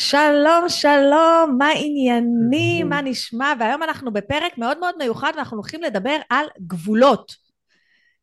שלום, 0.00 0.68
שלום, 0.68 1.56
מה 1.58 1.68
עניינים, 1.76 2.88
מה 2.88 3.00
נשמע? 3.02 3.52
והיום 3.60 3.82
אנחנו 3.82 4.12
בפרק 4.12 4.58
מאוד 4.58 4.78
מאוד 4.78 4.94
מיוחד 4.98 5.32
ואנחנו 5.36 5.56
הולכים 5.56 5.82
לדבר 5.82 6.16
על 6.30 6.46
גבולות. 6.66 7.32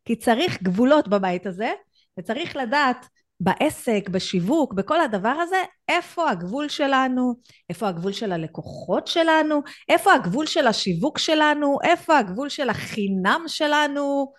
כי 0.06 0.16
צריך 0.16 0.64
גבולות 0.64 1.08
בבית 1.08 1.46
הזה, 1.46 1.72
וצריך 2.20 2.56
לדעת 2.56 3.06
בעסק, 3.40 4.09
בשיווק, 4.09 4.73
בכל 4.73 5.02
הדבר 5.02 5.30
הזה, 5.30 5.64
איפה 5.88 6.30
הגבול 6.30 6.70
שלנו, 6.70 7.34
איפה 7.70 7.88
הגבול 7.88 8.12
של 8.12 8.32
הלקוחות 8.32 9.07
שלנו, 9.07 9.62
איפה 9.89 10.14
הגבול 10.14 10.46
של 10.46 10.68
השיווק 10.68 11.18
שלנו, 11.18 11.78
איפה 11.84 12.18
הגבול 12.18 12.50
של 12.50 12.70
החינם 12.70 13.44
שלנו, 13.48 14.34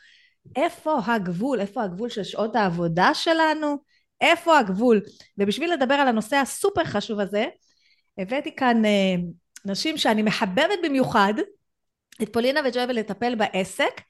איפה 0.57 0.99
הגבול, 1.07 1.61
איפה 1.61 1.83
הגבול 1.83 2.09
של 2.09 2.25
שעות 2.25 2.57
העבודה 2.57 3.15
שלנו, 3.15 3.77
איפה 4.21 4.59
הגבול. 4.59 5.01
ובשביל 5.39 5.73
לדבר 5.73 5.95
על 5.95 6.09
הנושא 6.09 6.37
הסופר 6.37 6.85
חשוב 6.85 7.21
הזה, 7.21 7.47
הבאתי 8.19 8.57
כאן 8.57 8.85
אה, 8.85 9.15
נשים 9.65 9.99
שאני 9.99 10.23
מחבבת 10.23 10.79
במיוחד, 10.85 11.35
את 12.23 12.33
פולינה 12.33 12.61
וג'וי 12.65 12.87
לטפל 12.87 13.35
בעסק, 13.35 14.01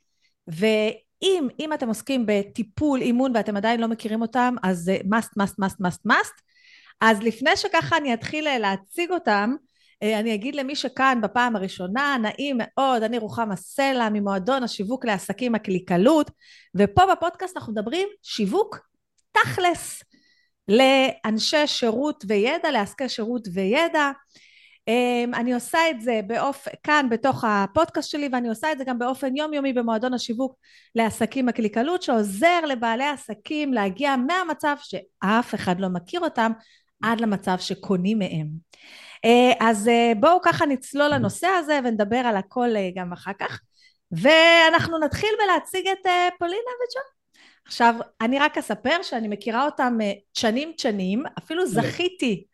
ואם 0.49 1.49
אם 1.61 1.73
אתם 1.73 1.89
עוסקים 1.89 2.25
בטיפול, 2.27 3.01
אימון 3.01 3.33
ואתם 3.35 3.57
עדיין 3.57 3.81
לא 3.81 3.89
מכירים 3.89 4.23
אותם, 4.23 4.55
אז 4.63 4.79
זה 4.79 4.99
must, 5.05 5.43
must, 5.43 5.55
must, 5.65 5.77
must, 5.87 6.11
must. 6.11 6.43
אז 7.01 7.23
לפני 7.23 7.57
שככה 7.57 7.97
אני 7.97 8.15
אתחיל 8.15 8.47
אה, 8.47 8.59
להציג 8.59 9.11
אותם, 9.11 9.55
אה, 10.03 10.19
אני 10.19 10.35
אגיד 10.35 10.55
למי 10.55 10.77
שכאן 10.77 11.19
בפעם 11.23 11.57
הראשונה, 11.57 12.17
נעים 12.23 12.59
מאוד, 12.59 13.03
אני 13.03 13.19
רוחמה 13.19 13.57
סלע 13.57 14.09
ממועדון 14.13 14.63
השיווק 14.63 15.05
לעסקים 15.05 15.55
הקליקלות, 15.55 16.31
ופה 16.75 17.03
בפודקאסט 17.13 17.57
אנחנו 17.57 17.73
מדברים 17.73 18.09
שיווק 18.23 18.90
תכלס 19.33 20.03
לאנשי 20.69 21.67
שירות 21.67 22.25
וידע, 22.29 22.71
לעסקי 22.71 23.09
שירות 23.09 23.49
וידע. 23.55 24.11
אמ, 24.89 25.35
אני 25.35 25.55
עושה 25.55 25.79
את 25.91 26.01
זה 26.01 26.21
באופ... 26.27 26.69
כאן 26.83 27.07
בתוך 27.11 27.45
הפודקאסט 27.45 28.11
שלי 28.11 28.29
ואני 28.33 28.49
עושה 28.49 28.73
את 28.73 28.79
זה 28.79 28.85
גם 28.85 28.99
באופן 28.99 29.37
יומיומי 29.37 29.73
במועדון 29.73 30.15
השיווק 30.15 30.57
לעסקים 30.95 31.49
הקליקלות 31.49 32.03
שעוזר 32.03 32.61
לבעלי 32.61 33.05
עסקים 33.05 33.73
להגיע 33.73 34.17
מהמצב 34.17 34.77
שאף 34.81 35.55
אחד 35.55 35.81
לא 35.81 35.89
מכיר 35.89 36.21
אותם 36.21 36.53
עד 37.03 37.21
למצב 37.21 37.57
שקונים 37.59 38.19
מהם. 38.19 38.49
אה, 39.25 39.69
אז 39.69 39.89
אה, 39.89 40.13
בואו 40.21 40.41
ככה 40.43 40.67
נצלול 40.67 41.09
לנושא 41.09 41.47
הזה 41.47 41.81
ונדבר 41.85 42.17
על 42.17 42.37
הכל 42.37 42.77
אה, 42.77 42.91
גם 42.95 43.13
אחר 43.13 43.33
כך 43.41 43.61
ואנחנו 44.13 44.99
נתחיל 44.99 45.31
בלהציג 45.45 45.89
את 45.89 46.07
פולינה 46.39 46.71
וג'ון. 46.81 47.20
עכשיו, 47.71 47.95
אני 48.21 48.39
רק 48.39 48.59
אספר 48.59 49.03
שאני 49.03 49.29
מכירה 49.29 49.65
אותם 49.65 49.99
שנים 50.35 50.73
שנים, 50.77 51.23
אפילו 51.39 51.67
זכיתי 51.67 52.45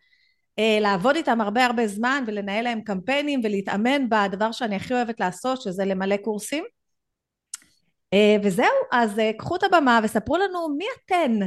לעבוד 0.59 1.17
איתם 1.17 1.41
הרבה 1.41 1.65
הרבה 1.67 1.87
זמן 1.87 2.25
ולנהל 2.27 2.65
להם 2.65 2.81
קמפיינים 2.81 3.41
ולהתאמן 3.45 4.09
בדבר 4.09 4.53
שאני 4.53 4.77
הכי 4.77 4.95
אוהבת 4.95 5.21
לעשות, 5.21 5.63
שזה 5.63 5.85
למלא 5.85 6.17
קורסים. 6.17 6.65
וזהו, 8.45 8.67
אז 8.93 9.21
קחו 9.39 9.57
את 9.57 9.63
הבמה 9.63 10.01
וספרו 10.03 10.37
לנו 10.37 10.69
מי 10.79 10.85
אתן. 11.05 11.39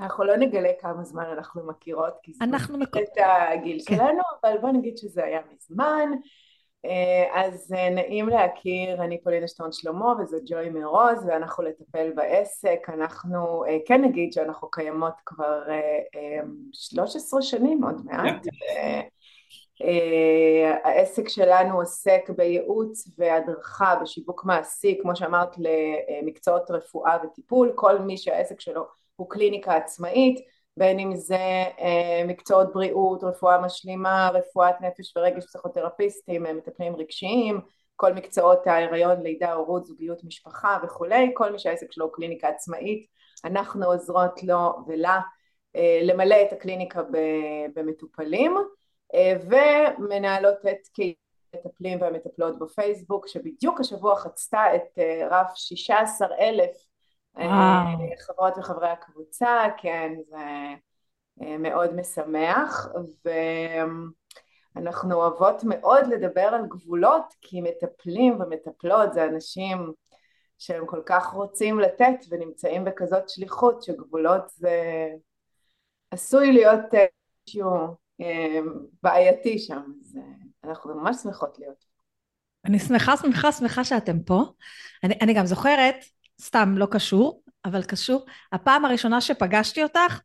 אנחנו 0.00 0.24
לא 0.24 0.36
נגלה 0.36 0.70
כמה 0.80 1.04
זמן 1.04 1.24
אנחנו 1.36 1.66
מכירות, 1.66 2.14
כי 2.22 2.32
זה 2.32 2.44
אנחנו 2.44 2.78
מכירות 2.78 3.08
את 3.12 3.24
הגיל 3.52 3.78
כן. 3.86 3.96
שלנו, 3.96 4.22
אבל 4.42 4.58
בוא 4.60 4.70
נגיד 4.70 4.96
שזה 4.96 5.24
היה 5.24 5.40
מזמן. 5.54 6.10
אה, 6.84 7.44
אז 7.44 7.72
אה, 7.76 7.90
נעים 7.90 8.28
להכיר, 8.28 9.02
אני 9.04 9.22
פולינה 9.22 9.48
שטרון 9.48 9.72
שלמה 9.72 10.12
וזה 10.20 10.38
ג'וי 10.46 10.70
מרוז 10.70 11.24
ואנחנו 11.26 11.64
לטפל 11.64 12.12
בעסק, 12.14 12.78
אנחנו 12.88 13.64
אה, 13.64 13.76
כן 13.86 14.04
נגיד 14.04 14.32
שאנחנו 14.32 14.70
קיימות 14.70 15.14
כבר 15.26 15.62
13 16.72 17.42
שנים 17.42 17.84
עוד 17.84 18.02
מעט, 18.04 18.46
העסק 20.84 21.28
שלנו 21.28 21.78
עוסק 21.78 22.30
בייעוץ 22.36 23.08
והדרכה 23.18 23.96
בשיווק 24.02 24.44
מעשי, 24.44 24.98
כמו 25.02 25.16
שאמרת 25.16 25.56
למקצועות 25.58 26.70
רפואה 26.70 27.16
וטיפול, 27.24 27.72
כל 27.74 27.98
מי 27.98 28.16
שהעסק 28.16 28.60
שלו 28.60 28.86
הוא 29.16 29.30
קליניקה 29.30 29.76
עצמאית 29.76 30.40
בין 30.78 30.98
אם 30.98 31.16
זה 31.16 31.36
אה, 31.80 32.22
מקצועות 32.26 32.72
בריאות, 32.72 33.24
רפואה 33.24 33.60
משלימה, 33.60 34.30
רפואת 34.34 34.74
נפש 34.80 35.16
ורגש 35.16 35.44
פסיכותרפיסטים, 35.44 36.46
אה, 36.46 36.52
מטפלים 36.52 36.96
רגשיים, 36.96 37.60
כל 37.96 38.12
מקצועות 38.12 38.66
ההיריון, 38.66 39.22
לידה, 39.22 39.52
הורות, 39.52 39.86
זוגיות, 39.86 40.24
משפחה 40.24 40.78
וכולי, 40.82 41.30
כל 41.34 41.52
מי 41.52 41.58
שהעסק 41.58 41.92
שלו 41.92 42.04
הוא 42.04 42.12
קליניקה 42.12 42.48
עצמאית, 42.48 43.06
אנחנו 43.44 43.86
עוזרות 43.86 44.42
לו 44.42 44.74
ולה 44.86 45.20
אה, 45.76 46.00
למלא 46.02 46.36
את 46.42 46.52
הקליניקה 46.52 47.02
במטופלים 47.74 48.56
ומנהלות 49.40 50.56
את 50.66 50.88
המטפלים 51.54 52.00
והמטפלות 52.00 52.58
בפייסבוק 52.58 53.28
שבדיוק 53.28 53.80
השבוע 53.80 54.16
חצתה 54.16 54.62
את 54.74 54.98
רף 55.30 55.50
16 55.54 56.28
אלף 56.40 56.87
חברות 58.26 58.58
וחברי 58.58 58.88
הקבוצה, 58.88 59.64
כן, 59.76 60.12
זה 60.28 60.36
אה, 61.42 61.58
מאוד 61.58 61.94
משמח, 61.94 62.88
ואנחנו 64.74 65.14
אוהבות 65.14 65.64
מאוד 65.64 66.06
לדבר 66.06 66.40
על 66.40 66.66
גבולות, 66.68 67.34
כי 67.40 67.60
מטפלים 67.60 68.40
ומטפלות 68.40 69.12
זה 69.12 69.24
אנשים 69.24 69.92
שהם 70.58 70.86
כל 70.86 71.02
כך 71.06 71.26
רוצים 71.26 71.80
לתת 71.80 72.24
ונמצאים 72.30 72.84
בכזאת 72.84 73.28
שליחות 73.28 73.82
שגבולות 73.82 74.42
זה 74.48 75.08
עשוי 76.10 76.52
להיות 76.52 76.94
אה, 76.94 77.04
איזשהו 77.46 77.70
אה, 78.20 78.60
בעייתי 79.02 79.58
שם, 79.58 79.82
אז 80.02 80.18
אנחנו 80.64 80.94
ממש 80.94 81.16
שמחות 81.22 81.58
להיות. 81.58 81.84
אני 82.64 82.78
שמחה, 82.78 83.16
שמחה, 83.16 83.52
שמחה 83.52 83.84
שאתם 83.84 84.22
פה. 84.22 84.42
אני, 85.04 85.14
אני 85.22 85.34
גם 85.34 85.46
זוכרת 85.46 85.94
סתם 86.40 86.74
לא 86.76 86.86
קשור, 86.90 87.42
אבל 87.64 87.82
קשור. 87.82 88.26
הפעם 88.52 88.84
הראשונה 88.84 89.20
שפגשתי 89.20 89.82
אותך, 89.82 90.20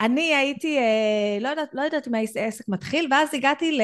אני 0.00 0.34
הייתי, 0.34 0.78
אה, 0.78 1.38
לא 1.40 1.48
יודעת, 1.48 1.68
לא 1.72 1.82
יודעת 1.82 2.08
אם 2.08 2.14
הייתי 2.14 2.40
עסק 2.40 2.64
מתחיל, 2.68 3.08
ואז 3.10 3.34
הגעתי 3.34 3.78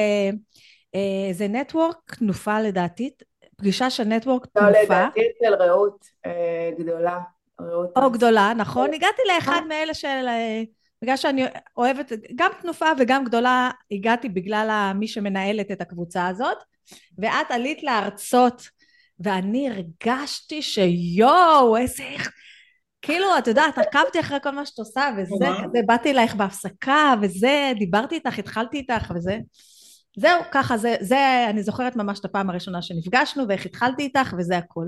לאיזה 0.93 1.43
אה, 1.43 1.49
נטוורק, 1.49 2.15
תנופה 2.15 2.61
לדעתי, 2.61 3.09
פגישה 3.55 3.89
של 3.89 4.03
נטוורק 4.03 4.45
לא, 4.55 4.61
תנופה. 4.61 4.77
לא, 4.77 4.83
לדעתי 4.83 5.21
אצל 5.21 5.53
רעות 5.55 6.05
אה, 6.25 6.71
גדולה. 6.79 7.19
רעות 7.61 7.97
או 7.97 8.11
גדולה, 8.11 8.53
נכון. 8.57 8.93
הגעתי 8.93 9.21
לאחד 9.35 9.61
מאלה 9.67 9.93
של... 9.93 10.27
אה, 10.27 10.63
בגלל 11.03 11.17
שאני 11.17 11.45
אוהבת, 11.77 12.11
גם 12.35 12.51
תנופה 12.61 12.85
וגם 12.99 13.23
גדולה, 13.23 13.69
הגעתי 13.91 14.29
בגלל 14.29 14.91
מי 14.95 15.07
שמנהלת 15.07 15.71
את 15.71 15.81
הקבוצה 15.81 16.27
הזאת, 16.27 16.57
ואת 17.17 17.51
עלית 17.51 17.83
להרצות 17.83 18.69
ואני 19.23 19.69
הרגשתי 19.69 20.61
שיואו, 20.61 21.77
איזה... 21.77 22.03
כאילו, 23.01 23.25
את 23.37 23.47
יודעת, 23.47 23.77
עקבתי 23.77 24.19
אחרי 24.19 24.37
כל 24.43 24.51
מה 24.51 24.65
שאת 24.65 24.79
עושה, 24.79 25.09
וזה, 25.17 25.45
כזה, 25.63 25.79
באתי 25.85 26.11
אלייך 26.11 26.35
בהפסקה, 26.35 27.13
וזה, 27.21 27.71
דיברתי 27.79 28.15
איתך, 28.15 28.39
התחלתי 28.39 28.77
איתך, 28.77 29.11
וזה... 29.15 29.37
זהו, 30.17 30.41
ככה, 30.51 30.77
זה, 30.77 30.95
זה, 30.99 31.45
אני 31.49 31.63
זוכרת 31.63 31.95
ממש 31.95 32.19
את 32.19 32.25
הפעם 32.25 32.49
הראשונה 32.49 32.81
שנפגשנו, 32.81 33.43
ואיך 33.49 33.65
התחלתי 33.65 34.03
איתך, 34.03 34.33
וזה 34.37 34.57
הכל. 34.57 34.87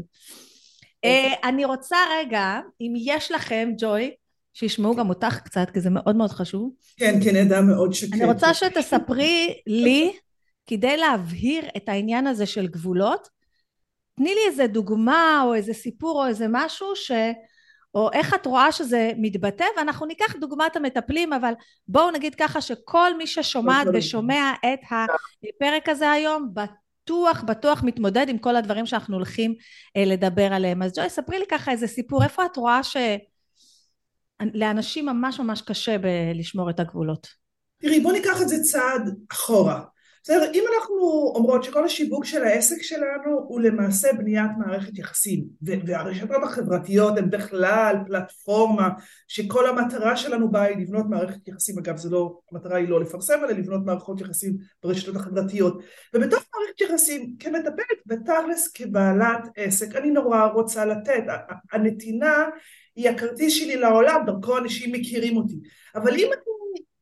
Uh, 1.05 1.09
אני 1.43 1.65
רוצה 1.65 1.97
רגע, 2.19 2.59
אם 2.81 2.93
יש 2.97 3.31
לכם, 3.31 3.69
ג'וי, 3.77 4.11
שישמעו 4.53 4.95
גם 4.95 5.09
אותך 5.09 5.39
קצת, 5.43 5.69
כי 5.73 5.81
זה 5.81 5.89
מאוד 5.89 6.15
מאוד 6.15 6.31
חשוב. 6.31 6.71
כן, 6.97 7.19
כן, 7.23 7.35
עדה 7.35 7.61
מאוד 7.61 7.93
שקט. 7.93 8.13
אני 8.13 8.25
רוצה 8.25 8.53
שתספרי 8.53 9.61
לי, 9.67 10.11
כדי 10.67 10.97
להבהיר 10.97 11.65
את 11.77 11.89
העניין 11.89 12.27
הזה 12.27 12.45
של 12.45 12.67
גבולות, 12.67 13.27
תני 14.15 14.35
לי 14.35 14.41
איזה 14.47 14.67
דוגמה 14.67 15.41
או 15.45 15.53
איזה 15.53 15.73
סיפור 15.73 16.23
או 16.23 16.27
איזה 16.27 16.45
משהו 16.49 16.95
ש... 16.95 17.11
או 17.95 18.11
איך 18.11 18.33
את 18.33 18.45
רואה 18.45 18.71
שזה 18.71 19.11
מתבטא 19.17 19.65
ואנחנו 19.77 20.05
ניקח 20.05 20.35
דוגמת 20.35 20.75
המטפלים 20.75 21.33
אבל 21.33 21.53
בואו 21.87 22.11
נגיד 22.11 22.35
ככה 22.35 22.61
שכל 22.61 23.17
מי 23.17 23.27
ששומעת 23.27 23.87
ושומע 23.93 24.51
את 24.65 24.79
הפרק 24.89 25.89
הזה 25.89 26.11
היום 26.11 26.53
בטוח 26.53 27.43
בטוח 27.43 27.83
מתמודד 27.83 28.29
עם 28.29 28.37
כל 28.37 28.55
הדברים 28.55 28.85
שאנחנו 28.85 29.15
הולכים 29.15 29.55
אה, 29.97 30.05
לדבר 30.05 30.53
עליהם. 30.53 30.83
אז 30.83 30.93
ג'וי 30.95 31.09
ספרי 31.09 31.39
לי 31.39 31.45
ככה 31.51 31.71
איזה 31.71 31.87
סיפור. 31.87 32.23
איפה 32.23 32.45
את 32.45 32.57
רואה 32.57 32.81
שלאנשים 34.43 35.05
ממש 35.05 35.39
ממש 35.39 35.61
קשה 35.61 35.97
בלשמור 35.97 36.69
את 36.69 36.79
הגבולות? 36.79 37.27
תראי 37.81 37.99
בוא 37.99 38.11
ניקח 38.11 38.41
את 38.41 38.49
זה 38.49 38.55
צעד 38.63 39.09
אחורה 39.31 39.81
בסדר, 40.23 40.51
אם 40.53 40.63
אנחנו 40.75 40.95
אומרות 41.35 41.63
שכל 41.63 41.85
השיווק 41.85 42.25
של 42.25 42.43
העסק 42.43 42.81
שלנו 42.81 43.45
הוא 43.47 43.61
למעשה 43.61 44.13
בניית 44.13 44.51
מערכת 44.57 44.97
יחסים 44.97 45.43
והרשתות 45.61 46.43
החברתיות 46.43 47.17
הן 47.17 47.29
בכלל 47.29 47.95
פלטפורמה 48.07 48.89
שכל 49.27 49.69
המטרה 49.69 50.15
שלנו 50.15 50.51
בה 50.51 50.61
היא 50.61 50.77
לבנות 50.77 51.05
מערכת 51.09 51.47
יחסים, 51.47 51.79
אגב 51.79 51.97
זה 51.97 52.09
לא, 52.09 52.39
המטרה 52.51 52.77
היא 52.77 52.89
לא 52.89 53.01
לפרסם 53.01 53.39
אלא 53.43 53.51
לבנות 53.51 53.81
מערכות 53.85 54.21
יחסים 54.21 54.57
ברשתות 54.83 55.15
החברתיות 55.15 55.83
ובתוך 56.13 56.43
מערכת 56.55 56.81
יחסים 56.81 57.35
כמטפלת 57.39 57.99
בתכלס 58.05 58.71
כבעלת 58.73 59.47
עסק 59.55 59.95
אני 59.95 60.11
נורא 60.11 60.45
רוצה 60.45 60.85
לתת, 60.85 61.23
הנתינה 61.71 62.43
היא 62.95 63.09
הכרטיס 63.09 63.53
שלי 63.53 63.75
לעולם, 63.75 64.23
דרכו 64.25 64.57
אנשים 64.57 64.91
מכירים 64.91 65.37
אותי. 65.37 65.55
אבל 65.95 66.13
אם 66.13 66.27
אני 66.33 66.52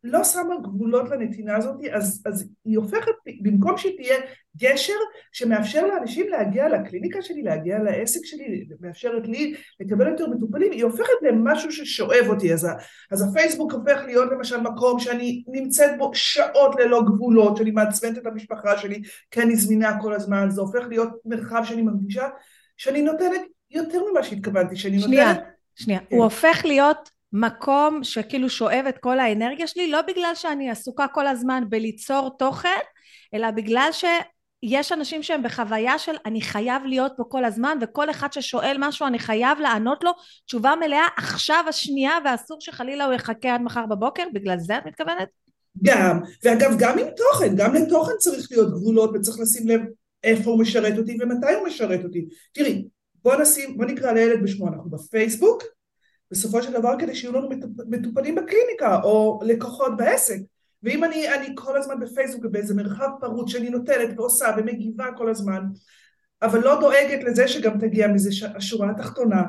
לא 0.03 0.23
שמה 0.23 0.55
גבולות 0.63 1.09
לנתינה 1.09 1.55
הזאת, 1.57 1.75
אז, 1.91 2.23
אז 2.25 2.49
היא 2.65 2.77
הופכת, 2.77 3.11
במקום 3.41 3.77
שהיא 3.77 3.97
תהיה 3.97 4.15
גשר 4.57 4.93
שמאפשר 5.31 5.87
לאנשים 5.87 6.29
להגיע 6.29 6.69
לקליניקה 6.69 7.21
שלי, 7.21 7.43
להגיע 7.43 7.79
לעסק 7.79 8.19
שלי, 8.23 8.67
מאפשרת 8.79 9.27
לי 9.27 9.55
לקבל 9.79 10.07
יותר 10.07 10.27
מטופלים, 10.27 10.71
היא 10.71 10.83
הופכת 10.83 11.13
למשהו 11.21 11.71
ששואב 11.71 12.25
אותי. 12.29 12.53
אז, 12.53 12.67
אז 13.11 13.29
הפייסבוק 13.29 13.73
הופך 13.73 14.01
להיות 14.05 14.31
למשל 14.31 14.57
מקום 14.57 14.99
שאני 14.99 15.43
נמצאת 15.47 15.97
בו 15.97 16.11
שעות 16.13 16.75
ללא 16.79 17.01
גבולות, 17.05 17.57
שאני 17.57 17.71
מעצבנת 17.71 18.17
את 18.17 18.25
המשפחה 18.25 18.77
שלי, 18.77 19.01
כי 19.31 19.41
אני 19.41 19.55
זמינה 19.55 20.01
כל 20.01 20.13
הזמן, 20.13 20.49
זה 20.49 20.61
הופך 20.61 20.85
להיות 20.89 21.09
מרחב 21.25 21.61
שאני 21.65 21.81
מרגישה 21.81 22.27
שאני 22.77 23.01
נותנת 23.01 23.41
יותר 23.71 23.99
ממה 24.11 24.23
שהתכוונתי, 24.23 24.75
שאני 24.75 24.99
שנייה, 24.99 25.27
נותנת... 25.27 25.47
שנייה, 25.75 25.99
כן. 25.99 26.15
הוא 26.15 26.23
הופך 26.23 26.61
להיות 26.65 27.09
מקום 27.33 28.03
שכאילו 28.03 28.49
שואב 28.49 28.85
את 28.89 28.97
כל 28.97 29.19
האנרגיה 29.19 29.67
שלי, 29.67 29.91
לא 29.91 30.01
בגלל 30.01 30.31
שאני 30.35 30.69
עסוקה 30.69 31.07
כל 31.07 31.27
הזמן 31.27 31.63
בליצור 31.69 32.29
תוכן, 32.39 32.79
אלא 33.33 33.51
בגלל 33.51 33.89
שיש 33.91 34.91
אנשים 34.91 35.23
שהם 35.23 35.43
בחוויה 35.43 35.99
של 35.99 36.15
אני 36.25 36.41
חייב 36.41 36.83
להיות 36.85 37.11
פה 37.17 37.23
כל 37.29 37.45
הזמן, 37.45 37.77
וכל 37.81 38.09
אחד 38.09 38.33
ששואל 38.33 38.77
משהו 38.79 39.07
אני 39.07 39.19
חייב 39.19 39.59
לענות 39.59 40.03
לו 40.03 40.11
תשובה 40.45 40.73
מלאה 40.79 41.07
עכשיו 41.17 41.65
השנייה, 41.69 42.17
ואסור 42.25 42.57
שחלילה 42.61 43.05
הוא 43.05 43.13
יחכה 43.13 43.53
עד 43.53 43.61
מחר 43.61 43.85
בבוקר, 43.85 44.23
בגלל 44.33 44.59
זה 44.59 44.77
את 44.77 44.85
מתכוונת? 44.85 45.27
גם, 45.83 46.19
ואגב 46.43 46.75
גם 46.79 46.99
עם 46.99 47.07
תוכן, 47.17 47.55
גם 47.55 47.73
לתוכן 47.75 48.13
צריך 48.19 48.47
להיות 48.51 48.71
גבולות 48.71 49.11
וצריך 49.13 49.39
לשים 49.39 49.67
לב 49.67 49.81
איפה 50.23 50.51
הוא 50.51 50.59
משרת 50.59 50.97
אותי 50.97 51.17
ומתי 51.21 51.53
הוא 51.53 51.67
משרת 51.67 52.03
אותי. 52.03 52.25
תראי, 52.53 52.85
בוא 53.23 53.35
נשים, 53.35 53.77
בוא 53.77 53.85
נקרא 53.85 54.11
לילד 54.11 54.43
בשמו, 54.43 54.67
אנחנו 54.67 54.89
בפייסבוק, 54.89 55.63
בסופו 56.31 56.63
של 56.63 56.73
דבר 56.73 56.93
כדי 56.99 57.15
שיהיו 57.15 57.33
לנו 57.33 57.49
מטופלים 57.87 58.35
בקליניקה 58.35 59.01
או 59.03 59.39
לקוחות 59.43 59.97
בעסק. 59.97 60.39
ואם 60.83 61.03
אני, 61.03 61.33
אני 61.33 61.47
כל 61.55 61.77
הזמן 61.77 61.99
בפייסבוק 61.99 62.45
ובאיזה 62.45 62.75
מרחב 62.75 63.09
פרוץ 63.19 63.51
שאני 63.51 63.69
נותנת 63.69 64.09
ועושה 64.17 64.47
ומגיבה 64.57 65.05
כל 65.17 65.29
הזמן, 65.29 65.63
אבל 66.41 66.59
לא 66.59 66.79
דואגת 66.79 67.23
לזה 67.23 67.47
שגם 67.47 67.79
תגיע 67.79 68.07
מזה 68.07 68.47
השורה 68.55 68.89
התחתונה, 68.89 69.43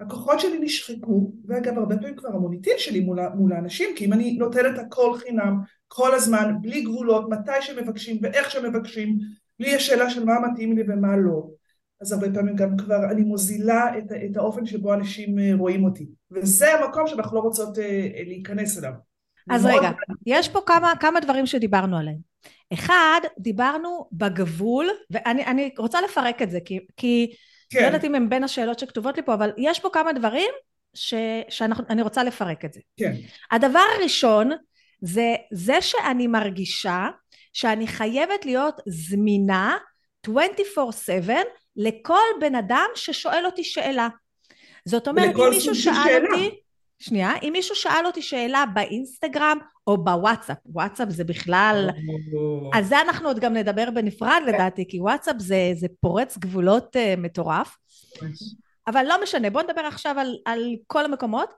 הכוחות 0.00 0.40
שלי 0.40 0.58
נשחקו, 0.58 1.32
ואגב 1.46 1.78
הרבה 1.78 1.96
פעמים 1.96 2.16
כבר 2.16 2.28
המוניטין 2.28 2.74
שלי 2.78 3.00
מול, 3.00 3.18
מול 3.34 3.52
האנשים, 3.52 3.96
כי 3.96 4.04
אם 4.04 4.12
אני 4.12 4.32
נותנת 4.32 4.78
הכל 4.78 5.14
חינם, 5.18 5.58
כל 5.88 6.14
הזמן, 6.14 6.54
בלי 6.60 6.82
גבולות, 6.82 7.28
מתי 7.28 7.62
שמבקשים 7.62 8.18
ואיך 8.22 8.50
שמבקשים, 8.50 9.18
בלי 9.58 9.74
השאלה 9.74 10.10
של 10.10 10.24
מה 10.24 10.34
מתאים 10.40 10.76
לי 10.76 10.82
ומה 10.88 11.16
לא, 11.16 11.48
אז 12.00 12.12
הרבה 12.12 12.26
פעמים 12.34 12.56
גם 12.56 12.76
כבר 12.76 13.10
אני 13.10 13.22
מוזילה 13.22 13.98
את, 13.98 14.04
את 14.30 14.36
האופן 14.36 14.66
שבו 14.66 14.94
אנשים 14.94 15.38
אה, 15.38 15.50
רואים 15.58 15.84
אותי. 15.84 16.06
וזה 16.30 16.74
המקום 16.74 17.06
שאנחנו 17.06 17.36
לא 17.36 17.40
רוצות 17.40 17.78
אה, 17.78 18.08
להיכנס 18.26 18.78
אליו. 18.78 18.92
אז. 19.50 19.66
רגע, 19.66 19.90
יש 20.26 20.48
פה 20.48 20.60
כמה, 20.66 20.92
כמה 21.00 21.20
דברים 21.20 21.46
שדיברנו 21.46 21.98
עליהם. 21.98 22.18
אחד, 22.72 23.20
דיברנו 23.38 24.08
בגבול, 24.12 24.88
ואני 25.10 25.70
רוצה 25.78 26.00
לפרק 26.00 26.42
את 26.42 26.50
זה, 26.50 26.58
כי, 26.64 26.78
כי 26.96 27.34
כן. 27.70 27.80
לא 27.80 27.86
יודעת 27.86 28.04
אם 28.04 28.14
הם 28.14 28.28
בין 28.28 28.44
השאלות 28.44 28.78
שכתובות 28.78 29.16
לי 29.16 29.22
פה, 29.22 29.34
אבל 29.34 29.50
יש 29.58 29.80
פה 29.80 29.88
כמה 29.92 30.12
דברים 30.12 30.50
ש, 30.94 31.14
שאני 31.48 32.02
רוצה 32.02 32.24
לפרק 32.24 32.64
את 32.64 32.72
זה. 32.72 32.80
כן. 32.96 33.12
הדבר 33.50 33.82
הראשון, 33.98 34.50
זה 35.00 35.34
זה 35.52 35.82
שאני 35.82 36.26
מרגישה 36.26 37.08
שאני 37.52 37.86
חייבת 37.86 38.44
להיות 38.44 38.80
זמינה 38.86 39.76
24/7 40.26 41.30
לכל 41.78 42.26
בן 42.40 42.54
אדם 42.54 42.86
ששואל 42.94 43.46
אותי 43.46 43.64
שאלה. 43.64 44.08
זאת 44.84 45.08
אומרת, 45.08 45.34
אם 45.36 45.50
מישהו 45.50 45.74
שאל 45.74 45.94
שאלה. 46.04 46.28
אותי... 46.28 46.60
שנייה, 46.98 47.32
אם 47.42 47.50
מישהו 47.52 47.74
שאל 47.74 48.06
אותי 48.06 48.22
שאלה 48.22 48.64
באינסטגרם 48.74 49.58
או 49.86 50.04
בוואטסאפ, 50.04 50.56
וואטסאפ 50.66 51.08
זה 51.08 51.24
בכלל... 51.24 51.90
על 52.72 52.84
זה 52.84 53.00
אנחנו 53.00 53.28
עוד 53.28 53.40
גם 53.40 53.54
נדבר 53.54 53.90
בנפרד 53.90 54.42
לדעתי, 54.46 54.84
כי 54.88 55.00
וואטסאפ 55.00 55.36
זה, 55.38 55.70
זה 55.74 55.86
פורץ 56.00 56.38
גבולות 56.38 56.96
uh, 56.96 57.20
מטורף. 57.20 57.76
אבל 58.86 59.04
לא 59.08 59.22
משנה, 59.22 59.50
בואו 59.50 59.64
נדבר 59.64 59.80
עכשיו 59.80 60.18
על, 60.18 60.36
על 60.44 60.76
כל 60.86 61.04
המקומות. 61.04 61.54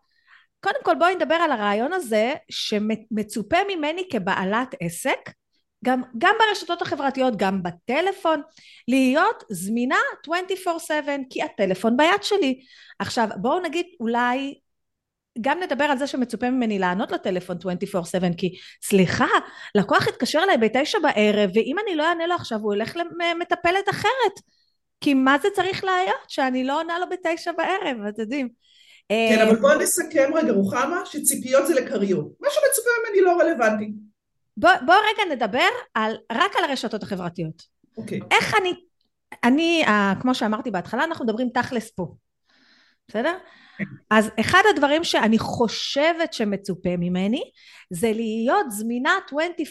קודם 0.60 0.78
כל 0.84 0.94
בואי 0.98 1.14
נדבר 1.14 1.34
על 1.34 1.52
הרעיון 1.52 1.92
הזה 1.92 2.32
שמצופה 2.50 3.56
ממני 3.68 4.08
כבעלת 4.12 4.74
עסק 4.80 5.30
גם, 5.84 6.02
גם 6.18 6.34
ברשתות 6.38 6.82
החברתיות, 6.82 7.36
גם 7.36 7.62
בטלפון, 7.62 8.42
להיות 8.88 9.44
זמינה 9.50 9.98
24/7 10.26 10.90
כי 11.30 11.42
הטלפון 11.42 11.96
ביד 11.96 12.22
שלי. 12.22 12.60
עכשיו 12.98 13.28
בואו 13.36 13.60
נגיד 13.60 13.86
אולי 14.00 14.54
גם 15.40 15.60
נדבר 15.60 15.84
על 15.84 15.98
זה 15.98 16.06
שמצופה 16.06 16.50
ממני 16.50 16.78
לענות 16.78 17.12
לטלפון 17.12 17.56
24/7 17.56 18.36
כי 18.36 18.54
סליחה 18.82 19.26
לקוח 19.74 20.08
התקשר 20.08 20.40
אליי 20.42 20.58
בתשע 20.58 20.98
בערב 20.98 21.50
ואם 21.54 21.76
אני 21.84 21.96
לא 21.96 22.08
אענה 22.08 22.26
לו 22.26 22.34
עכשיו 22.34 22.58
הוא 22.58 22.74
ילך 22.74 22.96
למטפלת 22.96 23.88
אחרת. 23.90 24.40
כי 25.00 25.14
מה 25.14 25.38
זה 25.42 25.48
צריך 25.54 25.84
להיות? 25.84 26.24
שאני 26.28 26.64
לא 26.64 26.80
עונה 26.80 26.98
לו 26.98 27.06
בתשע 27.08 27.52
בערב 27.52 27.96
אתם 28.08 28.20
יודעים. 28.20 28.48
כן 29.08 29.46
אבל 29.48 29.56
בואו 29.56 29.78
נסכם 29.78 30.30
רגע 30.34 30.52
רוחמה 30.52 31.00
שציפיות 31.04 31.66
זה 31.66 31.74
לכריות 31.74 32.26
מה 32.40 32.48
שמצופה 32.50 32.90
ממני 33.08 33.20
לא 33.20 33.40
רלוונטי 33.40 33.92
בוא, 34.60 34.70
בוא 34.86 34.94
רגע 34.94 35.34
נדבר 35.34 35.68
על, 35.94 36.16
רק 36.32 36.56
על 36.56 36.64
הרשתות 36.64 37.02
החברתיות. 37.02 37.62
אוקיי. 37.96 38.20
Okay. 38.20 38.24
איך 38.30 38.54
אני, 38.60 38.74
אני, 39.44 39.82
uh, 39.86 40.22
כמו 40.22 40.34
שאמרתי 40.34 40.70
בהתחלה, 40.70 41.04
אנחנו 41.04 41.24
מדברים 41.24 41.48
תכלס 41.54 41.90
פה. 41.90 42.14
בסדר? 43.08 43.34
Okay. 43.82 43.84
אז 44.10 44.30
אחד 44.40 44.62
הדברים 44.70 45.04
שאני 45.04 45.38
חושבת 45.38 46.32
שמצופה 46.32 46.96
ממני 46.98 47.42
זה 47.90 48.12
להיות 48.12 48.66
זמינה 48.70 49.18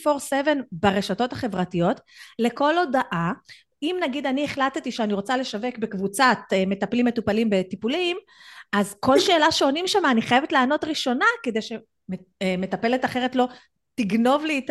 24/7 0.05 0.47
ברשתות 0.71 1.33
החברתיות 1.33 2.01
לכל 2.39 2.77
הודעה 2.77 3.31
אם 3.83 3.95
נגיד 4.01 4.25
אני 4.25 4.45
החלטתי 4.45 4.91
שאני 4.91 5.13
רוצה 5.13 5.37
לשווק 5.37 5.77
בקבוצת 5.77 6.37
uh, 6.53 6.69
מטפלים 6.69 7.05
מטופלים 7.05 7.49
בטיפולים 7.49 8.17
אז 8.73 8.95
כל 8.99 9.19
שאלה 9.19 9.51
שעונים 9.51 9.87
שם 9.87 10.05
אני 10.11 10.21
חייבת 10.21 10.51
לענות 10.51 10.83
ראשונה 10.83 11.25
כדי 11.43 11.59
שמטפלת 11.61 13.03
אה, 13.03 13.09
אחרת 13.09 13.35
לא 13.35 13.47
תגנוב 13.99 14.45
לי 14.45 14.65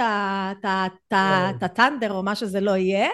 את 1.12 1.62
הטנדר 1.62 2.12
או 2.12 2.22
מה 2.22 2.34
שזה 2.34 2.60
לא 2.60 2.76
יהיה, 2.76 3.08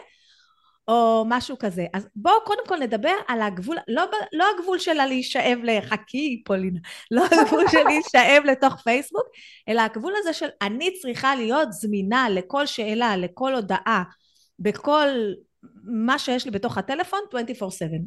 או 0.88 1.24
משהו 1.28 1.56
כזה. 1.58 1.86
אז 1.94 2.08
בואו 2.16 2.44
קודם 2.44 2.66
כל 2.68 2.78
נדבר 2.78 3.14
על 3.28 3.42
הגבול, 3.42 3.76
לא, 3.88 4.02
לא 4.32 4.44
הגבול 4.54 4.78
שלה 4.78 5.06
להישאב 5.06 5.58
לחכי 5.62 6.42
פולינה, 6.46 6.80
לא 7.10 7.24
הגבול 7.24 7.64
של 7.68 7.82
להישאב 7.82 8.42
לתוך 8.44 8.74
פייסבוק, 8.82 9.24
אלא 9.68 9.80
הגבול 9.80 10.12
הזה 10.18 10.32
של 10.32 10.48
אני 10.62 10.90
צריכה 11.00 11.34
להיות 11.34 11.72
זמינה 11.72 12.26
לכל 12.30 12.66
שאלה, 12.66 13.16
לכל 13.16 13.54
הודעה, 13.54 14.02
בכל 14.58 15.08
מה 15.84 16.18
שיש 16.18 16.44
לי 16.44 16.50
בתוך 16.50 16.78
הטלפון 16.78 17.20
24/7. 17.32 17.34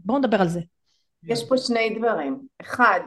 בואו 0.03 0.17
נדבר 0.17 0.41
על 0.41 0.47
זה. 0.47 0.59
יש 1.23 1.43
פה 1.49 1.57
שני 1.57 1.97
דברים. 1.99 2.39
אחד, 2.61 2.99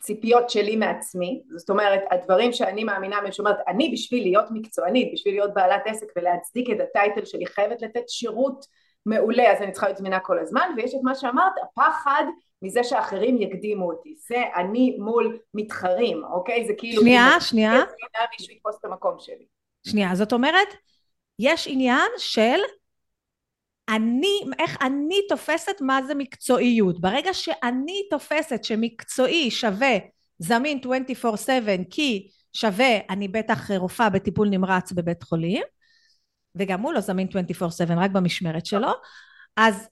ציפיות 0.00 0.50
שלי 0.50 0.76
מעצמי, 0.76 1.42
זאת 1.56 1.70
אומרת 1.70 2.00
הדברים 2.10 2.52
שאני 2.52 2.84
מאמינה 2.84 3.20
בהם, 3.20 3.32
שאומרת 3.32 3.56
אני 3.68 3.90
בשביל 3.92 4.22
להיות 4.22 4.44
מקצוענית, 4.50 5.12
בשביל 5.12 5.34
להיות 5.34 5.54
בעלת 5.54 5.82
עסק 5.86 6.06
ולהצדיק 6.16 6.70
את 6.70 6.80
הטייטל 6.80 7.24
שלי 7.24 7.46
חייבת 7.46 7.82
לתת 7.82 8.08
שירות 8.08 8.66
מעולה. 9.06 9.52
אז 9.52 9.62
אני 9.62 9.72
צריכה 9.72 9.86
להיות 9.86 9.98
זמינה 9.98 10.20
כל 10.20 10.38
הזמן 10.38 10.70
ויש 10.76 10.94
את 10.94 11.00
מה 11.02 11.14
שאמרת 11.14 11.52
הפחד 11.62 12.24
מזה 12.62 12.84
שאחרים 12.84 13.42
יקדימו 13.42 13.90
אותי. 13.90 14.14
זה 14.28 14.42
אני 14.56 14.96
מול 14.98 15.38
מתחרים 15.54 16.24
אוקיי? 16.24 16.66
זה 16.66 16.72
כאילו 16.78 17.02
שנייה 17.02 17.40
שנייה. 17.40 17.72
מישהו 18.38 18.54
יתפוס 18.54 18.76
את 18.80 18.84
המקום 18.84 19.14
שלי. 19.18 19.46
שנייה 19.86 20.14
זאת 20.14 20.32
אומרת 20.32 20.68
יש 21.38 21.68
עניין 21.70 22.10
של 22.18 22.58
אני, 23.90 24.40
איך 24.58 24.76
אני 24.82 25.20
תופסת 25.28 25.80
מה 25.80 26.00
זה 26.06 26.14
מקצועיות. 26.14 27.00
ברגע 27.00 27.34
שאני 27.34 28.02
תופסת 28.10 28.64
שמקצועי 28.64 29.50
שווה 29.50 29.98
זמין 30.38 30.80
24/7 30.82 31.48
כי 31.90 32.28
שווה 32.52 32.98
אני 33.10 33.28
בטח 33.28 33.70
רופאה 33.70 34.10
בטיפול 34.10 34.48
נמרץ 34.48 34.92
בבית 34.92 35.22
חולים 35.22 35.62
וגם 36.54 36.80
הוא 36.80 36.92
לא 36.92 37.00
זמין 37.00 37.28
24/7 37.28 37.98
רק 37.98 38.10
במשמרת 38.10 38.66
שלו 38.66 38.88
אז 39.56 39.88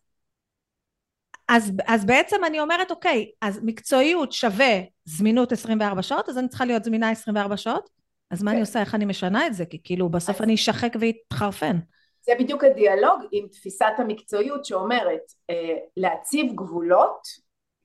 אז, 1.49 1.73
אז 1.87 2.05
בעצם 2.05 2.37
אני 2.47 2.61
אומרת 2.61 2.91
אוקיי 2.91 3.31
אז 3.41 3.61
מקצועיות 3.63 4.33
שווה 4.33 4.81
זמינות 5.05 5.53
24 5.53 6.03
שעות 6.03 6.29
אז 6.29 6.39
אני 6.39 6.49
צריכה 6.49 6.65
להיות 6.65 6.85
זמינה 6.85 7.11
24 7.11 7.57
שעות 7.57 7.91
אז 8.31 8.43
מה 8.43 8.51
אני 8.51 8.59
כן. 8.59 8.61
עושה 8.61 8.81
איך 8.81 8.95
אני 8.95 9.05
משנה 9.05 9.47
את 9.47 9.55
זה 9.55 9.65
כי 9.67 9.81
כאילו 9.85 10.09
בסוף 10.09 10.41
אני 10.41 10.55
אשחק 10.55 10.93
ואתחרפן 11.01 11.79
זה 12.29 12.35
בדיוק 12.39 12.65
הדיאלוג 12.65 13.21
עם 13.33 13.47
תפיסת 13.49 13.93
המקצועיות 13.99 14.65
שאומרת 14.65 15.33
אה, 15.51 15.77
להציב 15.97 16.53
גבולות 16.55 17.29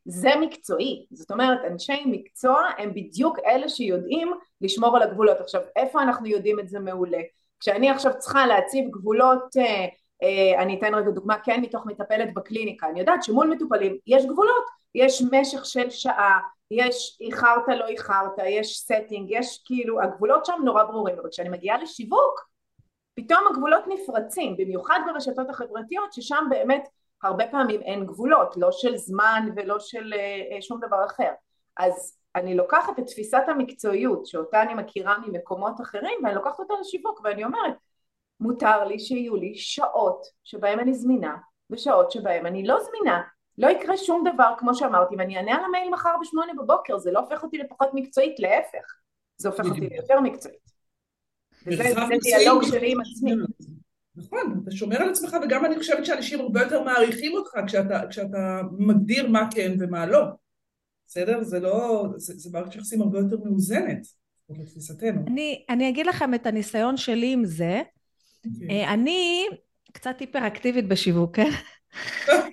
זה 0.06 0.30
מקצועי, 0.42 1.06
זאת 1.12 1.32
אומרת 1.32 1.60
אנשי 1.72 2.04
מקצוע 2.06 2.62
הם 2.78 2.94
בדיוק 2.94 3.40
אלה 3.46 3.70
שיודעים 3.70 4.34
לשמור 4.62 4.98
על 4.98 5.04
הגבולות. 5.04 5.38
עכשיו 5.40 5.62
איפה 5.76 6.02
אנחנו 6.02 6.28
יודעים 6.28 6.60
את 6.60 6.70
זה 6.70 6.80
מעולה? 6.80 7.18
כשאני 7.60 7.90
עכשיו 7.90 8.12
צריכה 8.18 8.48
להציב 8.48 8.90
גבולות 8.90 9.58
אה, 9.58 9.86
אה, 10.24 10.62
אני 10.64 10.80
אתן 10.80 10.96
רגע 10.96 11.10
דוגמה 11.10 11.36
כן 11.44 11.62
מתוך 11.62 11.86
מטפלת 11.86 12.34
בקליניקה, 12.34 12.88
אני 12.90 13.00
יודעת 13.00 13.24
שמול 13.24 13.48
מטופלים 13.48 13.98
יש 14.08 14.26
גבולות, 14.26 14.64
יש 14.96 15.24
משך 15.32 15.66
של 15.66 15.90
שעה, 15.90 16.40
יש 16.72 17.18
איחרת 17.22 17.68
לא 17.68 17.88
איחרת, 17.88 18.32
יש 18.46 18.86
setting, 18.92 19.24
יש 19.28 19.62
כאילו, 19.66 20.02
הגבולות 20.02 20.46
שם 20.46 20.62
נורא 20.66 20.84
ברורים, 20.84 21.20
אבל 21.20 21.30
כשאני 21.30 21.50
מגיעה 21.50 21.78
לשיווק, 21.78 22.53
פתאום 23.16 23.40
הגבולות 23.52 23.84
נפרצים, 23.88 24.58
במיוחד 24.58 25.00
ברשתות 25.06 25.50
החברתיות, 25.50 26.14
ששם 26.14 26.46
באמת 26.50 26.88
הרבה 27.24 27.48
פעמים 27.48 27.82
אין 27.82 28.06
גבולות, 28.06 28.58
לא 28.58 28.72
של 28.72 28.98
זמן 28.98 29.50
ולא 29.56 29.80
של 29.80 30.14
uh, 30.14 30.62
שום 30.62 30.80
דבר 30.80 31.06
אחר. 31.06 31.32
אז 31.78 32.18
אני 32.36 32.56
לוקחת 32.56 33.00
את 33.00 33.06
תפיסת 33.06 33.44
המקצועיות 33.48 34.26
שאותה 34.26 34.62
אני 34.62 34.74
מכירה 34.74 35.18
ממקומות 35.28 35.82
אחרים 35.82 36.20
ואני 36.24 36.36
לוקחת 36.36 36.60
אותה 36.60 36.74
לשיווק 36.82 37.22
ואני 37.24 37.44
אומרת 37.44 37.74
מותר 38.40 38.84
לי 38.84 39.00
שיהיו 39.00 39.36
לי 39.36 39.56
שעות 39.56 40.26
שבהם 40.44 40.80
אני 40.80 40.94
זמינה 40.94 41.36
ושעות 41.70 42.12
שבהם 42.12 42.46
אני 42.46 42.68
לא 42.68 42.80
זמינה. 42.80 43.22
לא 43.58 43.68
יקרה 43.68 43.98
שום 43.98 44.24
דבר 44.34 44.54
כמו 44.58 44.76
שאמרתי 44.76 45.16
אם 45.16 45.20
אני 45.20 45.38
אענה 45.38 45.56
על 45.56 45.64
המייל 45.64 45.90
מחר 45.90 46.16
בשמונה 46.22 46.54
בבוקר 46.58 46.98
זה 46.98 47.12
לא 47.12 47.20
הופך 47.20 47.44
אותי 47.44 47.58
לפחות 47.58 47.90
מקצועית 47.94 48.40
להפך. 48.40 48.94
זה 49.38 49.50
הופך 49.50 49.66
אותי 49.66 49.80
ליותר 49.80 50.20
מקצועית 50.20 50.73
וזה 51.68 51.84
דיאלוג 52.24 52.64
שלי 52.64 52.92
עם 52.92 53.02
עצמי 53.02 53.32
נכון, 54.16 54.62
אתה 54.64 54.72
שומר 54.72 55.02
על 55.02 55.10
עצמך 55.10 55.38
וגם 55.44 55.66
אני 55.66 55.78
חושבת 55.78 56.06
שאנשים 56.06 56.42
הרבה 56.42 56.62
יותר 56.62 56.84
מעריכים 56.84 57.34
אותך 57.34 57.52
כשאתה, 57.68 58.02
כשאתה 58.10 58.62
מגדיר 58.78 59.30
מה 59.30 59.48
כן 59.56 59.76
ומה 59.80 60.06
לא 60.06 60.24
בסדר? 61.08 61.44
זה 61.44 61.60
לא, 61.60 62.08
זה, 62.18 62.34
זה 62.38 62.50
מערכת 62.54 62.76
יחסים 62.76 63.02
הרבה 63.02 63.20
יותר 63.20 63.38
מאוזנת 63.46 64.08
לתפיסתנו. 64.50 65.22
אני, 65.28 65.66
אני 65.70 65.90
אגיד 65.90 66.06
לכם 66.06 66.34
את 66.34 66.46
הניסיון 66.46 66.98
שלי 66.98 67.34
עם 67.34 67.46
זה. 67.46 67.82
Okay. 67.82 68.50
אוקיי. 68.54 68.84
אה, 68.86 68.94
אני 68.94 69.48
קצת 69.94 70.20
היפראקטיבית 70.20 70.88
בשיווק, 70.88 71.36
כן? 71.36 71.50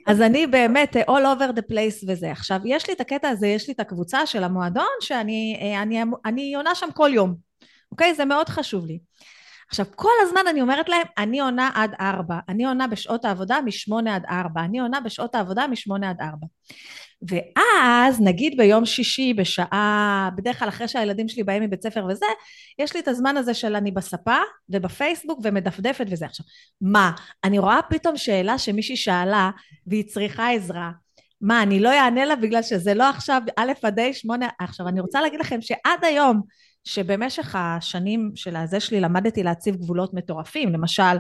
אז 0.07 0.21
אני 0.21 0.47
באמת 0.47 0.97
all 0.97 1.09
over 1.09 1.57
the 1.57 1.63
place 1.73 2.05
וזה. 2.09 2.31
עכשיו, 2.31 2.61
יש 2.65 2.89
לי 2.89 2.95
את 2.95 3.01
הקטע 3.01 3.29
הזה, 3.29 3.47
יש 3.47 3.69
לי 3.69 3.75
את 3.75 3.81
הקבוצה 3.81 4.27
של 4.27 4.45
המועדון, 4.45 4.91
שאני 5.01 5.59
אה, 5.61 5.83
אני, 5.83 6.03
אני 6.25 6.55
עונה 6.55 6.75
שם 6.75 6.89
כל 6.95 7.11
יום, 7.15 7.50
אוקיי? 7.93 8.15
זה 8.15 8.25
מאוד 8.25 8.49
חשוב 8.49 8.87
לי. 8.87 8.99
עכשיו, 9.71 9.87
כל 9.97 10.13
הזמן 10.23 10.41
אני 10.51 10.63
אומרת 10.63 10.89
להם, 10.89 11.07
אני 11.19 11.41
עונה 11.41 11.71
עד 11.75 11.95
ארבע, 12.01 12.39
אני 12.49 12.65
עונה 12.65 12.87
בשעות 12.87 13.25
העבודה 13.25 13.61
משמונה 13.65 14.17
עד 14.17 14.25
ארבע, 14.31 14.65
אני 14.65 14.79
עונה 14.79 15.01
בשעות 15.01 15.35
העבודה 15.35 15.67
משמונה 15.67 16.11
עד 16.11 16.21
ארבע. 16.21 16.47
ואז 17.29 18.21
נגיד 18.21 18.57
ביום 18.57 18.87
שישי 18.87 19.35
בשעה, 19.35 20.31
בדרך 20.37 20.59
כלל 20.59 20.69
אחרי 20.69 20.89
שהילדים 20.89 21.29
שלי 21.29 21.43
באים 21.43 21.63
מבית 21.63 21.83
ספר 21.83 22.05
וזה, 22.09 22.27
יש 22.79 22.95
לי 22.95 23.01
את 23.01 23.09
הזמן 23.09 23.37
הזה 23.37 23.55
של 23.55 23.77
אני 23.77 23.91
בספה 23.91 24.37
ובפייסבוק 24.69 25.41
ומדפדפת 25.45 26.07
וזה. 26.11 26.27
עכשיו, 26.27 26.47
מה, 26.81 27.13
אני 27.45 27.59
רואה 27.59 27.81
פתאום 27.91 28.17
שאלה 28.17 28.59
שמישהי 28.59 28.97
שאלה 28.97 29.51
והיא 29.87 30.05
צריכה 30.09 30.51
עזרה. 30.51 30.91
מה, 31.41 31.63
אני 31.63 31.81
לא 31.81 31.93
אענה 31.93 32.25
לה 32.25 32.37
בגלל 32.37 32.63
שזה 32.63 32.95
לא 32.95 33.09
עכשיו 33.09 33.43
א' 33.57 33.73
עד 33.83 33.99
ה' 33.99 34.13
שמונה... 34.13 34.49
עכשיו, 34.61 34.89
אני 34.89 35.01
רוצה 35.01 35.21
להגיד 35.21 35.41
לכם 35.41 35.61
שעד 35.61 36.05
היום, 36.05 36.43
שבמשך 36.85 37.57
השנים 37.59 38.33
של 38.35 38.57
הזה 38.57 38.81
שלי 38.81 39.01
למדתי 39.01 39.43
להציב 39.43 39.77
גבולות 39.77 40.15
מטורפים, 40.15 40.73
למשל, 40.73 41.17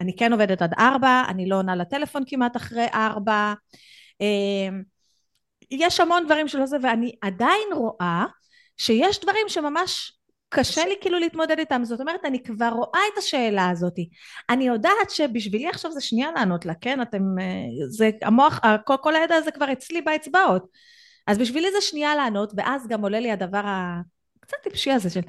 אני 0.00 0.16
כן 0.16 0.32
עובדת 0.32 0.62
עד 0.62 0.74
ארבע, 0.78 1.22
אני 1.28 1.48
לא 1.48 1.56
עונה 1.56 1.76
לטלפון 1.76 2.22
כמעט 2.26 2.56
אחרי 2.56 2.86
ארבע, 2.94 3.52
אמ, 4.20 4.82
יש 5.70 6.00
המון 6.00 6.24
דברים 6.26 6.48
שלא 6.48 6.66
זה, 6.66 6.76
ואני 6.82 7.12
עדיין 7.22 7.68
רואה 7.76 8.24
שיש 8.76 9.20
דברים 9.20 9.48
שממש 9.48 10.12
קשה 10.48 10.86
לי 10.86 10.94
כאילו 11.00 11.18
להתמודד 11.18 11.58
איתם, 11.58 11.84
זאת 11.84 12.00
אומרת 12.00 12.24
אני 12.24 12.42
כבר 12.42 12.68
רואה 12.68 13.00
את 13.12 13.18
השאלה 13.18 13.70
הזאת, 13.70 13.94
אני 14.50 14.64
יודעת 14.64 15.10
שבשבילי 15.10 15.68
עכשיו 15.68 15.92
זה 15.92 16.00
שנייה 16.00 16.32
לענות 16.32 16.66
לה, 16.66 16.74
כן, 16.74 17.02
אתם, 17.02 17.22
אה, 17.40 17.86
זה 17.88 18.10
המוח, 18.22 18.60
כל, 18.84 18.94
כל 19.02 19.16
הידע 19.16 19.34
הזה 19.34 19.50
כבר 19.50 19.72
אצלי 19.72 20.02
באצבעות, 20.02 20.66
אז 21.26 21.38
בשבילי 21.38 21.68
זה 21.72 21.80
שנייה 21.80 22.14
לענות, 22.16 22.52
ואז 22.56 22.88
גם 22.88 23.02
עולה 23.02 23.20
לי 23.20 23.32
הדבר 23.32 23.62
הקצת 24.54 24.64
טיפשי 24.64 24.90
הזה 24.90 25.10
של 25.10 25.20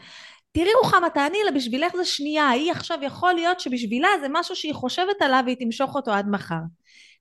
תראי 0.52 0.74
רוחמה 0.84 1.10
תעני 1.10 1.38
לה 1.46 1.52
בשבילך 1.52 1.96
זה 1.96 2.06
שנייה, 2.06 2.50
היא 2.50 2.72
עכשיו 2.72 2.98
יכול 3.02 3.34
להיות 3.34 3.60
שבשבילה 3.60 4.08
זה 4.22 4.28
משהו 4.30 4.56
שהיא 4.56 4.74
חושבת 4.74 5.22
עליו 5.22 5.42
והיא 5.46 5.58
תמשוך 5.60 5.96
אותו 5.96 6.12
עד 6.12 6.30
מחר. 6.30 6.62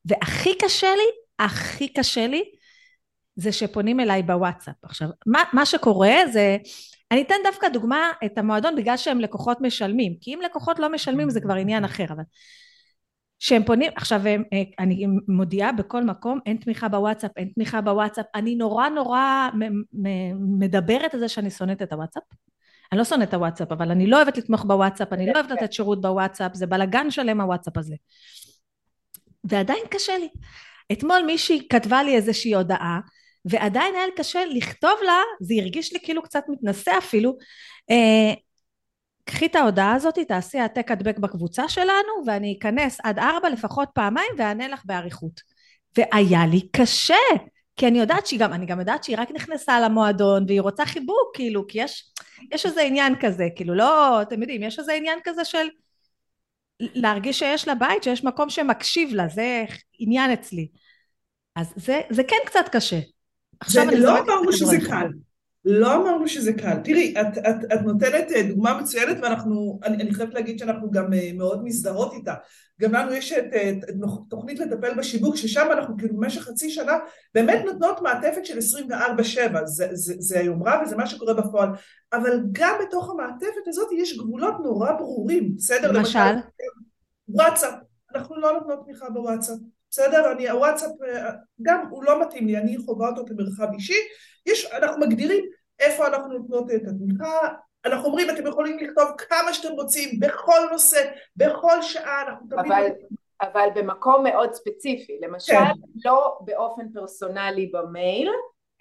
והכי 0.05 0.55
קשה 0.59 0.95
לי, 0.97 1.45
הכי 1.47 1.89
קשה 1.89 2.27
לי, 2.27 2.45
זה 3.37 3.53
שפונים 3.53 4.01
אליי 4.01 4.23
בוואטסאפ. 4.23 4.75
עכשיו, 4.83 5.09
מה, 5.27 5.43
מה 5.53 5.67
שקורה 5.67 6.15
זה, 6.33 6.57
אני 7.11 7.23
אתן 7.23 7.35
דווקא 7.45 7.69
דוגמה 7.69 8.11
את 8.25 8.39
המועדון 8.39 8.77
בגלל 8.77 8.97
שהם 8.97 9.21
לקוחות 9.21 9.61
משלמים, 9.61 10.15
כי 10.21 10.35
אם 10.35 10.41
לקוחות 10.45 10.79
לא 10.79 10.89
משלמים 10.93 11.31
זה 11.31 11.41
כבר 11.41 11.55
עניין 11.55 11.85
אחר, 11.85 12.05
אבל 12.05 12.23
שהם 13.43 13.65
פונים, 13.65 13.93
עכשיו 13.97 14.27
הם, 14.27 14.43
אה, 14.53 14.63
אני 14.79 15.07
מודיעה 15.29 15.73
בכל 15.73 16.05
מקום, 16.05 16.39
אין 16.47 16.57
תמיכה 16.57 16.89
בוואטסאפ, 16.89 17.31
אין 17.37 17.49
תמיכה 17.55 17.81
בוואטסאפ, 17.81 18.27
אני 18.35 18.55
נורא 18.55 18.89
נורא 18.89 19.49
מדברת 20.59 21.15
על 21.15 21.21
זה 21.21 21.29
שאני 21.29 21.51
שונאת 21.51 21.83
את 21.83 21.93
הוואטסאפ. 21.93 22.23
אני 22.93 22.99
לא 22.99 23.05
שונאת 23.05 23.29
את 23.29 23.35
הוואטסאפ, 23.35 23.73
אבל 23.73 23.91
אני 23.91 24.07
לא 24.07 24.17
אוהבת 24.17 24.39
לתמוך 24.39 24.65
בוואטסאפ, 24.65 25.13
אני 25.13 25.27
לא 25.27 25.33
אוהבת 25.33 25.51
לתת 25.51 25.73
שירות 25.73 26.01
בוואטסאפ, 26.01 26.55
זה 26.55 26.67
בלאגן 26.67 27.11
שלם 27.11 27.41
הוואטסאפ 27.41 27.77
הזה. 27.77 27.95
ועדיין 29.45 29.85
קשה 29.91 30.19
לי. 30.19 30.29
אתמול 30.93 31.23
מישהי 31.27 31.69
כתבה 31.71 32.03
לי 32.03 32.17
איזושהי 32.17 32.55
הודעה, 32.55 33.01
ועדיין 33.45 33.95
היה 33.95 34.07
לי 34.07 34.13
קשה 34.17 34.45
לכתוב 34.45 34.99
לה, 35.07 35.19
זה 35.41 35.55
הרגיש 35.61 35.93
לי 35.93 35.99
כאילו 36.03 36.23
קצת 36.23 36.45
מתנשא 36.49 36.93
אפילו, 36.99 37.37
אה, 37.91 38.35
קחי 39.25 39.47
את 39.47 39.57
ההודעה 39.57 39.95
הזאת, 39.95 40.19
תעשי 40.19 40.59
העתק 40.59 40.91
הדבק 40.91 41.19
בקבוצה 41.19 41.69
שלנו, 41.69 42.27
ואני 42.27 42.57
אכנס 42.59 42.99
עד 43.05 43.19
ארבע 43.19 43.49
לפחות 43.49 43.89
פעמיים 43.95 44.31
ואענה 44.39 44.69
לך 44.69 44.83
באריכות. 44.85 45.41
והיה 45.97 46.47
לי 46.47 46.69
קשה, 46.77 47.15
כי 47.77 47.89
אני 47.89 47.99
יודעת 47.99 48.27
שהיא 48.27 48.41
גם, 48.41 48.53
אני 48.53 48.67
גם 48.67 48.81
יודעת 48.81 49.05
שהיא 49.05 49.17
רק 49.19 49.31
נכנסה 49.31 49.81
למועדון 49.81 50.45
והיא 50.49 50.61
רוצה 50.61 50.87
חיבוק, 50.87 51.31
כאילו, 51.35 51.67
כי 51.69 51.81
יש, 51.83 52.13
יש 52.53 52.67
איזה 52.67 52.83
עניין 52.83 53.15
כזה, 53.21 53.49
כאילו, 53.57 53.75
לא, 53.75 54.23
אתם 54.23 54.41
יודעים, 54.41 54.63
יש 54.63 54.79
איזה 54.79 54.93
עניין 54.93 55.19
כזה 55.25 55.45
של 55.45 55.67
להרגיש 56.81 57.39
שיש 57.39 57.69
לה 57.69 57.75
בית, 57.75 58.03
שיש 58.03 58.25
מקום 58.25 58.51
שמקשיב 58.51 59.15
לה, 59.15 59.29
זה 59.29 59.65
עניין 59.99 60.33
אצלי. 60.33 60.69
אז 61.57 61.73
זה, 61.77 62.01
זה 62.11 62.25
כן 62.25 62.37
קצת 62.47 62.69
קשה. 62.73 62.99
עכשיו 63.61 63.89
אני 63.89 64.01
לא 64.01 64.19
אמרנו 64.19 64.53
שזה 64.53 64.77
קל. 64.89 65.09
לא 65.65 65.95
אמרנו 65.95 66.29
שזה 66.29 66.53
קל. 66.53 66.77
תראי, 66.85 67.15
את, 67.21 67.39
את, 67.39 67.73
את 67.73 67.81
נותנת 67.85 68.33
אה, 68.33 68.43
דוגמה 68.43 68.81
מצוינת 68.81 69.17
ואנחנו, 69.23 69.81
אני, 69.85 70.03
אני 70.03 70.15
חייבת 70.15 70.35
להגיד 70.35 70.59
שאנחנו 70.59 70.91
גם 70.91 71.13
אה, 71.13 71.31
מאוד 71.35 71.65
מזדהות 71.65 72.13
איתה. 72.13 72.35
גם 72.81 72.93
לנו 72.93 73.13
יש 73.13 73.33
את, 73.33 73.45
את, 73.45 73.91
את 73.91 73.95
תוכנית 74.29 74.59
לטפל 74.59 74.95
בשיווק, 74.95 75.37
ששם 75.37 75.69
אנחנו 75.73 75.97
כאילו 75.99 76.17
במשך 76.17 76.43
חצי 76.43 76.71
שנה 76.71 76.93
באמת 77.35 77.63
נותנות 77.65 78.03
מעטפת 78.03 78.47
של 78.47 78.59
24-7, 78.59 79.65
זה, 79.65 79.89
זה, 79.93 80.15
זה 80.19 80.39
היומרה 80.39 80.83
וזה 80.83 80.97
מה 80.97 81.07
שקורה 81.07 81.35
בפועל. 81.35 81.69
אבל 82.13 82.41
גם 82.53 82.75
בתוך 82.87 83.11
המעטפת 83.11 83.69
הזאת 83.69 83.89
יש 83.97 84.19
גבולות 84.19 84.55
נורא 84.63 84.93
ברורים, 84.93 85.57
בסדר? 85.57 85.93
למשל? 85.93 86.35
וואטסאפ, 87.29 87.75
אנחנו 88.15 88.41
לא 88.41 88.53
נותנות 88.53 88.85
תמיכה 88.85 89.11
בוואטסאפ. 89.11 89.59
בסדר? 89.91 90.33
אני, 90.33 90.51
הוואטסאפ, 90.51 90.91
אה, 91.03 91.31
גם 91.63 91.87
הוא 91.91 92.05
לא 92.05 92.23
מתאים 92.23 92.47
לי, 92.47 92.59
אני 92.59 92.79
חווה 92.79 93.09
אותו 93.09 93.25
כמרחב 93.27 93.73
אישי. 93.73 93.99
יש, 94.47 94.73
אנחנו 94.73 95.01
מגדירים 95.01 95.45
איפה 95.79 96.07
אנחנו 96.07 96.33
נותנות 96.33 96.71
את 96.71 96.83
התמיכה, 96.89 97.49
אנחנו 97.85 98.07
אומרים, 98.07 98.31
אתם 98.31 98.47
יכולים 98.47 98.79
לכתוב 98.79 99.11
כמה 99.19 99.55
שאתם 99.55 99.73
רוצים, 99.75 100.21
בכל 100.21 100.59
נושא, 100.71 101.11
בכל 101.37 101.83
שעה, 101.83 102.23
אנחנו 102.23 102.47
תמיד... 102.51 102.73
אבל, 102.73 102.89
אבל 103.43 103.69
במקום 103.75 104.25
מאוד 104.25 104.55
ספציפי, 104.55 105.19
למשל, 105.23 105.53
כן. 105.53 105.73
לא 106.05 106.39
באופן 106.41 106.83
פרסונלי 106.95 107.67
במייל, 107.67 108.31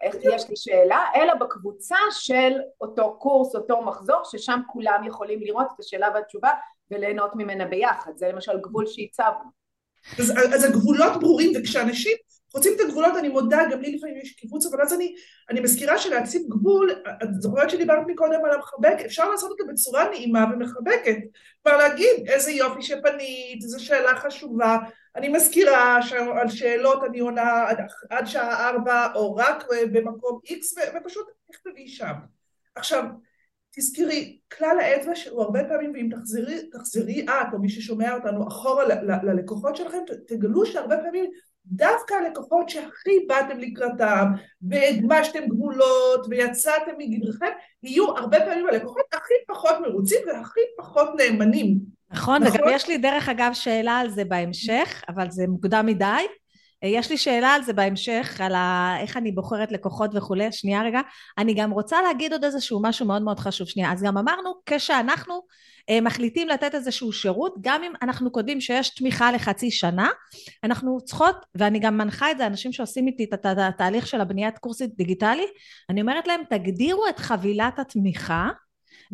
איך 0.01 0.15
יש 0.21 0.49
לי 0.49 0.55
שאלה, 0.55 1.05
אלא 1.15 1.33
בקבוצה 1.33 1.97
של 2.11 2.59
אותו 2.81 3.17
קורס, 3.19 3.55
אותו 3.55 3.81
מחזור, 3.81 4.21
ששם 4.23 4.59
כולם 4.67 5.03
יכולים 5.07 5.39
לראות 5.41 5.67
את 5.75 5.79
השאלה 5.79 6.09
והתשובה 6.13 6.49
וליהנות 6.91 7.35
ממנה 7.35 7.65
ביחד. 7.65 8.11
זה 8.15 8.27
למשל 8.27 8.59
גבול 8.61 8.85
שהצבנו. 8.87 9.61
אז, 10.19 10.33
אז 10.53 10.63
הגבולות 10.63 11.19
ברורים, 11.19 11.51
וכשאנשים 11.59 12.17
חוצים 12.51 12.73
את 12.75 12.79
הגבולות, 12.79 13.17
אני 13.17 13.29
מודה, 13.29 13.59
גם 13.71 13.81
לי 13.81 13.95
לפעמים 13.95 14.17
יש 14.17 14.31
קיבוץ, 14.31 14.65
אבל 14.65 14.81
אז 14.81 14.93
אני, 14.93 15.15
אני 15.49 15.59
מזכירה 15.59 15.97
שלהציב 15.97 16.41
גבול, 16.49 16.91
את 17.23 17.41
זוכרת 17.41 17.69
שדיברת 17.69 18.03
מקודם 18.07 18.45
על 18.45 18.51
המחבק, 18.51 18.97
אפשר 19.05 19.29
לעשות 19.29 19.51
אותו 19.51 19.63
בצורה 19.67 20.09
נעימה 20.09 20.45
ומחבקת. 20.53 21.17
כלומר 21.63 21.77
להגיד, 21.77 22.27
איזה 22.27 22.51
יופי 22.51 22.81
שפנית, 22.81 23.61
זו 23.61 23.85
שאלה 23.85 24.15
חשובה, 24.15 24.77
אני 25.15 25.29
מזכירה 25.29 26.01
שעל 26.01 26.49
שאלות 26.49 27.03
אני 27.03 27.19
עונה 27.19 27.63
עד, 27.67 27.77
עד 28.09 28.25
שעה 28.25 28.69
ארבע, 28.69 29.07
או 29.15 29.35
רק 29.35 29.63
במקום 29.91 30.39
איקס, 30.49 30.75
ופשוט 30.95 31.27
תכתבי 31.51 31.87
שם. 31.87 32.13
עכשיו, 32.75 33.03
תזכרי, 33.75 34.39
כלל 34.57 34.79
האצבע 34.79 35.15
שהוא 35.15 35.41
הרבה 35.41 35.63
פעמים, 35.63 35.91
ואם 35.93 36.09
תחזרי, 36.11 36.69
תחזרי 36.69 37.25
את 37.25 37.53
או 37.53 37.59
מי 37.59 37.69
ששומע 37.69 38.13
אותנו 38.13 38.47
אחורה 38.47 38.83
ללקוחות 39.23 39.75
שלכם, 39.75 39.97
תגלו 40.27 40.65
שהרבה 40.65 40.97
פעמים 40.97 41.31
דווקא 41.65 42.13
הלקוחות 42.13 42.69
שהכי 42.69 43.25
באתם 43.27 43.59
לקראתם, 43.59 44.25
והגמשתם 44.61 45.39
גבולות 45.47 46.25
ויצאתם 46.29 46.91
מגדרכם, 46.97 47.51
יהיו 47.83 48.17
הרבה 48.17 48.39
פעמים 48.39 48.67
הלקוחות 48.67 49.05
הכי 49.13 49.33
פחות 49.47 49.75
מרוצים 49.81 50.19
והכי 50.27 50.59
פחות 50.77 51.09
נאמנים 51.17 51.77
נכון, 52.11 52.43
וגם 52.43 52.63
יש 52.71 52.87
לי 52.87 52.97
דרך 52.97 53.29
אגב 53.29 53.49
שאלה 53.53 53.99
על 53.99 54.09
זה 54.09 54.25
בהמשך, 54.25 55.03
אבל 55.09 55.31
זה 55.31 55.43
מוקדם 55.47 55.85
מדי. 55.85 56.25
יש 56.83 57.09
לי 57.09 57.17
שאלה 57.17 57.49
על 57.49 57.63
זה 57.63 57.73
בהמשך, 57.73 58.41
על 58.43 58.55
ה... 58.55 58.95
איך 58.99 59.17
אני 59.17 59.31
בוחרת 59.31 59.71
לקוחות 59.71 60.11
וכולי. 60.13 60.51
שנייה 60.51 60.81
רגע. 60.81 61.01
אני 61.37 61.53
גם 61.53 61.71
רוצה 61.71 62.01
להגיד 62.01 62.33
עוד 62.33 62.43
איזשהו 62.43 62.81
משהו 62.81 63.05
מאוד 63.05 63.21
מאוד 63.21 63.39
חשוב. 63.39 63.67
שנייה, 63.67 63.91
אז 63.91 64.03
גם 64.03 64.17
אמרנו, 64.17 64.53
כשאנחנו 64.65 65.41
אה, 65.89 66.01
מחליטים 66.01 66.47
לתת 66.47 66.75
איזשהו 66.75 67.11
שירות, 67.11 67.55
גם 67.61 67.83
אם 67.83 67.91
אנחנו 68.01 68.31
כותבים 68.31 68.61
שיש 68.61 68.89
תמיכה 68.89 69.31
לחצי 69.31 69.71
שנה, 69.71 70.09
אנחנו 70.63 71.01
צריכות, 71.01 71.35
ואני 71.55 71.79
גם 71.79 71.97
מנחה 71.97 72.31
את 72.31 72.37
זה, 72.37 72.47
אנשים 72.47 72.73
שעושים 72.73 73.07
איתי 73.07 73.23
את 73.23 73.45
התהליך 73.45 74.07
של 74.07 74.21
הבניית 74.21 74.57
קורס 74.57 74.81
דיגיטלי, 74.81 75.45
אני 75.89 76.01
אומרת 76.01 76.27
להם, 76.27 76.41
תגדירו 76.49 77.07
את 77.07 77.19
חבילת 77.19 77.79
התמיכה, 77.79 78.49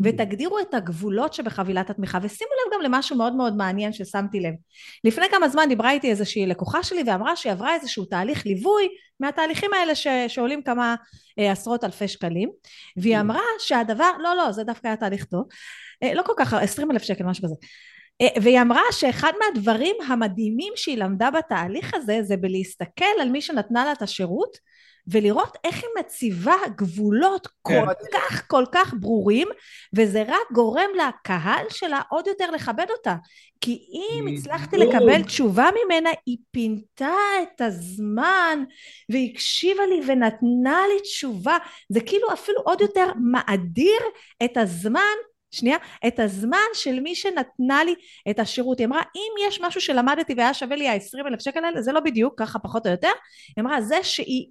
ותגדירו 0.03 0.59
את 0.59 0.73
הגבולות 0.73 1.33
שבחבילת 1.33 1.89
התמיכה 1.89 2.17
ושימו 2.21 2.49
לב 2.51 2.73
גם 2.73 2.81
למשהו 2.81 3.17
מאוד 3.17 3.35
מאוד 3.35 3.57
מעניין 3.57 3.93
ששמתי 3.93 4.39
לב. 4.39 4.53
לפני 5.03 5.25
כמה 5.31 5.49
זמן 5.49 5.65
דיברה 5.69 5.91
איתי 5.91 6.09
איזושהי 6.09 6.45
לקוחה 6.45 6.83
שלי 6.83 7.03
ואמרה 7.07 7.35
שהיא 7.35 7.53
עברה 7.53 7.75
איזשהו 7.75 8.05
תהליך 8.05 8.45
ליווי 8.45 8.87
מהתהליכים 9.19 9.73
האלה 9.73 9.95
ש, 9.95 10.07
שעולים 10.27 10.61
כמה 10.61 10.95
אה, 11.39 11.51
עשרות 11.51 11.83
אלפי 11.83 12.07
שקלים 12.07 12.49
והיא 12.97 13.19
אמרה 13.19 13.41
שהדבר 13.59 14.11
לא 14.19 14.35
לא 14.35 14.51
זה 14.51 14.63
דווקא 14.63 14.87
היה 14.87 14.97
תהליך 14.97 15.25
טוב 15.25 15.43
אה, 16.03 16.13
לא 16.13 16.21
כל 16.21 16.33
כך 16.37 16.53
עשרים 16.53 16.91
אלף 16.91 17.03
שקל 17.03 17.23
משהו 17.23 17.43
כזה. 17.43 17.55
אה, 18.21 18.41
והיא 18.41 18.61
אמרה 18.61 18.81
שאחד 18.91 19.31
מהדברים 19.39 19.95
המדהימים 20.07 20.73
שהיא 20.75 20.97
למדה 20.97 21.31
בתהליך 21.31 21.93
הזה 21.93 22.19
זה 22.23 22.37
בלהסתכל 22.37 23.05
על 23.21 23.29
מי 23.29 23.41
שנתנה 23.41 23.85
לה 23.85 23.91
את 23.91 24.01
השירות 24.01 24.57
ולראות 25.07 25.57
איך 25.63 25.75
היא 25.75 25.89
מציבה 25.99 26.55
גבולות 26.75 27.47
כן. 27.47 27.85
כל 27.85 27.93
כך 28.13 28.47
כל 28.47 28.65
כך 28.71 28.93
ברורים 28.99 29.47
וזה 29.95 30.23
רק 30.27 30.51
גורם 30.53 30.89
לקהל 30.95 31.65
שלה 31.69 32.01
עוד 32.09 32.27
יותר 32.27 32.51
לכבד 32.51 32.85
אותה 32.89 33.15
כי 33.61 33.87
אם 33.93 34.27
הצלחתי 34.33 34.77
לקבל 34.77 35.23
תשובה 35.23 35.69
ממנה 35.85 36.09
היא 36.25 36.37
פינתה 36.51 37.15
את 37.41 37.61
הזמן 37.61 38.63
והיא 39.09 39.33
הקשיבה 39.33 39.85
לי 39.85 40.01
ונתנה 40.07 40.81
לי 40.93 41.01
תשובה 41.01 41.57
זה 41.89 42.01
כאילו 42.01 42.33
אפילו 42.33 42.61
עוד 42.61 42.81
יותר 42.81 43.05
מאדיר 43.31 44.01
את 44.43 44.57
הזמן 44.57 45.01
שנייה, 45.51 45.77
את 46.07 46.19
הזמן 46.19 46.67
של 46.73 46.99
מי 46.99 47.15
שנתנה 47.15 47.83
לי 47.83 47.95
את 48.29 48.39
השירות. 48.39 48.79
היא 48.79 48.87
אמרה, 48.87 49.01
אם 49.15 49.47
יש 49.47 49.61
משהו 49.61 49.81
שלמדתי 49.81 50.33
והיה 50.37 50.53
שווה 50.53 50.75
לי 50.75 50.87
ה-20 50.87 51.27
אלף 51.27 51.41
שקל 51.41 51.65
האלה, 51.65 51.81
זה 51.81 51.91
לא 51.91 51.99
בדיוק, 51.99 52.39
ככה 52.39 52.59
פחות 52.59 52.85
או 52.85 52.91
יותר. 52.91 53.11
היא 53.57 53.63
אמרה, 53.63 53.81
זה 53.81 54.03
שהיא 54.03 54.47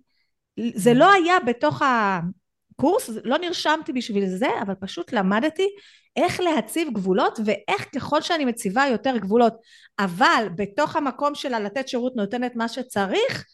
זה 0.74 0.94
לא 0.94 1.12
היה 1.12 1.40
בתוך 1.46 1.82
הקורס, 1.82 3.10
לא 3.24 3.38
נרשמתי 3.38 3.92
בשביל 3.92 4.26
זה, 4.26 4.48
אבל 4.62 4.74
פשוט 4.74 5.12
למדתי 5.12 5.68
איך 6.16 6.40
להציב 6.40 6.88
גבולות 6.92 7.38
ואיך 7.44 7.88
ככל 7.94 8.20
שאני 8.20 8.44
מציבה 8.44 8.84
יותר 8.90 9.16
גבולות, 9.16 9.54
אבל 9.98 10.48
בתוך 10.54 10.96
המקום 10.96 11.34
שלה 11.34 11.60
לתת 11.60 11.88
שירות 11.88 12.16
נותנת 12.16 12.56
מה 12.56 12.68
שצריך, 12.68 13.46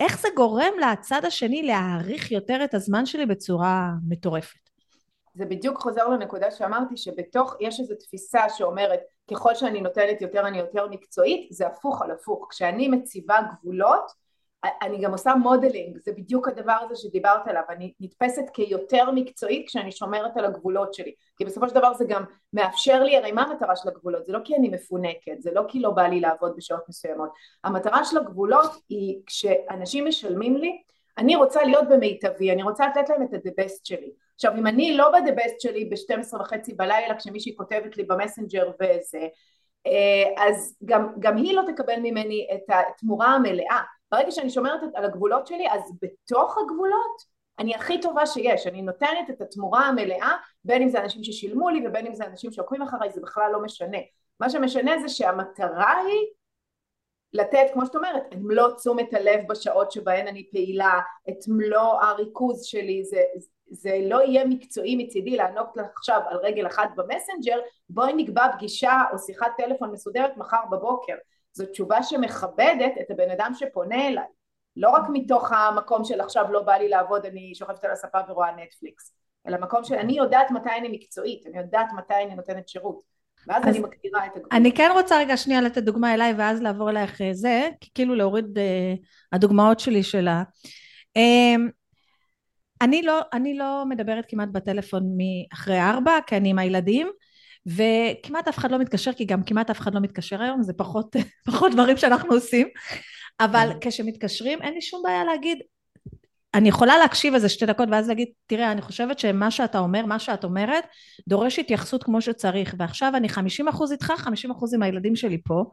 איך 0.00 0.20
זה 0.20 0.28
גורם 0.36 0.72
לצד 0.80 1.24
השני 1.24 1.62
להעריך 1.62 2.32
יותר 2.32 2.64
את 2.64 2.74
הזמן 2.74 3.06
שלי 3.06 3.26
בצורה 3.26 3.90
מטורפת. 4.08 4.70
זה 5.34 5.44
בדיוק 5.44 5.78
חוזר 5.78 6.08
לנקודה 6.08 6.50
שאמרתי 6.50 6.96
שבתוך 6.96 7.54
יש 7.60 7.80
איזו 7.80 7.94
תפיסה 7.94 8.48
שאומרת 8.48 9.00
ככל 9.30 9.54
שאני 9.54 9.80
נותנת 9.80 10.22
יותר 10.22 10.46
אני 10.46 10.58
יותר 10.58 10.86
מקצועית 10.90 11.48
זה 11.52 11.66
הפוך 11.66 12.02
על 12.02 12.10
הפוך 12.10 12.46
כשאני 12.50 12.88
מציבה 12.88 13.40
גבולות 13.52 14.12
אני 14.82 14.98
גם 15.00 15.12
עושה 15.12 15.34
modeling, 15.34 15.98
זה 15.98 16.12
בדיוק 16.12 16.48
הדבר 16.48 16.76
הזה 16.82 16.96
שדיברת 16.96 17.48
עליו, 17.48 17.62
אני 17.68 17.92
נתפסת 18.00 18.44
כיותר 18.52 19.10
מקצועית 19.10 19.66
כשאני 19.66 19.92
שומרת 19.92 20.36
על 20.36 20.44
הגבולות 20.44 20.94
שלי, 20.94 21.14
כי 21.36 21.44
בסופו 21.44 21.68
של 21.68 21.74
דבר 21.74 21.94
זה 21.94 22.04
גם 22.08 22.24
מאפשר 22.52 23.02
לי, 23.02 23.16
הרי 23.16 23.32
מה 23.32 23.42
המטרה 23.42 23.76
של 23.76 23.88
הגבולות? 23.88 24.26
זה 24.26 24.32
לא 24.32 24.38
כי 24.44 24.56
אני 24.56 24.68
מפונקת, 24.68 25.42
זה 25.42 25.50
לא 25.52 25.62
כי 25.68 25.80
לא 25.80 25.90
בא 25.90 26.02
לי 26.02 26.20
לעבוד 26.20 26.52
בשעות 26.56 26.88
מסוימות, 26.88 27.30
המטרה 27.64 28.04
של 28.04 28.18
הגבולות 28.18 28.70
היא 28.88 29.20
כשאנשים 29.26 30.06
משלמים 30.06 30.56
לי, 30.56 30.82
אני 31.18 31.36
רוצה 31.36 31.62
להיות 31.62 31.88
במיטבי, 31.88 32.52
אני 32.52 32.62
רוצה 32.62 32.86
לתת 32.86 33.08
להם 33.08 33.22
את 33.22 33.34
ה-the 33.34 33.64
best 33.64 33.80
שלי. 33.84 34.12
עכשיו 34.34 34.52
אם 34.56 34.66
אני 34.66 34.96
לא 34.96 35.10
ב-the 35.10 35.40
best 35.40 35.54
שלי 35.58 35.84
ב-12 35.84 36.40
וחצי 36.40 36.74
בלילה 36.74 37.16
כשמישהי 37.16 37.56
כותבת 37.56 37.96
לי 37.96 38.04
במסנג'ר 38.04 38.70
וזה, 38.74 39.26
אה, 39.86 40.46
אז 40.48 40.76
גם, 40.84 41.08
גם 41.18 41.36
היא 41.36 41.54
לא 41.54 41.62
תקבל 41.72 41.96
ממני 42.02 42.48
את 42.54 42.62
התמורה 42.68 43.26
המלאה 43.26 43.80
ברגע 44.12 44.30
שאני 44.30 44.50
שומרת 44.50 44.80
על 44.94 45.04
הגבולות 45.04 45.46
שלי 45.46 45.70
אז 45.70 45.92
בתוך 46.02 46.58
הגבולות 46.58 47.40
אני 47.58 47.74
הכי 47.74 48.00
טובה 48.00 48.26
שיש, 48.26 48.66
אני 48.66 48.82
נותנת 48.82 49.30
את 49.30 49.40
התמורה 49.40 49.86
המלאה 49.86 50.36
בין 50.64 50.82
אם 50.82 50.88
זה 50.88 51.02
אנשים 51.02 51.24
ששילמו 51.24 51.68
לי 51.68 51.86
ובין 51.86 52.06
אם 52.06 52.14
זה 52.14 52.26
אנשים 52.26 52.52
שעוקבים 52.52 52.82
אחריי 52.82 53.10
זה 53.10 53.20
בכלל 53.20 53.50
לא 53.52 53.62
משנה. 53.62 53.98
מה 54.40 54.50
שמשנה 54.50 54.98
זה 54.98 55.08
שהמטרה 55.08 55.94
היא 55.96 56.26
לתת 57.32 57.66
כמו 57.72 57.86
שאת 57.86 57.96
אומרת 57.96 58.22
את 58.28 58.38
מלוא 58.40 58.70
תשומת 58.76 59.14
הלב 59.14 59.40
בשעות 59.48 59.92
שבהן 59.92 60.26
אני 60.26 60.48
פעילה 60.50 61.00
את 61.28 61.38
מלוא 61.48 62.02
הריכוז 62.02 62.64
שלי. 62.64 63.04
זה, 63.04 63.22
זה 63.70 63.98
לא 64.02 64.22
יהיה 64.22 64.44
מקצועי 64.44 65.04
מצידי 65.04 65.36
לענות 65.36 65.68
עכשיו 65.96 66.20
על 66.28 66.36
רגל 66.36 66.66
אחת 66.66 66.90
במסנג'ר 66.96 67.58
בואי 67.90 68.12
נקבע 68.12 68.52
פגישה 68.56 68.92
או 69.12 69.18
שיחת 69.18 69.50
טלפון 69.56 69.90
מסודרת 69.90 70.36
מחר 70.36 70.62
בבוקר 70.70 71.14
זו 71.52 71.66
תשובה 71.66 72.02
שמכבדת 72.02 72.92
את 73.00 73.10
הבן 73.10 73.30
אדם 73.30 73.52
שפונה 73.54 74.08
אליי. 74.08 74.24
לא 74.76 74.90
רק 74.90 75.02
מתוך 75.12 75.52
המקום 75.52 76.04
של 76.04 76.20
עכשיו 76.20 76.52
לא 76.52 76.62
בא 76.62 76.72
לי 76.72 76.88
לעבוד 76.88 77.26
אני 77.26 77.54
שוכבת 77.54 77.84
על 77.84 77.90
הספה 77.90 78.18
ורואה 78.28 78.56
נטפליקס 78.56 79.14
אלא 79.48 79.58
מקום 79.60 79.84
שאני 79.84 80.12
יודעת 80.12 80.50
מתי 80.50 80.70
אני 80.78 80.88
מקצועית 80.88 81.46
אני 81.46 81.58
יודעת 81.58 81.86
מתי 81.96 82.14
אני 82.26 82.34
נותנת 82.34 82.68
שירות. 82.68 83.10
ואז 83.46 83.64
אני 83.64 83.78
מגדירה 83.78 84.26
את 84.26 84.36
הגבול. 84.36 84.48
אני 84.52 84.72
כן 84.74 84.90
רוצה 84.94 85.18
רגע 85.18 85.36
שנייה 85.36 85.60
לתת 85.60 85.82
דוגמה 85.82 86.14
אליי 86.14 86.34
ואז 86.38 86.62
לעבור 86.62 86.90
אלייך 86.90 87.20
אה, 87.20 87.34
זה 87.34 87.68
כאילו 87.94 88.14
להוריד 88.14 88.58
uh, 88.58 88.60
הדוגמאות 89.32 89.80
שלי 89.80 90.02
שלה. 90.02 90.42
uh, 91.18 91.70
אני 92.82 93.02
לא, 93.02 93.20
אני 93.32 93.54
לא 93.54 93.84
מדברת 93.88 94.24
כמעט 94.28 94.48
בטלפון 94.52 95.02
מאחרי 95.16 95.80
ארבע 95.80 96.18
כי 96.26 96.36
אני 96.36 96.50
עם 96.50 96.58
הילדים 96.58 97.10
וכמעט 97.66 98.48
אף 98.48 98.58
אחד 98.58 98.70
לא 98.70 98.78
מתקשר 98.78 99.12
כי 99.12 99.24
גם 99.24 99.42
כמעט 99.42 99.70
אף 99.70 99.80
אחד 99.80 99.94
לא 99.94 100.00
מתקשר 100.00 100.42
היום 100.42 100.62
זה 100.62 100.72
פחות, 100.72 101.16
פחות 101.46 101.72
דברים 101.72 101.96
שאנחנו 101.96 102.34
עושים 102.34 102.68
אבל 103.40 103.72
כן. 103.80 103.90
כשמתקשרים 103.90 104.62
אין 104.62 104.74
לי 104.74 104.80
שום 104.80 105.02
בעיה 105.02 105.24
להגיד 105.24 105.58
אני 106.54 106.68
יכולה 106.68 106.98
להקשיב 106.98 107.34
איזה 107.34 107.48
שתי 107.48 107.66
דקות 107.66 107.88
ואז 107.92 108.08
להגיד 108.08 108.28
תראה 108.46 108.72
אני 108.72 108.82
חושבת 108.82 109.18
שמה 109.18 109.50
שאתה 109.50 109.78
אומר 109.78 110.06
מה 110.06 110.18
שאת 110.18 110.44
אומרת 110.44 110.84
דורש 111.28 111.58
התייחסות 111.58 112.04
כמו 112.04 112.20
שצריך 112.20 112.74
ועכשיו 112.78 113.12
אני 113.16 113.28
חמישים 113.28 113.68
אחוז 113.68 113.92
איתך 113.92 114.12
חמישים 114.16 114.50
אחוז 114.50 114.74
עם 114.74 114.82
הילדים 114.82 115.16
שלי 115.16 115.38
פה 115.44 115.64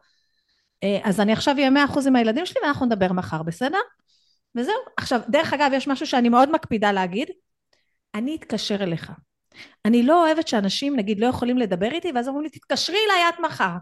אה, 0.84 1.00
אז 1.04 1.20
אני 1.20 1.34
עכשיו 1.34 1.56
אהיה 1.58 1.70
מאה 1.70 1.86
אחוז 1.86 2.08
עם 2.08 2.16
הילדים 2.16 2.46
שלי 2.46 2.62
ואנחנו 2.64 2.86
נדבר 2.86 3.14
מחר 3.14 3.44
בסדר? 3.44 3.80
וזהו 4.56 4.76
עכשיו 4.98 5.22
דרך 5.30 5.54
אגב 5.54 5.72
יש 5.74 5.88
משהו 5.88 6.08
שאני 6.08 6.30
מאוד 6.30 6.52
מקפידה 6.52 6.92
להגיד 6.92 7.28
אני 8.16 8.36
אתקשר 8.36 8.84
אליך 8.84 9.12
אני 9.86 10.04
לא 10.04 10.26
אוהבת 10.26 10.48
שאנשים 10.48 10.96
נגיד 10.96 11.20
לא 11.20 11.28
יכולים 11.28 11.58
לדבר 11.58 11.92
איתי 11.92 12.12
ואז 12.16 12.28
אומרים 12.28 12.44
לי 12.44 12.50
תתקשרי 12.50 12.98
אליי 13.06 13.30
את 13.30 13.40
מחר. 13.40 13.74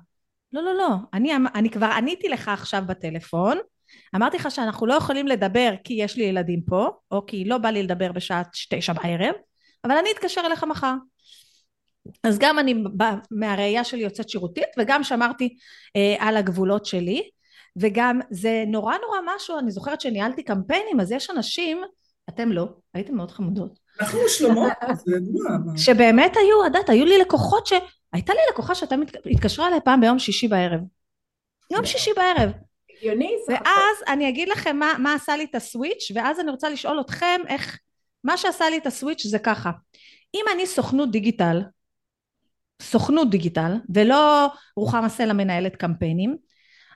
לא 0.53 0.63
לא 0.63 0.73
לא. 0.73 0.89
אני, 1.13 1.35
אני 1.55 1.69
כבר 1.69 1.85
עניתי 1.85 2.29
לך 2.29 2.47
עכשיו 2.47 2.83
בטלפון. 2.87 3.57
אמרתי 4.15 4.37
לך 4.37 4.51
שאנחנו 4.51 4.87
לא 4.87 4.93
יכולים 4.93 5.27
לדבר 5.27 5.71
כי 5.83 5.93
יש 5.93 6.17
לי 6.17 6.23
ילדים 6.23 6.61
פה 6.61 6.89
או 7.11 7.25
כי 7.25 7.45
לא 7.45 7.57
בא 7.57 7.69
לי 7.69 7.83
לדבר 7.83 8.11
בשעה 8.11 8.41
תשע 8.69 8.93
בערב 8.93 9.35
אבל 9.83 9.97
אני 9.97 10.09
אתקשר 10.11 10.41
אליך 10.45 10.63
מחר. 10.63 10.93
אז 12.23 12.39
גם 12.39 12.59
אני 12.59 12.83
מהראייה 13.31 13.83
שלי 13.83 14.01
יוצאת 14.01 14.29
שירותית 14.29 14.67
וגם 14.77 15.03
שמרתי 15.03 15.57
אה, 15.95 16.15
על 16.19 16.37
הגבולות 16.37 16.85
שלי 16.85 17.29
וגם 17.75 18.19
זה 18.29 18.63
נורא 18.67 18.97
נורא 18.97 19.35
משהו. 19.35 19.59
אני 19.59 19.71
זוכרת 19.71 20.01
שניהלתי 20.01 20.43
קמפיינים 20.43 20.99
אז 20.99 21.11
יש 21.11 21.29
אנשים 21.29 21.81
אתם 22.29 22.51
לא 22.51 22.67
הייתם 22.93 23.15
מאוד 23.15 23.31
חמודות 23.31 23.84
אנחנו 24.01 24.19
זה 25.05 25.15
ידוע. 25.15 25.49
שבאמת 25.77 26.37
היו, 26.37 26.61
את 26.61 26.65
יודעת, 26.65 26.89
היו 26.89 27.05
לי 27.05 27.17
לקוחות 27.17 27.67
ש... 27.67 27.73
הייתה 28.13 28.33
לי 28.33 28.39
לקוחה 28.51 28.75
שאתה 28.75 28.95
התקשרה 29.31 29.67
אליי 29.67 29.79
פעם 29.85 30.01
ביום 30.01 30.19
שישי 30.19 30.47
בערב. 30.47 30.79
יום 31.71 31.85
שישי 31.85 32.11
בערב. 32.15 32.51
הגיוני 32.97 33.31
ואז 33.49 33.97
אני 34.07 34.29
אגיד 34.29 34.49
לכם 34.49 34.77
מה, 34.77 34.93
מה 34.99 35.13
עשה 35.13 35.37
לי 35.37 35.43
את 35.43 35.55
הסוויץ', 35.55 36.11
ואז 36.15 36.39
אני 36.39 36.51
רוצה 36.51 36.69
לשאול 36.69 36.99
אתכם 36.99 37.41
איך... 37.47 37.79
מה 38.23 38.37
שעשה 38.37 38.69
לי 38.69 38.77
את 38.77 38.87
הסוויץ' 38.87 39.27
זה 39.27 39.39
ככה. 39.39 39.71
אם 40.35 40.45
אני 40.53 40.67
סוכנות 40.67 41.11
דיגיטל, 41.11 41.61
סוכנות 42.81 43.29
דיגיטל, 43.29 43.71
ולא 43.93 44.47
רוחמה 44.75 45.09
סלע 45.09 45.33
מנהלת 45.33 45.75
קמפיינים, 45.75 46.37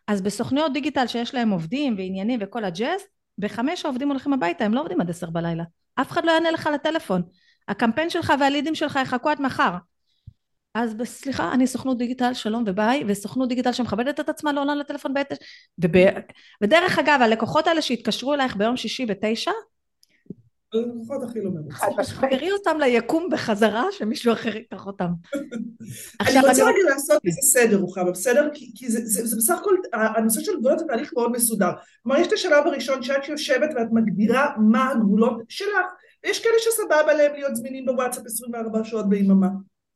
אז 0.08 0.22
בסוכנויות 0.22 0.74
דיגיטל 0.74 1.08
שיש 1.08 1.34
להם 1.34 1.50
עובדים 1.50 1.96
ועניינים 1.98 2.40
וכל 2.44 2.66
הג'אז, 2.66 3.02
בחמש 3.38 3.86
העובדים 3.86 4.10
הולכים 4.10 4.34
הביתה, 4.34 4.66
הם 4.66 4.74
לא 4.74 4.82
עובדים 4.82 5.02
עד 5.02 5.10
עשר 5.10 5.30
בלילה. 5.30 5.64
אף 6.02 6.12
אחד 6.12 6.26
לא 6.26 6.32
יענה 6.32 6.52
לך 6.52 6.70
לטלפון. 6.74 7.22
הקמפיין 7.68 8.10
שלך 8.10 8.34
והלידים 8.40 8.76
שלך 8.76 9.00
יחכו 9.02 9.30
עד 9.30 9.42
מחר. 9.42 9.72
אז 10.76 10.96
סליחה, 11.04 11.52
אני 11.54 11.68
סוכנות 11.68 11.98
דיגיטל, 11.98 12.34
שלום 12.34 12.64
וביי, 12.68 13.04
וסוכנות 13.08 13.50
דיגיטל 13.50 13.72
שמכבדת 13.72 14.20
את 14.20 14.30
עצמה 14.30 14.52
עונה 14.58 14.76
לטלפון 14.76 15.14
בעת... 15.14 15.34
ודרך 16.62 17.00
אגב, 17.00 17.20
הלקוחות 17.22 17.68
האלה 17.68 17.82
שהתקשרו 17.82 18.34
אלייך 18.34 18.56
ביום 18.56 18.78
שישי 18.78 19.06
בתשע, 19.06 19.52
לפחות 20.74 21.24
הכי 21.24 21.42
לא 21.42 21.52
מרוצה. 21.52 21.86
תחזרי 21.98 22.52
אותם 22.52 22.78
ליקום 22.80 23.30
בחזרה, 23.32 23.86
שמישהו 23.92 24.34
אחר 24.34 24.56
ייקח 24.56 24.88
אותם. 24.88 25.08
אני 26.22 26.40
רוצה 26.40 26.64
רגע 26.64 26.90
לעשות 26.90 27.22
איזה 27.26 27.42
סדר, 27.42 27.78
רוחמה, 27.78 28.12
בסדר? 28.12 28.50
כי 28.54 28.92
זה 28.92 29.38
בסך 29.38 29.60
הכל, 29.60 29.76
הנושא 29.94 30.42
של 30.42 30.60
גבולות 30.60 30.80
זה 30.80 30.86
תהליך 30.86 31.14
מאוד 31.14 31.32
מסודר. 31.32 31.72
כלומר, 32.04 32.20
יש 32.20 32.28
את 32.28 32.34
השלב 32.34 32.68
הראשון 32.68 33.04
שאת 33.04 33.28
יושבת 33.30 33.70
ואת 33.76 33.88
מגדירה 33.92 34.50
מה 34.58 34.90
הגבולות 34.90 35.42
שלך. 35.50 35.88
ויש 36.24 36.44
כאלה 36.44 36.56
שסבבה 36.60 37.14
להם 37.14 37.34
להיות 37.34 37.56
זמינים 37.56 37.86
בוואטסאפ 37.86 38.26
24 38.26 38.84
שעות 38.84 39.10
ביממה. 39.10 39.48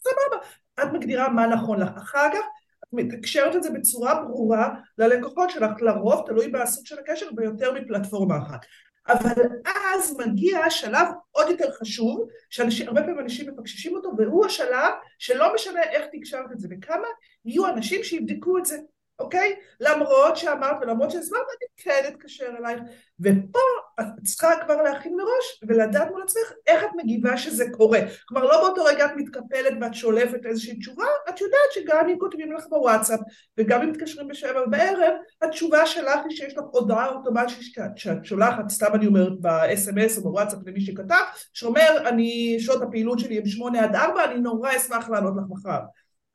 סבבה. 0.01 0.45
את 0.83 0.93
מגדירה 0.93 1.29
מה 1.29 1.47
נכון 1.47 1.79
לך. 1.79 1.89
אחר 1.97 2.29
כך 2.33 2.39
את 2.83 2.93
מתקשרת 2.93 3.55
את 3.55 3.63
זה 3.63 3.69
בצורה 3.69 4.23
ברורה 4.23 4.69
ללקוחות 4.97 5.49
שלך, 5.49 5.81
לרוב 5.81 6.23
תלוי 6.25 6.47
בסוג 6.47 6.85
של 6.85 6.99
הקשר 6.99 7.25
ביותר 7.35 7.71
מפלטפורמה 7.73 8.37
אחת. 8.37 8.65
אבל 9.07 9.43
אז 9.65 10.17
מגיע 10.17 10.69
שלב 10.69 11.07
עוד 11.31 11.49
יותר 11.49 11.71
חשוב, 11.71 12.27
שהרבה 12.49 13.01
פעמים 13.01 13.19
אנשים 13.19 13.49
מפקששים 13.49 13.95
אותו, 13.95 14.09
והוא 14.17 14.45
השלב 14.45 14.93
שלא 15.19 15.53
משנה 15.55 15.83
איך 15.83 16.05
תקשרת 16.11 16.51
את 16.51 16.59
זה 16.59 16.67
וכמה 16.71 17.07
יהיו 17.45 17.67
אנשים 17.67 18.03
שיבדקו 18.03 18.57
את 18.57 18.65
זה. 18.65 18.77
אוקיי? 19.23 19.55
למרות 19.79 20.37
שאמרת 20.37 20.75
ולמרות 20.81 21.11
שהסברת, 21.11 21.41
אני 21.41 21.67
כן 21.77 22.01
אתקשר 22.07 22.45
אלייך. 22.59 22.79
ופה 23.19 23.59
את 24.01 24.05
צריכה 24.23 24.49
כבר 24.65 24.81
להכין 24.81 25.15
מראש 25.15 25.63
ולדעת 25.67 26.11
מול 26.11 26.21
עצמך 26.23 26.53
איך 26.67 26.83
את 26.83 26.89
מגיבה 26.95 27.37
שזה 27.37 27.65
קורה. 27.71 27.99
כלומר, 28.25 28.47
לא 28.47 28.61
באותו 28.61 28.83
רגע 28.83 29.05
את 29.05 29.11
מתקפלת 29.15 29.73
ואת 29.81 29.93
שולפת 29.93 30.45
איזושהי 30.45 30.79
תשובה, 30.79 31.05
את 31.29 31.41
יודעת 31.41 31.71
שגם 31.71 32.09
אם 32.09 32.19
כותבים 32.19 32.53
לך 32.53 32.65
בוואטסאפ 32.69 33.19
וגם 33.57 33.81
אם 33.81 33.89
מתקשרים 33.89 34.27
בשבע 34.27 34.65
בערב, 34.65 35.13
התשובה 35.41 35.85
שלך 35.85 36.19
היא 36.29 36.37
שיש 36.37 36.57
לך 36.57 36.63
הודעה 36.71 37.07
אוטומטית 37.07 37.57
שאת 37.95 38.25
שולחת, 38.25 38.69
סתם 38.69 38.95
אני 38.95 39.07
אומרת 39.07 39.41
ב-SMS 39.41 40.17
או 40.17 40.23
בוואטסאפ 40.23 40.59
למי 40.65 40.81
שכתב, 40.81 41.23
שאומר, 41.53 42.09
אני, 42.09 42.57
שעות 42.59 42.81
הפעילות 42.81 43.19
שלי 43.19 43.37
הם 43.37 43.45
שמונה 43.45 43.83
עד 43.83 43.95
ארבע, 43.95 44.25
אני 44.25 44.39
נורא 44.39 44.75
אשמח 44.75 45.09
לענות 45.09 45.33
לך 45.37 45.43
מחר. 45.49 45.79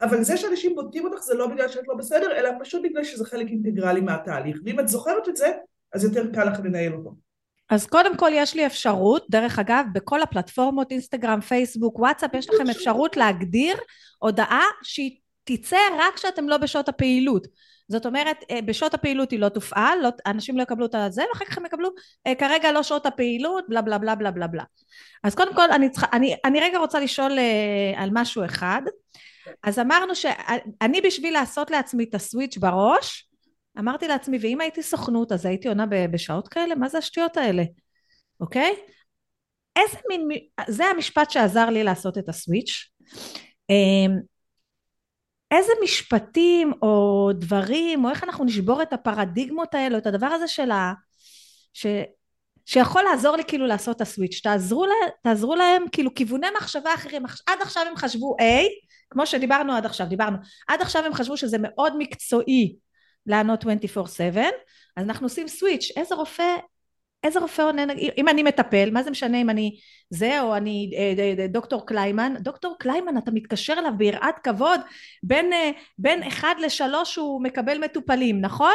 אבל 0.00 0.22
זה 0.22 0.36
שאנשים 0.36 0.74
בודקים 0.74 1.04
אותך 1.04 1.18
זה 1.18 1.34
לא 1.34 1.46
בגלל 1.46 1.68
שאת 1.68 1.88
לא 1.88 1.94
בסדר, 1.94 2.36
אלא 2.36 2.50
פשוט 2.60 2.82
בגלל 2.82 3.04
שזה 3.04 3.24
חלק 3.24 3.48
אינטגרלי 3.48 4.00
מהתהליך. 4.00 4.56
ואם 4.64 4.80
את 4.80 4.88
זוכרת 4.88 5.28
את 5.28 5.36
זה, 5.36 5.52
אז 5.94 6.04
יותר 6.04 6.32
קל 6.34 6.44
לך 6.44 6.58
לנהל 6.64 6.94
אותו. 6.94 7.14
אז 7.70 7.86
קודם 7.86 8.16
כל 8.16 8.30
יש 8.34 8.54
לי 8.54 8.66
אפשרות, 8.66 9.26
דרך 9.30 9.58
אגב, 9.58 9.84
בכל 9.92 10.22
הפלטפורמות, 10.22 10.90
אינסטגרם, 10.90 11.40
פייסבוק, 11.40 11.98
וואטסאפ, 11.98 12.34
יש 12.34 12.50
לכם 12.50 12.70
אפשרות 12.70 13.16
להגדיר 13.16 13.76
הודעה 14.18 14.64
שהיא 14.82 15.18
תצא 15.44 15.78
רק 15.98 16.14
כשאתם 16.14 16.48
לא 16.48 16.56
בשעות 16.56 16.88
הפעילות. 16.88 17.46
זאת 17.88 18.06
אומרת, 18.06 18.44
אה, 18.50 18.62
בשעות 18.62 18.94
הפעילות 18.94 19.30
היא 19.30 19.40
לא 19.40 19.48
תופעל, 19.48 19.98
לא, 20.02 20.08
אנשים 20.26 20.56
לא 20.58 20.62
יקבלו 20.62 20.86
את 20.86 20.94
הזה, 20.94 21.22
ואחר 21.32 21.44
כך 21.44 21.58
הם 21.58 21.66
יקבלו, 21.66 21.90
אה, 22.26 22.34
כרגע 22.34 22.72
לא 22.72 22.82
שעות 22.82 23.06
הפעילות, 23.06 23.64
בלה 23.68 23.82
בלה 23.82 23.98
בלה 23.98 24.14
בלה 24.14 24.46
בלה. 24.46 24.64
אז 25.24 25.34
קודם 25.34 25.54
כל, 25.54 25.70
אני, 25.70 25.90
צריכה, 25.90 26.06
אני, 26.12 26.36
אני 26.44 26.60
רגע 26.60 26.78
רוצה 26.78 27.00
לשאול 27.00 27.38
אה, 27.38 28.02
על 28.02 28.10
משהו 28.12 28.44
אחד. 28.44 28.82
אז 29.62 29.78
אמרנו 29.78 30.14
שאני 30.14 31.00
בשביל 31.00 31.32
לעשות 31.32 31.70
לעצמי 31.70 32.04
את 32.04 32.14
הסוויץ' 32.14 32.56
בראש, 32.56 33.28
אמרתי 33.78 34.08
לעצמי, 34.08 34.38
ואם 34.40 34.60
הייתי 34.60 34.82
סוכנות 34.82 35.32
אז 35.32 35.46
הייתי 35.46 35.68
עונה 35.68 35.86
בשעות 36.12 36.48
כאלה? 36.48 36.74
מה 36.74 36.88
זה 36.88 36.98
השטויות 36.98 37.36
האלה? 37.36 37.62
אוקיי? 38.40 38.74
איזה 39.76 39.98
מין, 40.08 40.28
זה 40.68 40.84
המשפט 40.84 41.30
שעזר 41.30 41.70
לי 41.70 41.84
לעשות 41.84 42.18
את 42.18 42.28
הסוויץ'. 42.28 42.90
אמ, 43.70 44.10
איזה 45.50 45.72
משפטים 45.84 46.72
או 46.82 47.30
דברים, 47.34 48.04
או 48.04 48.10
איך 48.10 48.24
אנחנו 48.24 48.44
נשבור 48.44 48.82
את 48.82 48.92
הפרדיגמות 48.92 49.74
האלה, 49.74 49.98
את 49.98 50.06
הדבר 50.06 50.26
הזה 50.26 50.48
של 50.48 50.70
ה... 50.70 50.92
ש... 51.72 51.86
שיכול 52.66 53.02
לעזור 53.02 53.36
לי 53.36 53.44
כאילו 53.44 53.66
לעשות 53.66 53.96
את 53.96 54.00
הסוויץ', 54.00 54.40
תעזרו, 54.42 54.86
לה, 54.86 54.94
תעזרו 55.22 55.54
להם 55.54 55.84
כאילו 55.92 56.14
כיווני 56.14 56.46
מחשבה 56.56 56.94
אחרים, 56.94 57.22
עד 57.46 57.58
עכשיו 57.62 57.82
הם 57.86 57.96
חשבו 57.96 58.36
A, 58.40 58.44
כמו 59.10 59.26
שדיברנו 59.26 59.72
עד 59.72 59.86
עכשיו, 59.86 60.06
דיברנו, 60.06 60.36
עד 60.68 60.80
עכשיו 60.82 61.04
הם 61.06 61.14
חשבו 61.14 61.36
שזה 61.36 61.56
מאוד 61.60 61.92
מקצועי 61.98 62.76
לענות 63.26 63.64
24/7, 63.64 63.66
אז 64.96 65.04
אנחנו 65.04 65.26
עושים 65.26 65.48
סוויץ', 65.48 65.92
איזה 65.96 66.14
רופא, 66.14 66.56
איזה 67.24 67.40
רופא 67.40 67.62
עונה, 67.62 67.84
אם 68.18 68.28
אני 68.28 68.42
מטפל, 68.42 68.90
מה 68.90 69.02
זה 69.02 69.10
משנה 69.10 69.40
אם 69.40 69.50
אני 69.50 69.78
זה 70.10 70.40
או 70.40 70.56
אני 70.56 70.90
אה, 70.96 71.46
דוקטור 71.48 71.86
קליימן, 71.86 72.34
דוקטור 72.40 72.76
קליימן 72.78 73.18
אתה 73.18 73.30
מתקשר 73.30 73.74
אליו 73.78 73.92
ביראת 73.96 74.38
כבוד, 74.38 74.80
בין, 75.22 75.52
אה, 75.52 75.70
בין 75.98 76.22
אחד 76.22 76.54
לשלוש 76.60 77.16
הוא 77.16 77.42
מקבל 77.42 77.78
מטופלים, 77.78 78.40
נכון? 78.40 78.74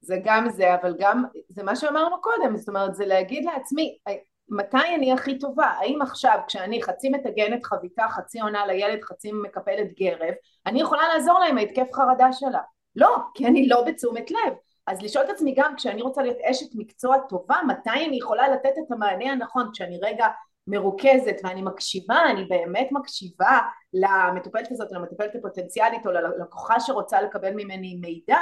זה 0.00 0.16
גם 0.24 0.50
זה, 0.50 0.74
אבל 0.74 0.94
גם, 0.98 1.24
זה 1.48 1.62
מה 1.62 1.76
שאמרנו 1.76 2.20
קודם, 2.20 2.56
זאת 2.56 2.68
אומרת, 2.68 2.94
זה 2.94 3.06
להגיד 3.06 3.44
לעצמי, 3.44 3.98
מתי 4.48 4.94
אני 4.94 5.12
הכי 5.12 5.38
טובה? 5.38 5.66
האם 5.66 6.02
עכשיו 6.02 6.38
כשאני 6.46 6.82
חצי 6.82 7.08
מטגנת 7.08 7.64
חביתה, 7.64 8.06
חצי 8.10 8.40
עונה 8.40 8.66
לילד, 8.66 9.02
חצי 9.02 9.32
מקפלת 9.32 9.92
גרב, 9.98 10.34
אני 10.66 10.80
יכולה 10.80 11.08
לעזור 11.08 11.38
לה 11.38 11.46
עם 11.46 11.58
ההתקף 11.58 11.92
חרדה 11.92 12.32
שלה? 12.32 12.60
לא, 12.96 13.16
כי 13.34 13.46
אני 13.46 13.68
לא 13.68 13.82
בתשומת 13.82 14.30
לב. 14.30 14.54
אז 14.86 15.02
לשאול 15.02 15.24
את 15.24 15.30
עצמי 15.30 15.54
גם 15.56 15.76
כשאני 15.76 16.02
רוצה 16.02 16.22
להיות 16.22 16.36
אשת 16.50 16.66
מקצוע 16.74 17.16
טובה, 17.28 17.56
מתי 17.66 18.06
אני 18.08 18.16
יכולה 18.16 18.48
לתת 18.48 18.72
את 18.86 18.92
המענה 18.92 19.32
הנכון? 19.32 19.70
כשאני 19.72 19.98
רגע 20.02 20.26
מרוכזת 20.66 21.36
ואני 21.44 21.62
מקשיבה, 21.62 22.16
אני 22.30 22.44
באמת 22.44 22.88
מקשיבה 22.92 23.58
למטופלת 23.92 24.70
הזאת, 24.70 24.92
למטופלת 24.92 25.34
הפוטנציאלית 25.34 26.06
או 26.06 26.12
ללקוחה 26.12 26.80
שרוצה 26.80 27.22
לקבל 27.22 27.50
ממני 27.50 27.98
מידע, 28.00 28.40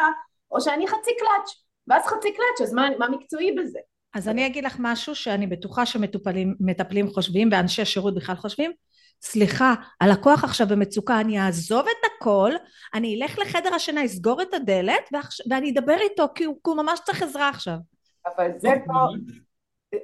או 0.51 0.61
שאני 0.61 0.87
חצי 0.87 1.11
קלאץ', 1.19 1.51
ואז 1.89 2.07
חצי 2.07 2.33
קלאץ', 2.35 2.61
אז 2.63 2.75
מה, 2.75 2.89
מה 2.99 3.09
מקצועי 3.09 3.53
בזה? 3.53 3.79
אז 4.15 4.29
אני 4.29 4.47
אגיד 4.47 4.65
לך 4.65 4.77
משהו 4.79 5.15
שאני 5.15 5.47
בטוחה 5.47 5.87
שמטפלים 5.87 7.11
חושבים 7.11 7.49
ואנשי 7.53 7.85
שירות 7.85 8.15
בכלל 8.15 8.37
חושבים 8.37 8.73
סליחה, 9.23 9.75
הלקוח 10.01 10.45
עכשיו 10.45 10.67
במצוקה, 10.67 11.21
אני 11.21 11.41
אעזוב 11.41 11.87
את 11.87 12.11
הכל, 12.17 12.53
אני 12.95 13.21
אלך 13.23 13.39
לחדר 13.39 13.75
השינה, 13.75 14.05
אסגור 14.05 14.43
את 14.43 14.55
הדלת 14.55 15.09
ואני 15.51 15.71
אדבר 15.71 15.97
איתו 16.01 16.27
כי 16.35 16.45
הוא, 16.45 16.55
כי 16.55 16.71
הוא 16.71 16.77
ממש 16.77 17.01
צריך 17.05 17.23
עזרה 17.23 17.49
עכשיו. 17.49 17.77
אבל 18.27 18.51
זה 18.59 18.69
פה... 18.87 18.93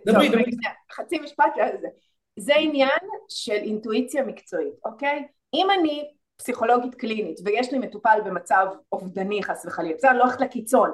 דברי, 0.06 0.28
דברי. 0.28 0.44
חצי 0.92 1.18
משפט 1.18 1.52
על 1.60 1.80
זה. 1.80 1.88
זה 2.38 2.54
עניין 2.56 2.98
של 3.28 3.52
אינטואיציה 3.52 4.24
מקצועית, 4.24 4.74
אוקיי? 4.84 5.26
אם 5.54 5.66
אני 5.78 6.10
פסיכולוגית 6.36 6.94
קלינית 6.94 7.40
ויש 7.44 7.72
לי 7.72 7.78
מטופל 7.78 8.18
במצב 8.24 8.66
אובדני 8.92 9.42
חס 9.42 9.66
וחלילה, 9.66 9.94
בסדר, 9.96 10.10
אני 10.10 10.18
לא 10.18 10.24
הולכת 10.24 10.40
לקיצון, 10.40 10.90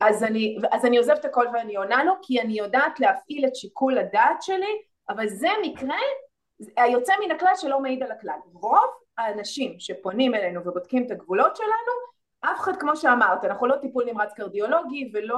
אז 0.00 0.24
אני, 0.24 0.58
אז 0.72 0.84
אני 0.84 0.98
עוזבת 0.98 1.24
הכל 1.24 1.46
ואני 1.54 1.76
עונה 1.76 2.04
לו 2.04 2.12
כי 2.22 2.40
אני 2.40 2.58
יודעת 2.58 3.00
להפעיל 3.00 3.46
את 3.46 3.56
שיקול 3.56 3.98
הדעת 3.98 4.42
שלי 4.42 4.82
אבל 5.08 5.28
זה 5.28 5.48
מקרה 5.62 5.96
היוצא 6.76 7.12
מן 7.24 7.30
הכלל 7.30 7.52
שלא 7.56 7.80
מעיד 7.80 8.02
על 8.02 8.12
הכלל. 8.12 8.38
רוב 8.52 8.90
האנשים 9.18 9.74
שפונים 9.78 10.34
אלינו 10.34 10.60
ובודקים 10.60 11.06
את 11.06 11.10
הגבולות 11.10 11.56
שלנו 11.56 12.10
אף 12.40 12.60
אחד 12.60 12.76
כמו 12.76 12.96
שאמרת 12.96 13.44
אנחנו 13.44 13.66
לא 13.66 13.76
טיפול 13.76 14.04
נמרץ 14.04 14.32
קרדיולוגי 14.32 15.10
ולא 15.14 15.36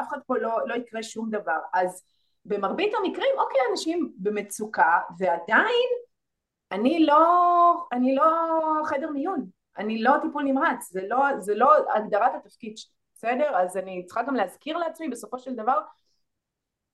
אף 0.00 0.08
אחד 0.08 0.18
פה 0.26 0.38
לא, 0.38 0.58
לא 0.66 0.74
יקרה 0.74 1.02
שום 1.02 1.30
דבר. 1.30 1.58
אז 1.72 2.02
במרבית 2.44 2.94
המקרים 2.94 3.38
אוקיי 3.38 3.60
אנשים 3.70 4.12
במצוקה 4.16 4.98
ועדיין 5.18 5.88
אני 6.72 7.06
לא, 7.06 7.86
אני 7.92 8.14
לא 8.14 8.26
חדר 8.84 9.10
מיון. 9.10 9.46
אני 9.78 10.02
לא 10.02 10.12
טיפול 10.22 10.42
נמרץ. 10.42 10.88
זה 10.90 11.00
לא, 11.08 11.18
זה 11.38 11.54
לא 11.54 11.72
הגדרת 11.94 12.34
התפקיד 12.34 12.76
שלי 12.76 13.01
בסדר? 13.22 13.56
אז 13.56 13.76
אני 13.76 14.04
צריכה 14.06 14.22
גם 14.22 14.34
להזכיר 14.34 14.76
לעצמי 14.76 15.08
בסופו 15.08 15.38
של 15.38 15.54
דבר 15.54 15.78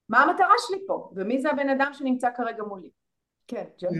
מה 0.08 0.22
המטרה 0.22 0.54
שלי 0.66 0.78
פה, 0.86 1.10
ומי 1.16 1.40
זה 1.40 1.50
הבן 1.50 1.68
אדם 1.68 1.90
שנמצא 1.94 2.28
כרגע 2.36 2.62
מולי. 2.62 2.90
כן, 3.46 3.64
ג'וי. 3.78 3.98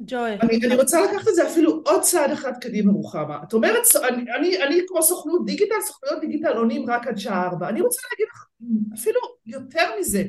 ג'וי. 0.00 0.34
אני, 0.34 0.66
אני 0.66 0.76
רוצה 0.76 1.00
לקחת 1.00 1.28
את 1.28 1.34
זה 1.34 1.48
אפילו 1.48 1.82
עוד 1.86 2.02
צעד 2.02 2.30
אחד 2.30 2.52
קדימה 2.60 2.92
רוחמה. 2.92 3.42
את 3.48 3.52
אומרת, 3.52 3.82
אני, 4.08 4.32
אני, 4.32 4.62
אני 4.62 4.80
כמו 4.88 5.02
סוכנות 5.02 5.46
דיגיטל, 5.46 5.80
סוכנויות 5.80 6.20
דיגיטל 6.20 6.56
עונים 6.56 6.90
רק 6.90 7.06
עד 7.06 7.18
שעה 7.18 7.46
ארבע. 7.46 7.68
אני 7.68 7.80
רוצה 7.80 8.02
להגיד 8.12 8.26
לך 8.32 8.46
אפילו 8.94 9.20
יותר 9.46 9.98
מזה. 10.00 10.22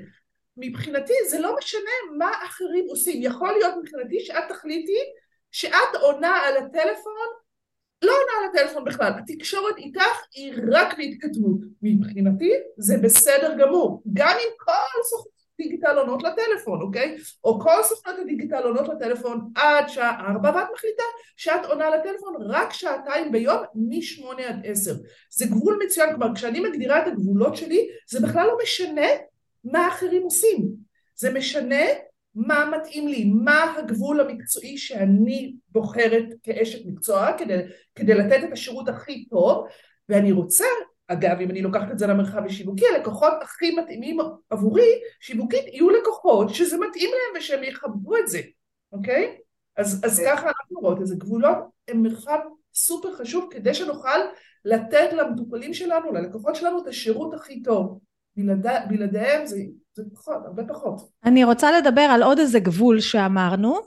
מבחינתי 0.58 1.14
זה 1.30 1.40
לא 1.40 1.56
משנה 1.58 2.18
מה 2.18 2.32
אחרים 2.46 2.86
עושים. 2.90 3.24
יכול 3.24 3.52
להיות 3.52 3.74
מבחינתי 3.82 4.20
שאת 4.20 4.44
תחליטי 4.50 5.00
שאת 5.52 5.96
עונה 6.02 6.38
על 6.38 6.58
הטלפון 6.58 7.28
לא 8.02 8.12
עונה 8.12 8.32
על 8.40 8.50
הטלפון 8.50 8.86
בכלל, 8.86 9.12
התקשורת 9.18 9.78
איתך 9.78 10.26
היא 10.34 10.54
רק 10.72 10.98
בהתכתבות. 10.98 11.60
מבחינתי 11.82 12.54
זה 12.78 12.98
בסדר 12.98 13.58
גמור, 13.58 14.04
גם 14.14 14.36
אם 14.40 14.50
כל 14.58 15.04
סוכנות 15.04 15.40
דיגיטל 15.58 15.98
עונות 15.98 16.24
לטלפון, 16.24 16.82
אוקיי? 16.82 17.18
או 17.44 17.60
כל 17.60 17.84
סוכנות 17.84 18.20
הדיגיטל 18.20 18.64
עונות 18.64 18.88
לטלפון 18.88 19.52
עד 19.56 19.90
שעה 19.90 20.32
ארבע, 20.32 20.52
ואת 20.56 20.68
מחליטה 20.74 21.04
שאת 21.38 21.66
עונה 21.66 21.90
לטלפון 21.90 22.34
רק 22.40 22.74
שעתיים 22.74 23.32
ביום 23.32 23.58
משמונה 23.76 24.48
עד 24.48 24.62
עשר. 24.64 24.94
זה 25.32 25.46
גבול 25.46 25.80
מצוין, 25.86 26.10
כלומר 26.10 26.36
כשאני 26.36 26.60
מגדירה 26.60 27.02
את 27.02 27.08
הגבולות 27.08 27.58
שלי, 27.58 27.90
זה 28.10 28.20
בכלל 28.20 28.48
לא 28.48 28.58
משנה 28.64 29.08
מה 29.64 29.88
אחרים 29.88 30.24
עושים. 30.24 30.70
זה 31.16 31.34
משנה 31.34 31.86
מה 32.36 32.72
מתאים 32.78 33.08
לי, 33.08 33.32
מה 33.44 33.76
הגבול 33.78 34.22
המקצועי 34.22 34.78
שאני 34.78 35.56
בוחרת 35.70 36.26
כאשת 36.44 36.86
מקצוע 36.86 37.38
כדי, 37.38 37.60
כדי 37.96 38.14
לתת 38.14 38.44
את 38.44 38.52
השירות 38.52 38.90
הכי 38.90 39.26
טוב 39.30 39.68
ואני 40.10 40.32
רוצה 40.32 40.66
אגב, 41.12 41.40
אם 41.42 41.50
אני 41.50 41.62
לוקחת 41.62 41.92
את 41.92 42.00
זה 42.00 42.08
למרחב 42.08 42.46
השיווקי, 42.46 42.86
הלקוחות 42.88 43.34
הכי 43.42 43.76
מתאימים 43.76 44.18
עבורי, 44.50 44.92
שיווקית, 45.20 45.68
יהיו 45.68 45.90
לקוחות 45.90 46.56
שזה 46.56 46.78
מתאים 46.78 47.10
להם 47.10 47.42
ושהם 47.42 47.64
יכבדו 47.64 48.18
את 48.18 48.28
זה, 48.28 48.42
אוקיי? 48.92 49.38
אז, 49.78 50.02
אז 50.06 50.22
ככה 50.26 50.48
אנחנו 50.48 50.80
רואות 50.80 51.02
את 51.02 51.08
זה. 51.08 51.16
גבולות 51.16 51.58
הם 51.88 52.02
מרחב 52.02 52.40
סופר 52.74 53.16
חשוב 53.16 53.48
כדי 53.52 53.74
שנוכל 53.74 54.20
לתת 54.66 55.14
למטופלים 55.14 55.74
שלנו, 55.74 56.14
ללקוחות 56.14 56.56
שלנו, 56.56 56.82
את 56.82 56.88
השירות 56.88 57.34
הכי 57.34 57.62
טוב. 57.64 58.00
בלעדי, 58.36 58.76
בלעדיהם 58.90 59.46
זה, 59.46 59.58
זה 60.04 60.16
פחות, 60.16 60.46
הרבה 60.46 60.64
פחות. 60.68 61.10
אני 61.26 61.44
רוצה 61.44 61.72
לדבר 61.80 62.02
על 62.02 62.24
עוד 62.24 62.40
איזה 62.40 62.60
גבול 62.60 63.00
שאמרנו, 63.00 63.80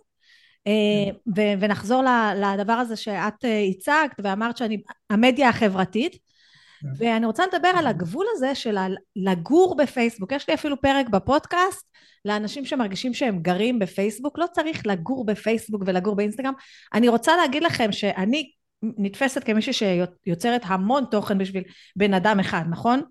אה, 0.67 1.13
ו- 1.37 1.61
ונחזור 1.61 2.03
לדבר 2.37 2.73
הזה 2.73 2.97
שאת 2.97 3.45
אה, 3.45 3.63
הצגת 3.71 4.17
ואמרת 4.19 4.57
שאני 4.57 4.83
המדיה 5.11 5.49
החברתית 5.49 6.13
כן. 6.13 6.89
ואני 6.99 7.27
רוצה 7.27 7.45
לדבר 7.47 7.69
על 7.77 7.87
הגבול 7.87 8.27
הזה 8.33 8.55
של 8.55 8.77
לגור 9.17 9.77
בפייסבוק 9.77 10.33
יש 10.33 10.49
לי 10.49 10.55
אפילו 10.55 10.81
פרק 10.81 11.09
בפודקאסט 11.09 11.87
לאנשים 12.25 12.65
שמרגישים 12.65 13.15
שהם 13.15 13.39
גרים 13.43 13.79
בפייסבוק 13.79 14.39
לא 14.39 14.47
צריך 14.53 14.87
לגור 14.87 15.27
בפייסבוק 15.27 15.83
ולגור 15.87 16.17
באינסטגרם 16.17 16.55
אני 16.95 17.09
רוצה 17.09 17.37
להגיד 17.37 17.63
לכם 17.63 17.93
שאני 17.93 18.51
נתפסת 18.83 19.45
כמישהי 19.45 19.73
שיוצרת 19.73 20.63
המון 20.65 21.05
תוכן 21.11 21.39
בשביל 21.39 21.63
בן 21.97 22.15
אדם 22.15 22.41
אחד 22.41 22.63
נכון? 22.71 23.03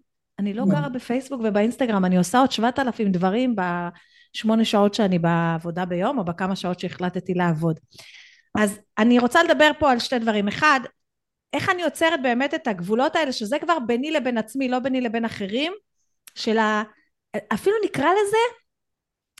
אני 0.41 0.53
לא. 0.53 0.65
גרה 0.69 0.89
בפייסבוק 0.89 1.41
ובאינסטגרם 1.43 2.05
אני 2.05 2.17
עושה 2.17 2.39
עוד 2.39 2.51
שבעת 2.51 2.79
אלפים 2.79 3.11
דברים 3.11 3.55
בשמונה 3.55 4.65
שעות 4.65 4.93
שאני 4.93 5.19
בעבודה 5.19 5.85
ביום 5.85 6.17
או 6.17 6.25
בכמה 6.25 6.55
שעות 6.55 6.79
שהחלטתי 6.79 7.33
לעבוד 7.33 7.79
אז 8.57 8.79
אני 8.97 9.19
רוצה 9.19 9.43
לדבר 9.43 9.71
פה 9.79 9.91
על 9.91 9.99
שתי 9.99 10.19
דברים 10.19 10.47
אחד 10.47 10.79
איך 11.53 11.69
אני 11.69 11.81
יוצרת 11.81 12.21
באמת 12.21 12.53
את 12.53 12.67
הגבולות 12.67 13.15
האלה, 13.15 13.31
שזה 13.31 13.59
כבר 13.59 13.79
ביני 13.79 14.11
לבין 14.11 14.37
עצמי, 14.37 14.69
לא 14.69 14.79
ביני 14.79 15.01
לבין 15.01 15.25
אחרים, 15.25 15.73
של 16.35 16.57
ה... 16.57 16.83
אפילו 17.53 17.75
נקרא 17.85 18.09
לזה, 18.11 18.37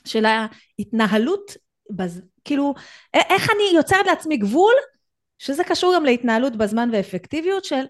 של 0.04 0.24
ההתנהלות, 0.24 1.56
בז... 1.90 2.22
כאילו, 2.44 2.74
איך 3.14 3.50
אני 3.50 3.76
יוצרת 3.76 4.06
לעצמי 4.06 4.36
גבול, 4.36 4.72
שזה 5.38 5.64
קשור 5.64 5.94
גם 5.96 6.04
להתנהלות 6.04 6.56
בזמן 6.56 6.88
ואפקטיביות 6.92 7.64
של, 7.64 7.84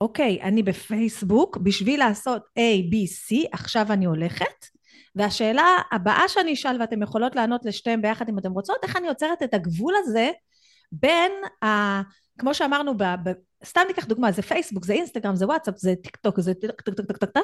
אוקיי, 0.00 0.42
אני 0.42 0.62
בפייסבוק, 0.62 1.56
בשביל 1.56 1.98
לעשות 2.00 2.42
A, 2.58 2.92
B, 2.92 2.94
C, 2.94 3.48
עכשיו 3.52 3.86
אני 3.92 4.04
הולכת, 4.04 4.66
והשאלה 5.14 5.76
הבאה 5.92 6.28
שאני 6.28 6.52
אשאל, 6.52 6.76
ואתן 6.80 7.02
יכולות 7.02 7.36
לענות 7.36 7.64
לשתיהן 7.64 8.02
ביחד 8.02 8.28
אם 8.28 8.38
אתן 8.38 8.50
רוצות, 8.50 8.76
איך 8.82 8.96
אני 8.96 9.06
יוצרת 9.06 9.42
את 9.42 9.54
הגבול 9.54 9.94
הזה 9.98 10.30
בין 10.92 11.32
ה... 11.64 12.00
כמו 12.38 12.54
שאמרנו, 12.54 12.96
ב, 12.96 13.02
ב, 13.02 13.32
סתם 13.64 13.80
ניקח 13.88 14.04
דוגמה, 14.04 14.32
זה 14.32 14.42
פייסבוק, 14.42 14.84
זה 14.84 14.92
אינסטגרם, 14.92 15.36
זה 15.36 15.46
וואטסאפ, 15.46 15.74
זה 15.76 15.94
טיק 16.02 16.16
טוק, 16.16 16.40
זה 16.40 16.54
טק 16.54 16.80
טק 16.80 16.94
טק 16.94 17.04
טק 17.06 17.16
טק 17.16 17.30
טק, 17.30 17.40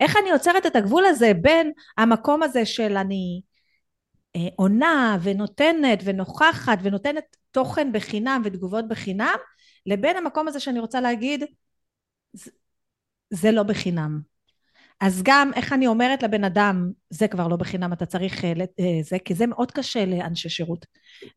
איך 0.00 0.16
אני 0.16 0.30
עוצרת 0.30 0.66
את 0.66 0.76
הגבול 0.76 1.04
הזה 1.06 1.32
בין 1.34 1.72
המקום 1.98 2.42
הזה 2.42 2.66
של 2.66 2.96
אני 2.96 3.40
אה, 4.36 4.48
עונה 4.56 5.18
ונותנת 5.22 5.98
ונוכחת 6.04 6.78
ונותנת 6.82 7.36
תוכן 7.50 7.92
בחינם 7.92 8.42
ותגובות 8.44 8.88
בחינם, 8.88 9.36
לבין 9.86 10.16
המקום 10.16 10.48
הזה 10.48 10.60
שאני 10.60 10.80
רוצה 10.80 11.00
להגיד, 11.00 11.44
זה, 12.32 12.50
זה 13.30 13.50
לא 13.50 13.62
בחינם. 13.62 14.20
אז 15.00 15.22
גם 15.24 15.50
איך 15.54 15.72
אני 15.72 15.86
אומרת 15.86 16.22
לבן 16.22 16.44
אדם, 16.44 16.90
זה 17.10 17.28
כבר 17.28 17.48
לא 17.48 17.56
בחינם, 17.56 17.92
אתה 17.92 18.06
צריך 18.06 18.44
אה, 18.44 18.52
זה, 19.02 19.16
כי 19.24 19.34
זה 19.34 19.46
מאוד 19.46 19.70
קשה 19.70 20.06
לאנשי 20.06 20.48
שירות. 20.48 20.86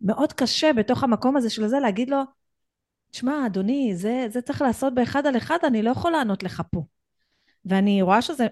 מאוד 0.02 0.34
קשה 0.34 0.74
בתוך 0.74 1.04
המקום 1.04 1.38
הזה 1.38 1.50
של 1.50 1.68
זה 1.68 1.80
להגיד 1.80 2.10
לו, 2.10 2.22
תשמע, 3.12 3.46
אדוני, 3.46 3.92
זה, 3.96 4.26
זה 4.30 4.42
צריך 4.42 4.62
לעשות 4.62 4.96
באחד 4.96 5.28
על 5.28 5.38
אחד, 5.38 5.58
אני 5.64 5.82
לא 5.82 5.90
יכול 5.90 6.12
לענות 6.12 6.44
לך 6.44 6.62
פה. 6.72 6.84
ואני 7.66 8.02
רואה 8.02 8.22
שזה, 8.22 8.48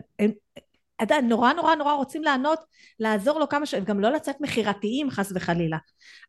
עדיין, 0.97 1.29
נורא 1.29 1.53
נורא 1.53 1.75
נורא 1.75 1.93
רוצים 1.93 2.23
לענות, 2.23 2.59
לעזור 2.99 3.39
לו 3.39 3.49
כמה 3.49 3.65
ש... 3.65 3.75
גם 3.75 3.99
לא 3.99 4.09
לצאת 4.11 4.35
מכירתיים 4.41 5.09
חס 5.09 5.31
וחלילה. 5.35 5.77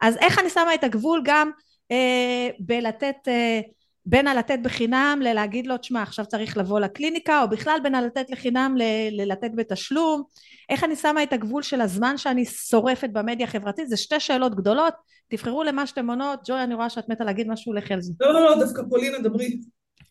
אז 0.00 0.16
איך 0.16 0.38
אני 0.38 0.50
שמה 0.50 0.74
את 0.74 0.84
הגבול 0.84 1.22
גם 1.24 1.50
אה, 1.90 2.48
בלתת, 2.58 3.28
אה, 3.28 3.60
בין 4.06 4.26
הלתת 4.26 4.58
בחינם 4.62 5.18
ללהגיד 5.22 5.66
לו, 5.66 5.76
תשמע, 5.76 6.02
עכשיו 6.02 6.26
צריך 6.26 6.56
לבוא 6.56 6.80
לקליניקה, 6.80 7.42
או 7.42 7.48
בכלל 7.48 7.78
בין 7.82 7.94
הלתת 7.94 8.30
לחינם 8.30 8.74
ללתת 9.10 9.50
בתשלום. 9.54 10.22
איך 10.70 10.84
אני 10.84 10.96
שמה 10.96 11.22
את 11.22 11.32
הגבול 11.32 11.62
של 11.62 11.80
הזמן 11.80 12.16
שאני 12.16 12.44
שורפת 12.44 13.10
במדיה 13.12 13.46
החברתית? 13.46 13.88
זה 13.88 13.96
שתי 13.96 14.20
שאלות 14.20 14.54
גדולות. 14.54 14.94
תבחרו 15.28 15.62
למה 15.62 15.86
שאתם 15.86 16.10
עונות. 16.10 16.40
ג'וי, 16.44 16.62
אני 16.62 16.74
רואה 16.74 16.90
שאת 16.90 17.08
מתה 17.08 17.24
להגיד 17.24 17.48
משהו 17.48 17.72
לכי 17.72 17.94
על 17.94 18.00
זה. 18.00 18.12
לא, 18.20 18.34
לא, 18.34 18.40
לא, 18.40 18.64
דווקא 18.64 18.82
פולינה, 18.90 19.18
דברי. 19.18 19.58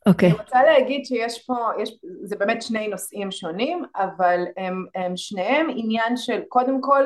אוקיי. 0.06 0.30
Okay. 0.30 0.34
אני 0.34 0.42
רוצה 0.42 0.64
להגיד 0.64 1.06
שיש 1.06 1.46
פה, 1.46 1.56
יש, 1.82 1.98
זה 2.24 2.36
באמת 2.36 2.62
שני 2.62 2.88
נושאים 2.88 3.32
שונים, 3.32 3.84
אבל 3.96 4.40
הם, 4.58 4.86
הם 4.96 5.18
שניהם 5.18 5.68
עניין 5.70 6.18
של 6.18 6.42
קודם 6.50 6.82
כל, 6.82 7.04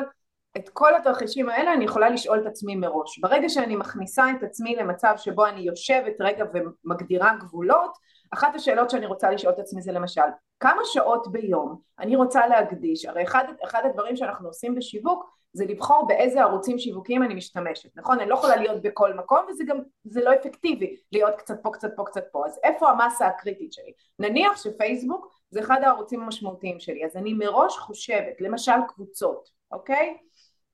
את 0.58 0.70
כל 0.70 0.96
התרחישים 0.96 1.50
האלה 1.50 1.74
אני 1.74 1.86
יכולה 1.86 2.10
לשאול 2.10 2.40
את 2.42 2.46
עצמי 2.46 2.76
מראש. 2.76 3.20
ברגע 3.20 3.50
שאני 3.50 3.76
מכניסה 3.76 4.26
את 4.38 4.44
עצמי 4.44 4.76
למצב 4.76 5.14
שבו 5.18 5.46
אני 5.46 5.62
יושבת 5.62 6.14
רגע 6.20 6.46
ומגדירה 6.54 7.36
גבולות, 7.40 7.98
אחת 8.34 8.56
השאלות 8.56 8.90
שאני 8.90 9.06
רוצה 9.06 9.32
לשאול 9.32 9.54
את 9.54 9.60
עצמי 9.60 9.82
זה 9.82 9.92
למשל, 9.92 10.22
כמה 10.60 10.82
שעות 10.86 11.32
ביום 11.32 11.82
אני 12.00 12.16
רוצה 12.16 12.48
להקדיש, 12.48 13.06
הרי 13.06 13.24
אחד, 13.24 13.44
אחד 13.64 13.82
הדברים 13.86 14.16
שאנחנו 14.16 14.48
עושים 14.48 14.76
בשיווק 14.76 15.36
זה 15.54 15.66
לבחור 15.66 16.08
באיזה 16.08 16.42
ערוצים 16.42 16.80
שיווקיים 16.80 17.24
אני 17.24 17.34
משתמשת, 17.34 17.90
נכון? 17.96 18.20
אני 18.20 18.30
לא 18.30 18.36
יכולה 18.36 18.56
להיות 18.56 18.82
בכל 18.82 19.14
מקום 19.14 19.40
וזה 19.50 19.64
גם, 19.68 19.78
זה 20.04 20.24
לא 20.24 20.34
אפקטיבי 20.34 20.96
להיות 21.12 21.36
קצת 21.36 21.56
פה, 21.64 21.70
קצת 21.74 21.90
פה, 21.96 22.04
קצת 22.06 22.24
פה, 22.32 22.46
אז 22.46 22.60
איפה 22.64 22.90
המסה 22.90 23.28
הקריטית 23.28 23.74
שלי? 23.74 23.92
נניח 24.20 24.64
שפייסבוק 24.64 25.36
זה 25.50 25.60
אחד 25.60 25.80
הערוצים 25.84 26.22
המשמעותיים 26.22 26.80
שלי, 26.80 27.06
אז 27.06 27.16
אני 27.16 27.34
מראש 27.34 27.78
חושבת, 27.78 28.42
למשל 28.42 28.72
קבוצות, 28.88 29.50
אוקיי? 29.72 30.18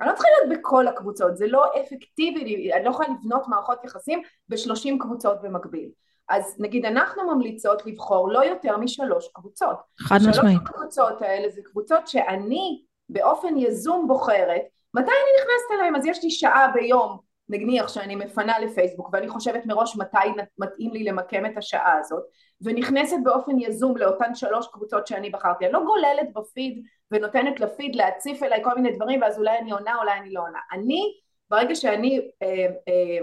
אני 0.01 0.09
לא 0.09 0.13
צריכה 0.13 0.29
להיות 0.37 0.59
בכל 0.59 0.87
הקבוצות, 0.87 1.37
זה 1.37 1.47
לא 1.47 1.65
אפקטיבי, 1.65 2.73
אני 2.73 2.85
לא 2.85 2.89
יכולה 2.89 3.07
לבנות 3.09 3.47
מערכות 3.47 3.83
יחסים 3.83 4.21
בשלושים 4.49 4.99
קבוצות 4.99 5.41
במקביל. 5.41 5.89
אז 6.29 6.55
נגיד 6.59 6.85
אנחנו 6.85 7.35
ממליצות 7.35 7.85
לבחור 7.85 8.31
לא 8.31 8.45
יותר 8.45 8.77
משלוש 8.77 9.27
קבוצות. 9.33 9.77
חד 9.99 10.15
משמעית. 10.15 10.35
שלוש 10.35 10.69
הקבוצות 10.69 11.21
האלה 11.21 11.49
זה 11.49 11.61
קבוצות 11.63 12.07
שאני 12.07 12.83
באופן 13.09 13.57
יזום 13.57 14.07
בוחרת 14.07 14.61
מתי 14.93 15.11
אני 15.11 15.41
נכנסת 15.41 15.79
אליהם, 15.79 15.95
אז 15.95 16.05
יש 16.05 16.23
לי 16.23 16.31
שעה 16.31 16.67
ביום 16.73 17.17
נניח 17.49 17.87
שאני 17.87 18.15
מפנה 18.15 18.59
לפייסבוק 18.59 19.09
ואני 19.13 19.29
חושבת 19.29 19.65
מראש 19.65 19.97
מתי 19.97 20.41
מתאים 20.57 20.93
לי 20.93 21.03
למקם 21.03 21.45
את 21.45 21.57
השעה 21.57 21.97
הזאת 21.99 22.23
ונכנסת 22.63 23.17
באופן 23.23 23.59
יזום 23.59 23.97
לאותן 23.97 24.35
שלוש 24.35 24.67
קבוצות 24.67 25.07
שאני 25.07 25.29
בחרתי, 25.29 25.65
אני 25.65 25.73
לא 25.73 25.83
גוללת 25.85 26.33
בפיד 26.33 26.83
ונותנת 27.11 27.59
לפיד 27.59 27.95
להציף 27.95 28.43
אליי 28.43 28.63
כל 28.63 28.75
מיני 28.75 28.91
דברים 28.95 29.21
ואז 29.21 29.37
אולי 29.37 29.57
אני 29.57 29.71
עונה 29.71 29.95
אולי 29.95 30.17
אני 30.19 30.33
לא 30.33 30.41
עונה, 30.41 30.59
אני 30.71 31.13
ברגע 31.49 31.75
שאני, 31.75 32.29
אה, 32.41 32.47
אה, 32.87 33.19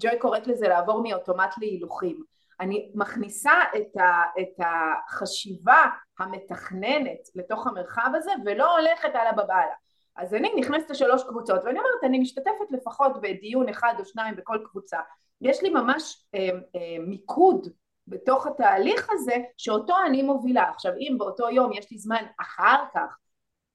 ג'וי 0.00 0.18
קוראת 0.18 0.46
לזה 0.46 0.68
לעבור 0.68 1.02
מאוטומט 1.02 1.54
להילוכים, 1.58 2.22
אני 2.60 2.90
מכניסה 2.94 3.52
את, 3.76 3.96
ה, 3.96 4.22
את 4.40 4.60
החשיבה 4.64 5.84
המתכננת 6.18 7.28
לתוך 7.34 7.66
המרחב 7.66 8.10
הזה 8.14 8.30
ולא 8.44 8.78
הולכת 8.78 9.10
על 9.14 9.26
הבבאללה 9.26 9.74
אז 10.16 10.34
אני 10.34 10.52
נכנסת 10.56 10.90
לשלוש 10.90 11.22
קבוצות 11.28 11.64
ואני 11.64 11.78
אומרת 11.78 12.04
אני 12.04 12.18
משתתפת 12.18 12.70
לפחות 12.70 13.20
בדיון 13.20 13.68
אחד 13.68 13.94
או 13.98 14.04
שניים 14.04 14.36
בכל 14.36 14.58
קבוצה. 14.64 14.98
יש 15.40 15.62
לי 15.62 15.70
ממש 15.70 16.26
אה, 16.34 16.40
אה, 16.76 16.96
מיקוד 17.00 17.68
בתוך 18.06 18.46
התהליך 18.46 19.08
הזה 19.10 19.36
שאותו 19.56 19.94
אני 20.06 20.22
מובילה. 20.22 20.70
עכשיו 20.70 20.92
אם 20.98 21.16
באותו 21.18 21.50
יום 21.50 21.72
יש 21.72 21.90
לי 21.90 21.98
זמן 21.98 22.24
אחר 22.40 22.84
כך 22.94 23.16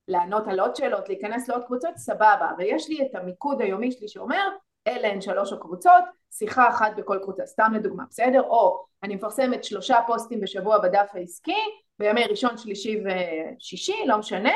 לענות 0.07 0.47
על 0.47 0.59
עוד 0.59 0.75
שאלות 0.75 1.09
להיכנס 1.09 1.49
לעוד 1.49 1.65
קבוצות 1.65 1.97
סבבה. 1.97 2.51
ויש 2.57 2.89
לי 2.89 3.01
את 3.01 3.15
המיקוד 3.15 3.61
היומי 3.61 3.91
שלי 3.91 4.07
שאומר 4.07 4.49
אלה 4.87 5.07
הן 5.07 5.21
שלוש 5.21 5.53
הקבוצות 5.53 6.03
שיחה 6.31 6.69
אחת 6.69 6.91
בכל 6.97 7.19
קבוצה. 7.23 7.45
סתם 7.45 7.71
לדוגמה 7.75 8.03
בסדר? 8.09 8.41
או 8.41 8.85
אני 9.03 9.15
מפרסמת 9.15 9.63
שלושה 9.63 9.99
פוסטים 10.07 10.41
בשבוע 10.41 10.77
בדף 10.77 11.09
העסקי 11.13 11.61
בימי 11.99 12.25
ראשון 12.25 12.57
שלישי 12.57 13.03
ושישי 13.05 14.05
לא 14.05 14.17
משנה. 14.17 14.53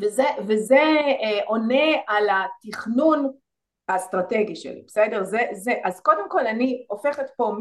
וזה, 0.00 0.24
וזה 0.46 0.82
אה, 1.22 1.44
עונה 1.46 1.84
על 2.06 2.26
התכנון 2.30 3.32
האסטרטגי 3.88 4.56
שלי, 4.56 4.82
בסדר? 4.86 5.24
זה, 5.24 5.38
זה, 5.52 5.72
אז 5.84 6.00
קודם 6.00 6.28
כל 6.28 6.46
אני 6.46 6.84
הופכת 6.88 7.26
פה 7.36 7.52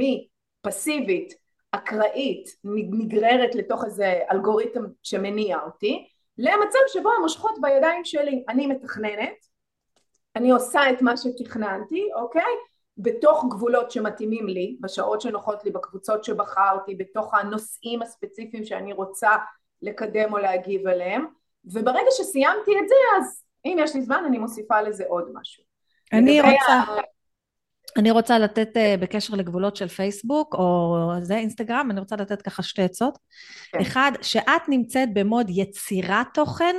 מפסיבית, 0.65 1.33
אקראית, 1.71 2.49
נגררת 2.63 3.55
לתוך 3.55 3.85
איזה 3.85 4.19
אלגוריתם 4.31 4.83
שמניע 5.03 5.57
אותי, 5.65 6.07
למצב 6.37 6.79
שבו 6.87 7.09
המושכות 7.11 7.55
בידיים 7.61 8.05
שלי, 8.05 8.43
אני 8.49 8.67
מתכננת, 8.67 9.45
אני 10.35 10.51
עושה 10.51 10.89
את 10.89 11.01
מה 11.01 11.17
שתכננתי, 11.17 12.09
אוקיי? 12.15 12.53
בתוך 12.97 13.45
גבולות 13.49 13.91
שמתאימים 13.91 14.47
לי, 14.47 14.77
בשעות 14.81 15.21
שנוחות 15.21 15.63
לי, 15.65 15.71
בקבוצות 15.71 16.23
שבחרתי, 16.23 16.95
בתוך 16.95 17.33
הנושאים 17.33 18.01
הספציפיים 18.01 18.65
שאני 18.65 18.93
רוצה 18.93 19.31
לקדם 19.81 20.33
או 20.33 20.37
להגיב 20.37 20.87
אליהם, 20.87 21.25
וברגע 21.65 22.11
שסיימתי 22.11 22.71
את 22.83 22.87
זה 22.87 22.95
אז 23.17 23.43
אם 23.65 23.77
יש 23.79 23.95
לי 23.95 24.01
זמן 24.01 24.23
אני 24.27 24.37
מוסיפה 24.37 24.81
לזה 24.81 25.03
עוד 25.07 25.29
משהו. 25.33 25.63
אני 26.13 26.41
רוצה... 26.41 27.01
אני 27.97 28.11
רוצה 28.11 28.39
לתת 28.39 28.77
אה, 28.77 28.95
בקשר 28.99 29.35
לגבולות 29.35 29.75
של 29.75 29.87
פייסבוק 29.87 30.53
או 30.53 30.97
זה 31.21 31.35
אינסטגרם, 31.35 31.91
אני 31.91 31.99
רוצה 31.99 32.15
לתת 32.15 32.41
ככה 32.41 32.63
שתי 32.63 32.81
עצות. 32.81 33.17
כן. 33.71 33.79
אחד, 33.81 34.11
שאת 34.21 34.69
נמצאת 34.69 35.13
במוד 35.13 35.47
יצירת 35.49 36.27
תוכן, 36.33 36.75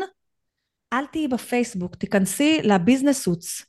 אל 0.92 1.06
תהיי 1.06 1.28
בפייסבוק, 1.28 1.94
תיכנסי 1.94 2.60
ל 2.62 2.69
Business 2.69 3.22
Suite. 3.22 3.62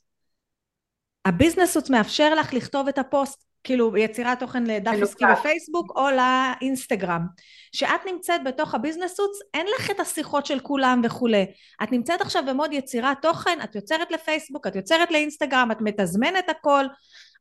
ה 1.24 1.29
Business 1.29 1.72
Suite 1.72 1.90
מאפשר 1.90 2.34
לך 2.34 2.54
לכתוב 2.54 2.88
את 2.88 2.98
הפוסט, 2.98 3.44
כאילו 3.64 3.96
יצירת 3.96 4.40
תוכן 4.40 4.64
לדף. 4.64 4.92
עסקי 5.02 5.24
בפייסבוק 5.32 5.92
או 5.96 6.08
לאינסטגרם. 6.10 7.26
כשאת 7.72 8.00
נמצאת 8.06 8.44
בתוך 8.44 8.74
הביזנס 8.74 9.14
סוץ, 9.14 9.38
אין 9.54 9.66
לך 9.78 9.90
את 9.90 10.00
השיחות 10.00 10.46
של 10.46 10.60
כולם 10.60 11.00
וכולי. 11.04 11.46
את 11.82 11.92
נמצאת 11.92 12.20
עכשיו 12.20 12.42
במוד 12.46 12.72
יצירת 12.72 13.16
תוכן, 13.22 13.58
את 13.64 13.74
יוצרת 13.74 14.10
לפייסבוק, 14.10 14.66
את 14.66 14.76
יוצרת 14.76 15.10
לאינסטגרם, 15.10 15.72
את 15.72 15.80
מתזמנת 15.80 16.48
הכל. 16.48 16.86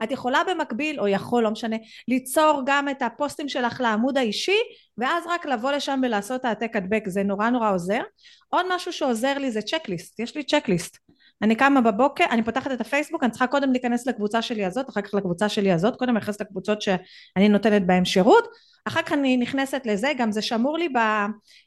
את 0.04 0.12
יכולה 0.12 0.42
במקביל, 0.48 1.00
או 1.00 1.08
יכול, 1.08 1.44
לא 1.44 1.52
משנה, 1.52 1.76
ליצור 2.08 2.62
גם 2.66 2.90
את 2.90 3.02
הפוסטים 3.02 3.50
שלך 3.50 3.82
לעמוד 3.82 4.18
האישי, 4.18 4.58
ואז 4.98 5.24
רק 5.28 5.46
לבוא 5.46 5.72
לשם 5.72 6.00
ולעשות 6.04 6.46
העתק 6.46 6.76
הדבק, 6.76 7.04
זה 7.08 7.24
נורא 7.24 7.50
נורא 7.50 7.72
עוזר. 7.72 8.02
עוד 8.50 8.66
משהו 8.76 8.94
שעוזר 8.94 9.38
לי 9.38 9.52
זה 9.52 9.62
צ'קליסט, 9.62 10.20
יש 10.20 10.36
לי 10.36 10.44
צ'קליסט. 10.44 10.98
אני 11.42 11.56
קמה 11.56 11.82
בבוקר, 11.82 12.24
אני 12.32 12.44
פותחת 12.44 12.72
את 12.72 12.82
הפייסבוק, 12.82 13.24
אני 13.24 13.32
צריכה 13.32 13.48
קודם 13.48 13.72
להיכנס 13.72 14.08
לקבוצה 14.08 14.42
שלי 14.42 14.66
הזאת, 14.66 14.90
אחר 14.90 15.02
כך 15.02 15.14
לקבוצה 15.14 15.50
שלי 15.50 15.72
הזאת, 15.72 15.96
קודם 15.96 16.18
נכנסת 16.18 16.42
לקבוצות 16.42 16.82
שאני 16.82 17.50
נותנת 17.50 17.86
בהן 17.86 18.06
שירות, 18.06 18.48
אחר 18.88 19.02
כך 19.02 19.14
אני 19.14 19.38
נכנסת 19.38 19.82
לזה, 19.86 20.12
גם 20.18 20.32
זה 20.32 20.42
שמור 20.42 20.78
לי, 20.78 20.90
ב, 20.90 21.00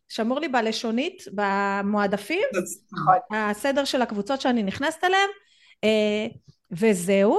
שמור 0.09 0.40
לי 0.40 0.48
בלשונית, 0.48 1.22
במועדפים, 1.33 2.42
נכון. 2.92 3.14
הסדר 3.31 3.85
של 3.85 4.02
הקבוצות 4.02 4.40
שאני 4.40 4.62
נכנסת 4.62 5.04
אליהן, 5.04 5.28
אה, 5.85 6.26
וזהו. 6.70 7.38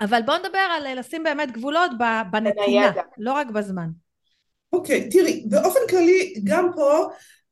אבל 0.00 0.22
בואו 0.26 0.38
נדבר 0.38 0.58
על 0.58 0.98
לשים 0.98 1.22
באמת 1.22 1.52
גבולות 1.52 1.90
בנתינה. 2.30 2.92
לא 3.18 3.32
רק 3.32 3.50
בזמן. 3.50 3.88
אוקיי, 4.72 5.08
תראי, 5.08 5.44
באופן 5.48 5.80
כללי, 5.90 6.34
גם 6.44 6.70
פה 6.74 7.08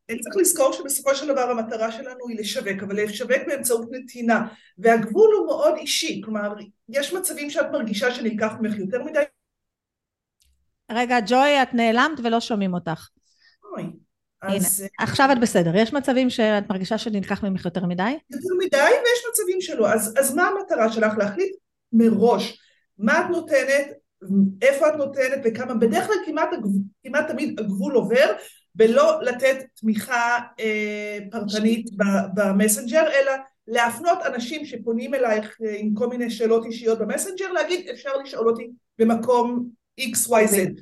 צריך 0.06 0.36
לזכור 0.36 0.72
שבסופו 0.72 1.14
של 1.14 1.28
דבר 1.28 1.50
המטרה 1.50 1.92
שלנו 1.92 2.28
היא 2.28 2.38
לשווק, 2.38 2.82
אבל 2.82 3.04
לשווק 3.04 3.42
באמצעות 3.46 3.88
נתינה, 3.90 4.46
והגבול 4.78 5.34
הוא 5.38 5.46
מאוד 5.46 5.74
אישי, 5.76 6.20
כלומר, 6.24 6.54
יש 6.88 7.12
מצבים 7.12 7.50
שאת 7.50 7.66
מרגישה 7.72 8.14
שנלקח 8.14 8.52
ממך 8.60 8.78
יותר 8.78 9.02
מדי, 9.02 9.22
רגע, 10.92 11.16
ג'וי, 11.26 11.62
את 11.62 11.74
נעלמת 11.74 12.20
ולא 12.24 12.40
שומעים 12.40 12.74
אותך. 12.74 13.08
אוי, 13.72 13.84
אז 14.42 14.82
אה, 14.82 15.04
עכשיו 15.04 15.28
את 15.32 15.40
בסדר. 15.40 15.76
יש 15.76 15.92
מצבים 15.92 16.30
שאת 16.30 16.70
מרגישה 16.70 16.98
שנלקח 16.98 17.44
ממך 17.44 17.64
יותר 17.64 17.86
מדי? 17.86 18.18
יותר 18.30 18.54
מדי, 18.58 18.76
ויש 18.76 19.24
מצבים 19.30 19.60
שלא. 19.60 19.92
אז, 19.92 20.14
אז 20.18 20.34
מה 20.34 20.48
המטרה 20.48 20.92
שלך? 20.92 21.12
להחליט 21.18 21.56
מראש 21.92 22.60
מה 22.98 23.20
את 23.20 23.30
נותנת, 23.30 23.86
איפה 24.62 24.88
את 24.88 24.94
נותנת 24.94 25.40
וכמה, 25.44 25.74
בדרך 25.74 26.06
כלל 26.06 26.16
כמעט, 26.26 26.48
כמעט 27.04 27.30
תמיד 27.30 27.60
הגבול 27.60 27.94
עובר, 27.94 28.32
ולא 28.76 29.20
לתת 29.22 29.56
תמיכה 29.74 30.38
אה, 30.60 31.18
פרטנית 31.30 31.90
במסנג'ר, 32.34 33.06
אלא 33.10 33.32
להפנות 33.66 34.18
אנשים 34.26 34.64
שפונים 34.64 35.14
אלייך 35.14 35.58
אה, 35.64 35.74
עם 35.78 35.94
כל 35.94 36.06
מיני 36.06 36.30
שאלות 36.30 36.64
אישיות 36.64 36.98
במסנג'ר, 36.98 37.52
להגיד 37.52 37.88
אפשר 37.88 38.16
לשאול 38.16 38.48
אותי 38.48 38.70
במקום 38.98 39.68
XYZ. 40.00 40.80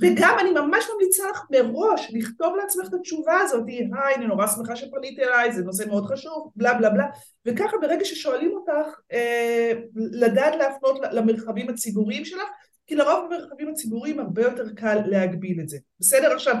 וגם 0.00 0.36
אני 0.40 0.50
ממש 0.50 0.84
ממליצה 0.94 1.22
לך 1.30 1.42
מראש 1.50 2.10
לכתוב 2.12 2.56
לעצמך 2.56 2.88
את 2.88 2.94
התשובה 2.94 3.40
הזאת, 3.40 3.64
היי, 3.68 4.14
אני 4.14 4.26
נורא 4.26 4.46
שמחה 4.46 4.76
שפנית 4.76 5.18
אליי, 5.18 5.52
זה 5.52 5.64
נושא 5.64 5.84
מאוד 5.88 6.06
חשוב, 6.06 6.52
בלה 6.56 6.74
בלה 6.74 6.90
בלה, 6.90 7.06
וככה 7.46 7.76
ברגע 7.80 8.04
ששואלים 8.04 8.52
אותך, 8.52 9.00
אה, 9.12 9.72
לדעת 9.94 10.54
להפנות 10.56 11.00
למרחבים 11.12 11.68
הציבוריים 11.68 12.24
שלך, 12.24 12.48
כי 12.86 12.94
לרוב 12.94 13.26
במרחבים 13.30 13.68
הציבוריים 13.68 14.20
הרבה 14.20 14.42
יותר 14.42 14.64
קל 14.76 15.00
להגביל 15.06 15.60
את 15.60 15.68
זה. 15.68 15.78
בסדר? 16.00 16.32
עכשיו, 16.32 16.54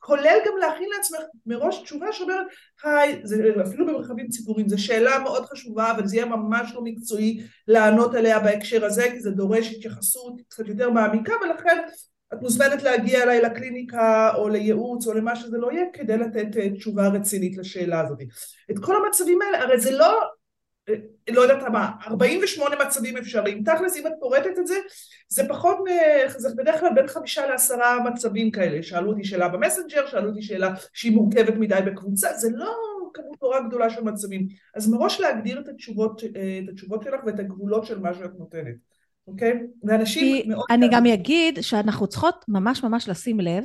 כולל 0.00 0.38
גם 0.46 0.56
להכין 0.60 0.88
לעצמך 0.96 1.20
מראש 1.46 1.82
תשובה 1.82 2.12
שאומרת, 2.12 2.46
היי, 2.84 3.20
זה 3.24 3.52
אפילו 3.68 3.86
במרחבים 3.86 4.28
ציבוריים, 4.28 4.68
זו 4.68 4.82
שאלה 4.82 5.18
מאוד 5.18 5.46
חשובה, 5.46 5.90
אבל 5.90 6.06
זה 6.06 6.16
יהיה 6.16 6.26
ממש 6.26 6.72
לא 6.74 6.80
מקצועי 6.84 7.46
לענות 7.68 8.14
עליה 8.14 8.38
בהקשר 8.38 8.84
הזה, 8.84 9.02
כי 9.10 9.20
זה 9.20 9.30
דורש 9.30 9.74
התייחסות 9.74 10.40
קצת 10.48 10.68
יותר 10.68 10.90
מעמיקה, 10.90 11.32
ולכן 11.42 11.78
את 12.34 12.42
מוזמנת 12.42 12.82
להגיע 12.82 13.22
אליי 13.22 13.40
לקליניקה 13.40 14.34
או 14.34 14.48
לייעוץ 14.48 15.06
או 15.06 15.12
למה 15.12 15.36
שזה 15.36 15.58
לא 15.58 15.72
יהיה 15.72 15.84
כדי 15.92 16.16
לתת 16.16 16.56
אה, 16.56 16.70
תשובה 16.70 17.08
רצינית 17.08 17.56
לשאלה 17.56 18.00
הזאת. 18.00 18.18
את 18.70 18.78
כל 18.78 19.04
המצבים 19.04 19.42
האלה, 19.42 19.62
הרי 19.62 19.80
זה 19.80 19.90
לא, 19.90 20.20
לא 21.30 21.40
יודעת 21.40 21.62
מה, 21.62 21.90
48 22.06 22.76
מצבים 22.84 23.16
אפשריים. 23.16 23.64
תכלס, 23.64 23.96
אם 23.96 24.06
את 24.06 24.12
פורטת 24.20 24.58
את 24.58 24.66
זה, 24.66 24.74
זה 25.28 25.42
פחות, 25.48 25.78
זה 26.36 26.48
בדרך 26.56 26.80
כלל 26.80 26.90
בין 26.94 27.06
חמישה 27.06 27.46
לעשרה 27.46 27.98
מצבים 28.10 28.50
כאלה. 28.50 28.82
שאלו 28.82 29.10
אותי 29.10 29.24
שאלה 29.24 29.48
במסנג'ר, 29.48 30.06
שאלו 30.06 30.28
אותי 30.28 30.42
שאלה 30.42 30.74
שהיא 30.92 31.12
מורכבת 31.12 31.54
מדי 31.54 31.80
בקבוצה, 31.86 32.28
זה 32.36 32.48
לא 32.54 32.74
כמות 33.14 33.42
נורא 33.42 33.60
גדולה 33.60 33.90
של 33.90 34.02
מצבים. 34.02 34.48
אז 34.74 34.90
מראש 34.90 35.20
להגדיר 35.20 35.60
את 35.60 35.68
התשובות, 35.68 36.22
אה, 36.36 36.60
את 36.64 36.68
התשובות 36.68 37.02
שלך 37.02 37.20
ואת 37.26 37.38
הגבולות 37.38 37.86
של 37.86 37.98
מה 37.98 38.14
שאת 38.14 38.38
נותנת. 38.38 38.74
אוקיי? 39.26 39.52
ואנשים 39.84 40.48
מאוד... 40.48 40.64
אני 40.70 40.88
גם 40.92 41.06
אגיד 41.06 41.58
שאנחנו 41.60 42.06
צריכות 42.06 42.44
ממש 42.48 42.84
ממש 42.84 43.08
לשים 43.08 43.40
לב 43.40 43.64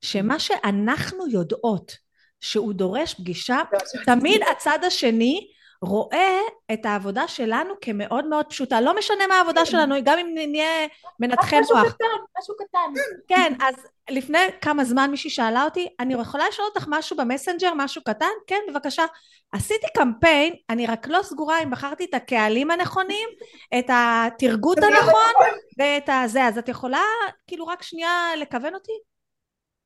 שמה 0.00 0.38
שאנחנו 0.38 1.28
יודעות 1.28 1.96
שהוא 2.40 2.72
דורש 2.72 3.14
פגישה, 3.14 3.58
תמיד 4.06 4.40
הצד 4.52 4.78
השני 4.86 5.48
רואה 5.82 6.38
את 6.72 6.86
העבודה 6.86 7.28
שלנו 7.28 7.74
כמאוד 7.80 8.26
מאוד 8.26 8.46
פשוטה. 8.46 8.80
לא 8.80 8.98
משנה 8.98 9.26
מה 9.26 9.34
העבודה 9.34 9.66
שלנו, 9.66 9.94
גם 10.04 10.18
אם 10.18 10.34
נהיה 10.34 10.86
מנתחי 11.20 11.60
משהו 11.60 11.76
מוח. 11.76 11.92
קטן, 11.92 12.04
משהו 12.38 12.54
קטן. 12.56 13.00
כן, 13.28 13.52
אז 13.62 13.74
לפני 14.10 14.38
כמה 14.60 14.84
זמן 14.84 15.10
מישהי 15.10 15.30
שאלה 15.30 15.64
אותי, 15.64 15.88
אני 16.00 16.14
יכולה 16.14 16.48
לשאול 16.48 16.68
אותך 16.68 16.86
משהו 16.88 17.16
במסנג'ר, 17.16 17.72
משהו 17.76 18.02
קטן? 18.04 18.26
כן, 18.46 18.60
בבקשה. 18.68 19.04
עשיתי 19.52 19.86
קמפיין, 19.96 20.54
אני 20.70 20.86
רק 20.86 21.08
לא 21.08 21.22
סגורה 21.22 21.62
אם 21.62 21.70
בחרתי 21.70 22.04
את 22.04 22.14
הקהלים 22.14 22.70
הנכונים, 22.70 23.28
את 23.78 23.90
התרגות 23.92 24.78
הנכון 24.78 25.48
ואת 25.78 26.08
הזה. 26.08 26.44
אז 26.44 26.58
את 26.58 26.68
יכולה 26.68 27.02
כאילו 27.46 27.66
רק 27.66 27.82
שנייה 27.82 28.30
לכוון 28.36 28.74
אותי? 28.74 28.92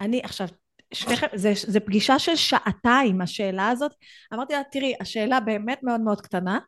אני 0.01 0.21
עכשיו, 0.25 0.47
שניכם, 0.93 1.27
זה, 1.35 1.53
זה 1.55 1.81
פגישה 1.81 2.19
של 2.19 2.37
שעתיים 2.37 3.21
השאלה 3.21 3.69
הזאת. 3.69 3.93
אמרתי 4.35 4.53
לה, 4.53 4.63
תראי, 4.73 4.95
השאלה 5.01 5.41
באמת 5.41 5.79
מאוד 5.83 6.01
מאוד 6.01 6.21
קטנה, 6.21 6.59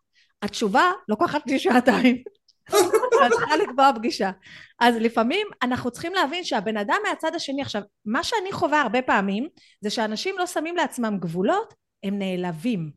התשובה 0.42 0.90
לוקחת 1.08 1.46
לי 1.46 1.58
שעתיים. 1.58 2.22
את 3.26 3.32
צריכה 3.32 3.56
לקבוע 3.56 3.90
פגישה. 3.96 4.30
אז 4.80 4.96
לפעמים 4.96 5.46
אנחנו 5.62 5.90
צריכים 5.90 6.14
להבין 6.14 6.44
שהבן 6.44 6.76
אדם 6.76 6.96
מהצד 7.08 7.34
השני, 7.34 7.62
עכשיו, 7.62 7.82
מה 8.04 8.24
שאני 8.24 8.52
חווה 8.52 8.80
הרבה 8.80 9.02
פעמים, 9.02 9.48
זה 9.80 9.90
שאנשים 9.90 10.38
לא 10.38 10.46
שמים 10.46 10.76
לעצמם 10.76 11.18
גבולות, 11.20 11.74
הם 12.02 12.18
נעלבים. 12.18 12.90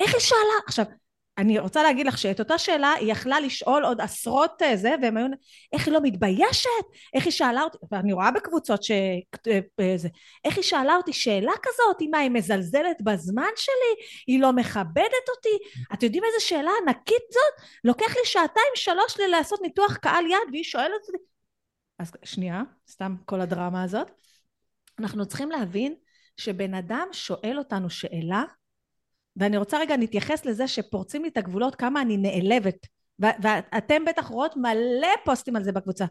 איך 0.00 0.14
היא 0.14 0.20
שאלה? 0.20 0.58
עכשיו, 0.66 0.84
אני 1.38 1.58
רוצה 1.58 1.82
להגיד 1.82 2.06
לך 2.06 2.18
שאת 2.18 2.40
אותה 2.40 2.58
שאלה 2.58 2.92
היא 2.92 3.12
יכלה 3.12 3.40
לשאול 3.40 3.84
עוד 3.84 4.00
עשרות 4.00 4.62
אה, 4.62 4.76
זה, 4.76 4.94
והם 5.02 5.16
היו, 5.16 5.26
איך 5.72 5.86
היא 5.86 5.94
לא 5.94 6.00
מתביישת? 6.02 6.68
איך 7.14 7.24
היא 7.24 7.32
שאלה 7.32 7.62
אותי, 7.62 7.78
ואני 7.92 8.12
רואה 8.12 8.30
בקבוצות 8.30 8.82
ש... 8.82 8.90
אה, 8.90 9.96
זה, 9.96 10.08
איך 10.44 10.56
היא 10.56 10.64
שאלה 10.64 10.96
אותי 10.96 11.12
שאלה 11.12 11.52
כזאת? 11.62 12.10
מה, 12.10 12.18
היא 12.18 12.30
מזלזלת 12.30 13.02
בזמן 13.02 13.50
שלי? 13.56 14.06
היא 14.26 14.40
לא 14.40 14.52
מכבדת 14.52 15.28
אותי? 15.36 15.82
אתם 15.94 16.06
יודעים 16.06 16.24
איזה 16.24 16.46
שאלה 16.46 16.70
ענקית 16.82 17.22
זאת? 17.30 17.68
לוקח 17.84 18.16
לי 18.16 18.22
שעתיים 18.24 18.72
שלוש 18.74 19.20
לעשות 19.30 19.62
ניתוח 19.62 19.96
קהל 19.96 20.26
יד, 20.26 20.52
והיא 20.52 20.64
שואלת 20.64 21.00
אותי... 21.06 21.24
אז 21.98 22.12
שנייה, 22.24 22.62
סתם 22.90 23.14
כל 23.24 23.40
הדרמה 23.40 23.82
הזאת. 23.82 24.10
אנחנו 24.98 25.26
צריכים 25.26 25.50
להבין 25.50 25.94
שבן 26.36 26.74
אדם 26.74 27.08
שואל 27.12 27.58
אותנו 27.58 27.90
שאלה, 27.90 28.44
ואני 29.36 29.56
רוצה 29.56 29.78
רגע 29.78 29.96
להתייחס 29.96 30.44
לזה 30.44 30.68
שפורצים 30.68 31.22
לי 31.22 31.28
את 31.28 31.36
הגבולות 31.36 31.74
כמה 31.74 32.00
אני 32.00 32.16
נעלבת. 32.16 32.86
ואתם 33.18 34.04
בטח 34.04 34.26
רואות 34.26 34.56
מלא 34.56 35.08
פוסטים 35.24 35.56
על 35.56 35.64
זה 35.64 35.72
בקבוצה. 35.72 36.04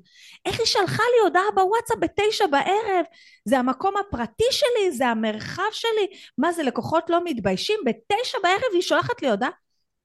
איך 0.46 0.60
היא 0.60 0.66
שלחה 0.68 1.04
לי 1.16 1.24
הודעה 1.24 1.44
בוואטסאפ 1.56 1.98
בתשע 2.00 2.48
בערב? 2.48 3.06
זה 3.46 3.60
המקום 3.60 3.94
הפרטי 3.98 4.44
שלי? 4.52 4.92
זה 4.92 5.08
המרחב 5.08 5.72
שלי? 5.72 6.08
מה 6.38 6.52
זה 6.52 6.64
לקוחות 6.64 7.10
לא 7.10 7.24
מתביישים? 7.24 7.80
בתשע 7.86 8.38
בערב 8.44 8.74
היא 8.74 8.82
שולחת 8.82 9.22
לי 9.22 9.30
הודעה 9.30 9.50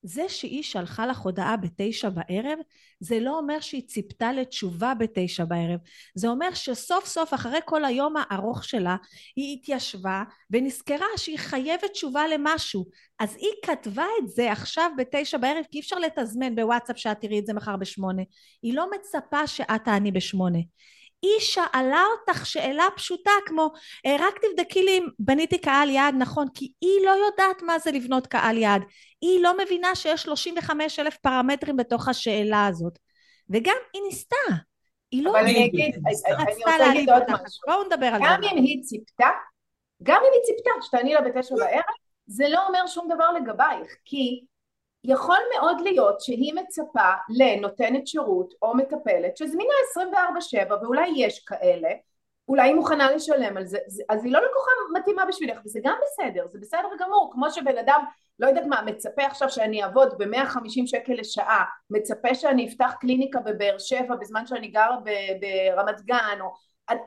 זה 0.06 0.28
שהיא 0.28 0.62
שלחה 0.62 1.06
לך 1.06 1.18
הודעה 1.18 1.56
בתשע 1.56 2.08
בערב 2.08 2.58
זה 3.00 3.20
לא 3.20 3.38
אומר 3.38 3.60
שהיא 3.60 3.88
ציפתה 3.88 4.32
לתשובה 4.32 4.94
בתשע 4.94 5.44
בערב. 5.44 5.78
זה 6.14 6.28
אומר 6.28 6.54
שסוף 6.54 7.06
סוף 7.06 7.34
אחרי 7.34 7.58
כל 7.64 7.84
היום 7.84 8.14
הארוך 8.16 8.64
שלה 8.64 8.96
היא 9.36 9.56
התיישבה 9.56 10.22
ונזכרה 10.50 11.06
שהיא 11.16 11.38
חייבת 11.38 11.90
תשובה 11.92 12.28
למשהו. 12.28 12.86
אז 13.18 13.36
היא 13.36 13.52
כתבה 13.64 14.06
את 14.22 14.28
זה 14.28 14.52
עכשיו 14.52 14.90
בתשע 14.96 15.38
בערב 15.38 15.64
כי 15.70 15.78
אי 15.78 15.80
אפשר 15.80 15.98
לתזמן 15.98 16.54
בוואטסאפ 16.54 16.98
שאת 16.98 17.20
תראי 17.20 17.38
את 17.38 17.46
זה 17.46 17.52
מחר 17.52 17.76
בשמונה. 17.76 18.22
היא 18.62 18.74
לא 18.74 18.86
מצפה 18.90 19.46
שאת 19.46 19.84
תעני 19.84 20.12
בשמונה. 20.12 20.58
היא 21.22 21.40
שאלה 21.40 22.04
אותך 22.18 22.46
שאלה 22.46 22.84
פשוטה 22.96 23.30
כמו 23.46 23.72
רק 24.06 24.34
תבדקי 24.42 24.82
לי 24.82 24.98
אם 24.98 25.06
בניתי 25.18 25.58
קהל 25.58 25.90
יעד 25.90 26.14
נכון 26.18 26.46
כי 26.54 26.72
היא 26.80 27.06
לא 27.06 27.10
יודעת 27.10 27.62
מה 27.62 27.78
זה 27.78 27.90
לבנות 27.90 28.26
קהל 28.26 28.58
יעד 28.58 28.82
היא 29.26 29.42
לא 29.42 29.58
מבינה 29.58 29.94
שיש 29.94 30.22
35 30.22 30.98
אלף 30.98 31.16
פרמטרים 31.16 31.76
בתוך 31.76 32.08
השאלה 32.08 32.66
הזאת 32.66 32.98
וגם 33.50 33.76
היא 33.92 34.02
ניסתה. 34.02 34.36
היא 35.10 35.24
לא... 35.24 35.30
אבל 35.30 35.38
אני 35.38 35.66
אגיד, 35.66 35.94
אני 36.26 36.54
רוצה 36.54 36.78
להגיד 36.78 37.10
עוד 37.10 37.22
משהו. 37.22 37.60
בואו 37.66 37.84
נדבר 37.84 38.06
על 38.06 38.20
זה. 38.20 38.26
גם 38.28 38.40
אם 38.42 38.56
היא 38.56 38.82
ציפתה, 38.82 39.28
גם 40.02 40.22
אם 40.22 40.30
היא 40.32 40.42
ציפתה 40.42 40.70
שתעני 40.82 41.14
לה 41.14 41.20
בתשע 41.20 41.54
בערב, 41.56 41.82
זה 42.26 42.48
לא 42.48 42.66
אומר 42.66 42.86
שום 42.86 43.08
דבר 43.14 43.32
לגבייך, 43.32 43.96
כי 44.04 44.44
יכול 45.04 45.38
מאוד 45.54 45.80
להיות 45.80 46.20
שהיא 46.20 46.54
מצפה 46.54 47.12
לנותנת 47.38 48.06
שירות 48.06 48.54
או 48.62 48.76
מטפלת 48.76 49.36
שזמינה 49.36 49.74
24/7 50.70 50.72
ואולי 50.82 51.12
יש 51.16 51.44
כאלה 51.44 51.88
אולי 52.48 52.68
היא 52.68 52.74
מוכנה 52.74 53.10
לשלם 53.10 53.56
על 53.56 53.66
זה, 53.66 53.78
אז 54.08 54.24
היא 54.24 54.32
לא 54.32 54.40
לקוחה 54.40 54.70
מתאימה 54.94 55.24
בשבילך, 55.24 55.58
וזה 55.64 55.80
גם 55.82 55.96
בסדר, 56.02 56.46
זה 56.48 56.58
בסדר 56.60 56.88
גמור, 57.00 57.30
כמו 57.32 57.50
שבן 57.50 57.78
אדם, 57.78 58.04
לא 58.38 58.46
יודעת 58.46 58.66
מה, 58.66 58.82
מצפה 58.82 59.26
עכשיו 59.26 59.50
שאני 59.50 59.82
אעבוד 59.82 60.18
ב-150 60.18 60.86
שקל 60.86 61.12
לשעה, 61.12 61.64
מצפה 61.90 62.34
שאני 62.34 62.68
אפתח 62.68 62.94
קליניקה 63.00 63.40
בבאר 63.40 63.78
שבע 63.78 64.16
בזמן 64.16 64.46
שאני 64.46 64.68
גרה 64.68 64.96
ברמת 65.40 66.00
גן, 66.00 66.38
או... 66.40 66.52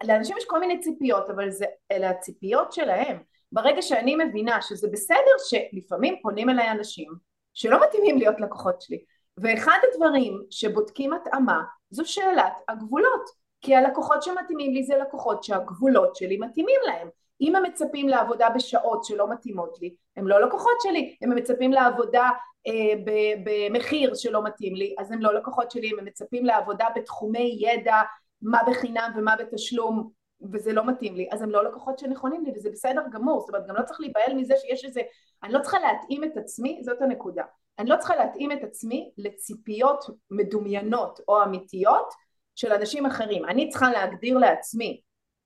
לאנשים 0.03 0.37
יש 0.37 0.45
כל 0.45 0.59
מיני 0.59 0.79
ציפיות, 0.79 1.29
אבל 1.29 1.51
זה, 1.51 1.65
אלה 1.91 2.09
הציפיות 2.09 2.73
שלהם. 2.73 3.17
ברגע 3.51 3.81
שאני 3.81 4.15
מבינה 4.15 4.61
שזה 4.61 4.87
בסדר 4.91 5.35
שלפעמים 5.49 6.15
פונים 6.21 6.49
אליי 6.49 6.71
אנשים 6.71 7.13
שלא 7.53 7.83
מתאימים 7.83 8.17
להיות 8.17 8.39
לקוחות 8.39 8.81
שלי, 8.81 9.03
ואחד 9.37 9.77
הדברים 9.91 10.43
שבודקים 10.49 11.13
התאמה 11.13 11.61
זו 11.89 12.05
שאלת 12.05 12.53
הגבולות. 12.67 13.38
כי 13.61 13.75
הלקוחות 13.75 14.23
שמתאימים 14.23 14.73
לי 14.73 14.83
זה 14.83 14.97
לקוחות 14.97 15.43
שהגבולות 15.43 16.15
שלי 16.15 16.37
מתאימים 16.37 16.79
להם. 16.85 17.09
אם 17.41 17.55
הם 17.55 17.63
מצפים 17.63 18.09
לעבודה 18.09 18.49
בשעות 18.49 19.03
שלא 19.03 19.29
מתאימות 19.29 19.77
לי, 19.81 19.95
הם 20.17 20.27
לא 20.27 20.41
לקוחות 20.41 20.81
שלי. 20.83 21.15
אם 21.23 21.31
הם 21.31 21.37
מצפים 21.37 21.71
לעבודה 21.71 22.29
אה, 22.67 23.13
במחיר 23.43 24.15
שלא 24.15 24.43
מתאים 24.43 24.75
לי, 24.75 24.95
אז 24.99 25.11
הם 25.11 25.21
לא 25.21 25.33
לקוחות 25.33 25.71
שלי. 25.71 25.91
אם 25.91 25.99
הם 25.99 26.05
מצפים 26.05 26.45
לעבודה 26.45 26.85
בתחומי 26.95 27.57
ידע, 27.59 27.95
מה 28.41 28.59
בחינם 28.67 29.11
ומה 29.17 29.35
בתשלום, 29.35 30.09
וזה 30.51 30.73
לא 30.73 30.85
מתאים 30.85 31.15
לי, 31.15 31.27
אז 31.31 31.41
הם 31.41 31.49
לא 31.49 31.63
לקוחות 31.63 31.99
שנכונים 31.99 32.45
לי, 32.45 32.51
וזה 32.55 32.69
בסדר 32.69 33.01
גמור. 33.11 33.39
זאת 33.39 33.49
אומרת, 33.49 33.67
גם 33.67 33.75
לא 33.75 33.81
צריך 33.81 33.99
להיבהל 33.99 34.33
מזה 34.33 34.53
שיש 34.57 34.85
איזה... 34.85 35.01
אני 35.43 35.53
לא 35.53 35.59
צריכה 35.59 35.77
להתאים 35.79 36.23
את 36.23 36.37
עצמי, 36.37 36.81
זאת 36.83 37.01
הנקודה. 37.01 37.43
אני 37.79 37.89
לא 37.89 37.97
צריכה 37.97 38.15
להתאים 38.15 38.51
את 38.51 38.63
עצמי 38.63 39.11
לציפיות 39.17 40.05
מדומיינות 40.31 41.19
או 41.27 41.43
אמיתיות, 41.43 42.13
של 42.59 42.73
אנשים 42.73 43.05
אחרים. 43.05 43.45
אני 43.45 43.69
צריכה 43.69 43.91
להגדיר 43.91 44.37
לעצמי 44.37 45.01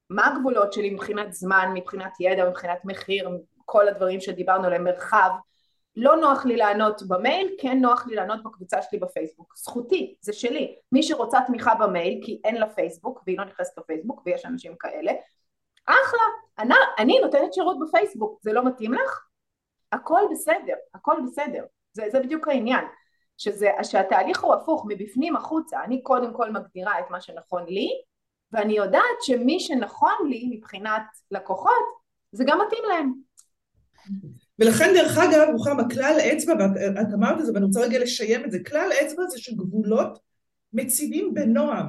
מה 0.09 0.27
הגבולות 0.27 0.73
שלי 0.73 0.89
מבחינת 0.89 1.33
זמן, 1.33 1.71
מבחינת 1.73 2.13
ידע, 2.19 2.49
מבחינת 2.49 2.85
מחיר, 2.85 3.29
כל 3.65 3.87
הדברים 3.87 4.21
שדיברנו 4.21 4.65
עליהם, 4.65 4.83
מרחב. 4.83 5.29
לא 5.95 6.15
נוח 6.15 6.45
לי 6.45 6.55
לענות 6.55 7.01
במייל, 7.07 7.55
כן 7.59 7.79
נוח 7.81 8.07
לי 8.07 8.15
לענות 8.15 8.43
בקבוצה 8.43 8.81
שלי 8.81 8.99
בפייסבוק. 8.99 9.53
זכותי, 9.57 10.15
זה 10.21 10.33
שלי. 10.33 10.75
מי 10.91 11.03
שרוצה 11.03 11.37
תמיכה 11.47 11.75
במייל, 11.75 12.19
כי 12.23 12.41
אין 12.43 12.55
לה 12.55 12.69
פייסבוק, 12.69 13.23
והיא 13.25 13.37
לא 13.37 13.45
נכנסת 13.45 13.77
לפייסבוק, 13.77 14.21
ויש 14.25 14.45
אנשים 14.45 14.75
כאלה, 14.75 15.11
אחלה, 15.85 16.23
אני, 16.59 16.75
אני 16.99 17.19
נותנת 17.19 17.53
שירות 17.53 17.77
בפייסבוק, 17.79 18.39
זה 18.41 18.53
לא 18.53 18.65
מתאים 18.65 18.93
לך? 18.93 19.27
הכל 19.91 20.21
בסדר, 20.31 20.75
הכל 20.93 21.15
בסדר. 21.27 21.63
זה, 21.93 22.03
זה 22.11 22.19
בדיוק 22.19 22.47
העניין. 22.47 22.85
שזה, 23.37 23.69
שהתהליך 23.83 24.43
הוא 24.43 24.53
הפוך, 24.53 24.85
מבפנים 24.87 25.35
החוצה, 25.35 25.83
אני 25.83 26.01
קודם 26.01 26.33
כל 26.33 26.51
מגדירה 26.51 26.99
את 26.99 27.05
מה 27.09 27.21
שנכון 27.21 27.65
לי, 27.67 27.89
ואני 28.51 28.73
יודעת 28.73 29.21
שמי 29.21 29.59
שנכון 29.59 30.29
לי 30.29 30.49
מבחינת 30.51 31.03
לקוחות, 31.31 32.03
זה 32.31 32.43
גם 32.47 32.59
מתאים 32.67 32.83
להם. 32.89 33.13
ולכן 34.59 34.93
דרך 34.93 35.17
אגב, 35.17 35.47
רוחמה, 35.51 35.89
כלל 35.89 36.17
אצבע, 36.33 36.53
ואת 36.75 37.07
אמרת 37.13 37.39
את 37.39 37.45
זה 37.45 37.51
ואני 37.53 37.65
רוצה 37.65 37.81
רגע 37.81 37.99
לשיים 37.99 38.45
את 38.45 38.51
זה, 38.51 38.57
כלל 38.67 38.89
אצבע 39.01 39.23
זה 39.27 39.39
שגבולות 39.39 40.19
מציבים 40.73 41.33
בנועם, 41.33 41.85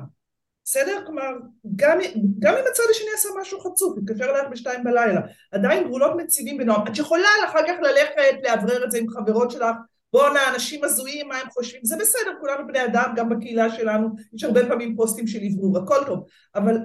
בסדר? 0.65 1.03
כלומר, 1.07 1.31
גם, 1.77 1.99
גם 2.39 2.55
אם 2.55 2.65
הצד 2.71 2.83
השני 2.91 3.09
עשה 3.15 3.29
משהו 3.41 3.61
חצוף, 3.61 3.99
מתקשר 3.99 4.25
אלייך 4.25 4.49
בשתיים 4.51 4.85
בלילה, 4.85 5.21
עדיין 5.53 5.85
גבולות 5.85 6.13
מציבים 6.17 6.59
בנועם. 6.59 6.87
את 6.87 6.99
יכולה 6.99 7.29
אחר 7.47 7.59
כך 7.69 7.75
ללכת 7.83 8.43
לאוורר 8.45 8.85
את 8.85 8.91
זה 8.91 8.99
עם 8.99 9.09
חברות 9.09 9.51
שלך 9.51 9.77
בואנה, 10.15 10.55
אנשים 10.55 10.85
הזויים, 10.85 11.29
מה 11.29 11.37
הם 11.37 11.51
חושבים, 11.51 11.81
זה 11.85 11.97
בסדר, 11.97 12.31
כולנו 12.41 12.67
בני 12.67 12.85
אדם, 12.85 13.13
גם 13.17 13.29
בקהילה 13.29 13.77
שלנו, 13.77 14.09
יש 14.33 14.45
הרבה 14.45 14.67
פעמים 14.69 14.97
פוסטים 14.97 15.27
של 15.27 15.39
עברור, 15.43 15.79
הכל 15.79 16.05
טוב, 16.07 16.25
אבל 16.55 16.79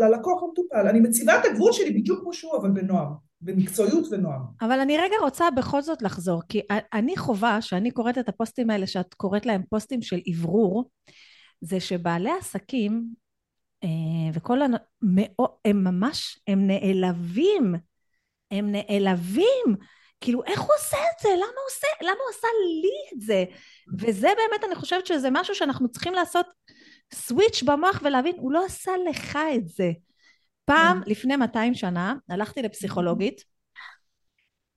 ללקוח 0.00 0.42
המטופל, 0.42 0.88
אני 0.88 1.00
מציבה 1.00 1.40
את 1.40 1.44
הגבול 1.44 1.72
שלי 1.72 1.90
בדיוק 1.90 2.20
כמו 2.20 2.32
שהוא, 2.32 2.56
אבל 2.56 2.70
בנועם, 2.70 3.08
במקצועיות 3.40 4.04
ונועם. 4.10 4.40
אבל 4.60 4.80
אני 4.80 4.98
רגע 4.98 5.14
רוצה 5.20 5.50
בכל 5.50 5.82
זאת 5.82 6.02
לחזור, 6.02 6.42
כי 6.48 6.60
אני 6.92 7.16
חובה, 7.16 7.62
שאני 7.62 7.90
קוראת 7.90 8.18
את 8.18 8.28
הפוסטים 8.28 8.70
האלה, 8.70 8.86
שאת 8.86 9.14
קוראת 9.14 9.46
להם 9.46 9.62
פוסטים 9.70 10.02
של 10.02 10.18
עברור, 10.26 10.90
זה 11.60 11.80
שבעלי 11.80 12.30
עסקים, 12.30 13.04
אה, 13.84 13.88
וכל, 14.34 14.62
הנ... 14.62 14.72
הם 15.64 15.84
ממש, 15.84 16.40
הם 16.48 16.66
נעלבים, 16.66 17.74
הם 18.50 18.72
נעלבים. 18.72 19.76
כאילו, 20.20 20.44
איך 20.44 20.60
הוא 20.60 20.70
עושה 20.78 20.96
את 20.96 21.22
זה? 21.22 21.28
למה 21.28 21.44
הוא 21.44 21.66
עושה, 21.68 21.86
למה 22.00 22.18
הוא 22.24 22.30
עשה 22.30 22.48
לי 22.82 23.16
את 23.16 23.20
זה? 23.20 23.44
וזה 23.98 24.28
באמת, 24.28 24.64
אני 24.64 24.74
חושבת 24.74 25.06
שזה 25.06 25.28
משהו 25.32 25.54
שאנחנו 25.54 25.88
צריכים 25.88 26.14
לעשות 26.14 26.46
סוויץ' 27.14 27.62
במוח 27.62 28.00
ולהבין, 28.04 28.34
הוא 28.38 28.52
לא 28.52 28.64
עשה 28.64 28.92
לך 29.10 29.38
את 29.56 29.68
זה. 29.68 29.90
פעם, 30.64 31.02
כן. 31.04 31.10
לפני 31.10 31.36
200 31.36 31.74
שנה, 31.74 32.14
הלכתי 32.28 32.62
לפסיכולוגית, 32.62 33.44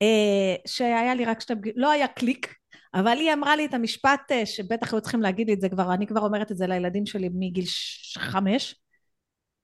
אה, 0.01 0.55
שהיה 0.67 1.15
לי 1.15 1.25
רק 1.25 1.41
שתי, 1.41 1.53
לא 1.75 1.91
היה 1.91 2.07
קליק, 2.07 2.55
אבל 2.93 3.17
היא 3.17 3.33
אמרה 3.33 3.55
לי 3.55 3.65
את 3.65 3.73
המשפט 3.73 4.31
אה, 4.31 4.45
שבטח 4.45 4.93
היו 4.93 5.01
צריכים 5.01 5.21
להגיד 5.21 5.47
לי 5.47 5.53
את 5.53 5.61
זה 5.61 5.69
כבר, 5.69 5.93
אני 5.93 6.07
כבר 6.07 6.21
אומרת 6.21 6.51
את 6.51 6.57
זה 6.57 6.67
לילדים 6.67 7.05
שלי 7.05 7.29
מגיל 7.33 7.65
חמש, 8.17 8.75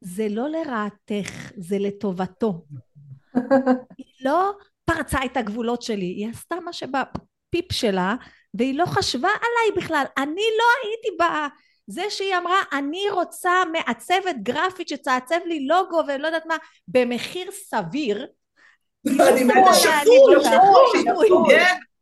זה 0.01 0.27
לא 0.29 0.49
לרעתך, 0.49 1.51
זה 1.57 1.79
לטובתו. 1.79 2.65
היא 3.97 4.05
לא 4.21 4.51
פרצה 4.89 5.17
את 5.25 5.37
הגבולות 5.37 5.81
שלי, 5.81 6.05
היא 6.05 6.29
עשתה 6.29 6.55
מה 6.55 6.73
שבפיפ 6.73 7.71
שלה 7.71 8.15
והיא 8.53 8.77
לא 8.77 8.85
חשבה 8.85 9.29
עליי 9.29 9.83
בכלל, 9.83 10.03
אני 10.17 10.45
לא 10.57 10.65
הייתי 10.83 11.17
בה, 11.19 11.47
זה 11.87 12.03
שהיא 12.09 12.37
אמרה 12.37 12.61
אני 12.71 13.09
רוצה 13.11 13.63
מעצבת 13.71 14.35
גרפית 14.43 14.87
שתעצב 14.87 15.39
לי 15.45 15.67
לוגו 15.67 16.01
ולא 16.07 16.27
יודעת 16.27 16.45
מה 16.45 16.55
במחיר 16.87 17.51
סביר. 17.51 18.27
אני 19.07 19.43
מתה. 19.43 19.73
שפוי, 19.73 20.35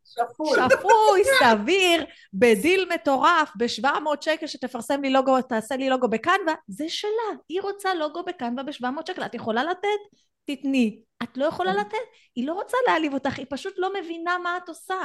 שפוי, 0.05 0.49
שפוי, 0.55 1.23
סביר, 1.39 2.05
בדיל 2.33 2.89
מטורף, 2.93 3.51
ב-700 3.57 4.21
שקל 4.21 4.47
שתפרסם 4.47 5.01
לי 5.01 5.09
לוגו, 5.09 5.41
תעשה 5.41 5.75
לי 5.75 5.89
לוגו 5.89 6.07
בקנווה, 6.07 6.53
זה 6.67 6.85
שלה, 6.89 7.39
היא 7.49 7.61
רוצה 7.61 7.93
לוגו 7.93 8.23
בקנווה 8.23 8.63
ב-700 8.63 9.01
שקל, 9.07 9.25
את 9.25 9.35
יכולה 9.35 9.63
לתת? 9.63 10.17
תתני. 10.45 11.01
את 11.23 11.37
לא 11.37 11.45
יכולה 11.45 11.73
לתת, 11.73 11.97
היא 12.35 12.47
לא 12.47 12.53
רוצה 12.53 12.77
להעליב 12.87 13.13
אותך, 13.13 13.37
היא 13.37 13.45
פשוט 13.49 13.73
לא 13.77 13.89
מבינה 13.99 14.37
מה 14.37 14.57
את 14.57 14.69
עושה. 14.69 14.95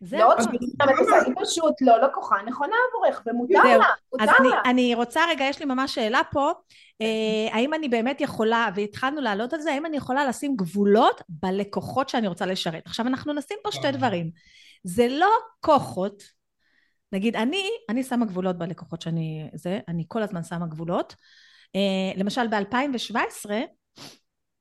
זהו. 0.00 0.18
לא 0.20 0.34
היא 1.26 1.34
פשוט 1.42 1.74
לא 1.80 2.02
לקוחה 2.02 2.36
נכונה 2.46 2.74
עבורך, 2.88 3.22
ומותר 3.26 3.78
לה, 3.78 3.86
מותר 4.12 4.42
לה. 4.42 4.60
אני 4.64 4.94
רוצה 4.94 5.20
רגע, 5.28 5.44
יש 5.44 5.58
לי 5.58 5.64
ממש 5.64 5.94
שאלה 5.94 6.20
פה, 6.30 6.50
אה, 7.00 7.54
האם 7.54 7.74
אני 7.74 7.88
באמת 7.88 8.20
יכולה, 8.20 8.68
והתחלנו 8.74 9.20
לעלות 9.20 9.52
על 9.52 9.60
זה, 9.60 9.72
האם 9.72 9.86
אני 9.86 9.96
יכולה 9.96 10.26
לשים 10.26 10.56
גבולות 10.56 11.22
בלקוחות 11.28 12.08
שאני 12.08 12.28
רוצה 12.28 12.46
לשרת. 12.46 12.86
עכשיו 12.86 13.06
אנחנו 13.06 13.32
נשים 13.32 13.56
פה 13.62 13.72
שתי 13.72 13.92
דברים. 13.92 14.30
זה 14.84 15.08
לא 15.08 15.30
כוחות, 15.60 16.22
נגיד 17.12 17.36
אני, 17.36 17.68
אני 17.88 18.02
שמה 18.02 18.26
גבולות 18.26 18.58
בלקוחות 18.58 19.02
שאני, 19.02 19.50
זה, 19.54 19.80
אני 19.88 20.04
כל 20.08 20.22
הזמן 20.22 20.42
שמה 20.42 20.66
גבולות. 20.66 21.14
אה, 21.76 22.12
למשל 22.16 22.46
ב-2017, 22.46 23.50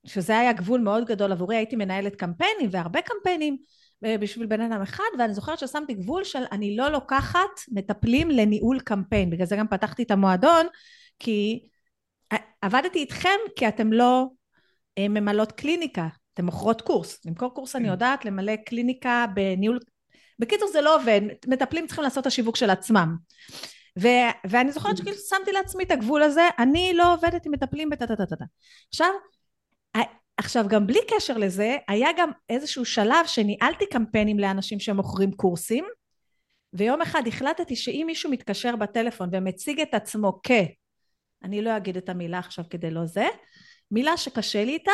שזה 0.07 0.39
היה 0.39 0.53
גבול 0.53 0.81
מאוד 0.81 1.05
גדול 1.05 1.31
עבורי, 1.31 1.55
הייתי 1.55 1.75
מנהלת 1.75 2.15
קמפיינים 2.15 2.69
והרבה 2.71 2.99
קמפיינים 3.01 3.57
אה, 4.05 4.17
בשביל 4.17 4.47
בן 4.47 4.61
אדם 4.61 4.81
אחד, 4.81 5.03
ואני 5.19 5.33
זוכרת 5.33 5.59
ששמתי 5.59 5.93
גבול 5.93 6.23
של 6.23 6.43
אני 6.51 6.77
לא 6.77 6.89
לוקחת 6.89 7.59
מטפלים 7.71 8.29
לניהול 8.29 8.79
קמפיין, 8.79 9.29
בגלל 9.29 9.45
זה 9.45 9.55
גם 9.55 9.67
פתחתי 9.67 10.03
את 10.03 10.11
המועדון, 10.11 10.67
כי 11.19 11.67
עבדתי 12.61 12.99
איתכם 12.99 13.37
כי 13.55 13.67
אתם 13.67 13.93
לא 13.93 14.25
אה, 14.97 15.07
ממלאות 15.07 15.51
קליניקה, 15.51 16.07
אתם 16.33 16.45
מוכרות 16.45 16.81
קורס, 16.81 17.25
למכור 17.25 17.53
קורס 17.53 17.75
אני 17.75 17.85
כן. 17.85 17.91
יודעת, 17.91 18.25
למלא 18.25 18.55
קליניקה 18.55 19.25
בניהול, 19.33 19.79
בקיצור 20.39 20.67
זה 20.67 20.81
לא 20.81 20.95
עובד, 20.95 21.21
מטפלים 21.47 21.87
צריכים 21.87 22.03
לעשות 22.03 22.21
את 22.21 22.27
השיווק 22.27 22.55
של 22.55 22.69
עצמם. 22.69 23.15
ו- 23.99 24.49
ואני 24.49 24.71
זוכרת 24.71 24.97
שכאילו 24.97 25.17
שמתי 25.17 25.51
לעצמי 25.51 25.83
את 25.83 25.91
הגבול 25.91 26.23
הזה, 26.23 26.47
אני 26.59 26.93
לא 26.95 27.13
עובדת 27.13 27.45
עם 27.45 27.51
מטפלים 27.51 27.89
בטה 27.89 28.07
טה 28.07 28.15
טה 28.15 28.25
טה. 28.25 28.45
עכשיו, 28.89 29.09
עכשיו 30.37 30.65
גם 30.67 30.87
בלי 30.87 30.99
קשר 31.15 31.37
לזה 31.37 31.77
היה 31.87 32.09
גם 32.17 32.31
איזשהו 32.49 32.85
שלב 32.85 33.25
שניהלתי 33.25 33.85
קמפיינים 33.91 34.39
לאנשים 34.39 34.79
שמוכרים 34.79 35.31
קורסים 35.31 35.85
ויום 36.73 37.01
אחד 37.01 37.21
החלטתי 37.27 37.75
שאם 37.75 38.03
מישהו 38.07 38.31
מתקשר 38.31 38.75
בטלפון 38.75 39.29
ומציג 39.31 39.81
את 39.81 39.93
עצמו 39.93 40.39
כ... 40.43 40.51
אני 41.43 41.61
לא 41.61 41.77
אגיד 41.77 41.97
את 41.97 42.09
המילה 42.09 42.39
עכשיו 42.39 42.65
כדי 42.69 42.91
לא 42.91 43.05
זה, 43.05 43.25
מילה 43.91 44.17
שקשה 44.17 44.65
לי 44.65 44.73
איתה, 44.73 44.91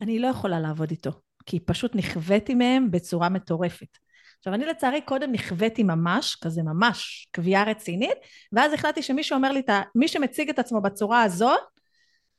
אני 0.00 0.18
לא 0.18 0.26
יכולה 0.26 0.60
לעבוד 0.60 0.90
איתו, 0.90 1.10
כי 1.46 1.60
פשוט 1.60 1.94
נכוויתי 1.94 2.54
מהם 2.54 2.90
בצורה 2.90 3.28
מטורפת. 3.28 3.98
עכשיו, 4.38 4.54
אני 4.54 4.66
לצערי 4.66 5.00
קודם 5.00 5.32
נכוויתי 5.32 5.82
ממש, 5.82 6.36
כזה 6.36 6.62
ממש 6.62 7.28
קביעה 7.30 7.64
רצינית, 7.64 8.18
ואז 8.52 8.72
החלטתי 8.72 9.02
שמי 9.02 9.22
שאומר 9.22 9.52
לי, 9.52 9.62
מי 9.94 10.08
שמציג 10.08 10.48
את 10.48 10.58
עצמו 10.58 10.80
בצורה 10.80 11.22
הזאת, 11.22 11.60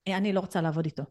אני 0.08 0.34
לא 0.34 0.40
רוצה 0.40 0.62
לעבוד 0.62 0.86
איתו. 0.86 1.04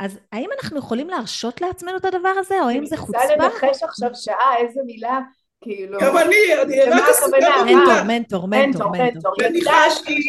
אז 0.00 0.18
האם 0.32 0.48
אנחנו 0.60 0.78
יכולים 0.78 1.10
להרשות 1.10 1.60
לעצמנו 1.60 1.96
את 1.96 2.04
הדבר 2.04 2.32
הזה, 2.38 2.54
או 2.62 2.68
האם 2.68 2.86
זה 2.86 2.96
חוצפה? 2.96 3.24
אני 3.24 3.36
מנסה 3.36 3.66
לנחש 3.66 3.82
עכשיו 3.82 4.10
שעה, 4.14 4.56
איזה 4.58 4.80
מילה, 4.86 5.18
כאילו... 5.60 5.98
גם 6.00 6.16
אני, 6.16 6.36
אני 6.62 6.80
רק 6.82 7.02
עסוקה 7.08 7.36
מנטור, 7.64 8.02
מנטור, 8.06 8.48
מנטור, 8.48 8.90
מנטור. 8.90 9.32
וניחשתי, 9.40 10.20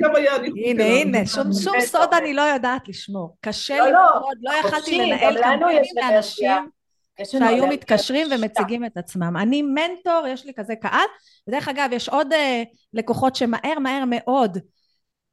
גם 0.00 0.16
היה, 0.16 0.32
הנה, 0.64 0.84
הנה, 0.84 1.26
שום 1.26 1.80
סוד 1.80 2.14
אני 2.14 2.34
לא 2.34 2.42
יודעת 2.42 2.88
לשמור. 2.88 3.36
קשה 3.40 3.84
לי 3.84 3.92
מאוד, 3.92 4.36
לא 4.42 4.52
יכלתי 4.52 4.98
לנהל 4.98 5.34
קמפיינים 5.34 5.82
לאנשים 5.96 6.70
שהיו 7.24 7.66
מתקשרים 7.66 8.26
ומציגים 8.30 8.84
את 8.84 8.96
עצמם. 8.96 9.36
אני 9.36 9.62
מנטור, 9.62 10.26
יש 10.28 10.44
לי 10.46 10.52
כזה 10.54 10.76
קהל, 10.76 11.06
ודרך 11.48 11.68
אגב, 11.68 11.88
יש 11.92 12.08
עוד 12.08 12.32
אה, 12.32 12.62
לקוחות 12.94 13.36
שמהר 13.36 13.78
מהר 13.78 14.04
מאוד, 14.06 14.58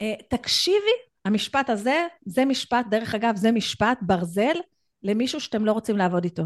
אה, 0.02 0.14
תקשיבי, 0.30 1.07
המשפט 1.28 1.70
הזה, 1.70 2.08
זה 2.26 2.46
משפט, 2.46 2.86
דרך 2.90 3.16
אגב, 3.16 3.36
זה 3.36 3.52
משפט 3.52 3.98
ברזל 4.02 4.56
למישהו 5.04 5.40
שאתם 5.40 5.66
לא 5.66 5.72
רוצים 5.72 5.98
לעבוד 5.98 6.24
איתו. 6.24 6.44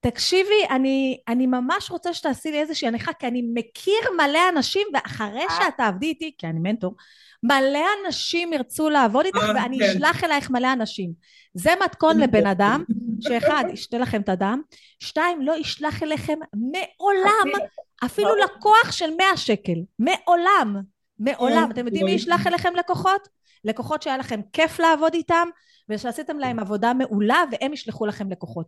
תקשיבי, 0.00 0.66
אני, 0.70 1.18
אני 1.28 1.46
ממש 1.46 1.90
רוצה 1.90 2.14
שתעשי 2.14 2.50
לי 2.50 2.60
איזושהי 2.60 2.88
הנחה, 2.88 3.12
כי 3.12 3.26
אני 3.26 3.42
מכיר 3.54 4.12
מלא 4.16 4.40
אנשים, 4.52 4.86
ואחרי 4.94 5.44
אה. 5.50 5.56
שאת 5.58 5.76
תעבדי 5.76 6.06
איתי, 6.06 6.34
כי 6.38 6.46
אני 6.46 6.58
מנטור, 6.58 6.94
מלא 7.42 7.84
אנשים 8.06 8.52
ירצו 8.52 8.90
לעבוד 8.90 9.24
איתך, 9.24 9.42
אה, 9.42 9.54
ואני 9.54 9.78
כן. 9.78 9.84
אשלח 9.84 10.24
אלייך 10.24 10.50
מלא 10.50 10.72
אנשים. 10.72 11.12
זה 11.54 11.70
מתכון 11.84 12.20
לבן 12.20 12.46
אדם, 12.46 12.84
שאחד, 13.20 13.64
ישתה 13.72 13.98
לכם 13.98 14.20
את 14.20 14.28
הדם, 14.28 14.62
שתיים, 15.00 15.42
לא 15.42 15.58
ישלח 15.58 16.02
אליכם 16.02 16.38
מעולם, 16.54 17.62
אפילו 18.04 18.30
לקוח 18.36 18.92
של 18.92 19.10
100 19.16 19.36
שקל. 19.36 19.78
מעולם. 19.98 20.76
מעולם. 21.18 21.70
אתם 21.70 21.86
יודעים 21.86 22.04
מי 22.06 22.12
ישלח 22.12 22.46
אליכם 22.46 22.76
לקוחות? 22.76 23.35
לקוחות 23.66 24.02
שהיה 24.02 24.16
לכם 24.16 24.40
כיף 24.52 24.78
לעבוד 24.78 25.14
איתם, 25.14 25.48
ושעשיתם 25.88 26.38
להם 26.38 26.58
עבודה 26.58 26.94
מעולה 26.94 27.42
והם 27.52 27.72
ישלחו 27.72 28.06
לכם 28.06 28.30
לקוחות. 28.30 28.66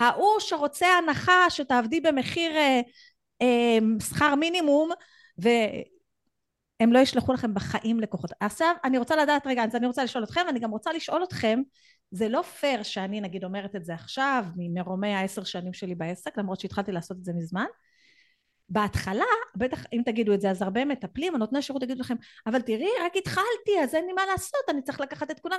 ההוא 0.00 0.40
שרוצה 0.40 0.86
הנחה 0.86 1.50
שתעבדי 1.50 2.00
במחיר 2.00 2.56
אה, 2.56 2.80
אה, 3.42 3.78
שכר 4.00 4.34
מינימום 4.34 4.90
והם 5.38 6.92
לא 6.92 6.98
ישלחו 6.98 7.32
לכם 7.32 7.54
בחיים 7.54 8.00
לקוחות. 8.00 8.30
עכשיו 8.40 8.74
אני 8.84 8.98
רוצה 8.98 9.16
לדעת 9.16 9.46
רגע, 9.46 9.64
אז 9.64 9.74
אני 9.74 9.86
רוצה 9.86 10.04
לשאול 10.04 10.24
אתכם 10.24 10.40
ואני 10.46 10.60
גם 10.60 10.70
רוצה 10.70 10.92
לשאול 10.92 11.24
אתכם 11.24 11.60
זה 12.10 12.28
לא 12.28 12.42
פייר 12.42 12.82
שאני 12.82 13.20
נגיד 13.20 13.44
אומרת 13.44 13.76
את 13.76 13.84
זה 13.84 13.94
עכשיו 13.94 14.44
ממרומי 14.56 15.14
העשר 15.14 15.44
שנים 15.44 15.72
שלי 15.72 15.94
בעסק 15.94 16.38
למרות 16.38 16.60
שהתחלתי 16.60 16.92
לעשות 16.92 17.16
את 17.16 17.24
זה 17.24 17.32
מזמן 17.32 17.66
בהתחלה, 18.68 19.24
בטח 19.56 19.84
אם 19.92 20.02
תגידו 20.04 20.34
את 20.34 20.40
זה, 20.40 20.50
אז 20.50 20.62
הרבה 20.62 20.84
מטפלים 20.84 21.32
או 21.32 21.38
נותני 21.38 21.62
שירות 21.62 21.82
יגידו 21.82 22.00
לכם, 22.00 22.14
אבל 22.46 22.60
תראי, 22.60 22.90
רק 23.04 23.16
התחלתי, 23.16 23.80
אז 23.82 23.94
אין 23.94 24.06
לי 24.06 24.12
מה 24.12 24.22
לעשות, 24.26 24.60
אני 24.68 24.82
צריך 24.82 25.00
לקחת 25.00 25.30
את 25.30 25.40
כולם. 25.40 25.58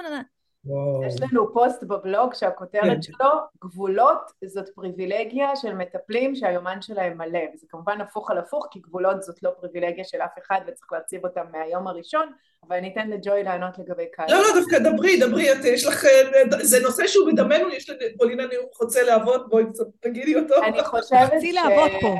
וואו. 0.65 1.03
יש 1.03 1.15
לנו 1.21 1.53
פוסט 1.53 1.83
בבלוג 1.83 2.33
שהכותרת 2.33 2.83
כן. 2.83 3.01
שלו, 3.01 3.29
גבולות 3.63 4.31
זאת 4.45 4.69
פריבילגיה 4.75 5.55
של 5.55 5.73
מטפלים 5.73 6.35
שהיומן 6.35 6.81
שלהם 6.81 7.17
מלא, 7.17 7.39
וזה 7.53 7.67
כמובן 7.69 8.01
הפוך 8.01 8.31
על 8.31 8.37
הפוך, 8.37 8.67
כי 8.71 8.79
גבולות 8.79 9.23
זאת 9.23 9.43
לא 9.43 9.51
פריבילגיה 9.59 10.03
של 10.03 10.17
אף 10.21 10.31
אחד 10.39 10.61
וצריך 10.67 10.91
להציב 10.91 11.25
אותם 11.25 11.45
מהיום 11.51 11.87
הראשון, 11.87 12.31
אבל 12.67 12.75
אני 12.75 12.93
אתן 12.93 13.09
לג'וי 13.09 13.43
לענות 13.43 13.77
לגבי 13.77 14.05
קהל. 14.11 14.27
לא, 14.29 14.37
לא, 14.37 14.59
דווקא 14.59 14.79
דברי, 14.79 15.19
דברי, 15.19 15.51
את, 15.51 15.65
יש 15.65 15.85
לך, 15.85 16.05
זה 16.61 16.79
נושא 16.79 17.07
שהוא 17.07 17.27
מדמנו, 17.27 17.69
יש 17.69 17.89
לפולינה 17.89 18.43
נאום 18.45 18.65
חוצה 18.73 19.03
לעבוד, 19.03 19.49
בואי 19.49 19.63
תגידי 19.99 20.35
אותו. 20.35 20.63
אני 20.63 20.83
חושבת 20.83 21.41
ש... 21.41 21.53
לעבוד 21.53 21.91
פה. 22.01 22.15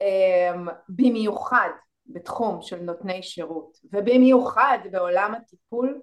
אמ, 0.00 0.68
במיוחד 0.88 1.68
בתחום 2.06 2.62
של 2.62 2.76
נותני 2.76 3.22
שירות 3.22 3.76
ובמיוחד 3.92 4.78
בעולם 4.90 5.34
הטיפול 5.34 6.00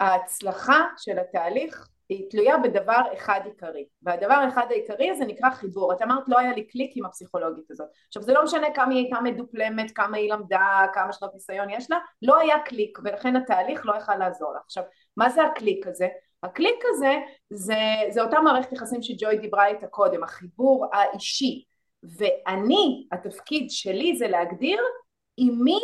ההצלחה 0.00 0.84
של 0.96 1.18
התהליך 1.18 1.88
היא 2.08 2.30
תלויה 2.30 2.58
בדבר 2.58 3.00
אחד 3.14 3.40
עיקרי. 3.44 3.86
והדבר 4.02 4.34
האחד 4.34 4.66
העיקרי 4.70 5.10
הזה 5.10 5.24
נקרא 5.24 5.50
חיבור. 5.50 5.92
את 5.92 6.02
אמרת 6.02 6.28
לא 6.28 6.38
היה 6.38 6.52
לי 6.52 6.66
קליק 6.66 6.92
עם 6.96 7.04
הפסיכולוגית 7.04 7.70
הזאת. 7.70 7.88
עכשיו 8.08 8.22
זה 8.22 8.32
לא 8.32 8.44
משנה 8.44 8.66
כמה 8.74 8.94
היא 8.94 9.04
הייתה 9.04 9.20
מדופלמת 9.20 9.90
כמה 9.90 10.16
היא 10.16 10.32
למדה 10.32 10.86
כמה 10.94 11.12
שנות 11.12 11.34
ניסיון 11.34 11.70
יש 11.70 11.90
לה 11.90 11.98
לא 12.22 12.38
היה 12.38 12.58
קליק 12.64 12.98
ולכן 13.04 13.36
התהליך 13.36 13.86
לא 13.86 13.96
יכל 13.96 14.16
לעזור 14.16 14.52
לה. 14.52 14.58
עכשיו 14.64 14.82
מה 15.16 15.30
זה 15.30 15.44
הקליק 15.44 15.86
הזה? 15.86 16.08
הקליק 16.42 16.84
הזה 16.88 17.14
זה, 17.50 17.74
זה 18.10 18.22
אותה 18.22 18.40
מערכת 18.40 18.72
יחסים 18.72 19.02
שג'וי 19.02 19.38
דיברה 19.38 19.66
איתה 19.66 19.86
קודם 19.86 20.22
החיבור 20.22 20.86
האישי 20.92 21.64
ואני, 22.02 23.06
התפקיד 23.12 23.70
שלי 23.70 24.16
זה 24.16 24.28
להגדיר 24.28 24.80
עם 25.36 25.64
מי 25.64 25.78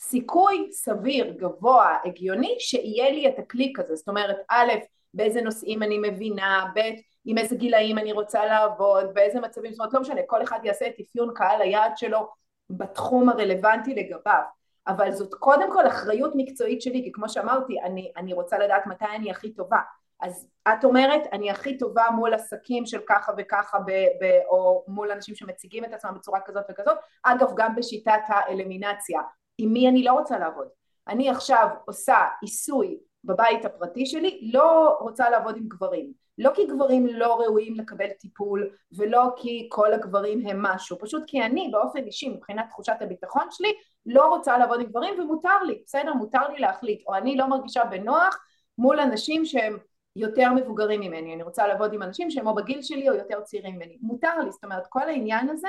סיכוי 0.00 0.68
סביר, 0.72 1.34
גבוה, 1.38 1.96
הגיוני, 2.04 2.56
שיהיה 2.58 3.10
לי 3.10 3.28
את 3.28 3.38
הקליק 3.38 3.78
הזה. 3.78 3.96
זאת 3.96 4.08
אומרת, 4.08 4.36
א', 4.48 4.72
באיזה 5.14 5.40
נושאים 5.40 5.82
אני 5.82 5.98
מבינה, 5.98 6.64
ב', 6.74 6.80
עם 7.24 7.38
איזה 7.38 7.56
גילאים 7.56 7.98
אני 7.98 8.12
רוצה 8.12 8.46
לעבוד, 8.46 9.14
באיזה 9.14 9.40
מצבים, 9.40 9.72
זאת 9.72 9.78
אומרת, 9.80 9.94
לא 9.94 10.00
משנה, 10.00 10.20
כל 10.26 10.42
אחד 10.42 10.58
יעשה 10.64 10.86
את 10.86 10.94
אפיון 11.00 11.30
קהל 11.34 11.62
היעד 11.62 11.96
שלו 11.96 12.28
בתחום 12.70 13.28
הרלוונטי 13.28 13.94
לגביו. 13.94 14.42
אבל 14.86 15.12
זאת 15.12 15.34
קודם 15.34 15.72
כל 15.72 15.86
אחריות 15.86 16.32
מקצועית 16.36 16.82
שלי, 16.82 17.02
כי 17.04 17.12
כמו 17.12 17.28
שאמרתי, 17.28 17.80
אני, 17.80 18.12
אני 18.16 18.32
רוצה 18.32 18.58
לדעת 18.58 18.86
מתי 18.86 19.04
אני 19.16 19.30
הכי 19.30 19.52
טובה. 19.52 19.80
אז 20.22 20.48
את 20.68 20.84
אומרת 20.84 21.22
אני 21.32 21.50
הכי 21.50 21.78
טובה 21.78 22.04
מול 22.14 22.34
עסקים 22.34 22.86
של 22.86 23.00
ככה 23.08 23.32
וככה 23.38 23.78
ב, 23.78 23.90
ב, 23.90 24.40
או 24.48 24.84
מול 24.88 25.10
אנשים 25.10 25.34
שמציגים 25.34 25.84
את 25.84 25.92
עצמם 25.92 26.14
בצורה 26.14 26.40
כזאת 26.40 26.64
וכזאת. 26.70 26.96
אגב 27.22 27.52
גם 27.56 27.76
בשיטת 27.76 28.20
האלמינציה 28.26 29.20
עם 29.58 29.72
מי 29.72 29.88
אני 29.88 30.04
לא 30.04 30.12
רוצה 30.12 30.38
לעבוד? 30.38 30.68
אני 31.08 31.30
עכשיו 31.30 31.68
עושה 31.84 32.16
עיסוי 32.42 32.98
בבית 33.24 33.64
הפרטי 33.64 34.06
שלי 34.06 34.50
לא 34.52 34.96
רוצה 35.00 35.30
לעבוד 35.30 35.56
עם 35.56 35.68
גברים. 35.68 36.12
לא 36.38 36.50
כי 36.54 36.66
גברים 36.66 37.06
לא 37.06 37.40
ראויים 37.40 37.74
לקבל 37.74 38.08
טיפול 38.08 38.70
ולא 38.96 39.22
כי 39.36 39.68
כל 39.70 39.92
הגברים 39.92 40.46
הם 40.46 40.62
משהו. 40.62 40.98
פשוט 40.98 41.22
כי 41.26 41.42
אני 41.42 41.68
באופן 41.72 42.04
אישי 42.04 42.28
מבחינת 42.28 42.68
תחושת 42.68 42.96
הביטחון 43.00 43.46
שלי 43.50 43.72
לא 44.06 44.28
רוצה 44.28 44.58
לעבוד 44.58 44.80
עם 44.80 44.86
גברים 44.86 45.20
ומותר 45.20 45.62
לי. 45.66 45.82
בסדר? 45.86 46.14
מותר 46.14 46.48
לי 46.48 46.58
להחליט. 46.58 47.02
או 47.06 47.14
אני 47.14 47.36
לא 47.36 47.46
מרגישה 47.46 47.84
בנוח 47.84 48.44
מול 48.78 49.00
אנשים 49.00 49.44
שהם 49.44 49.78
יותר 50.16 50.52
מבוגרים 50.52 51.00
ממני, 51.00 51.34
אני 51.34 51.42
רוצה 51.42 51.66
לעבוד 51.66 51.92
עם 51.92 52.02
אנשים 52.02 52.30
שהם 52.30 52.46
או 52.46 52.54
בגיל 52.54 52.82
שלי 52.82 53.08
או 53.08 53.14
יותר 53.14 53.40
צעירים 53.40 53.76
ממני, 53.76 53.98
מותר 54.00 54.38
לי, 54.44 54.50
זאת 54.50 54.64
אומרת 54.64 54.86
כל 54.86 55.08
העניין 55.08 55.48
הזה 55.48 55.68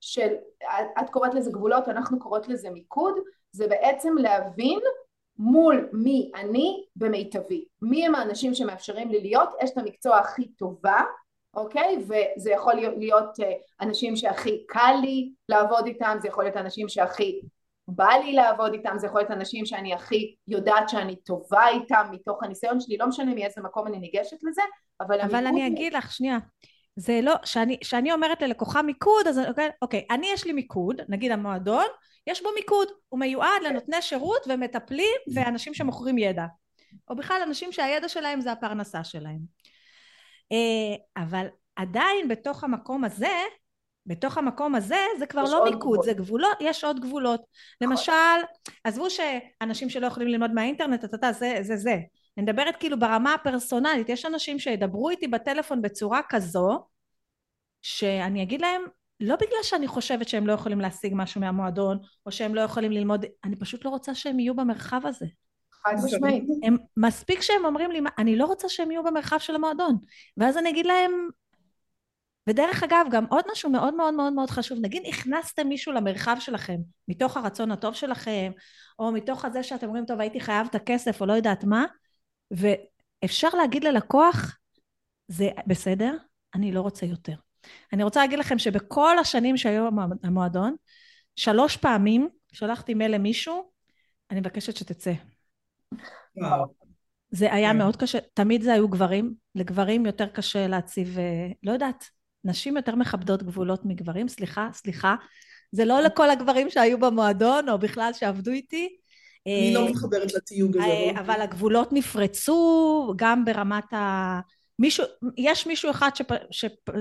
של, 0.00 0.34
את 1.00 1.10
קוראת 1.10 1.34
לזה 1.34 1.50
גבולות, 1.50 1.88
אנחנו 1.88 2.18
קוראות 2.18 2.48
לזה 2.48 2.70
מיקוד, 2.70 3.14
זה 3.52 3.68
בעצם 3.68 4.14
להבין 4.18 4.80
מול 5.38 5.88
מי 5.92 6.30
אני 6.34 6.84
במיטבי, 6.96 7.64
מי 7.82 8.06
הם 8.06 8.14
האנשים 8.14 8.54
שמאפשרים 8.54 9.10
לי 9.10 9.20
להיות? 9.20 9.48
אשת 9.64 9.78
המקצוע 9.78 10.18
הכי 10.18 10.48
טובה, 10.48 11.00
אוקיי? 11.54 11.96
וזה 11.98 12.50
יכול 12.50 12.74
להיות 12.74 13.40
אה, 13.40 13.52
אנשים 13.80 14.16
שהכי 14.16 14.64
קל 14.68 14.94
לי 15.02 15.32
לעבוד 15.48 15.86
איתם, 15.86 16.16
זה 16.22 16.28
יכול 16.28 16.44
להיות 16.44 16.56
אנשים 16.56 16.88
שהכי 16.88 17.40
בא 17.90 18.12
לי 18.24 18.32
לעבוד 18.32 18.72
איתם, 18.72 18.94
זה 18.98 19.06
יכול 19.06 19.20
להיות 19.20 19.30
אנשים 19.30 19.66
שאני 19.66 19.94
הכי 19.94 20.34
יודעת 20.48 20.88
שאני 20.88 21.16
טובה 21.16 21.68
איתם 21.68 22.06
מתוך 22.10 22.42
הניסיון 22.42 22.80
שלי, 22.80 22.96
לא 22.96 23.06
משנה 23.06 23.34
מאיזה 23.34 23.60
מקום 23.60 23.86
אני 23.86 23.98
ניגשת 23.98 24.36
לזה, 24.42 24.62
אבל 25.00 25.20
אבל 25.20 25.46
אני 25.46 25.66
אגיד 25.66 25.94
לך, 25.94 26.12
שנייה, 26.12 26.38
זה 26.96 27.20
לא, 27.22 27.34
שאני, 27.44 27.78
שאני 27.82 28.12
אומרת 28.12 28.42
ללקוחה 28.42 28.82
מיקוד, 28.82 29.26
אז 29.26 29.38
אוקיי, 29.38 29.70
אוקיי, 29.82 30.06
אני 30.10 30.26
יש 30.32 30.44
לי 30.44 30.52
מיקוד, 30.52 31.00
נגיד 31.08 31.32
המועדון, 31.32 31.86
יש 32.26 32.42
בו 32.42 32.48
מיקוד, 32.54 32.88
הוא 33.08 33.20
מיועד 33.20 33.62
לנותני 33.62 34.02
שירות 34.02 34.46
ומטפלים 34.48 35.16
ואנשים 35.34 35.74
שמוכרים 35.74 36.18
ידע, 36.18 36.44
או 37.08 37.16
בכלל 37.16 37.42
אנשים 37.46 37.72
שהידע 37.72 38.08
שלהם 38.08 38.40
זה 38.40 38.52
הפרנסה 38.52 39.04
שלהם. 39.04 39.40
אה, 40.52 41.22
אבל 41.22 41.46
עדיין 41.76 42.28
בתוך 42.28 42.64
המקום 42.64 43.04
הזה 43.04 43.36
בתוך 44.06 44.38
המקום 44.38 44.74
הזה 44.74 45.04
זה 45.18 45.26
כבר 45.26 45.42
לא 45.42 45.64
מיקוד, 45.64 45.80
גבול. 45.80 46.04
זה 46.04 46.12
גבולות, 46.12 46.56
יש 46.60 46.84
עוד 46.84 47.00
גבולות. 47.00 47.42
למשל, 47.80 48.12
עזבו 48.84 49.06
שאנשים 49.10 49.90
שלא 49.90 50.06
יכולים 50.06 50.28
ללמוד 50.28 50.50
מהאינטרנט, 50.54 51.04
אתה 51.04 51.14
יודע, 51.14 51.32
זה 51.32 51.58
זה 51.62 51.76
זה. 51.76 51.96
אני 52.36 52.42
מדברת 52.44 52.76
כאילו 52.76 52.98
ברמה 52.98 53.34
הפרסונלית, 53.34 54.08
יש 54.08 54.26
אנשים 54.26 54.58
שידברו 54.58 55.10
איתי 55.10 55.28
בטלפון 55.28 55.82
בצורה 55.82 56.20
כזו, 56.28 56.84
שאני 57.82 58.42
אגיד 58.42 58.60
להם, 58.60 58.82
לא 59.20 59.36
בגלל 59.36 59.62
שאני 59.62 59.86
חושבת 59.86 60.28
שהם 60.28 60.46
לא 60.46 60.52
יכולים 60.52 60.80
להשיג 60.80 61.12
משהו 61.16 61.40
מהמועדון, 61.40 61.98
או 62.26 62.32
שהם 62.32 62.54
לא 62.54 62.60
יכולים 62.60 62.92
ללמוד, 62.92 63.24
אני 63.44 63.56
פשוט 63.56 63.84
לא 63.84 63.90
רוצה 63.90 64.14
שהם 64.14 64.40
יהיו 64.40 64.54
במרחב 64.54 65.00
הזה. 65.04 65.26
חד 65.84 65.94
משמעית. 66.04 66.44
מספיק 66.96 67.42
שהם 67.42 67.64
אומרים 67.64 67.90
לי, 67.90 68.00
אני 68.18 68.36
לא 68.36 68.46
רוצה 68.46 68.68
שהם 68.68 68.90
יהיו 68.90 69.02
במרחב 69.02 69.38
של 69.38 69.54
המועדון. 69.54 69.96
ואז 70.36 70.58
אני 70.58 70.70
אגיד 70.70 70.86
להם, 70.86 71.28
ודרך 72.50 72.82
אגב, 72.82 73.06
גם 73.10 73.24
עוד 73.28 73.44
משהו 73.52 73.70
מאוד 73.70 73.94
מאוד 73.94 74.14
מאוד 74.14 74.32
מאוד 74.32 74.50
חשוב, 74.50 74.78
נגיד 74.82 75.02
הכנסתם 75.08 75.68
מישהו 75.68 75.92
למרחב 75.92 76.36
שלכם, 76.40 76.76
מתוך 77.08 77.36
הרצון 77.36 77.70
הטוב 77.70 77.94
שלכם, 77.94 78.52
או 78.98 79.12
מתוך 79.12 79.44
הזה 79.44 79.62
שאתם 79.62 79.86
אומרים, 79.86 80.04
טוב, 80.04 80.20
הייתי 80.20 80.40
חייב 80.40 80.66
את 80.70 80.74
הכסף, 80.74 81.20
או 81.20 81.26
לא 81.26 81.32
יודעת 81.32 81.64
מה, 81.64 81.84
ואפשר 82.50 83.48
להגיד 83.48 83.84
ללקוח, 83.84 84.58
זה 85.28 85.50
בסדר, 85.66 86.16
אני 86.54 86.72
לא 86.72 86.80
רוצה 86.80 87.06
יותר. 87.06 87.34
אני 87.92 88.02
רוצה 88.02 88.20
להגיד 88.20 88.38
לכם 88.38 88.58
שבכל 88.58 89.18
השנים 89.18 89.56
שהיו 89.56 89.88
המועדון, 90.22 90.74
שלוש 91.36 91.76
פעמים 91.76 92.28
שלחתי 92.52 92.94
מייל 92.94 93.14
למישהו, 93.14 93.70
אני 94.30 94.40
מבקשת 94.40 94.76
שתצא. 94.76 95.12
זה 97.30 97.52
היה 97.54 97.70
כן. 97.70 97.78
מאוד 97.78 97.96
קשה, 97.96 98.18
תמיד 98.34 98.62
זה 98.62 98.72
היו 98.72 98.88
גברים, 98.88 99.34
לגברים 99.54 100.06
יותר 100.06 100.26
קשה 100.26 100.66
להציב, 100.66 101.18
אה, 101.18 101.48
לא 101.62 101.72
יודעת, 101.72 102.04
נשים 102.44 102.76
יותר 102.76 102.94
מכבדות 102.94 103.42
גבולות 103.42 103.84
מגברים, 103.84 104.28
סליחה, 104.28 104.68
סליחה, 104.72 105.14
זה 105.72 105.84
לא 105.84 106.00
לכל 106.00 106.30
הגברים 106.30 106.70
שהיו 106.70 106.98
במועדון 106.98 107.68
או 107.68 107.78
בכלל 107.78 108.12
שעבדו 108.12 108.50
איתי. 108.50 108.96
אני 109.46 109.74
לא 109.74 109.86
אה, 109.86 109.90
מתחברת 109.90 110.34
לתיוג 110.34 110.76
הזה. 110.76 110.86
אה. 110.86 111.20
אבל 111.20 111.40
הגבולות 111.40 111.92
נפרצו 111.92 113.12
גם 113.16 113.44
ברמת 113.44 113.92
ה... 113.92 114.40
מישהו, 114.78 115.04
יש 115.36 115.66
מישהו 115.66 115.90
אחד 115.90 116.10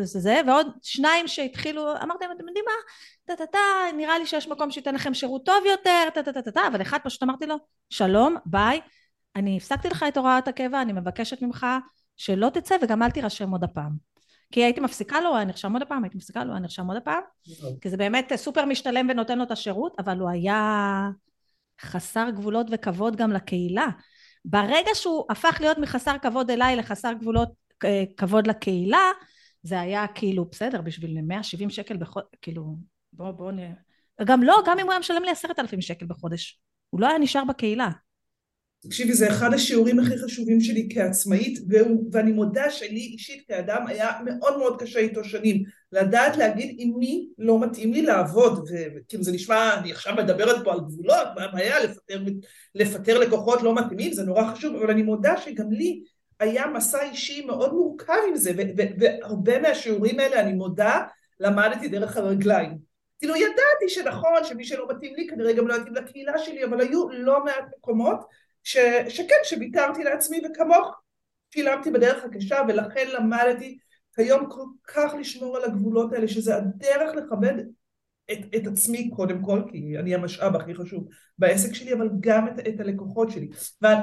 שזה, 0.05 0.41
ועוד 0.47 0.67
שניים 0.81 1.27
שהתחילו, 1.27 1.91
אמרתם, 2.03 2.25
אתם 2.35 2.47
יודעים 2.47 2.65
מה, 2.67 2.71
טה 3.25 3.35
טה 3.35 3.45
טה, 3.45 3.97
נראה 3.97 4.19
לי 4.19 4.25
שיש 4.25 4.47
מקום 4.47 4.71
שייתן 4.71 4.95
לכם 4.95 5.13
שירות 5.13 5.45
טוב 5.45 5.63
יותר, 5.65 6.09
טה 6.13 6.23
טה 6.23 6.33
טה 6.33 6.41
טה 6.41 6.51
טה, 6.51 6.67
אבל 6.67 6.81
אחד 6.81 6.97
פשוט 7.03 7.23
אמרתי 7.23 7.45
לו, 7.45 7.55
שלום, 7.89 8.35
ביי, 8.45 8.81
אני 9.35 9.57
הפסקתי 9.57 9.89
לך 9.89 10.05
את 10.07 10.17
הוראת 10.17 10.47
הקבע, 10.47 10.81
אני 10.81 10.93
מבקשת 10.93 11.41
ממך 11.41 11.65
שלא 12.17 12.49
תצא 12.53 12.75
וגם 12.81 13.03
אל 13.03 13.11
תירשם 13.11 13.51
עוד 13.51 13.63
הפעם. 13.63 14.08
כי 14.51 14.63
הייתי 14.63 14.79
מפסיקה 14.79 15.21
לו, 15.21 15.27
הוא 15.27 15.35
היה 15.35 15.45
נרשם 15.45 15.73
עוד 15.73 15.81
הפעם, 15.81 16.03
הייתי 16.03 16.17
מפסיקה 16.17 16.39
לו, 16.39 16.45
הוא 16.45 16.53
היה 16.53 16.61
נרשם 16.61 16.87
עוד 16.87 16.97
הפעם, 16.97 17.21
כי 17.81 17.89
זה 17.89 17.97
באמת 17.97 18.31
סופר 18.35 18.65
משתלם 18.65 19.07
ונותן 19.09 19.37
לו 19.37 19.43
את 19.43 19.51
השירות, 19.51 19.95
אבל 19.99 20.19
הוא 20.19 20.29
היה 20.29 21.09
חסר 21.81 22.29
גבולות 22.29 22.67
וכבוד 22.71 23.15
גם 23.15 23.31
לקהילה. 23.31 23.87
ברגע 24.45 24.91
שהוא 24.93 25.25
הפך 25.29 25.57
להיות 25.59 25.77
מחסר 25.77 26.15
כבוד 26.21 26.51
אליי 26.51 26.75
לחסר 26.75 27.13
גבולות 27.13 27.49
אה, 27.85 28.03
כבוד 28.17 28.47
לקהילה, 28.47 29.11
זה 29.63 29.79
היה 29.79 30.07
כאילו 30.07 30.45
בסדר 30.45 30.81
בשביל 30.81 31.21
170 31.21 31.69
שקל 31.69 31.97
בחודש, 31.97 32.27
כאילו 32.41 32.75
בוא 33.13 33.31
בוא 33.31 33.51
נ... 33.51 33.57
גם 34.25 34.43
לא, 34.43 34.55
גם 34.65 34.79
אם 34.79 34.85
הוא 34.85 34.91
היה 34.91 34.99
משלם 34.99 35.23
לי 35.23 35.31
עשרת 35.31 35.59
אלפים 35.59 35.81
שקל 35.81 36.05
בחודש, 36.05 36.59
הוא 36.89 37.01
לא 37.01 37.07
היה 37.07 37.17
נשאר 37.17 37.43
בקהילה. 37.45 37.89
תקשיבי, 38.81 39.13
זה 39.13 39.29
אחד 39.29 39.53
השיעורים 39.53 39.99
הכי 39.99 40.17
חשובים 40.17 40.61
שלי 40.61 40.89
כעצמאית, 40.93 41.59
והוא, 41.67 42.09
ואני 42.11 42.31
מודה 42.31 42.69
שלי 42.69 42.99
אישית 42.99 43.47
כאדם 43.47 43.87
היה 43.87 44.11
מאוד 44.25 44.57
מאוד 44.57 44.81
קשה 44.81 44.99
איתו 44.99 45.23
שנים. 45.23 45.63
לדעת 45.91 46.37
להגיד 46.37 46.75
עם 46.77 46.93
מי 46.97 47.27
לא 47.37 47.59
מתאים 47.59 47.93
לי 47.93 48.01
לעבוד, 48.01 48.69
וכאילו 48.95 49.23
זה 49.23 49.31
נשמע, 49.31 49.79
אני 49.79 49.91
עכשיו 49.91 50.15
מדברת 50.15 50.63
פה 50.63 50.73
על 50.73 50.79
גבולות, 50.79 51.27
מה 51.35 51.43
הבעיה 51.43 51.83
לפטר, 51.83 52.23
לפטר 52.75 53.19
לקוחות 53.19 53.61
לא 53.61 53.75
מתאימים, 53.75 54.13
זה 54.13 54.23
נורא 54.23 54.53
חשוב, 54.53 54.75
אבל 54.75 54.91
אני 54.91 55.03
מודה 55.03 55.37
שגם 55.37 55.71
לי 55.71 56.03
היה 56.39 56.67
מסע 56.67 57.01
אישי 57.01 57.45
מאוד 57.45 57.73
מורכב 57.73 58.13
עם 58.29 58.35
זה, 58.35 58.51
והרבה 58.99 59.59
מהשיעורים 59.59 60.19
האלה, 60.19 60.39
אני 60.39 60.53
מודה, 60.53 61.01
למדתי 61.39 61.87
דרך 61.87 62.17
הרגליים. 62.17 62.77
כאילו 63.19 63.35
ידעתי 63.35 63.89
שנכון 63.89 64.43
שמי 64.43 64.65
שלא 64.65 64.87
מתאים 64.89 65.15
לי 65.15 65.27
כנראה 65.27 65.53
גם 65.53 65.67
לא 65.67 65.73
יתאים 65.73 65.95
לקהילה 65.95 66.37
שלי, 66.37 66.65
אבל 66.65 66.81
היו 66.81 67.09
לא 67.09 67.45
מעט 67.45 67.65
מקומות 67.77 68.19
ש, 68.63 68.77
שכן, 69.09 69.35
שוויתרתי 69.43 70.03
לעצמי 70.03 70.41
וכמוך 70.45 71.01
שילמתי 71.53 71.91
בדרך 71.91 72.23
הקשה 72.23 72.61
ולכן 72.67 73.07
למדתי 73.13 73.77
כיום 74.15 74.49
כל 74.49 74.65
כך 74.87 75.13
לשמור 75.19 75.57
על 75.57 75.63
הגבולות 75.63 76.13
האלה 76.13 76.27
שזה 76.27 76.55
הדרך 76.55 77.15
לכבד 77.15 77.53
את, 78.31 78.37
את 78.55 78.67
עצמי 78.67 79.09
קודם 79.15 79.41
כל 79.43 79.61
כי 79.71 79.97
אני 79.99 80.15
המשאב 80.15 80.55
הכי 80.55 80.75
חשוב 80.75 81.07
בעסק 81.37 81.73
שלי 81.73 81.93
אבל 81.93 82.09
גם 82.19 82.47
את, 82.47 82.67
את 82.67 82.79
הלקוחות 82.79 83.31
שלי. 83.31 83.49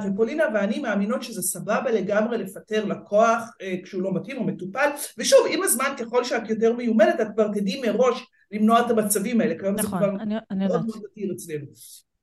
ופולינה 0.07 0.44
ואני 0.54 0.78
מאמינות 0.78 1.22
שזה 1.22 1.42
סבבה 1.42 1.90
לגמרי 1.90 2.38
לפטר 2.38 2.84
לקוח 2.84 3.42
אה, 3.62 3.74
כשהוא 3.84 4.02
לא 4.02 4.14
מתאים 4.14 4.36
או 4.36 4.44
מטופל. 4.44 4.90
ושוב 5.18 5.38
עם 5.50 5.62
הזמן 5.62 5.94
ככל 5.98 6.24
שאת 6.24 6.48
יותר 6.48 6.72
מיומנת 6.72 7.20
את 7.20 7.26
כבר 7.34 7.48
תדעי 7.48 7.80
מראש 7.80 8.26
למנוע 8.50 8.80
את 8.80 8.90
המצבים 8.90 9.40
האלה 9.40 9.59
כיום 9.59 9.74
נכון, 9.74 10.00
זה 10.00 10.07
כבר 10.07 10.22
אני, 10.22 10.34
אני 10.50 10.66
מאוד 10.66 10.86
מאוד 10.86 11.02
עתיר 11.11 11.32
אצלנו 11.32 11.66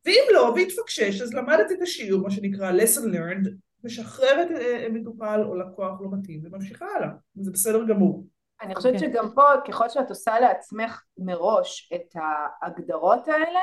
ואם 0.05 0.23
לא, 0.33 0.53
והתפקשש, 0.55 1.21
אז 1.21 1.33
למדת 1.33 1.71
את 1.71 1.81
השיעור, 1.81 2.23
מה 2.23 2.31
שנקרא 2.31 2.71
lesson 2.71 3.15
learned, 3.15 3.49
משחררת 3.83 4.51
אה, 4.51 4.87
מטופל 4.91 5.41
או 5.45 5.55
לקוח 5.55 6.01
לא 6.01 6.07
מתאים 6.11 6.41
וממשיכה 6.43 6.85
הלאה, 6.95 7.09
זה 7.35 7.51
בסדר 7.51 7.83
גמור. 7.83 8.25
אני 8.61 8.75
חושבת 8.75 8.93
okay. 8.93 8.95
אוקיי. 8.95 9.13
שגם 9.13 9.29
פה, 9.35 9.43
ככל 9.67 9.89
שאת 9.89 10.09
עושה 10.09 10.39
לעצמך 10.39 11.01
מראש 11.17 11.91
את 11.95 12.15
ההגדרות 12.15 13.27
האלה, 13.27 13.59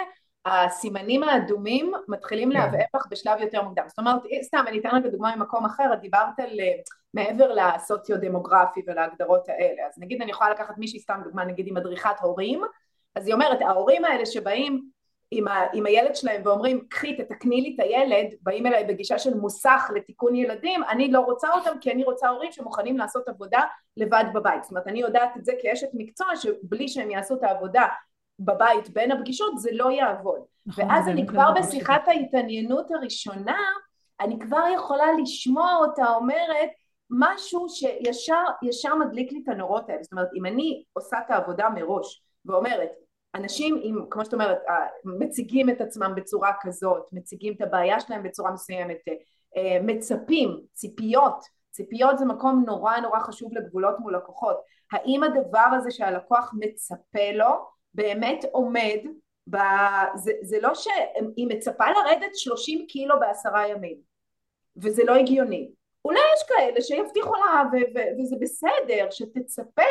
הסימנים 0.47 1.23
האדומים 1.23 1.93
מתחילים 2.09 2.53
yeah. 2.53 2.55
כן. 2.55 2.61
להבער 2.61 2.87
לך 2.95 3.07
בשלב 3.11 3.41
יותר 3.41 3.63
מוקדם. 3.63 3.85
זאת 3.89 3.99
אומרת, 3.99 4.23
סתם, 4.43 4.65
אני 4.69 4.79
אתן 4.79 4.89
לך 4.89 5.13
דוגמה 5.13 5.37
ממקום 5.37 5.65
אחר, 5.65 5.93
את 5.95 6.01
דיברת 6.01 6.39
על 6.39 6.61
אה, 6.61 6.73
מעבר 7.15 7.53
לסוציו-דמוגרפי 7.55 8.81
ולהגדרות 8.87 9.49
האלה. 9.49 9.87
אז 9.89 9.99
נגיד 9.99 10.23
אני 10.23 10.31
יכולה 10.31 10.51
לקחת 10.51 10.79
מישהי, 10.79 11.01
סתם 11.01 11.21
דוגמה, 11.25 11.45
נגיד 11.45 11.67
עם 11.69 11.75
מדריכת 11.75 12.17
הורים, 12.21 12.63
אז 13.15 13.27
היא 13.27 13.35
אומרת, 13.35 13.61
ההורים 13.61 14.05
האלה 14.05 14.27
שבאים 14.27 14.83
עם, 15.31 15.49
ה, 15.49 15.67
עם 15.73 15.87
הילד 15.87 16.17
שלהם 16.17 16.43
ואומרים 16.45 16.87
קחי 16.89 17.17
תתקני 17.17 17.61
לי 17.61 17.75
את 17.75 17.81
הילד, 17.85 18.27
באים 18.43 18.67
אליי 18.67 18.85
בגישה 18.85 19.19
של 19.19 19.35
מוסך 19.35 19.91
לתיקון 19.95 20.35
ילדים, 20.35 20.85
אני 20.85 21.11
לא 21.11 21.21
רוצה 21.21 21.49
אותם 21.55 21.79
כי 21.81 21.93
אני 21.93 22.05
רוצה 22.05 22.29
הורים 22.29 22.53
שמוכנים 22.53 22.99
לעשות 22.99 23.29
עבודה 23.29 23.61
לבד 23.97 24.25
בבית. 24.35 24.63
זאת 24.63 24.71
אומרת 24.71 24.87
אני 24.87 25.01
יודעת 25.01 25.37
את 25.37 25.45
זה 25.45 25.53
כאשת 25.63 25.89
מקצוע 25.95 26.37
שבלי 26.37 26.89
שהם 26.89 27.11
יעשו 27.11 27.35
את 27.35 27.43
העבודה 27.43 27.87
בבית 28.39 28.91
בין 28.91 29.13
הפגישות 29.13 29.59
זה 29.59 29.71
לא 29.73 29.91
יעבוד. 29.91 30.41
נכון, 30.67 30.85
ואז 30.85 31.09
אני 31.09 31.27
כבר 31.27 31.53
בשיחת 31.59 32.09
ההתעניינות 32.09 32.91
הראשונה, 32.91 33.59
אני 34.21 34.39
כבר 34.39 34.65
יכולה 34.75 35.07
לשמוע 35.23 35.77
אותה 35.77 36.15
אומרת 36.15 36.71
משהו 37.11 37.67
שישר 37.69 38.95
מדליק 38.95 39.33
לי 39.33 39.41
את 39.45 39.49
הנורות 39.49 39.89
האלה. 39.91 40.03
זאת 40.03 40.13
אומרת 40.13 40.29
אם 40.35 40.47
אני 40.47 40.85
עושה 40.93 41.19
את 41.27 41.31
העבודה 41.31 41.69
מראש 41.69 42.23
ואומרת 42.45 42.91
אנשים 43.35 43.81
עם, 43.83 44.05
כמו 44.11 44.25
שאת 44.25 44.35
אומרת, 44.35 44.59
מציגים 45.05 45.71
את 45.71 45.81
עצמם 45.81 46.13
בצורה 46.17 46.53
כזאת, 46.61 47.09
מציגים 47.13 47.55
את 47.57 47.61
הבעיה 47.61 48.01
שלהם 48.01 48.23
בצורה 48.23 48.51
מסוימת, 48.51 48.99
אה, 49.57 49.79
מצפים, 49.83 50.61
ציפיות, 50.73 51.45
ציפיות 51.71 52.19
זה 52.19 52.25
מקום 52.25 52.65
נורא 52.67 52.97
נורא 52.97 53.21
חשוב 53.21 53.55
לגבולות 53.55 53.95
מול 53.99 54.17
לקוחות, 54.17 54.57
האם 54.93 55.23
הדבר 55.23 55.69
הזה 55.77 55.91
שהלקוח 55.91 56.55
מצפה 56.59 57.33
לו 57.35 57.51
באמת 57.95 58.45
עומד, 58.53 58.99
ב... 59.51 59.57
זה, 60.15 60.33
זה 60.43 60.61
לא 60.61 60.75
שהיא 60.75 61.47
מצפה 61.49 61.85
לרדת 61.91 62.37
30 62.37 62.87
קילו 62.87 63.21
בעשרה 63.21 63.69
ימים 63.69 63.97
וזה 64.77 65.05
לא 65.05 65.15
הגיוני, 65.15 65.71
אולי 66.05 66.21
יש 66.35 66.43
כאלה 66.49 66.81
שיבטיחו 66.81 67.35
לה 67.35 67.63
ו- 67.73 67.99
ו- 67.99 68.23
וזה 68.23 68.37
בסדר 68.41 69.11
שתצפה 69.11 69.83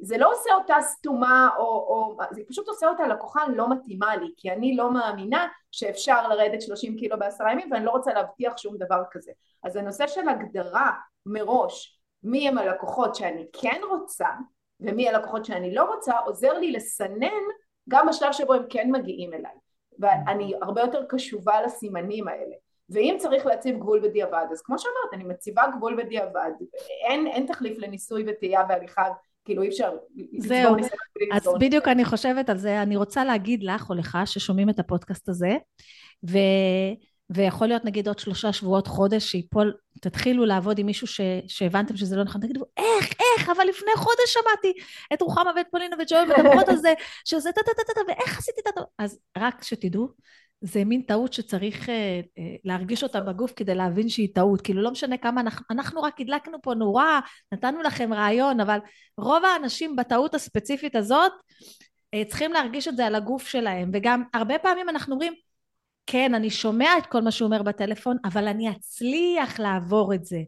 זה 0.00 0.18
לא 0.18 0.32
עושה 0.32 0.54
אותה 0.54 0.74
סתומה 0.80 1.48
או, 1.58 1.64
או 1.64 2.16
זה 2.30 2.42
פשוט 2.48 2.68
עושה 2.68 2.88
אותה 2.88 3.06
לקוחה 3.06 3.40
לא 3.48 3.70
מתאימה 3.70 4.16
לי 4.16 4.32
כי 4.36 4.50
אני 4.50 4.76
לא 4.76 4.92
מאמינה 4.92 5.48
שאפשר 5.70 6.28
לרדת 6.28 6.62
30 6.62 6.96
קילו 6.96 7.18
בעשרה 7.18 7.52
ימים 7.52 7.72
ואני 7.72 7.84
לא 7.84 7.90
רוצה 7.90 8.12
להבטיח 8.12 8.56
שום 8.56 8.76
דבר 8.78 9.02
כזה. 9.10 9.32
אז 9.64 9.76
הנושא 9.76 10.06
של 10.06 10.28
הגדרה 10.28 10.90
מראש 11.26 12.00
מי 12.22 12.48
הם 12.48 12.58
הלקוחות 12.58 13.14
שאני 13.14 13.46
כן 13.52 13.80
רוצה 13.90 14.28
ומי 14.80 15.08
הלקוחות 15.08 15.44
שאני 15.44 15.74
לא 15.74 15.84
רוצה 15.94 16.18
עוזר 16.18 16.52
לי 16.52 16.72
לסנן 16.72 17.42
גם 17.88 18.06
בשלב 18.06 18.32
שבו 18.32 18.54
הם 18.54 18.62
כן 18.68 18.90
מגיעים 18.92 19.34
אליי. 19.34 19.54
ואני 19.98 20.54
הרבה 20.62 20.80
יותר 20.80 21.04
קשובה 21.08 21.62
לסימנים 21.62 22.28
האלה. 22.28 22.54
ואם 22.90 23.16
צריך 23.18 23.46
להציב 23.46 23.78
גבול 23.78 24.00
בדיעבד 24.00 24.46
אז 24.52 24.62
כמו 24.62 24.78
שאמרת 24.78 25.12
אני 25.12 25.24
מציבה 25.24 25.62
גבול 25.76 26.04
בדיעבד. 26.04 26.50
אין, 27.08 27.26
אין 27.26 27.46
תחליף 27.46 27.78
לניסוי 27.78 28.24
וטעייה 28.26 28.62
והליכה 28.68 29.08
כאילו 29.46 29.62
אי 29.62 29.68
אפשר 29.68 29.90
זהו, 30.38 30.76
אז 31.32 31.48
בדיוק 31.60 31.88
אני 31.88 32.04
חושבת 32.04 32.48
על 32.48 32.58
זה, 32.58 32.82
אני 32.82 32.96
רוצה 32.96 33.24
להגיד 33.24 33.62
לך 33.62 33.90
או 33.90 33.94
לך 33.94 34.18
ששומעים 34.24 34.70
את 34.70 34.78
הפודקאסט 34.78 35.28
הזה, 35.28 35.56
ו... 36.30 36.38
ויכול 37.30 37.66
להיות 37.66 37.84
נגיד 37.84 38.08
עוד 38.08 38.18
שלושה 38.18 38.52
שבועות, 38.52 38.86
חודש, 38.86 39.30
שיפול, 39.30 39.74
תתחילו 40.00 40.44
לעבוד 40.44 40.78
עם 40.78 40.86
מישהו 40.86 41.06
ש, 41.06 41.20
שהבנתם 41.48 41.96
שזה 41.96 42.16
לא 42.16 42.24
נכון, 42.24 42.40
תגידו, 42.40 42.64
איך, 42.76 43.12
איך, 43.20 43.48
אבל 43.48 43.64
לפני 43.68 43.90
חודש 43.96 44.26
שמעתי 44.26 44.72
את 45.14 45.22
רוחמה 45.22 45.50
ואת 45.56 45.66
פולינה 45.70 45.96
וג'ואל 45.98 46.24
מדברות 46.24 46.68
על 46.68 46.76
זה, 46.76 46.94
שזה 47.24 47.52
טה 47.52 47.60
טה 47.62 47.72
טה 47.86 47.92
טה, 47.94 48.00
ואיך 48.08 48.38
עשיתי 48.38 48.60
את 48.60 48.78
ה... 48.78 48.80
אז 48.98 49.18
רק 49.38 49.62
שתדעו, 49.62 50.08
זה 50.60 50.84
מין 50.84 51.02
טעות 51.02 51.32
שצריך 51.32 51.88
אה, 51.88 52.20
אה, 52.38 52.54
להרגיש 52.64 53.02
אותה 53.02 53.20
בגוף 53.20 53.52
כדי 53.56 53.74
להבין 53.74 54.08
שהיא 54.08 54.28
טעות. 54.34 54.60
כאילו 54.60 54.82
לא 54.82 54.90
משנה 54.90 55.16
כמה 55.16 55.40
אנחנו, 55.40 55.64
אנחנו 55.70 56.02
רק 56.02 56.20
הדלקנו 56.20 56.58
פה 56.62 56.74
נורה, 56.74 57.20
נתנו 57.52 57.82
לכם 57.82 58.12
רעיון, 58.12 58.60
אבל 58.60 58.78
רוב 59.18 59.44
האנשים 59.44 59.96
בטעות 59.96 60.34
הספציפית 60.34 60.96
הזאת 60.96 61.32
אה, 62.14 62.22
צריכים 62.28 62.52
להרגיש 62.52 62.88
את 62.88 62.96
זה 62.96 63.06
על 63.06 63.14
הגוף 63.14 63.46
שלהם. 63.46 63.90
וגם 63.92 64.22
הרבה 64.34 64.58
פעמים 64.58 64.88
אנחנו 64.88 65.14
אומרים, 65.14 65.32
כן, 66.06 66.34
אני 66.34 66.50
שומע 66.50 66.98
את 66.98 67.06
כל 67.06 67.20
מה 67.20 67.30
שהוא 67.30 67.46
אומר 67.46 67.62
בטלפון, 67.62 68.16
אבל 68.24 68.48
אני 68.48 68.70
אצליח 68.70 69.60
לעבור 69.60 70.14
את 70.14 70.24
זה. 70.24 70.38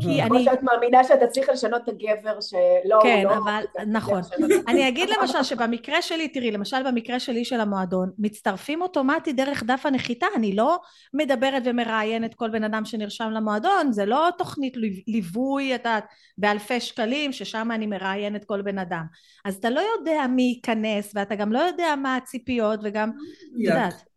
כי 0.00 0.22
כמו 0.26 0.36
אני... 0.36 0.44
שאת 0.44 0.62
מאמינה 0.62 1.04
שאתה 1.04 1.26
צריך 1.26 1.48
לשנות 1.48 1.82
את 1.84 1.88
הגבר 1.88 2.40
שלא, 2.40 2.98
כן, 3.02 3.22
לא, 3.24 3.32
אבל 3.32 3.62
זה 3.78 3.84
נכון. 3.86 4.20
אני 4.68 4.88
אגיד 4.88 5.08
למשל 5.20 5.42
שבמקרה 5.42 6.02
שלי, 6.02 6.28
תראי, 6.28 6.50
למשל 6.50 6.90
במקרה 6.90 7.20
שלי 7.20 7.44
של 7.44 7.60
המועדון, 7.60 8.10
מצטרפים 8.18 8.82
אוטומטית 8.82 9.36
דרך 9.36 9.62
דף 9.62 9.86
הנחיתה, 9.86 10.26
אני 10.36 10.56
לא 10.56 10.78
מדברת 11.14 11.62
ומראיינת 11.64 12.34
כל 12.34 12.50
בן 12.50 12.64
אדם 12.64 12.84
שנרשם 12.84 13.30
למועדון, 13.30 13.92
זה 13.92 14.04
לא 14.06 14.28
תוכנית 14.38 14.76
ליו- 14.76 15.02
ליווי, 15.06 15.74
את 15.74 15.80
יודעת, 15.80 16.04
באלפי 16.38 16.80
שקלים, 16.80 17.32
ששם 17.32 17.68
אני 17.72 17.86
מראיינת 17.86 18.44
כל 18.44 18.62
בן 18.62 18.78
אדם. 18.78 19.04
אז 19.44 19.54
אתה 19.54 19.70
לא 19.70 19.80
יודע 19.98 20.26
מי 20.26 20.42
ייכנס, 20.42 21.12
ואתה 21.14 21.34
גם 21.34 21.52
לא 21.52 21.58
יודע 21.58 21.94
מה 22.02 22.16
הציפיות, 22.16 22.80
וגם, 22.82 23.10
את 23.10 23.14
יודעת, 23.58 24.09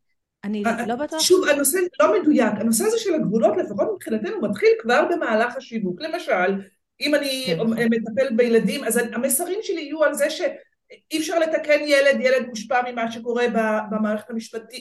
אני 0.44 0.64
אה, 0.66 0.86
לא 0.86 0.96
בטוח... 0.96 1.20
שוב, 1.20 1.48
הנושא 1.48 1.78
לא 2.00 2.22
מדויק. 2.22 2.54
הנושא 2.60 2.86
הזה 2.86 2.98
של 2.98 3.14
הגבולות, 3.14 3.58
לפחות 3.58 3.88
מבחינתנו, 3.96 4.42
מתחיל 4.42 4.70
כבר 4.80 5.06
במהלך 5.12 5.58
השיווק. 5.58 6.02
למשל, 6.02 6.62
אם 7.02 7.16
אני 7.16 7.46
כן. 7.48 7.88
מטפלת 7.90 8.36
בילדים, 8.36 8.84
אז 8.84 9.00
המסרים 9.14 9.60
שלי 9.62 9.82
יהיו 9.82 10.04
על 10.04 10.14
זה 10.14 10.30
שאי 10.30 11.18
אפשר 11.18 11.40
לתקן 11.40 11.80
ילד, 11.86 12.22
ילד 12.22 12.48
מושפע 12.48 12.92
ממה 12.92 13.12
שקורה 13.12 13.46
במערכת 13.92 14.28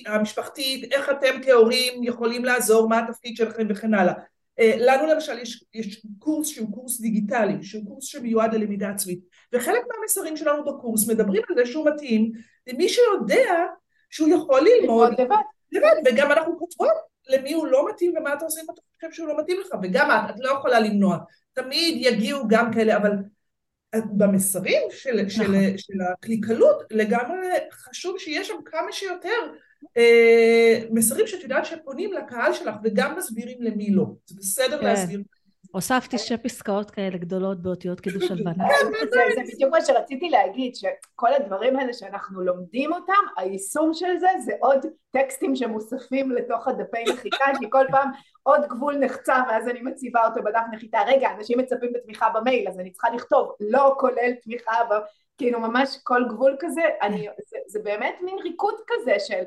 המשפחתית, 0.07 0.93
איך 0.93 1.11
אתם 1.11 1.43
כהורים 1.43 2.05
יכולים 2.05 2.45
לעזור, 2.45 2.89
מה 2.89 2.99
התפקיד 2.99 3.37
שלכם 3.37 3.67
וכן 3.71 3.95
הלאה. 3.95 4.15
אה, 4.59 4.75
לנו 4.79 5.07
למשל 5.07 5.39
יש, 5.39 5.65
יש 5.75 6.07
קורס 6.19 6.49
שהוא 6.49 6.73
קורס 6.75 7.01
דיגיטלי, 7.01 7.63
שהוא 7.63 7.87
קורס 7.87 8.05
שמיועד 8.05 8.55
ללמידה 8.55 8.91
עצמית, 8.91 9.21
וחלק 9.53 9.83
מהמסרים 9.89 10.37
שלנו 10.37 10.65
בקורס 10.65 11.09
מדברים 11.09 11.43
על 11.49 11.57
זה 11.57 11.67
שהוא 11.67 11.91
מתאים 11.91 12.33
למי 12.67 12.89
שיודע 12.89 13.67
שהוא 14.11 14.29
יכול 14.29 14.61
ללמוד 14.61 15.11
ללמוד 15.11 15.21
לבד. 15.21 15.51
לבד, 15.73 15.95
וגם 16.07 16.33
אנחנו 16.33 16.59
כותבות 16.59 17.12
למי 17.29 17.53
הוא 17.53 17.66
לא 17.66 17.89
מתאים 17.91 18.14
ומה 18.16 18.35
אתה 18.35 18.45
עושה 18.45 18.61
אם 18.61 18.66
אתה 18.75 18.81
חושב 18.95 19.12
שהוא 19.12 19.29
לא 19.29 19.41
מתאים 19.41 19.61
לך, 19.61 19.68
וגם 19.83 20.11
את, 20.11 20.31
את 20.31 20.35
לא 20.39 20.51
יכולה 20.51 20.81
למנוע. 20.81 21.18
תמיד 21.53 22.07
יגיעו 22.07 22.49
גם 22.49 22.73
כאלה, 22.73 22.97
אבל 22.97 23.11
במסרים 23.95 24.83
של, 24.91 25.29
של, 25.29 25.43
נכון. 25.43 25.79
של 25.79 25.95
הקליקלות 26.12 26.83
לגמרי 26.91 27.49
חשוב 27.73 28.18
שיהיה 28.18 28.45
שם 28.45 28.55
כמה 28.64 28.93
שיותר 28.93 29.29
אה, 29.97 30.79
מסרים 30.91 31.27
שאת 31.27 31.43
יודעת 31.43 31.64
שפונים 31.64 32.12
לקהל 32.12 32.53
שלך 32.53 32.75
וגם 32.85 33.16
מסבירים 33.16 33.62
למי 33.62 33.91
לא. 33.91 34.07
זה 34.27 34.35
בסדר 34.39 34.79
כן. 34.79 34.85
להסביר. 34.85 35.20
הוספתי 35.73 36.18
שתי 36.18 36.39
פסקאות 36.39 36.91
כאלה 36.91 37.18
גדולות 37.18 37.62
באותיות 37.62 38.01
קידוש 38.01 38.25
הלבנה. 38.31 38.64
זה, 39.11 39.20
זה 39.35 39.53
בדיוק 39.55 39.73
מה 39.73 39.81
שרציתי 39.81 40.31
להגיד, 40.31 40.75
שכל 40.75 41.33
הדברים 41.35 41.79
האלה 41.79 41.93
שאנחנו 41.93 42.43
לומדים 42.43 42.93
אותם, 42.93 43.23
היישום 43.37 43.95
של 43.95 44.18
זה 44.20 44.29
זה 44.45 44.53
עוד 44.61 44.87
טקסטים 45.11 45.57
שמוספים 45.57 46.31
לתוך 46.31 46.68
הדפי 46.68 47.05
נחיתה, 47.12 47.45
כי 47.59 47.66
כל 47.70 47.85
פעם 47.91 48.11
עוד 48.43 48.61
גבול 48.68 48.99
נחצה 48.99 49.43
ואז 49.49 49.68
אני 49.68 49.81
מציבה 49.81 50.27
אותו 50.27 50.43
בדף 50.43 50.64
נחיתה, 50.73 50.99
רגע, 51.07 51.29
אנשים 51.39 51.59
מצפים 51.59 51.95
לתמיכה 51.95 52.29
במייל, 52.35 52.68
אז 52.68 52.81
אני 52.81 52.91
צריכה 52.91 53.11
לכתוב, 53.11 53.53
לא 53.61 53.95
כולל 53.99 54.33
תמיכה. 54.43 54.73
כאילו 55.39 55.61
ממש 55.61 55.99
כל 56.05 56.25
גבול 56.29 56.57
כזה, 56.61 56.83
אני, 57.03 57.29
זה, 57.49 57.57
זה 57.66 57.81
באמת 57.85 58.14
מין 58.23 58.37
ריקוד 58.43 58.75
כזה 58.87 59.14
של 59.18 59.43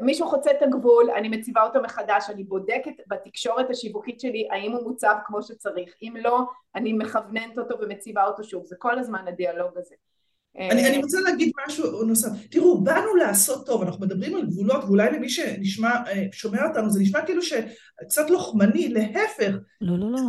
מישהו 0.00 0.26
חוצה 0.26 0.50
את 0.50 0.62
הגבול, 0.62 1.10
אני 1.10 1.28
מציבה 1.28 1.62
אותו 1.62 1.82
מחדש, 1.82 2.30
אני 2.30 2.44
בודקת 2.44 2.92
בתקשורת 3.08 3.70
השיווקית 3.70 4.20
שלי 4.20 4.48
האם 4.50 4.72
הוא 4.72 4.82
מוצב 4.82 5.14
כמו 5.26 5.42
שצריך, 5.42 5.94
אם 6.02 6.14
לא, 6.20 6.40
אני 6.74 6.92
מכווננת 6.92 7.58
אותו 7.58 7.74
ומציבה 7.80 8.24
אותו 8.24 8.44
שוב, 8.44 8.64
זה 8.66 8.76
כל 8.78 8.98
הזמן 8.98 9.28
הדיאלוג 9.28 9.70
הזה. 9.76 9.94
אני, 10.58 10.88
אני 10.88 10.98
רוצה 10.98 11.20
להגיד 11.20 11.52
משהו 11.66 12.02
נוסף. 12.02 12.28
תראו, 12.50 12.80
באנו 12.80 13.14
לעשות 13.14 13.66
טוב, 13.66 13.82
אנחנו 13.82 14.06
מדברים 14.06 14.34
על 14.34 14.46
גבולות, 14.46 14.84
ואולי 14.84 15.10
למי 15.10 15.28
שנשמע, 15.28 15.90
אה, 16.06 16.26
שומע 16.32 16.68
אותנו, 16.68 16.90
זה 16.90 17.00
נשמע 17.00 17.26
כאילו 17.26 17.42
שקצת 17.42 18.30
לוחמני, 18.30 18.88
להפך. 18.88 19.52
לא, 19.80 19.98
לא, 19.98 20.12
לא. 20.12 20.20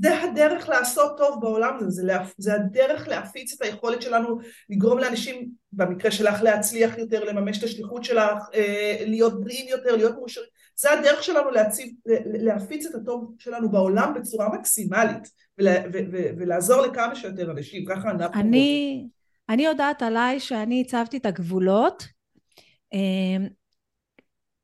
זה 0.00 0.22
הדרך 0.22 0.68
לעשות 0.68 1.18
טוב 1.18 1.40
בעולם 1.40 1.76
הזה, 1.80 1.90
זה. 1.90 2.12
זה 2.38 2.54
הדרך 2.54 3.08
להפיץ 3.08 3.54
את 3.56 3.62
היכולת 3.62 4.02
שלנו 4.02 4.38
לגרום 4.70 4.98
לאנשים, 4.98 5.48
במקרה 5.72 6.10
שלך 6.10 6.42
להצליח 6.42 6.98
יותר, 6.98 7.24
לממש 7.24 7.58
את 7.58 7.64
השליחות 7.64 8.04
שלך, 8.04 8.48
אה, 8.54 8.96
להיות 9.06 9.40
בריאים 9.40 9.68
יותר, 9.68 9.96
להיות 9.96 10.14
מאושרים, 10.14 10.48
זה 10.76 10.92
הדרך 10.92 11.22
שלנו 11.22 11.50
להציב, 11.50 11.94
להפיץ 12.24 12.86
את 12.86 12.94
הטוב 12.94 13.34
שלנו 13.38 13.70
בעולם 13.70 14.14
בצורה 14.14 14.48
מקסימלית, 14.48 15.28
ולה, 15.58 15.74
ו, 15.92 15.98
ו, 16.12 16.16
ולעזור 16.38 16.80
לכמה 16.80 17.14
שיותר 17.14 17.50
אנשים, 17.50 17.84
ככה 17.84 18.10
אנחנו... 18.10 18.40
אני, 18.40 19.06
אני 19.48 19.64
יודעת 19.64 20.02
עליי 20.02 20.40
שאני 20.40 20.82
הצבתי 20.86 21.16
את 21.16 21.26
הגבולות. 21.26 22.04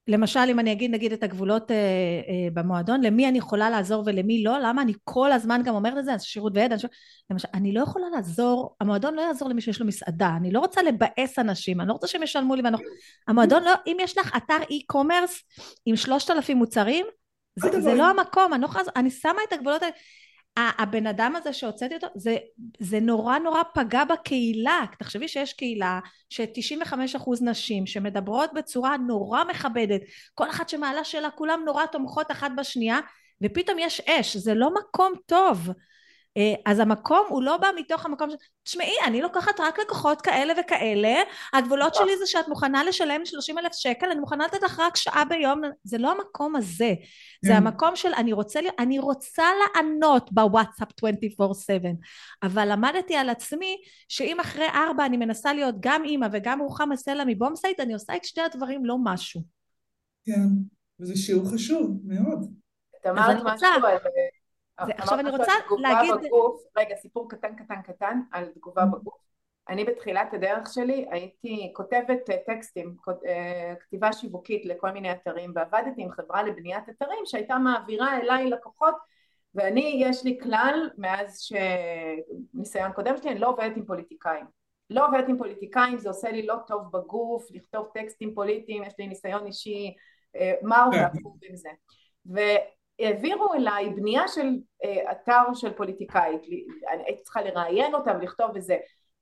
למשל, 0.08 0.40
אם 0.48 0.58
אני 0.58 0.72
אגיד 0.72 0.90
נגיד 0.90 1.12
את 1.12 1.22
הגבולות 1.22 1.70
אה, 1.70 1.76
אה, 1.76 2.48
במועדון, 2.54 3.00
למי 3.00 3.28
אני 3.28 3.38
יכולה 3.38 3.70
לעזור 3.70 4.02
ולמי 4.06 4.42
לא, 4.42 4.58
למה 4.58 4.82
אני 4.82 4.92
כל 5.04 5.32
הזמן 5.32 5.60
גם 5.64 5.74
אומרת 5.74 5.98
את 5.98 6.04
זה, 6.04 6.14
אז 6.14 6.22
שירות 6.22 6.52
וידע, 6.56 6.74
אני, 6.74 6.82
למשל, 7.30 7.48
אני 7.54 7.72
לא 7.72 7.80
יכולה 7.80 8.06
לעזור, 8.14 8.76
המועדון 8.80 9.14
לא 9.14 9.20
יעזור 9.20 9.48
למי 9.48 9.60
שיש 9.60 9.80
לו 9.80 9.86
מסעדה, 9.86 10.30
אני 10.36 10.50
לא 10.50 10.60
רוצה 10.60 10.82
לבאס 10.82 11.38
אנשים, 11.38 11.80
אני 11.80 11.88
לא 11.88 11.92
רוצה 11.92 12.06
שהם 12.06 12.22
ישלמו 12.22 12.54
לי, 12.54 12.62
ואני... 12.62 12.76
המועדון 13.28 13.64
לא, 13.64 13.72
אם 13.86 13.96
יש 14.00 14.18
לך 14.18 14.36
אתר 14.36 14.58
e-commerce 14.62 15.62
עם 15.86 15.96
שלושת 15.96 16.30
אלפים 16.30 16.56
מוצרים, 16.56 17.06
זה, 17.56 17.80
זה. 17.80 17.94
לא 17.94 18.10
המקום, 18.10 18.54
אני 18.54 18.62
לא 18.62 18.66
יכולה, 18.66 18.84
אני 18.96 19.10
שמה 19.10 19.38
את 19.48 19.52
הגבולות 19.52 19.82
האלה, 19.82 19.94
הבן 20.78 21.06
אדם 21.06 21.36
הזה 21.36 21.52
שהוצאתי 21.52 21.94
אותו, 21.94 22.06
זה, 22.14 22.36
זה 22.78 23.00
נורא 23.00 23.38
נורא 23.38 23.62
פגע 23.74 24.04
בקהילה, 24.04 24.84
תחשבי 24.98 25.28
שיש 25.28 25.52
קהילה 25.52 26.00
ש-95% 26.30 27.30
נשים 27.40 27.86
שמדברות 27.86 28.50
בצורה 28.54 28.96
נורא 28.96 29.44
מכבדת, 29.44 30.00
כל 30.34 30.50
אחת 30.50 30.68
שמעלה 30.68 31.04
שאלה, 31.04 31.30
כולם 31.30 31.60
נורא 31.66 31.86
תומכות 31.86 32.30
אחת 32.30 32.50
בשנייה, 32.56 32.98
ופתאום 33.44 33.78
יש 33.78 34.00
אש, 34.00 34.36
זה 34.36 34.54
לא 34.54 34.70
מקום 34.74 35.12
טוב. 35.26 35.68
אה, 36.36 36.54
אז 36.66 36.78
המקום 36.78 37.26
הוא 37.28 37.42
לא 37.42 37.56
בא 37.56 37.68
מתוך 37.76 38.06
המקום 38.06 38.30
ש... 38.30 38.34
תשמעי, 38.64 38.94
אני 39.06 39.20
לוקחת 39.22 39.60
רק 39.60 39.78
לקוחות 39.78 40.20
כאלה 40.20 40.52
וכאלה, 40.60 41.14
הגבולות 41.52 41.94
שלי 41.94 42.18
זה 42.18 42.26
שאת 42.26 42.48
מוכנה 42.48 42.84
לשלם 42.84 43.24
30 43.24 43.58
אלף 43.58 43.72
שקל, 43.72 44.06
אני 44.10 44.20
מוכנה 44.20 44.44
לתת 44.46 44.62
לך 44.62 44.78
רק 44.80 44.96
שעה 44.96 45.24
ביום, 45.24 45.60
זה 45.84 45.98
לא 45.98 46.12
המקום 46.12 46.56
הזה, 46.56 46.94
זה 47.44 47.50
כן. 47.50 47.56
המקום 47.56 47.96
של 47.96 48.14
אני 48.16 48.32
רוצה, 48.32 48.60
אני 48.78 48.98
רוצה 48.98 49.44
לענות 49.74 50.32
בוואטסאפ 50.32 50.88
24/7, 51.04 51.88
אבל 52.42 52.72
למדתי 52.72 53.16
על 53.16 53.28
עצמי 53.30 53.76
שאם 54.08 54.40
אחרי 54.40 54.66
ארבע 54.68 55.06
אני 55.06 55.16
מנסה 55.16 55.52
להיות 55.52 55.74
גם 55.80 56.04
אימא 56.04 56.26
וגם 56.32 56.60
רוחמה 56.60 56.96
סלע 56.96 57.24
מבומסייט, 57.26 57.80
אני 57.80 57.92
עושה 57.94 58.16
את 58.16 58.24
שני 58.24 58.42
הדברים 58.42 58.84
לא 58.84 58.96
משהו. 59.04 59.40
כן, 60.26 60.46
וזה 61.00 61.16
שיעור 61.16 61.50
חשוב 61.54 62.00
מאוד. 62.04 62.52
את 63.00 63.06
אז 63.06 63.12
אמרת 63.12 63.30
אני 63.30 63.40
רוצה- 63.40 63.54
משהו 63.76 63.86
על... 63.86 63.96
זה- 64.86 64.92
עכשיו 64.98 65.20
אני 65.20 65.30
רוצה 65.30 65.52
להגיד- 65.80 66.14
בגוף. 66.26 66.62
רגע, 66.78 66.96
סיפור 66.96 67.28
קטן 67.30 67.54
קטן 67.56 67.82
קטן 67.82 68.20
על 68.32 68.46
תגובה 68.54 68.82
Mm. 68.82 68.86
בגוף. 68.86 69.18
אני 69.68 69.84
בתחילת 69.84 70.34
הדרך 70.34 70.72
שלי 70.72 71.06
הייתי 71.10 71.72
כותבת 71.76 72.30
אה, 72.30 72.36
טקסטים, 72.46 72.96
אה, 73.26 73.74
כתיבה 73.80 74.12
שיווקית 74.12 74.64
לכל 74.64 74.90
מיני 74.90 75.12
אתרים, 75.12 75.52
ועבדתי 75.54 76.02
עם 76.02 76.10
חברה 76.10 76.42
לבניית 76.42 76.88
אתרים 76.88 77.18
שהייתה 77.24 77.58
מעבירה 77.58 78.16
אליי 78.16 78.50
לקוחות, 78.50 78.94
ואני, 79.54 79.96
יש 80.06 80.24
לי 80.24 80.38
כלל, 80.42 80.90
מאז 80.98 81.40
שניסיון 81.40 82.92
קודם 82.92 83.16
שלי, 83.16 83.30
אני 83.30 83.38
לא 83.38 83.48
עובדת 83.48 83.76
עם 83.76 83.84
פוליטיקאים. 83.84 84.44
לא 84.90 85.06
עובדת 85.06 85.28
עם 85.28 85.38
פוליטיקאים, 85.38 85.98
זה 85.98 86.08
עושה 86.08 86.30
לי 86.30 86.46
לא 86.46 86.54
טוב 86.66 86.82
בגוף, 86.92 87.46
לכתוב 87.50 87.88
טקסטים 87.94 88.34
פוליטיים, 88.34 88.82
יש 88.84 88.92
לי 88.98 89.06
ניסיון 89.06 89.46
אישי 89.46 89.94
אה, 90.36 90.52
מר 90.62 90.84
כן. 90.92 90.98
ועקוב 90.98 91.38
עם 91.42 91.56
זה. 91.56 91.68
והעבירו 93.00 93.54
אליי 93.54 93.90
בנייה 93.90 94.28
של 94.28 94.56
אה, 94.84 95.12
אתר 95.12 95.54
של 95.54 95.72
פוליטיקאית, 95.72 96.42
הייתי 96.88 97.22
צריכה 97.22 97.42
לראיין 97.42 97.94
אותה 97.94 98.12
ולכתוב 98.20 98.50
וזה, 98.54 98.76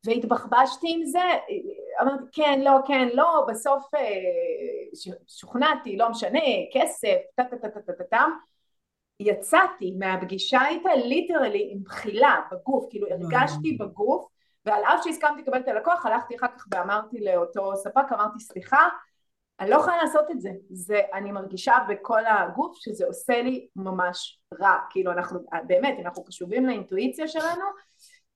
והתבחבשתי 0.07 0.87
עם 0.91 1.05
זה, 1.05 1.22
אמרתי 2.03 2.24
כן, 2.33 2.61
לא, 2.64 2.72
כן, 2.87 3.09
לא, 3.14 3.47
בסוף 3.49 3.95
אה, 3.95 4.01
שוכנעתי, 5.29 5.97
לא 5.97 6.11
משנה, 6.11 6.41
כסף, 6.72 7.16
טה 7.35 7.45
טה 7.45 7.57
טה 7.57 7.68
טה 7.68 7.81
טה 7.81 7.93
טה 7.93 8.05
טה, 8.05 8.24
יצאתי 9.20 9.95
מהפגישה 9.99 10.68
איתה 10.68 10.95
ליטרלי 10.95 11.68
עם 11.72 11.83
בחילה 11.83 12.41
בגוף, 12.53 12.87
כאילו 12.91 13.07
הרגשתי 13.11 13.77
בגוף, 13.81 14.27
ועל 14.64 14.83
אף 14.85 15.05
שהסכמתי 15.05 15.43
לקבל 15.43 15.61
את 15.61 15.68
הלקוח, 15.68 16.07
הלכתי 16.07 16.37
אחר 16.37 16.47
כך 16.57 16.66
ואמרתי 16.70 17.20
לאותו 17.20 17.77
ספק, 17.77 18.12
אמרתי 18.12 18.41
סליחה, 18.41 18.89
אני 19.61 19.70
לא 19.70 19.76
יכולה 19.76 19.96
לעשות 19.96 20.30
את 20.30 20.40
זה, 20.40 20.50
זה 20.70 21.00
אני 21.14 21.32
מרגישה 21.32 21.74
בכל 21.88 22.26
הגוף 22.26 22.76
שזה 22.76 23.07
עושה 23.07 23.42
לי 23.42 23.68
ממש 23.76 24.40
רע, 24.61 24.76
כאילו 24.90 25.12
אנחנו, 25.12 25.40
באמת, 25.66 25.96
אנחנו 26.04 26.24
קשובים 26.24 26.66
לאינטואיציה 26.66 27.28
שלנו, 27.28 27.64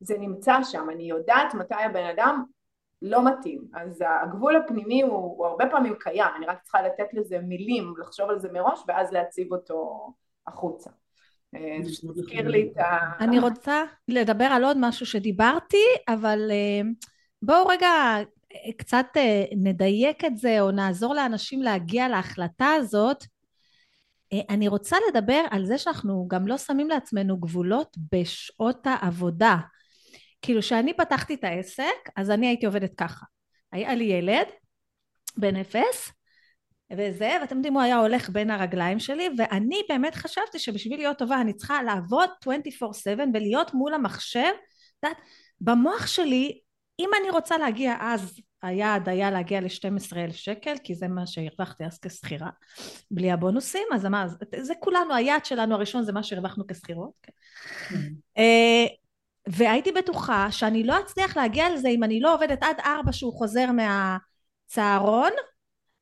זה 0.00 0.18
נמצא 0.18 0.62
שם, 0.62 0.90
אני 0.90 1.02
יודעת 1.02 1.54
מתי 1.54 1.74
הבן 1.74 2.04
אדם 2.04 2.44
לא 3.02 3.24
מתאים, 3.24 3.64
אז 3.74 4.04
הגבול 4.22 4.56
הפנימי 4.56 5.02
הוא, 5.02 5.12
הוא 5.12 5.46
הרבה 5.46 5.66
פעמים 5.70 5.94
קיים, 6.00 6.28
אני 6.36 6.46
רק 6.46 6.62
צריכה 6.62 6.82
לתת 6.82 7.06
לזה 7.12 7.38
מילים, 7.38 7.94
לחשוב 7.98 8.30
על 8.30 8.38
זה 8.38 8.48
מראש 8.52 8.80
ואז 8.88 9.12
להציב 9.12 9.52
אותו 9.52 10.08
החוצה. 10.46 10.90
אה, 11.54 11.76
זה 11.82 12.08
מזכיר 12.08 12.48
לי 12.48 12.70
את 12.72 12.78
ה... 12.78 12.98
אני 13.20 13.38
רוצה 13.38 13.84
לדבר 14.08 14.44
על 14.44 14.64
עוד 14.64 14.76
משהו 14.80 15.06
שדיברתי, 15.06 15.84
אבל 16.08 16.50
אה, 16.50 16.88
בואו 17.42 17.66
רגע 17.66 17.88
קצת 18.76 19.06
אה, 19.16 19.44
נדייק 19.56 20.24
את 20.24 20.36
זה, 20.36 20.60
או 20.60 20.70
נעזור 20.70 21.14
לאנשים 21.14 21.62
להגיע 21.62 22.08
להחלטה 22.08 22.66
הזאת. 22.66 23.24
אה, 24.32 24.40
אני 24.48 24.68
רוצה 24.68 24.96
לדבר 25.08 25.44
על 25.50 25.66
זה 25.66 25.78
שאנחנו 25.78 26.28
גם 26.28 26.46
לא 26.46 26.58
שמים 26.58 26.88
לעצמנו 26.88 27.38
גבולות 27.38 27.96
בשעות 28.12 28.86
העבודה. 28.86 29.56
כאילו, 30.42 30.60
כשאני 30.60 30.94
פתחתי 30.94 31.34
את 31.34 31.44
העסק, 31.44 32.08
אז 32.16 32.30
אני 32.30 32.46
הייתי 32.46 32.66
עובדת 32.66 32.94
ככה. 32.94 33.26
היה 33.72 33.94
לי 33.94 34.04
ילד, 34.04 34.46
בן 35.36 35.56
אפס, 35.56 36.12
וזה, 36.92 37.36
ואתם 37.40 37.56
יודעים, 37.56 37.74
הוא 37.74 37.82
היה 37.82 37.96
הולך 37.98 38.30
בין 38.30 38.50
הרגליים 38.50 38.98
שלי, 38.98 39.28
ואני 39.38 39.80
באמת 39.88 40.14
חשבתי 40.14 40.58
שבשביל 40.58 40.98
להיות 40.98 41.18
טובה 41.18 41.40
אני 41.40 41.52
צריכה 41.52 41.82
לעבוד 41.82 42.28
24/7 42.44 43.30
ולהיות 43.34 43.74
מול 43.74 43.94
המחשב. 43.94 44.40
את 44.98 45.04
יודעת, 45.04 45.22
במוח 45.60 46.06
שלי, 46.06 46.60
אם 47.00 47.10
אני 47.20 47.30
רוצה 47.30 47.58
להגיע 47.58 47.96
אז, 48.00 48.40
היעד 48.62 49.08
היה 49.08 49.30
להגיע 49.30 49.60
ל-12 49.60 50.16
אלף 50.16 50.36
שקל, 50.36 50.74
כי 50.84 50.94
זה 50.94 51.08
מה 51.08 51.26
שהרווחתי 51.26 51.84
אז 51.84 51.98
כשכירה, 51.98 52.50
בלי 53.10 53.30
הבונוסים, 53.30 53.86
אז 53.94 54.04
מה, 54.04 54.26
זה 54.60 54.74
כולנו, 54.80 55.14
היעד 55.14 55.44
שלנו 55.44 55.74
הראשון 55.74 56.02
זה 56.02 56.12
מה 56.12 56.22
שהרווחנו 56.22 56.66
כשכירות. 56.66 57.12
כן. 57.22 57.94
אה, 58.38 58.86
והייתי 59.48 59.92
בטוחה 59.92 60.52
שאני 60.52 60.84
לא 60.84 61.00
אצליח 61.00 61.36
להגיע 61.36 61.74
לזה 61.74 61.88
אם 61.88 62.04
אני 62.04 62.20
לא 62.20 62.34
עובדת 62.34 62.62
עד 62.62 62.76
ארבע 62.84 63.12
שהוא 63.12 63.32
חוזר 63.32 63.66
מהצהרון, 63.72 65.30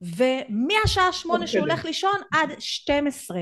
ומהשעה 0.01 1.13
שמונה 1.13 1.47
שהוא 1.47 1.61
הולך 1.61 1.85
לישון 1.85 2.21
עד 2.33 2.51
12 2.59 3.41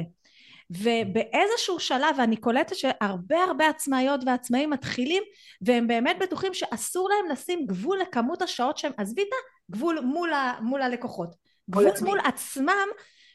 ובאיזשהו 0.70 1.80
שלב 1.80 2.16
ואני 2.18 2.36
קולטת 2.36 2.76
שהרבה 2.76 3.44
הרבה 3.44 3.68
עצמאיות 3.68 4.20
ועצמאים 4.26 4.70
מתחילים 4.70 5.22
והם 5.60 5.86
באמת 5.86 6.16
בטוחים 6.20 6.54
שאסור 6.54 7.08
להם 7.08 7.32
לשים 7.32 7.66
גבול 7.66 7.98
לכמות 7.98 8.42
השעות 8.42 8.78
שהם 8.78 8.92
עזבי 8.96 9.22
את 9.22 9.28
הגבול 9.70 10.00
מול, 10.00 10.32
ה, 10.32 10.52
מול 10.60 10.82
הלקוחות 10.82 11.34
גבול 11.70 11.88
עצמי. 11.88 12.08
מול 12.08 12.18
עצמם 12.24 12.88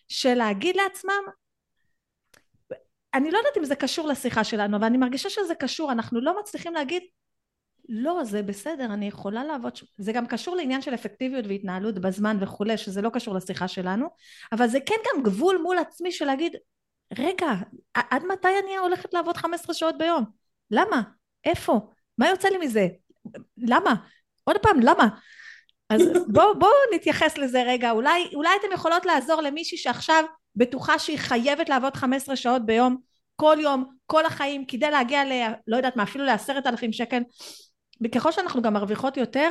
של 0.08 0.34
להגיד 0.34 0.76
לעצמם 0.76 1.24
אני 3.14 3.32
לא 3.32 3.38
יודעת 3.38 3.58
אם 3.58 3.66
זה 3.66 3.76
קשור 3.76 4.08
לשיחה 4.08 4.44
שלנו 4.44 4.78
אבל 4.78 4.86
אני 4.86 4.98
מרגישה 4.98 5.30
שזה 5.30 5.56
קשור 5.56 5.92
אנחנו 5.92 6.22
לא 6.22 6.40
מצליחים 6.40 6.74
להגיד 6.74 7.04
לא, 7.90 8.24
זה 8.24 8.42
בסדר, 8.44 8.86
אני 8.86 9.08
יכולה 9.08 9.44
לעבוד, 9.44 9.74
זה 9.98 10.12
גם 10.12 10.28
קשור 10.28 10.56
לעניין 10.56 10.82
של 10.82 10.94
אפקטיביות 10.94 11.46
והתנהלות 11.48 12.00
בזמן 12.00 12.38
וכולי, 12.42 12.78
שזה 12.78 13.02
לא 13.02 13.10
קשור 13.10 13.36
לשיחה 13.36 13.68
שלנו, 13.68 14.08
אבל 14.52 14.68
זה 14.68 14.80
כן 14.86 14.96
גם 14.96 15.24
גבול 15.24 15.60
מול 15.64 15.78
עצמי 15.78 16.12
של 16.12 16.26
להגיד, 16.26 16.56
רגע, 17.18 17.52
עד 17.94 18.24
מתי 18.26 18.48
אני 18.64 18.78
הולכת 18.78 19.14
לעבוד 19.14 19.38
15 19.38 19.74
שעות 19.74 19.98
ביום? 19.98 20.26
למה? 20.72 21.02
איפה? 21.46 21.90
מה 22.18 22.30
יוצא 22.30 22.48
לי 22.48 22.58
מזה? 22.58 22.88
למה? 23.58 23.96
עוד 24.44 24.58
פעם, 24.62 24.80
למה? 24.80 25.08
אז 25.90 26.02
בואו 26.34 26.60
בוא 26.60 26.70
נתייחס 26.96 27.38
לזה 27.38 27.64
רגע, 27.64 27.92
אולי, 27.92 28.30
אולי 28.36 28.50
אתם 28.60 28.74
יכולות 28.74 29.06
לעזור 29.06 29.42
למישהי 29.42 29.78
שעכשיו 29.78 30.24
בטוחה 30.56 31.00
שהיא 31.00 31.18
חייבת 31.18 31.70
לעבוד 31.70 31.96
15 31.96 32.36
שעות 32.36 32.66
ביום, 32.66 32.98
כל 33.36 33.58
יום, 33.60 33.96
כל 34.06 34.26
החיים, 34.26 34.66
כדי 34.66 34.92
להגיע 34.92 35.26
ל... 35.26 35.32
לא 35.68 35.78
יודעת 35.78 35.96
מה, 35.96 36.04
אפילו 36.04 36.26
לעשרת 36.26 36.68
אלפים 36.68 36.94
שקל, 36.94 37.22
וככל 38.04 38.32
שאנחנו 38.32 38.62
גם 38.62 38.74
מרוויחות 38.74 39.18
יותר, 39.18 39.50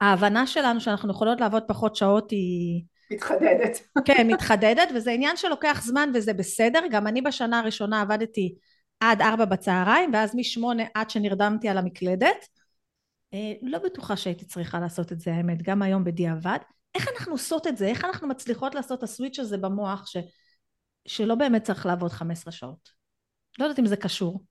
ההבנה 0.00 0.46
שלנו 0.46 0.80
שאנחנו 0.80 1.10
יכולות 1.10 1.40
לעבוד 1.40 1.62
פחות 1.68 1.96
שעות 1.96 2.30
היא... 2.30 2.84
מתחדדת. 3.10 3.88
כן, 4.04 4.26
מתחדדת, 4.26 4.88
וזה 4.94 5.10
עניין 5.10 5.36
שלוקח 5.36 5.82
זמן 5.84 6.10
וזה 6.14 6.32
בסדר. 6.32 6.80
גם 6.90 7.06
אני 7.06 7.22
בשנה 7.22 7.58
הראשונה 7.58 8.00
עבדתי 8.00 8.54
עד 9.00 9.22
ארבע 9.22 9.44
בצהריים, 9.44 10.10
ואז 10.12 10.34
משמונה 10.34 10.82
עד 10.94 11.10
שנרדמתי 11.10 11.68
על 11.68 11.78
המקלדת. 11.78 12.46
אה, 13.34 13.52
לא 13.62 13.78
בטוחה 13.78 14.16
שהייתי 14.16 14.44
צריכה 14.44 14.80
לעשות 14.80 15.12
את 15.12 15.20
זה, 15.20 15.32
האמת, 15.32 15.62
גם 15.62 15.82
היום 15.82 16.04
בדיעבד. 16.04 16.58
איך 16.94 17.08
אנחנו 17.08 17.32
עושות 17.32 17.66
את 17.66 17.76
זה? 17.76 17.86
איך 17.86 18.04
אנחנו 18.04 18.28
מצליחות 18.28 18.74
לעשות 18.74 18.98
את 18.98 19.02
הסוויץ' 19.02 19.38
הזה 19.38 19.56
במוח 19.56 20.06
ש... 20.06 20.16
שלא 21.06 21.34
באמת 21.34 21.62
צריך 21.62 21.86
לעבוד 21.86 22.12
15 22.12 22.52
שעות? 22.52 22.88
לא 23.58 23.64
יודעת 23.64 23.78
אם 23.78 23.86
זה 23.86 23.96
קשור. 23.96 24.44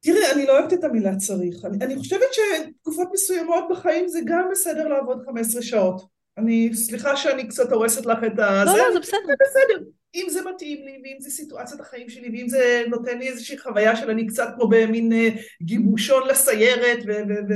תראה, 0.00 0.32
אני 0.32 0.46
לא 0.46 0.58
אוהבת 0.58 0.72
את 0.72 0.84
המילה 0.84 1.16
צריך. 1.16 1.64
אני, 1.64 1.84
אני 1.84 1.96
חושבת 1.96 2.28
שתקופות 2.32 3.08
מסוימות 3.12 3.64
בחיים 3.70 4.08
זה 4.08 4.18
גם 4.24 4.48
בסדר 4.50 4.88
לעבוד 4.88 5.22
15 5.26 5.62
שעות. 5.62 6.15
אני, 6.38 6.70
סליחה 6.74 7.16
שאני 7.16 7.48
קצת 7.48 7.72
הורסת 7.72 8.06
לך 8.06 8.18
את 8.26 8.38
ה... 8.38 8.64
לא, 8.64 8.72
זה, 8.72 8.78
לא, 8.78 8.92
זה 8.92 9.00
בסדר. 9.00 9.18
זה 9.26 9.34
בסדר. 9.40 9.84
אם 10.14 10.26
זה 10.28 10.40
מתאים 10.54 10.84
לי, 10.84 11.00
ואם 11.04 11.16
זה 11.20 11.30
סיטואציית 11.30 11.80
החיים 11.80 12.08
שלי, 12.08 12.28
ואם 12.28 12.48
זה 12.48 12.84
נותן 12.88 13.18
לי 13.18 13.28
איזושהי 13.28 13.58
חוויה 13.58 13.96
של 13.96 14.10
אני 14.10 14.26
קצת 14.26 14.48
כמו 14.54 14.68
במין 14.68 15.12
אה, 15.12 15.28
גיבושון 15.62 16.28
לסיירת, 16.28 16.98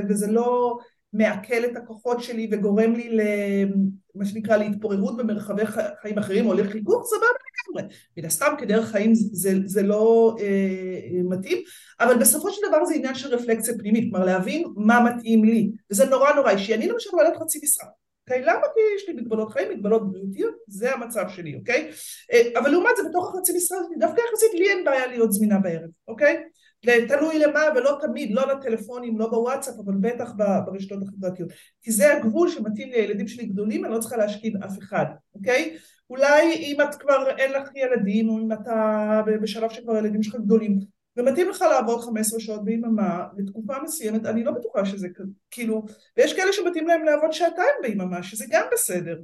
וזה 0.08 0.26
לא 0.26 0.78
מעכל 1.12 1.64
את 1.64 1.76
הכוחות 1.76 2.22
שלי 2.22 2.48
וגורם 2.52 2.92
לי 2.92 3.08
למה 3.10 4.26
שנקרא 4.26 4.56
להתפוררות 4.56 5.16
במרחבי 5.16 5.62
חיים 6.02 6.18
אחרים 6.18 6.46
או 6.46 6.54
לחיכוך, 6.54 7.06
סבבה 7.06 7.26
לגמרי. 7.26 7.94
מן 8.16 8.24
הסתם 8.24 8.54
כדרך 8.58 8.90
חיים 8.90 9.14
זה, 9.14 9.52
זה 9.64 9.82
לא 9.82 10.36
אה, 10.40 10.46
אה, 10.46 11.22
מתאים, 11.24 11.58
אבל 12.00 12.18
בסופו 12.18 12.50
של 12.50 12.62
דבר 12.68 12.84
זה 12.84 12.94
עניין 12.94 13.14
של 13.14 13.34
רפלקציה 13.34 13.74
פנימית, 13.78 14.10
כלומר 14.10 14.26
להבין 14.26 14.64
מה 14.76 15.00
מתאים 15.00 15.44
לי, 15.44 15.70
וזה 15.90 16.04
נורא 16.04 16.32
נורא 16.32 16.50
אישי. 16.50 16.74
אני 16.74 16.88
למשל 16.88 17.10
בעלת 17.16 17.36
חצי 17.36 17.60
משרה. 17.62 17.86
אוקיי? 18.30 18.42
למה? 18.44 18.66
כי 18.74 18.80
יש 18.96 19.08
לי 19.08 19.14
מגבלות 19.14 19.50
חיים, 19.50 19.68
מגבלות 19.70 20.12
בריאותיות, 20.12 20.54
זה 20.66 20.92
המצב 20.94 21.24
שלי, 21.28 21.54
אוקיי? 21.54 21.90
אה, 22.32 22.60
אבל 22.60 22.70
לעומת 22.70 22.90
זה, 22.96 23.02
בתוך 23.08 23.34
החצי 23.34 23.52
משרה, 23.56 23.78
דווקא 23.98 24.20
יחסית 24.20 24.54
לי 24.54 24.70
אין 24.70 24.84
בעיה 24.84 25.06
להיות 25.06 25.32
זמינה 25.32 25.58
בערב, 25.58 25.90
אוקיי? 26.08 26.42
תלוי 27.08 27.38
למה 27.38 27.60
ולא 27.76 27.98
תמיד, 28.00 28.30
לא 28.30 28.52
לטלפונים, 28.52 29.18
לא 29.18 29.30
בוואטסאפ, 29.30 29.74
אבל 29.84 29.94
בטח 30.00 30.32
ברשתות 30.66 30.98
החברתיות. 31.02 31.50
כי 31.82 31.92
זה 31.92 32.16
הגבול 32.16 32.48
שמתאים 32.50 32.90
לילדים 32.90 33.28
שלי 33.28 33.46
גדולים, 33.46 33.84
אני 33.84 33.94
לא 33.94 33.98
צריכה 33.98 34.16
להשכיב 34.16 34.64
אף 34.64 34.78
אחד, 34.78 35.04
אוקיי? 35.34 35.76
אולי 36.10 36.54
אם 36.54 36.76
את 36.80 36.94
כבר 36.94 37.30
אין 37.38 37.52
לך 37.52 37.68
ילדים, 37.74 38.28
או 38.28 38.38
אם 38.38 38.52
אתה 38.52 39.22
בשלב 39.42 39.70
שכבר 39.70 39.94
הילדים 39.94 40.22
שלך 40.22 40.34
גדולים, 40.34 40.78
ומתאים 41.16 41.48
לך 41.48 41.62
לעבוד 41.62 42.00
15 42.00 42.40
שעות 42.40 42.64
ביממה 42.64 43.26
לתקופה 43.36 43.74
מסוימת, 43.82 44.26
אני 44.26 44.44
לא 44.44 44.52
בטוחה 44.52 44.84
שזה 44.84 45.08
כאילו, 45.50 45.84
ויש 46.16 46.36
כאלה 46.36 46.52
שמתאים 46.52 46.86
להם 46.86 47.04
לעבוד 47.04 47.32
שעתיים 47.32 47.74
ביממה, 47.82 48.22
שזה 48.22 48.44
גם 48.50 48.66
בסדר. 48.72 49.18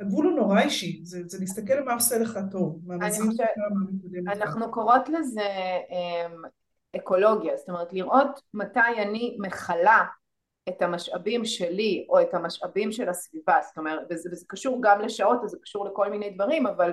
הגבול 0.00 0.26
הוא 0.26 0.36
נורא 0.36 0.60
אישי, 0.60 1.00
זה, 1.04 1.22
זה 1.26 1.38
להסתכל 1.40 1.80
מה 1.84 1.94
עושה 1.94 2.18
לך 2.18 2.38
טוב. 2.50 2.80
אני 2.90 3.10
חושבת, 3.10 3.48
אנחנו 4.26 4.70
קוראות 4.70 5.08
לזה 5.08 5.48
אמ, 5.90 6.42
אקולוגיה, 6.96 7.56
זאת 7.56 7.68
אומרת 7.68 7.92
לראות 7.92 8.40
מתי 8.54 9.02
אני 9.02 9.36
מכלה 9.40 10.04
את 10.68 10.82
המשאבים 10.82 11.44
שלי 11.44 12.06
או 12.08 12.20
את 12.20 12.34
המשאבים 12.34 12.92
של 12.92 13.08
הסביבה, 13.08 13.56
זאת 13.68 13.78
אומרת, 13.78 14.06
וזה, 14.10 14.28
וזה 14.32 14.44
קשור 14.48 14.78
גם 14.82 15.00
לשעות, 15.00 15.48
זה 15.48 15.56
קשור 15.62 15.88
לכל 15.88 16.10
מיני 16.10 16.30
דברים, 16.30 16.66
אבל 16.66 16.92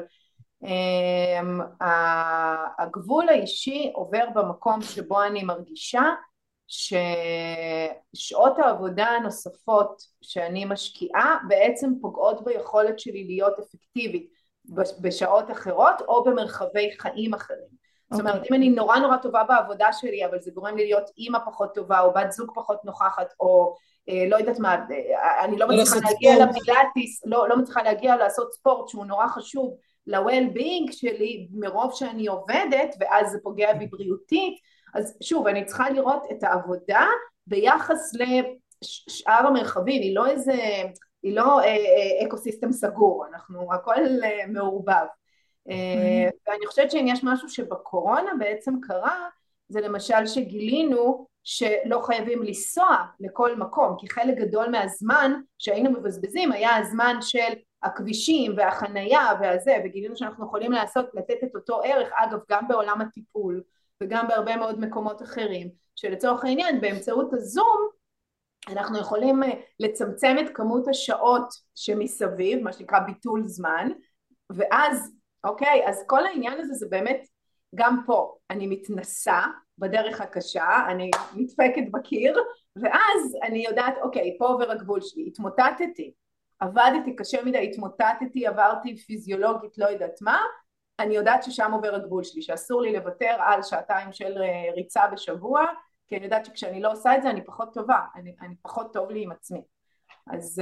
הגבול 2.80 3.30
האישי 3.30 3.92
עובר 3.94 4.26
במקום 4.36 4.82
שבו 4.82 5.24
אני 5.24 5.44
מרגישה 5.44 6.04
ששעות 6.68 8.60
העבודה 8.60 9.06
הנוספות 9.06 10.02
שאני 10.22 10.66
משקיעה 10.66 11.38
בעצם 11.48 11.94
פוגעות 12.02 12.44
ביכולת 12.44 13.00
שלי 13.00 13.24
להיות 13.24 13.60
אפקטיבית 13.60 14.30
בשעות 15.02 15.52
אחרות 15.52 16.02
או 16.08 16.24
במרחבי 16.24 16.92
חיים 17.00 17.34
אחרים. 17.34 17.86
זאת 18.12 18.20
אומרת, 18.20 18.36
אוקיי. 18.36 18.48
אם 18.50 18.56
אני 18.56 18.70
נורא 18.70 18.98
נורא 18.98 19.18
טובה 19.18 19.44
בעבודה 19.44 19.94
שלי, 19.94 20.26
אבל 20.26 20.40
זה 20.40 20.52
גורם 20.52 20.78
לי 20.78 20.84
להיות 20.84 21.10
אימא 21.18 21.40
פחות 21.46 21.76
טובה, 21.76 22.00
או 22.00 22.14
בת 22.14 22.32
זוג 22.32 22.52
פחות 22.56 22.86
נוכחת, 22.86 23.34
או 23.40 23.76
אה, 24.10 24.26
לא 24.30 24.36
יודעת 24.36 24.60
מה, 24.60 24.74
אה, 24.74 25.44
אני 25.46 25.58
לא 25.58 25.68
מצליחה 25.68 26.10
להגיע 26.10 26.46
לפילאטיס, 26.46 27.26
לא, 27.26 27.50
לא 27.50 27.58
מצליחה 27.58 27.84
להגיע 27.84 28.16
לעשות 28.16 28.54
ספורט 28.54 28.88
שהוא 28.88 29.06
נורא 29.06 29.28
חשוב 29.28 29.78
ל-well-being 30.08 30.92
שלי, 30.92 31.48
מרוב 31.52 31.94
שאני 31.94 32.28
עובדת, 32.28 32.96
ואז 33.00 33.32
זה 33.32 33.38
פוגע 33.44 33.74
בי 33.74 33.88
בריאותית, 33.88 34.54
אז 34.96 35.18
שוב, 35.24 35.48
אני 35.48 35.66
צריכה 35.66 35.90
לראות 35.90 36.24
את 36.32 36.44
העבודה 36.44 37.06
ביחס 37.48 38.12
לשאר 38.14 39.48
המרחבים, 39.48 40.02
היא 40.02 40.16
לא 40.16 40.28
איזה, 40.28 40.54
היא 41.24 41.36
לא 41.36 41.60
אה, 41.60 41.66
אה, 41.66 42.28
אקו 42.28 42.38
סיסטם 42.38 42.72
סגור, 42.72 43.26
אנחנו 43.34 43.74
הכל 43.74 44.24
אה, 44.24 44.48
מעורבב. 44.48 45.06
אה, 45.70 46.30
ואני 46.48 46.66
חושבת 46.68 46.92
שאם 46.92 47.06
יש 47.08 47.20
משהו 47.24 47.50
שבקורונה 47.50 48.32
בעצם 48.40 48.74
קרה 48.82 49.28
זה 49.70 49.82
למשל 49.82 50.26
שגילינו 50.26 51.28
שלא 51.46 52.02
חייבים 52.06 52.44
לנסוע 52.44 52.98
לכל 53.20 53.56
מקום 53.56 53.96
כי 54.00 54.10
חלק 54.10 54.38
גדול 54.38 54.70
מהזמן 54.70 55.42
שהיינו 55.58 55.92
מבזבזים 55.92 56.52
היה 56.52 56.76
הזמן 56.76 57.18
של 57.22 57.54
הכבישים 57.84 58.54
והחנייה 58.58 59.28
והזה 59.42 59.76
וגילינו 59.86 60.16
שאנחנו 60.18 60.46
יכולים 60.46 60.72
לעשות 60.72 61.06
לתת 61.14 61.44
את 61.44 61.56
אותו 61.56 61.82
ערך 61.84 62.10
אגב 62.16 62.40
גם 62.50 62.68
בעולם 62.68 63.02
הטיפול 63.02 63.64
וגם 64.04 64.28
בהרבה 64.28 64.56
מאוד 64.56 64.80
מקומות 64.80 65.22
אחרים 65.22 65.70
שלצורך 65.96 66.46
העניין 66.46 66.82
באמצעות 66.82 67.34
הזום 67.34 67.88
אנחנו 68.68 69.00
יכולים 69.00 69.44
אה, 69.44 69.50
לצמצם 69.80 70.36
את 70.40 70.46
כמות 70.54 70.88
השעות 70.88 71.54
שמסביב 71.76 72.64
מה 72.64 72.74
שנקרא 72.74 73.00
ביטול 73.00 73.44
זמן 73.48 73.90
ואז 74.50 75.12
אוקיי? 75.44 75.88
אז 75.88 76.04
כל 76.08 76.26
העניין 76.26 76.60
הזה 76.60 76.74
זה 76.74 76.86
באמת 76.90 77.28
גם 77.76 78.02
פה, 78.06 78.36
אני 78.50 78.68
מתנסה 78.68 79.42
בדרך 79.78 80.22
הקשה, 80.22 80.86
אני 80.90 81.12
נדפקת 81.36 81.92
בקיר, 81.92 82.40
ואז 82.76 83.38
אני 83.44 83.66
יודעת, 83.66 83.96
אוקיי, 84.02 84.36
פה 84.40 84.48
עובר 84.48 84.72
הגבול 84.72 85.02
שלי, 85.02 85.28
התמוטטתי, 85.28 86.14
עבדתי 86.60 87.16
קשה 87.16 87.44
מדי, 87.44 87.70
התמוטטתי, 87.70 88.48
עברתי 88.48 88.98
פיזיולוגית, 88.98 89.78
לא 89.78 89.86
יודעת 89.86 90.22
מה, 90.22 90.42
אני 91.00 91.16
יודעת 91.16 91.44
ששם 91.44 91.72
עובר 91.72 91.96
הגבול 91.96 92.24
שלי, 92.24 92.42
שאסור 92.42 92.82
לי 92.82 92.94
לוותר 92.94 93.36
על 93.40 93.64
שעתיים 93.64 94.14
של 94.14 94.38
אה, 94.42 94.74
ריצה 94.76 95.08
בשבוע, 95.08 95.66
כי 96.08 96.18
אני 96.18 96.24
יודעת 96.24 96.46
שכשאני 96.46 96.82
לא 96.82 96.92
עושה 96.92 97.16
את 97.16 97.24
זה 97.24 97.30
אני 97.30 97.46
פחות 97.46 97.74
טובה, 97.74 98.00
אני, 98.16 98.36
אני 98.42 98.56
פחות 98.62 98.94
טוב 98.94 99.12
לי 99.12 99.24
עם 99.24 99.32
עצמי. 99.32 99.62
אז... 100.34 100.62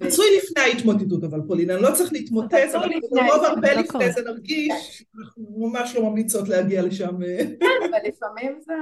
רצוי 0.00 0.26
אה, 0.26 0.38
לפני 0.42 0.62
ההתמוטטות 0.62 1.24
אבל 1.24 1.40
פולינה, 1.46 1.74
אני 1.74 1.82
לא 1.82 1.90
צריך 1.94 2.12
להתמוטט, 2.12 2.74
אבל 2.74 2.88
רוב 3.10 3.44
הרבה 3.44 3.74
לא 3.74 3.80
לפני 3.80 4.12
זה 4.12 4.22
נרגיש, 4.22 5.04
אנחנו 5.18 5.44
ממש 5.56 5.96
לא 5.96 6.10
ממליצות 6.10 6.48
להגיע 6.48 6.82
לשם. 6.82 7.16
כן, 7.60 7.88
אבל 7.90 7.98
לפעמים 8.08 8.58
זה... 8.60 8.72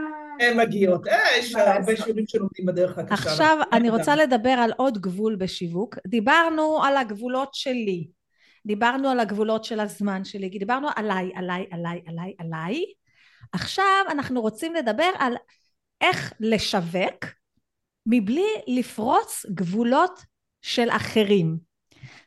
הן 0.40 0.60
מגיעות, 0.60 1.06
אה, 1.06 1.18
יש 1.38 1.54
הרבה 1.54 1.96
שיעורים 1.96 2.26
שלומדים 2.26 2.66
בדרך 2.66 2.98
הקשה. 2.98 3.14
עכשיו 3.14 3.58
אני 3.72 3.90
רוצה 3.90 4.16
לדבר 4.16 4.50
על 4.50 4.72
עוד 4.76 4.98
גבול 4.98 5.36
בשיווק, 5.36 5.98
דיברנו 6.06 6.84
על 6.84 6.96
הגבולות 6.96 7.54
שלי, 7.54 8.08
דיברנו 8.66 9.08
על 9.08 9.20
הגבולות 9.20 9.64
של 9.64 9.80
הזמן 9.80 10.24
שלי, 10.24 10.48
דיברנו 10.48 10.88
עליי, 10.96 11.30
עליי, 11.34 11.66
עליי, 11.70 12.00
עליי, 12.06 12.34
עליי, 12.38 12.84
עכשיו 13.52 14.04
אנחנו 14.10 14.40
רוצים 14.40 14.74
לדבר 14.74 15.10
על 15.18 15.34
איך 16.00 16.32
לשווק 16.40 17.24
מבלי 18.06 18.48
לפרוץ 18.66 19.46
גבולות 19.48 20.20
של 20.62 20.88
אחרים. 20.90 21.58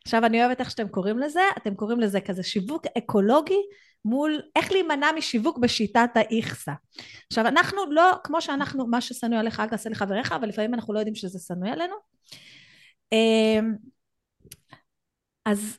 עכשיו 0.03 0.25
אני 0.25 0.45
אוהבת 0.45 0.59
איך 0.59 0.71
שאתם 0.71 0.87
קוראים 0.87 1.19
לזה, 1.19 1.41
אתם 1.57 1.75
קוראים 1.75 1.99
לזה 1.99 2.21
כזה 2.21 2.43
שיווק 2.43 2.85
אקולוגי 2.97 3.61
מול 4.05 4.41
איך 4.55 4.71
להימנע 4.71 5.11
משיווק 5.17 5.57
בשיטת 5.57 6.09
האיכסה. 6.15 6.73
עכשיו 7.27 7.47
אנחנו 7.47 7.91
לא, 7.91 8.11
כמו 8.23 8.41
שאנחנו, 8.41 8.87
מה 8.87 9.01
ששנוא 9.01 9.39
עליך 9.39 9.59
אל 9.59 9.69
תעשה 9.69 9.89
לחבריך, 9.89 10.31
אבל 10.31 10.47
לפעמים 10.47 10.73
אנחנו 10.73 10.93
לא 10.93 10.99
יודעים 10.99 11.15
שזה 11.15 11.39
שנוא 11.39 11.69
עלינו. 11.69 11.95
אמ, 13.11 13.75
אז 15.45 15.77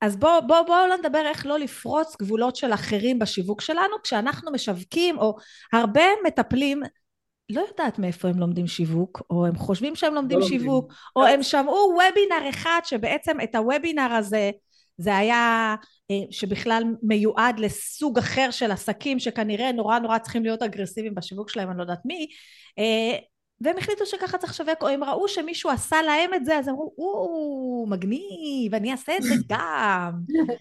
אז 0.00 0.16
בואו 0.16 0.46
בוא, 0.46 0.62
בוא 0.62 0.86
לא 0.86 0.96
נדבר 0.96 1.22
איך 1.26 1.46
לא 1.46 1.58
לפרוץ 1.58 2.16
גבולות 2.20 2.56
של 2.56 2.72
אחרים 2.72 3.18
בשיווק 3.18 3.60
שלנו 3.60 4.02
כשאנחנו 4.02 4.52
משווקים 4.52 5.18
או 5.18 5.36
הרבה 5.72 6.02
מטפלים 6.26 6.82
לא 7.50 7.64
יודעת 7.70 7.98
מאיפה 7.98 8.28
הם 8.28 8.38
לומדים 8.38 8.66
שיווק 8.66 9.22
או 9.30 9.46
הם 9.46 9.56
חושבים 9.56 9.96
שהם 9.96 10.14
לומדים 10.14 10.38
לא 10.38 10.46
שיווק 10.46 10.84
לומדים. 10.84 10.96
או 11.16 11.26
הם 11.26 11.42
שמעו 11.42 11.92
וובינר 11.92 12.48
אחד 12.50 12.80
שבעצם 12.84 13.40
את 13.40 13.54
הוובינר 13.54 14.12
הזה 14.12 14.50
זה 14.98 15.16
היה 15.16 15.76
אה, 16.10 16.16
שבכלל 16.30 16.82
מיועד 17.02 17.60
לסוג 17.60 18.18
אחר 18.18 18.50
של 18.50 18.70
עסקים 18.70 19.18
שכנראה 19.18 19.72
נורא 19.72 19.98
נורא 19.98 20.18
צריכים 20.18 20.42
להיות 20.42 20.62
אגרסיביים 20.62 21.14
בשיווק 21.14 21.50
שלהם 21.50 21.70
אני 21.70 21.78
לא 21.78 21.82
יודעת 21.82 22.00
מי 22.04 22.26
אה, 22.78 23.18
והם 23.60 23.78
החליטו 23.78 24.06
שככה 24.06 24.38
צריך 24.38 24.52
לשווק, 24.52 24.82
או 24.82 24.88
הם 24.88 25.04
ראו 25.04 25.28
שמישהו 25.28 25.70
עשה 25.70 26.02
להם 26.02 26.34
את 26.34 26.44
זה, 26.44 26.58
אז 26.58 26.68
אמרו, 26.68 26.94
או, 26.98 27.86
מגניב, 27.88 28.74
אני 28.74 28.92
אעשה 28.92 29.16
את 29.16 29.22
זה 29.22 29.34
גם. 29.50 30.10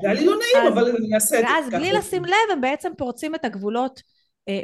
זה 0.02 0.10
היה 0.10 0.14
לי 0.14 0.26
לא 0.26 0.34
נעים, 0.38 0.74
אבל 0.74 0.96
אני 0.96 1.16
אעשה 1.16 1.40
את 1.40 1.46
זה. 1.46 1.54
ואז 1.54 1.70
בלי 1.70 1.92
לשים 1.92 2.26
לב, 2.26 2.52
הם 2.52 2.62
בעצם 2.62 2.92
פורצים 2.98 3.36
את 3.36 3.46
הגבולות 3.46 4.02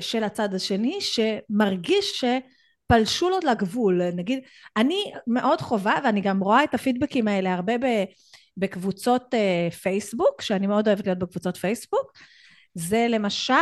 של 0.01 0.23
הצד 0.23 0.53
השני, 0.53 0.99
שמרגיש 1.01 2.23
שפלשו 2.25 3.29
לו 3.29 3.38
לגבול. 3.43 4.01
נגיד, 4.15 4.39
אני 4.77 5.11
מאוד 5.27 5.61
חובה, 5.61 5.93
ואני 6.03 6.21
גם 6.21 6.39
רואה 6.39 6.63
את 6.63 6.73
הפידבקים 6.73 7.27
האלה 7.27 7.53
הרבה 7.53 7.73
בקבוצות 8.57 9.34
אה, 9.34 9.71
פייסבוק, 9.71 10.41
שאני 10.41 10.67
מאוד 10.67 10.88
אוהבת 10.88 11.05
להיות 11.05 11.19
בקבוצות 11.19 11.57
פייסבוק, 11.57 12.11
זה 12.73 13.07
למשל, 13.09 13.53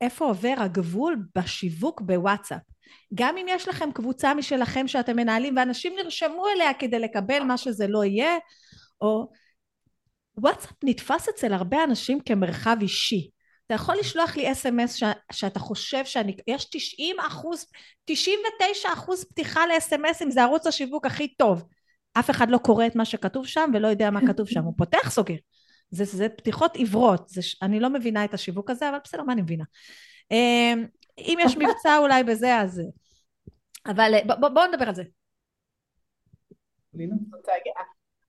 איפה 0.00 0.24
עובר 0.24 0.54
הגבול 0.58 1.16
בשיווק 1.36 2.00
בוואטסאפ. 2.00 2.62
גם 3.14 3.38
אם 3.38 3.46
יש 3.48 3.68
לכם 3.68 3.92
קבוצה 3.92 4.34
משלכם 4.34 4.88
שאתם 4.88 5.16
מנהלים 5.16 5.56
ואנשים 5.56 5.92
נרשמו 5.96 6.44
אליה 6.56 6.74
כדי 6.74 6.98
לקבל 6.98 7.42
מה 7.42 7.56
שזה 7.56 7.86
לא 7.86 8.04
יהיה, 8.04 8.36
או 9.00 9.30
וואטסאפ 10.36 10.72
נתפס 10.84 11.28
אצל 11.28 11.52
הרבה 11.52 11.84
אנשים 11.84 12.20
כמרחב 12.20 12.76
אישי. 12.80 13.30
אתה 13.74 13.80
יכול 13.80 13.96
לשלוח 14.00 14.36
לי 14.36 14.52
אס.אם.אס 14.52 14.94
ש... 14.94 15.02
שאתה 15.32 15.58
חושב 15.58 16.04
שאני... 16.04 16.36
יש 16.46 16.64
90 16.70 17.16
אחוז, 17.20 17.66
99 18.04 18.88
אחוז 18.92 19.24
פתיחה 19.24 19.66
לאס.אם.אסים, 19.66 20.30
זה 20.30 20.42
ערוץ 20.42 20.66
השיווק 20.66 21.06
הכי 21.06 21.34
טוב. 21.34 21.64
אף 22.18 22.30
אחד 22.30 22.50
לא 22.50 22.58
קורא 22.58 22.86
את 22.86 22.96
מה 22.96 23.04
שכתוב 23.04 23.46
שם 23.46 23.70
ולא 23.74 23.88
יודע 23.88 24.10
מה 24.10 24.20
כתוב 24.26 24.48
שם, 24.48 24.62
הוא 24.62 24.74
פותח 24.76 25.10
סוגר. 25.10 25.34
זה, 25.90 26.04
זה 26.04 26.28
פתיחות 26.28 26.76
עיוורות, 26.76 27.28
זה, 27.28 27.40
אני 27.62 27.80
לא 27.80 27.90
מבינה 27.90 28.24
את 28.24 28.34
השיווק 28.34 28.70
הזה, 28.70 28.88
אבל 28.88 28.98
בסדר, 29.04 29.22
מה 29.22 29.32
אני 29.32 29.42
מבינה? 29.42 29.64
אמ, 30.30 30.86
אם 31.18 31.38
יש 31.40 31.56
מבצע 31.56 31.98
אולי 31.98 32.24
בזה, 32.24 32.56
אז... 32.56 32.82
אבל 33.86 34.14
בואו 34.26 34.40
בוא, 34.40 34.48
בוא 34.48 34.66
נדבר 34.66 34.88
על 34.88 34.94
זה. 34.94 35.02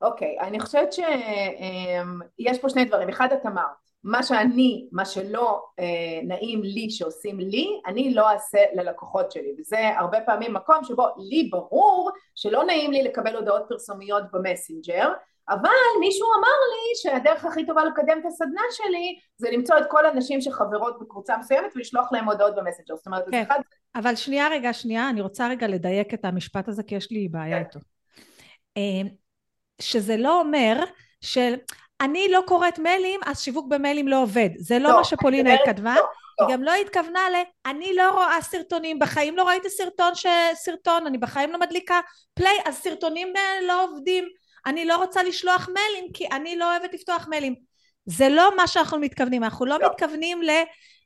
אוקיי, 0.02 0.40
אני 0.40 0.60
חושבת 0.60 0.94
שיש 0.94 2.60
פה 2.62 2.70
שני 2.70 2.86
דברים. 2.86 3.10
אחד, 3.10 3.28
את 3.32 3.46
אמרת, 3.46 3.83
מה 4.04 4.24
שאני, 4.24 4.88
מה 4.92 5.06
שלא 5.06 5.66
אה, 5.80 5.86
נעים 6.24 6.62
לי 6.64 6.90
שעושים 6.90 7.40
לי, 7.40 7.82
אני 7.86 8.14
לא 8.14 8.30
אעשה 8.30 8.58
ללקוחות 8.74 9.32
שלי, 9.32 9.54
וזה 9.60 9.90
הרבה 9.98 10.22
פעמים 10.22 10.54
מקום 10.54 10.84
שבו 10.84 11.06
לי 11.18 11.50
ברור 11.52 12.12
שלא 12.36 12.64
נעים 12.64 12.92
לי 12.92 13.04
לקבל 13.04 13.36
הודעות 13.36 13.66
פרסומיות 13.70 14.24
במסנג'ר, 14.32 15.12
אבל 15.50 15.70
מישהו 16.00 16.28
אמר 16.40 16.48
לי 16.48 16.96
שהדרך 16.96 17.46
הכי 17.46 17.66
טובה 17.66 17.86
לקדם 17.86 18.18
את 18.22 18.26
הסדנה 18.26 18.62
שלי 18.72 19.20
זה 19.38 19.50
למצוא 19.52 19.78
את 19.78 19.84
כל 19.90 20.06
הנשים 20.06 20.42
שחברות 20.42 21.00
בקבוצה 21.00 21.38
מסוימת 21.38 21.72
ולשלוח 21.76 22.12
להם 22.12 22.30
הודעות 22.30 22.56
במסנג'ר, 22.56 22.96
זאת 22.96 23.08
אומרת, 23.08 23.24
כן. 23.32 23.44
אחד... 23.48 23.60
אבל 23.96 24.16
שנייה 24.16 24.48
רגע, 24.52 24.74
שנייה, 24.74 25.10
אני 25.10 25.22
רוצה 25.22 25.48
רגע 25.48 25.68
לדייק 25.68 26.14
את 26.14 26.26
המשפט 26.26 26.68
הזה 26.68 26.84
כי 26.84 26.96
יש 26.96 27.12
לי 27.12 27.28
בעיה 27.28 27.58
כן. 27.58 27.66
איתו. 27.66 27.80
אה, 28.78 29.10
שזה 29.82 30.18
לא 30.18 30.40
אומר 30.40 30.84
של 31.22 31.54
אני 32.04 32.28
לא 32.32 32.42
קוראת 32.48 32.80
מיילים 32.80 33.20
אז 33.26 33.42
שיווק 33.42 33.68
במיילים 33.68 34.08
לא 34.08 34.22
עובד, 34.22 34.50
זה 34.58 34.80
לא, 34.80 34.90
לא 34.90 34.98
מה 34.98 35.04
שפולינה 35.04 35.52
כתבה, 35.66 35.96
לא, 35.96 36.02
היא 36.40 36.48
לא. 36.48 36.54
גם 36.54 36.64
לא 36.64 36.74
התכוונה 36.74 37.30
ל 37.30 37.36
אני 37.70 37.96
לא 37.96 38.12
רואה 38.12 38.42
סרטונים, 38.42 39.00
בחיים 39.00 39.38
לא 39.38 39.44
ראיתי 39.44 39.70
סרטון 39.70 40.16
ש... 40.16 40.26
סרטון, 40.54 41.08
אני 41.08 41.18
בחיים 41.18 41.52
לא 41.52 41.60
מדליקה 41.60 42.00
פליי, 42.34 42.58
אז 42.66 42.76
סרטונים 42.76 43.34
לא 43.68 43.84
עובדים 43.84 44.26
אני 44.66 44.86
לא 44.86 44.98
רוצה 44.98 45.24
לשלוח 45.24 45.70
מיילים 45.74 46.12
כי 46.14 46.28
אני 46.32 46.56
לא 46.56 46.72
אוהבת 46.72 46.94
לפתוח 46.94 47.28
מיילים. 47.30 47.56
זה 48.06 48.30
לא 48.30 48.56
מה 48.58 48.68
שאנחנו 48.68 49.00
מתכוונים, 49.00 49.44
אנחנו 49.44 49.66
לא, 49.66 49.80
לא. 49.80 49.90
מתכוונים 49.90 50.44
ל... 50.44 50.50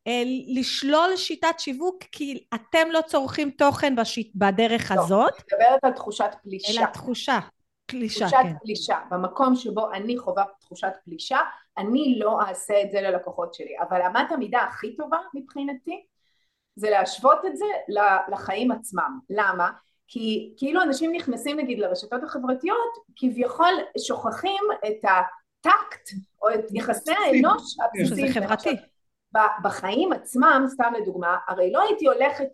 אה, 0.08 0.24
לשלול 0.48 1.16
שיטת 1.16 1.60
שיווק 1.60 2.04
כי 2.12 2.44
אתם 2.56 2.92
לא 2.92 3.02
צורכים 3.02 3.50
תוכן 3.50 3.96
בשיט, 3.96 4.32
בדרך 4.36 4.92
לא, 4.92 5.02
הזאת. 5.02 5.34
אני 5.34 5.44
מדברת 5.54 5.84
על 5.84 5.92
תחושת 5.92 6.30
פלישה. 6.44 6.82
אלא 6.82 6.86
תחושה, 6.86 7.40
פלישה, 7.88 8.28
תחושת 8.28 8.44
כן. 8.44 8.54
פלישה. 8.64 8.98
במקום 9.12 9.56
שבו 9.56 9.92
אני 9.92 10.18
חווה 10.18 10.44
תחושת 10.60 10.94
פלישה, 11.06 11.40
אני 11.78 12.20
לא 12.20 12.42
אעשה 12.42 12.82
את 12.82 12.92
זה 12.92 13.02
ללקוחות 13.02 13.54
שלי. 13.54 13.76
אבל 13.90 14.02
אמת 14.02 14.32
המידה 14.32 14.60
הכי 14.60 14.96
טובה 14.96 15.18
מבחינתי, 15.34 16.06
זה 16.76 16.90
להשוות 16.90 17.46
את 17.46 17.58
זה 17.58 17.66
לחיים 18.32 18.72
עצמם. 18.72 19.20
למה? 19.30 19.72
כי 20.08 20.54
כאילו 20.58 20.82
אנשים 20.82 21.12
נכנסים 21.16 21.60
נגיד 21.60 21.80
לרשתות 21.80 22.24
החברתיות 22.24 22.94
כביכול 23.16 23.74
שוכחים 24.08 24.64
את 24.88 25.04
הטקט 25.04 26.10
או 26.42 26.50
את 26.50 26.66
יחסי 26.74 27.12
האנוש 27.12 27.78
הבסיסיים. 27.80 28.32
שזה 28.32 28.42
חברתי. 28.42 28.76
בחיים 29.64 30.14
עצמם, 30.14 30.66
סתם 30.68 30.94
לדוגמה, 31.02 31.38
הרי 31.48 31.72
לא 31.72 31.82
הייתי 31.82 32.08
הולכת 32.08 32.48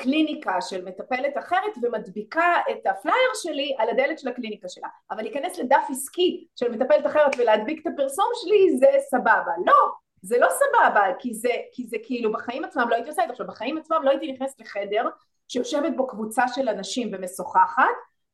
לקליניקה 0.00 0.60
של 0.60 0.84
מטפלת 0.84 1.38
אחרת 1.38 1.72
ומדביקה 1.82 2.54
את 2.70 2.86
הפלייר 2.86 3.30
שלי 3.34 3.76
על 3.78 3.88
הדלת 3.88 4.18
של 4.18 4.28
הקליניקה 4.28 4.68
שלה, 4.68 4.88
אבל 5.10 5.22
להיכנס 5.22 5.58
לדף 5.58 5.86
עסקי 5.90 6.46
של 6.56 6.72
מטפלת 6.72 7.06
אחרת 7.06 7.34
ולהדביק 7.38 7.80
את 7.82 7.92
הפרסום 7.92 8.26
שלי 8.34 8.78
זה 8.78 8.86
סבבה. 9.10 9.52
לא, 9.66 9.74
זה 10.22 10.38
לא 10.38 10.48
סבבה, 10.48 11.02
כי 11.18 11.34
זה, 11.34 11.48
כי 11.72 11.86
זה 11.86 11.96
כאילו 12.02 12.32
בחיים 12.32 12.64
עצמם 12.64 12.86
לא 12.90 12.94
הייתי 12.94 13.08
עושה 13.08 13.22
את 13.22 13.26
זה. 13.28 13.32
עכשיו 13.32 13.46
בחיים 13.46 13.78
עצמם 13.78 14.00
לא 14.02 14.10
הייתי 14.10 14.32
נכנסת 14.32 14.60
לחדר 14.60 15.08
שיושבת 15.48 15.96
בו 15.96 16.06
קבוצה 16.06 16.48
של 16.48 16.68
אנשים 16.68 17.10
ומשוחחת 17.12 17.84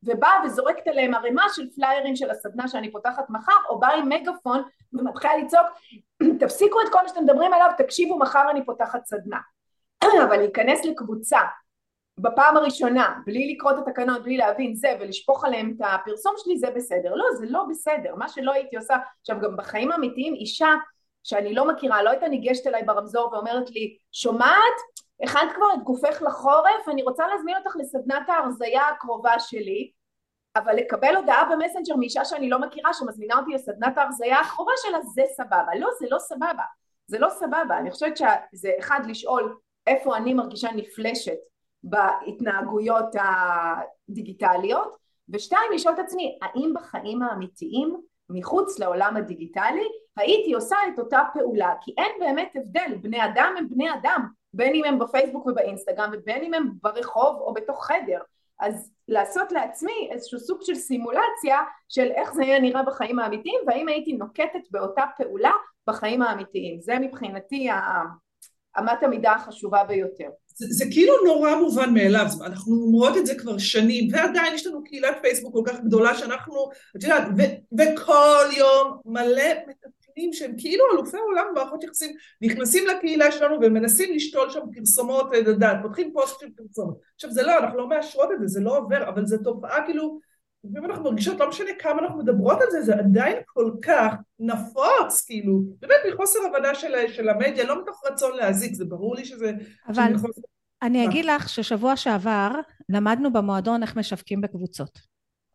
ובאה 0.05 0.41
וזורקת 0.45 0.87
עליהם 0.87 1.15
ערימה 1.15 1.45
של 1.55 1.71
פליירים 1.75 2.17
של 2.17 2.31
הסדנה 2.31 2.69
שאני 2.69 2.93
פותחת 2.93 3.31
מחר 3.31 3.53
או 3.69 3.81
באה 3.81 3.95
עם 3.95 4.09
מגפון 4.09 4.63
ומתחילה 4.93 5.37
לצעוק 5.37 5.67
תפסיקו 6.41 6.81
את 6.81 6.93
כל 6.93 6.99
מה 7.03 7.09
שאתם 7.09 7.25
מדברים 7.25 7.53
עליו 7.53 7.71
תקשיבו 7.79 8.19
מחר 8.19 8.51
אני 8.51 8.65
פותחת 8.65 9.07
סדנה 9.07 9.39
אבל 10.25 10.37
להיכנס 10.37 10.85
לקבוצה 10.85 11.39
בפעם 12.19 12.57
הראשונה 12.57 13.15
בלי 13.27 13.55
לקרוא 13.55 13.73
את 13.73 13.77
התקנות 13.79 14.23
בלי 14.23 14.37
להבין 14.37 14.75
זה 14.75 14.97
ולשפוך 15.01 15.45
עליהם 15.45 15.75
את 15.77 15.87
הפרסום 15.87 16.35
שלי 16.37 16.59
זה 16.59 16.71
בסדר 16.71 17.15
לא 17.15 17.25
זה 17.39 17.47
לא 17.49 17.65
בסדר 17.71 18.15
מה 18.15 18.29
שלא 18.29 18.53
הייתי 18.53 18.77
עושה 18.77 18.97
עכשיו 19.21 19.41
גם 19.41 19.57
בחיים 19.57 19.93
האמיתיים 19.93 20.35
אישה 20.35 20.71
שאני 21.23 21.55
לא 21.55 21.69
מכירה 21.69 22.03
לא 22.03 22.11
הייתה 22.11 22.29
ניגשת 22.29 22.67
אליי 22.67 22.83
ברמזור 22.83 23.33
ואומרת 23.33 23.71
לי 23.71 23.97
שומעת 24.13 24.77
הכנת 25.23 25.53
כבר 25.55 25.67
את 25.75 25.83
גופך 25.83 26.23
לחורף, 26.23 26.89
אני 26.89 27.03
רוצה 27.03 27.27
להזמין 27.27 27.57
אותך 27.57 27.77
לסדנת 27.77 28.29
ההרזייה 28.29 28.89
הקרובה 28.89 29.39
שלי, 29.39 29.91
אבל 30.57 30.77
לקבל 30.77 31.17
הודעה 31.17 31.45
במסנג'ר 31.45 31.97
מאישה 31.97 32.25
שאני 32.25 32.51
לא 32.51 32.61
מכירה 32.61 32.95
שמזמינה 32.95 33.39
אותי 33.39 33.51
לסדנת 33.55 33.99
ההרזייה 33.99 34.41
הקרובה 34.41 34.73
שלה 34.77 34.99
זה 35.03 35.23
סבבה. 35.37 35.75
לא, 35.79 35.89
זה 36.01 36.07
לא 36.11 36.19
סבבה. 36.19 36.63
זה 37.07 37.19
לא 37.19 37.29
סבבה. 37.29 37.79
אני 37.79 37.91
חושבת 37.91 38.17
שזה 38.17 38.71
אחד 38.79 39.01
לשאול 39.09 39.57
איפה 39.87 40.17
אני 40.17 40.35
מרגישה 40.35 40.69
נפלשת 40.77 41.39
בהתנהגויות 41.83 43.15
הדיגיטליות, 44.09 44.97
ושתיים, 45.29 45.73
לשאול 45.75 45.95
את 45.95 45.99
עצמי, 45.99 46.39
האם 46.43 46.73
בחיים 46.75 47.23
האמיתיים, 47.23 47.97
מחוץ 48.31 48.79
לעולם 48.79 49.17
הדיגיטלי, 49.17 49.89
הייתי 50.17 50.53
עושה 50.53 50.77
את 50.95 50.99
אותה 50.99 51.21
פעולה, 51.35 51.75
כי 51.81 51.95
אין 51.99 52.13
באמת 52.21 52.53
הבדל, 52.55 52.95
בני 53.03 53.25
אדם 53.25 53.55
הם 53.59 53.69
בני 53.69 53.95
אדם, 53.95 54.27
בין 54.55 54.75
אם 54.75 54.85
הם 54.85 54.99
בפייסבוק 54.99 55.47
ובאינסטגרם 55.47 56.11
ובין 56.13 56.45
אם 56.45 56.55
הם 56.55 56.71
ברחוב 56.83 57.37
או 57.41 57.55
בתוך 57.55 57.87
חדר, 57.87 58.21
אז 58.61 58.93
לעשות 59.09 59.53
לעצמי 59.53 60.09
איזשהו 60.11 60.39
סוג 60.39 60.59
של 60.63 60.75
סימולציה 60.75 61.59
של 61.89 62.11
איך 62.11 62.33
זה 62.35 62.43
היה 62.43 62.61
נראה 62.61 62.83
בחיים 62.83 63.19
האמיתיים 63.19 63.61
והאם 63.67 63.89
הייתי 63.89 64.13
נוקטת 64.13 64.71
באותה 64.71 65.03
פעולה 65.17 65.53
בחיים 65.87 66.23
האמיתיים, 66.23 66.81
זה 66.81 66.99
מבחינתי 66.99 67.69
אמת 68.79 69.03
המידה 69.03 69.33
החשובה 69.33 69.85
ביותר. 69.85 70.29
זה, 70.55 70.67
זה 70.71 70.85
כאילו 70.91 71.15
נורא 71.25 71.55
מובן 71.55 71.95
מאליו, 71.95 72.27
אנחנו 72.45 72.75
אומרות 72.75 73.17
את 73.17 73.27
זה 73.27 73.35
כבר 73.35 73.59
שנים, 73.59 74.09
ועדיין 74.13 74.55
יש 74.55 74.67
לנו 74.67 74.85
קהילת 74.85 75.17
פייסבוק 75.23 75.55
כל 75.55 75.63
כך 75.67 75.81
גדולה 75.81 76.15
שאנחנו, 76.15 76.69
את 76.97 77.03
יודעת, 77.05 77.23
וכל 77.79 78.45
יום 78.57 79.01
מלא 79.05 79.53
מטפלים 79.69 80.33
שהם 80.33 80.55
כאילו 80.59 80.85
אלופי 80.95 81.17
עולם 81.17 81.45
במערכות 81.51 81.85
יחסים, 81.85 82.17
נכנסים 82.43 82.85
לקהילה 82.87 83.33
שלנו 83.33 83.57
ומנסים 83.63 84.15
לשתול 84.15 84.51
שם 84.51 84.61
פרסומות, 84.75 85.27
את 85.41 85.47
יודעת, 85.47 85.77
פותחים 85.83 86.13
פוסט 86.13 86.41
של 86.41 86.47
פרסומות. 86.57 86.99
עכשיו 87.15 87.31
זה 87.31 87.43
לא, 87.43 87.59
אנחנו 87.59 87.79
לא 87.79 87.89
מאשרות 87.89 88.29
את 88.33 88.41
זה, 88.41 88.47
זה 88.47 88.61
לא 88.61 88.79
עובר, 88.79 89.09
אבל 89.09 89.27
זו 89.27 89.39
תופעה 89.45 89.87
כאילו 89.87 90.19
ואם 90.65 90.85
אנחנו 90.85 91.05
מרגישות, 91.05 91.41
לא 91.41 91.49
משנה 91.49 91.71
כמה 91.79 92.03
אנחנו 92.03 92.19
מדברות 92.19 92.59
על 92.61 92.67
זה, 92.71 92.83
זה 92.83 92.95
עדיין 92.95 93.37
כל 93.47 93.71
כך 93.83 94.15
נפוץ, 94.39 95.25
כאילו, 95.27 95.63
באמת 95.81 95.97
מחוסר 96.13 96.39
הבנה 96.51 96.75
של, 96.75 96.95
של 97.09 97.29
המדיה, 97.29 97.65
לא 97.65 97.83
מתוך 97.83 98.03
רצון 98.11 98.37
להזיק, 98.37 98.75
זה 98.75 98.85
ברור 98.85 99.17
לי 99.17 99.25
שזה... 99.25 99.53
אבל 99.89 100.13
מחוסר... 100.15 100.41
אני 100.83 101.07
אגיד 101.09 101.25
לך 101.25 101.49
ששבוע 101.49 101.97
שעבר 101.97 102.51
למדנו 102.89 103.33
במועדון 103.33 103.83
איך 103.83 103.97
משווקים 103.97 104.41
בקבוצות. 104.41 104.99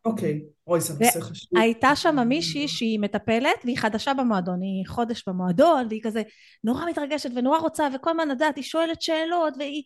אוקיי, 0.04 0.44
אוי 0.68 0.80
זה 0.80 0.94
נושא 1.00 1.20
חשוב. 1.20 1.58
הייתה 1.58 1.96
שם 1.96 2.28
מישהי 2.28 2.68
שהיא 2.68 3.00
מטפלת 3.00 3.56
והיא 3.64 3.78
חדשה 3.78 4.14
במועדון, 4.14 4.62
היא 4.62 4.86
חודש 4.86 5.24
במועדון 5.26 5.86
והיא 5.90 6.00
כזה 6.02 6.22
נורא 6.64 6.90
מתרגשת 6.90 7.30
ונורא 7.34 7.58
רוצה 7.58 7.88
וכל 7.94 8.10
הזמן 8.10 8.28
לדעת, 8.28 8.56
היא 8.56 8.64
שואלת 8.64 9.02
שאלות 9.02 9.54
והיא 9.58 9.82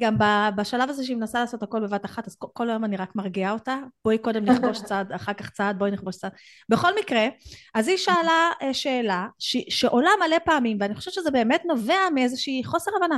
גם 0.00 0.16
בשלב 0.56 0.90
הזה 0.90 1.04
שהיא 1.04 1.16
מנסה 1.16 1.40
לעשות 1.40 1.62
הכל 1.62 1.86
בבת 1.86 2.04
אחת 2.04 2.26
אז 2.26 2.36
כל 2.38 2.70
היום 2.70 2.84
אני 2.84 2.96
רק 2.96 3.16
מרגיעה 3.16 3.52
אותה, 3.52 3.78
בואי 4.04 4.18
קודם 4.18 4.44
נכבוש 4.44 4.82
צעד, 4.88 5.12
אחר 5.12 5.32
כך 5.32 5.50
צעד, 5.50 5.78
בואי 5.78 5.90
נכבוש 5.90 6.16
צעד. 6.16 6.32
בכל 6.68 6.98
מקרה, 7.00 7.26
אז 7.74 7.88
היא 7.88 7.96
שאלה 7.96 8.50
אה, 8.62 8.74
שאלה 8.74 9.26
ש, 9.38 9.56
שעולה 9.68 10.10
מלא 10.26 10.38
פעמים 10.44 10.76
ואני 10.80 10.94
חושבת 10.94 11.14
שזה 11.14 11.30
באמת 11.30 11.62
נובע 11.66 12.10
מאיזושהי 12.14 12.64
חוסר 12.64 12.90
הבנה. 12.96 13.16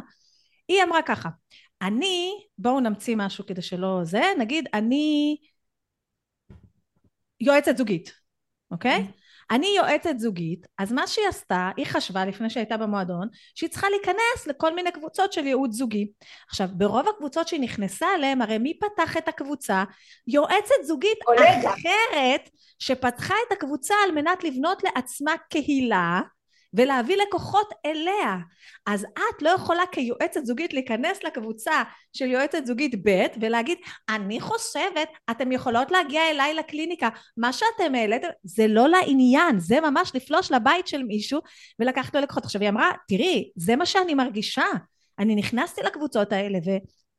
היא 0.69 0.83
אמרה 0.83 1.03
ככה, 1.03 1.29
אני, 1.83 2.31
בואו 2.59 2.81
נמציא 2.81 3.17
משהו 3.19 3.47
כדי 3.47 3.63
שלא 3.63 4.01
זה, 4.03 4.23
נגיד 4.39 4.69
אני 4.75 5.37
יועצת 7.41 7.77
זוגית, 7.77 8.13
אוקיי? 8.71 9.07
Mm-hmm. 9.09 9.29
אני 9.51 9.75
יועצת 9.77 10.19
זוגית, 10.19 10.67
אז 10.79 10.93
מה 10.93 11.07
שהיא 11.07 11.27
עשתה, 11.29 11.71
היא 11.77 11.87
חשבה 11.87 12.25
לפני 12.25 12.51
שהייתה 12.51 12.77
במועדון, 12.77 13.29
שהיא 13.55 13.71
צריכה 13.71 13.89
להיכנס 13.91 14.47
לכל 14.47 14.75
מיני 14.75 14.93
קבוצות 14.93 15.33
של 15.33 15.47
ייעוץ 15.47 15.73
זוגי. 15.73 16.11
עכשיו, 16.49 16.69
ברוב 16.73 17.09
הקבוצות 17.09 17.49
שהיא 17.49 17.61
נכנסה 17.61 18.07
אליהן, 18.15 18.43
הרי 18.43 18.59
מי 18.59 18.79
פתח 18.79 19.17
את 19.17 19.29
הקבוצה? 19.29 19.85
יועצת 20.27 20.75
זוגית. 20.85 21.19
אחרת, 21.67 22.51
שפתחה 22.79 23.35
את 23.47 23.53
הקבוצה 23.53 23.95
על 24.05 24.11
מנת 24.15 24.45
לבנות 24.45 24.83
לעצמה 24.85 25.33
קהילה, 25.51 26.21
ולהביא 26.75 27.17
לקוחות 27.17 27.69
אליה. 27.87 28.37
אז 28.87 29.05
את 29.05 29.43
לא 29.43 29.51
יכולה 29.51 29.83
כיועצת 29.93 30.45
זוגית 30.45 30.73
להיכנס 30.73 31.25
לקבוצה 31.25 31.83
של 32.13 32.27
יועצת 32.27 32.67
זוגית 32.67 32.95
ב' 33.09 33.27
ולהגיד 33.41 33.79
אני 34.09 34.41
חושבת 34.41 35.09
אתם 35.31 35.53
יכולות 35.53 35.91
להגיע 35.91 36.31
אליי 36.31 36.55
לקליניקה. 36.55 37.09
מה 37.37 37.53
שאתם 37.53 37.95
העליתם 37.95 38.29
זה 38.45 38.67
לא 38.69 38.89
לעניין 38.89 39.61
זה 39.61 39.81
ממש 39.81 40.13
לפלוש 40.15 40.53
לבית 40.53 40.87
של 40.87 41.03
מישהו 41.03 41.41
ולקחת 41.79 42.15
לו 42.15 42.21
לקוחות. 42.21 42.45
עכשיו 42.45 42.61
היא 42.61 42.71
אמרה 42.71 42.91
תראי 43.09 43.51
זה 43.57 43.77
מה 43.77 43.87
שאני 43.87 44.15
מרגישה. 44.15 44.67
אני 45.19 45.35
נכנסתי 45.35 45.81
לקבוצות 45.83 46.33
האלה 46.33 46.59
ו... 46.67 46.71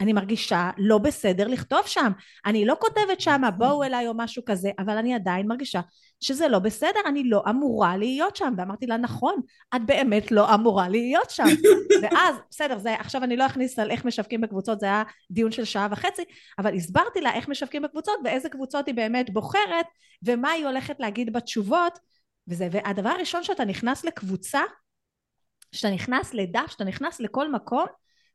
אני 0.02 0.14
מרגישה 0.14 0.70
לא 0.78 0.98
בסדר 0.98 1.48
לכתוב 1.48 1.82
שם. 1.86 2.12
אני 2.46 2.66
לא 2.66 2.76
כותבת 2.80 3.22
שם 3.22 3.42
בואו 3.58 3.84
אליי 3.84 4.08
או 4.08 4.14
משהו 4.16 4.44
כזה, 4.46 4.72
אבל 4.80 4.98
אני 4.98 5.16
עדיין 5.16 5.48
מרגישה 5.48 5.82
שזה 6.20 6.48
לא 6.48 6.60
בסדר, 6.60 7.00
אני 7.06 7.24
לא 7.24 7.44
אמורה 7.50 7.98
להיות 7.98 8.36
שם. 8.36 8.54
ואמרתי 8.58 8.88
לה, 8.88 8.98
נכון, 8.98 9.42
את 9.76 9.86
באמת 9.86 10.32
לא 10.32 10.54
אמורה 10.54 10.90
להיות 10.90 11.30
שם. 11.30 11.44
ואז, 12.02 12.36
בסדר, 12.50 12.78
זה, 12.78 12.96
עכשיו 12.96 13.24
אני 13.24 13.38
לא 13.38 13.46
אכניס 13.46 13.80
על 13.80 13.92
איך 13.92 14.06
משווקים 14.06 14.42
בקבוצות, 14.42 14.80
זה 14.80 14.86
היה 14.86 15.04
דיון 15.32 15.52
של 15.52 15.66
שעה 15.66 15.88
וחצי, 15.92 16.24
אבל 16.60 16.76
הסברתי 16.76 17.22
לה 17.22 17.34
איך 17.34 17.48
משווקים 17.48 17.82
בקבוצות 17.82 18.20
ואיזה 18.24 18.50
קבוצות 18.50 18.88
היא 18.88 18.96
באמת 18.96 19.30
בוחרת, 19.30 19.86
ומה 20.24 20.52
היא 20.52 20.66
הולכת 20.66 20.96
להגיד 21.00 21.34
בתשובות, 21.34 22.00
וזה, 22.48 22.68
והדבר 22.72 23.10
הראשון 23.10 23.44
שאתה 23.44 23.66
נכנס 23.66 24.06
לקבוצה, 24.06 24.62
שאתה 25.72 25.94
נכנס 25.94 26.34
לדף, 26.34 26.68
שאתה 26.68 26.84
נכנס 26.84 27.20
לכל 27.20 27.52
מקום, 27.52 27.86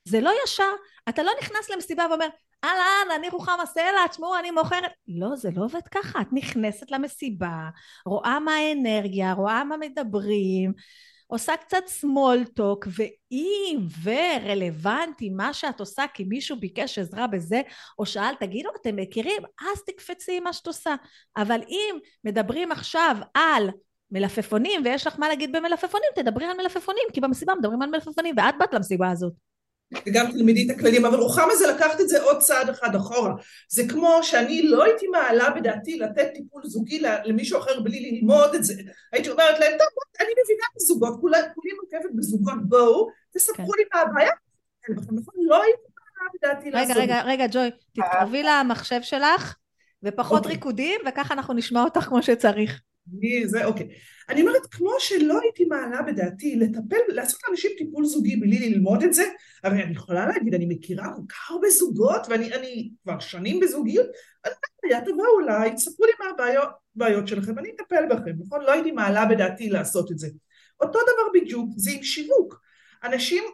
זה 0.05 0.21
לא 0.21 0.31
ישר, 0.45 0.73
אתה 1.09 1.23
לא 1.23 1.33
נכנס 1.41 1.71
למסיבה 1.71 2.07
ואומר, 2.11 2.29
אהלן, 2.65 3.19
אני 3.19 3.29
רוחמה 3.29 3.67
סלע, 3.67 4.07
תשמעו, 4.11 4.39
אני 4.39 4.51
מוכרת. 4.51 4.91
לא, 5.09 5.37
זה 5.37 5.49
לא 5.57 5.65
עובד 5.65 5.89
ככה. 5.91 6.21
את 6.21 6.27
נכנסת 6.33 6.91
למסיבה, 6.91 7.69
רואה 8.07 8.41
מה 8.41 8.55
האנרגיה, 8.55 9.33
רואה 9.33 9.65
מה 9.65 9.77
מדברים, 9.77 10.73
עושה 11.27 11.57
קצת 11.57 11.85
small 12.01 12.61
talk, 12.61 12.89
ואם 12.97 13.79
ורלוונטי 14.03 15.31
מה 15.31 15.53
שאת 15.53 15.81
עושה 15.81 16.05
כי 16.15 16.25
מישהו 16.25 16.61
ביקש 16.61 16.99
עזרה 16.99 17.27
בזה, 17.27 17.61
או 17.99 18.07
שאל, 18.07 18.35
תגידו, 18.41 18.71
אתם 18.81 18.97
מכירים? 18.97 19.43
אז 19.61 19.83
תקפצי 19.87 20.41
מה 20.41 20.53
שאת 20.53 20.67
עושה. 20.67 20.95
אבל 21.37 21.61
אם 21.69 21.99
מדברים 22.25 22.73
עכשיו 22.73 23.17
על 23.35 23.71
מלפפונים, 24.11 24.81
ויש 24.85 25.07
לך 25.07 25.19
מה 25.19 25.29
להגיד 25.29 25.53
במלפפונים, 25.57 26.09
תדברי 26.15 26.47
על 26.47 26.57
מלפפונים, 26.57 27.05
כי 27.13 27.21
במסיבה 27.21 27.55
מדברים 27.55 27.83
על 27.83 27.91
מלפפונים, 27.91 28.35
ואת 28.39 28.55
באת 28.59 28.75
למסיבה 28.75 29.11
הזאת. 29.11 29.54
וגם 30.07 30.33
תלמידי 30.33 30.67
את 30.67 30.77
הכללים, 30.77 31.05
אבל 31.05 31.19
רוחמה 31.19 31.57
זה 31.57 31.67
לקחת 31.67 32.01
את 32.01 32.09
זה 32.09 32.23
עוד 32.23 32.39
צעד 32.39 32.69
אחד 32.69 32.95
אחורה. 32.95 33.33
זה 33.69 33.83
כמו 33.89 34.19
שאני 34.23 34.63
לא 34.63 34.85
הייתי 34.85 35.07
מעלה 35.07 35.51
בדעתי 35.51 35.99
לתת 35.99 36.31
טיפול 36.35 36.63
זוגי 36.65 37.03
למישהו 37.25 37.59
אחר 37.59 37.81
בלי 37.81 38.01
ללמוד 38.01 38.55
את 38.55 38.65
זה. 38.65 38.75
הייתי 39.13 39.31
אומרת 39.31 39.61
להם, 39.61 39.73
טוב, 39.79 39.89
אני 40.21 40.29
מבינה 40.45 40.67
בזוגות, 40.77 41.21
כולי 41.21 41.73
מוקפת 41.83 42.15
בזוגות, 42.15 42.69
בואו, 42.69 43.09
תספרו 43.35 43.67
כן. 43.67 43.73
לי 43.79 43.85
מה 43.95 44.01
הבעיה. 44.01 44.31
נכון, 44.89 45.35
לא 45.37 45.63
הייתי 45.63 45.83
מעלה 45.97 46.31
בדעתי 46.35 46.71
לעשות. 46.71 46.97
רגע, 46.97 47.23
רגע, 47.23 47.23
רגע, 47.23 47.47
ג'וי, 47.51 47.71
תתקרבי 47.93 48.43
למחשב 48.43 49.03
שלך, 49.03 49.57
ופחות 50.03 50.39
אוקיי. 50.39 50.53
ריקודים, 50.53 51.01
וככה 51.09 51.35
אנחנו 51.35 51.55
נשמע 51.55 51.83
אותך 51.83 52.01
כמו 52.01 52.23
שצריך. 52.23 52.81
אני, 53.13 53.49
זה, 53.49 53.65
אוקיי. 53.65 53.89
אני 54.29 54.41
אומרת, 54.41 54.67
כמו 54.71 54.91
שלא 54.99 55.41
הייתי 55.41 55.65
מעלה 55.65 56.03
בדעתי 56.03 56.57
לטפל, 56.57 56.97
לעשות 57.09 57.41
לאנשים 57.49 57.71
טיפול 57.79 58.05
זוגי 58.05 58.37
בלי 58.37 58.71
ללמוד 58.71 59.03
את 59.03 59.15
זה, 59.15 59.25
הרי 59.65 59.83
אני 59.83 59.93
יכולה 59.93 60.27
להגיד, 60.29 60.55
אני 60.55 60.67
מכירה 60.69 61.05
כל 61.17 61.23
כך 61.29 61.51
הרבה 61.51 61.69
זוגות, 61.69 62.27
ואני 62.29 62.91
כבר 63.03 63.19
שנים 63.19 63.61
בזוגיות, 63.61 64.07
אז 64.45 64.53
היה 64.85 65.05
טובה 65.05 65.25
אולי, 65.35 65.75
תספרו 65.75 66.07
לי 66.07 66.13
מה 66.21 66.27
הבעיות 66.97 67.29
שלכם, 67.29 67.59
אני 67.59 67.69
אטפל 67.71 68.05
בכם, 68.11 68.33
נכון? 68.47 68.63
לא 68.63 68.73
הייתי 68.73 68.91
מעלה 68.91 69.27
בדעתי 69.27 69.69
לעשות 69.69 70.13
את 70.13 70.19
זה. 70.19 70.29
אותו 70.81 70.99
דבר 70.99 71.41
בדיוק, 71.41 71.71
זה 71.77 71.91
עם 71.91 72.03
שיווק. 72.03 72.61
אנשים 73.05 73.45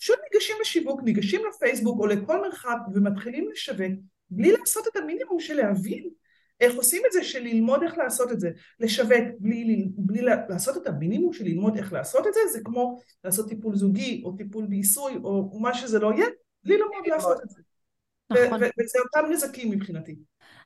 פשוט 0.00 0.18
ניגשים 0.32 0.56
לשיווק, 0.60 1.00
ניגשים 1.04 1.40
לפייסבוק 1.48 2.00
או 2.00 2.06
לכל 2.06 2.40
מרחב 2.40 2.76
ומתחילים 2.94 3.50
לשווק, 3.52 3.92
בלי 4.30 4.52
לעשות 4.52 4.86
את 4.86 4.96
המינימום 4.96 5.40
של 5.40 5.54
להבין 5.54 6.10
איך 6.60 6.74
עושים 6.74 7.02
את 7.06 7.12
זה 7.12 7.24
של 7.24 7.42
ללמוד 7.42 7.82
איך 7.82 7.98
לעשות 7.98 8.32
את 8.32 8.40
זה, 8.40 8.50
לשווק 8.80 9.24
בלי, 9.38 9.88
בלי 9.96 10.22
לעשות 10.22 10.76
את 10.76 10.86
המינימום 10.86 11.32
של 11.32 11.44
ללמוד 11.44 11.76
איך 11.76 11.92
לעשות 11.92 12.26
את 12.26 12.34
זה, 12.34 12.40
זה 12.52 12.60
כמו 12.64 12.98
לעשות 13.24 13.48
טיפול 13.48 13.76
זוגי 13.76 14.22
או 14.24 14.32
טיפול 14.36 14.66
בעיסוי 14.66 15.16
או 15.24 15.60
מה 15.60 15.74
שזה 15.74 15.98
לא 15.98 16.12
יהיה, 16.12 16.26
בלי 16.64 16.76
ללמוד 16.76 17.06
לעשות 17.06 17.38
את 17.44 17.50
זה. 17.50 17.62
נכון. 18.30 18.60
וזה 18.62 18.98
אותם 18.98 19.32
נזקים 19.32 19.70
מבחינתי. 19.70 20.16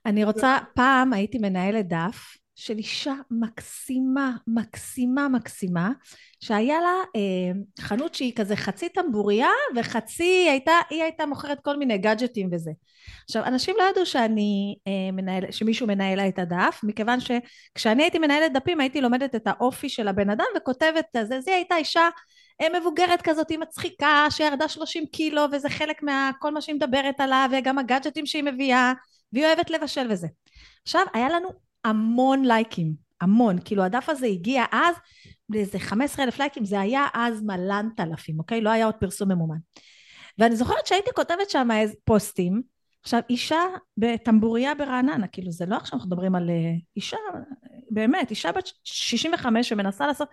אני 0.07 0.25
רוצה, 0.25 0.59
פעם 0.75 1.13
הייתי 1.13 1.39
מנהלת 1.39 1.89
דף 1.89 2.37
של 2.57 2.79
אישה 2.79 3.15
מקסימה, 3.31 4.33
מקסימה, 4.47 5.29
מקסימה, 5.29 5.91
שהיה 6.41 6.81
לה 6.81 7.03
אה, 7.17 7.83
חנות 7.85 8.15
שהיא 8.15 8.33
כזה 8.37 8.57
חצי 8.57 8.89
טמבוריה 8.89 9.49
וחצי 9.77 10.47
הייתה, 10.51 10.73
היא 10.91 11.03
הייתה 11.03 11.27
מוכרת 11.27 11.61
כל 11.61 11.77
מיני 11.77 11.99
גאדג'טים 11.99 12.49
וזה. 12.53 12.71
עכשיו, 13.25 13.45
אנשים 13.45 13.75
לא 13.79 13.85
ידעו 13.91 14.07
שאני 14.07 14.77
אה, 14.87 15.13
מנהל, 15.13 15.51
שמישהו 15.51 15.87
מנהל 15.87 16.17
לה 16.17 16.29
את 16.29 16.39
הדף, 16.39 16.81
מכיוון 16.83 17.19
שכשאני 17.21 18.03
הייתי 18.03 18.19
מנהלת 18.19 18.53
דפים 18.53 18.81
הייתי 18.81 19.01
לומדת 19.01 19.35
את 19.35 19.47
האופי 19.47 19.89
של 19.89 20.09
הבן 20.09 20.31
אדם 20.31 20.47
וכותבת 20.57 21.05
את 21.17 21.27
זה, 21.27 21.41
זו 21.41 21.51
הייתה 21.51 21.77
אישה 21.77 22.09
אה, 22.61 22.81
מבוגרת 22.81 23.23
כזאת, 23.23 23.51
היא 23.51 23.59
מצחיקה, 23.59 24.27
שירדה 24.31 24.69
30 24.69 25.07
קילו 25.07 25.43
וזה 25.53 25.69
חלק 25.69 26.03
מכל 26.03 26.51
מה 26.51 26.61
שהיא 26.61 26.75
מדברת 26.75 27.21
עליו 27.21 27.49
וגם 27.53 27.79
הגאדג'טים 27.79 28.27
שהיא 28.27 28.43
מביאה 28.43 28.93
והיא 29.33 29.47
אוהבת 29.47 29.71
לבשל 29.71 30.07
וזה. 30.11 30.27
עכשיו, 30.83 31.03
היה 31.15 31.29
לנו 31.29 31.49
המון 31.85 32.45
לייקים, 32.45 32.93
המון, 33.21 33.57
כאילו 33.65 33.83
הדף 33.83 34.09
הזה 34.09 34.27
הגיע 34.27 34.65
אז 34.73 34.97
לאיזה 35.49 35.79
15 35.79 36.25
אלף 36.25 36.39
לייקים, 36.39 36.65
זה 36.65 36.81
היה 36.81 37.07
אז 37.15 37.43
מלנת 37.43 38.01
אלפים, 38.01 38.39
אוקיי? 38.39 38.61
לא 38.61 38.71
היה 38.71 38.87
עוד 38.87 38.95
פרסום 38.95 39.33
ממומן. 39.33 39.59
ואני 40.39 40.57
זוכרת 40.57 40.87
שהייתי 40.87 41.11
כותבת 41.15 41.51
שם 41.51 41.69
פוסטים, 42.05 42.63
עכשיו, 43.03 43.21
אישה 43.31 43.61
בטמבוריה 43.97 44.75
ברעננה, 44.75 45.27
כאילו 45.27 45.53
זה 45.53 45.67
לא 45.67 45.77
עכשיו 45.77 45.97
אנחנו 45.97 46.11
מדברים 46.11 46.35
על 46.35 46.51
אה, 46.51 46.73
אישה, 46.97 47.17
באמת, 47.91 48.31
אישה 48.31 48.53
בת 48.53 48.71
65 48.85 49.69
שמנסה 49.69 50.07
לעשות... 50.07 50.29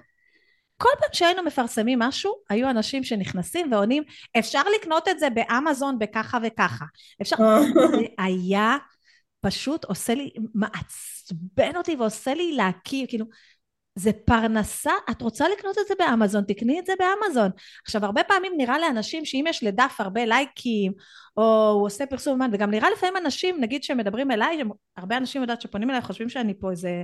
כל 0.78 0.90
פעם 0.99 1.10
שהיינו 1.14 1.44
מפרסמים 1.44 1.99
משהו, 1.99 2.34
היו 2.49 2.69
אנשים 2.69 3.03
שנכנסים 3.03 3.72
ועונים, 3.72 4.03
אפשר 4.40 4.61
לקנות 4.80 5.07
את 5.07 5.19
זה 5.19 5.30
באמזון 5.30 5.99
בככה 5.99 6.38
וככה. 6.44 6.86
אפשר... 7.22 7.36
זה 7.91 8.06
היה 8.18 8.78
פשוט 9.41 9.85
עושה 9.85 10.13
לי, 10.13 10.30
מעצבן 10.53 11.76
אותי 11.76 11.95
ועושה 11.95 12.34
לי 12.34 12.51
להכיר, 12.51 13.05
כאילו, 13.07 13.26
זה 13.95 14.11
פרנסה, 14.26 14.91
את 15.11 15.22
רוצה 15.22 15.45
לקנות 15.49 15.77
את 15.80 15.88
זה 15.88 15.93
באמזון, 15.99 16.43
תקני 16.43 16.80
את 16.80 16.85
זה 16.85 16.93
באמזון. 16.99 17.51
עכשיו, 17.85 18.05
הרבה 18.05 18.23
פעמים 18.23 18.53
נראה 18.57 18.80
לאנשים 18.80 19.26
שאם 19.26 19.45
יש 19.47 19.63
לדף 19.63 19.95
הרבה 19.99 20.26
לייקים, 20.26 20.93
או 21.38 21.69
הוא 21.69 21.85
עושה 21.85 22.05
פרסום 22.05 22.39
וגם 22.53 22.72
נראה 22.72 22.89
לפעמים 22.89 23.18
אנשים, 23.18 23.61
נגיד 23.61 23.84
שמדברים 23.84 24.31
אליי, 24.31 24.61
הרבה 24.97 25.18
אנשים 25.18 25.41
יודעת 25.41 25.61
שפונים 25.61 25.89
אליי, 25.89 26.01
חושבים 26.01 26.30
שאני 26.30 26.53
פה 26.59 26.72
איזה... 26.72 27.03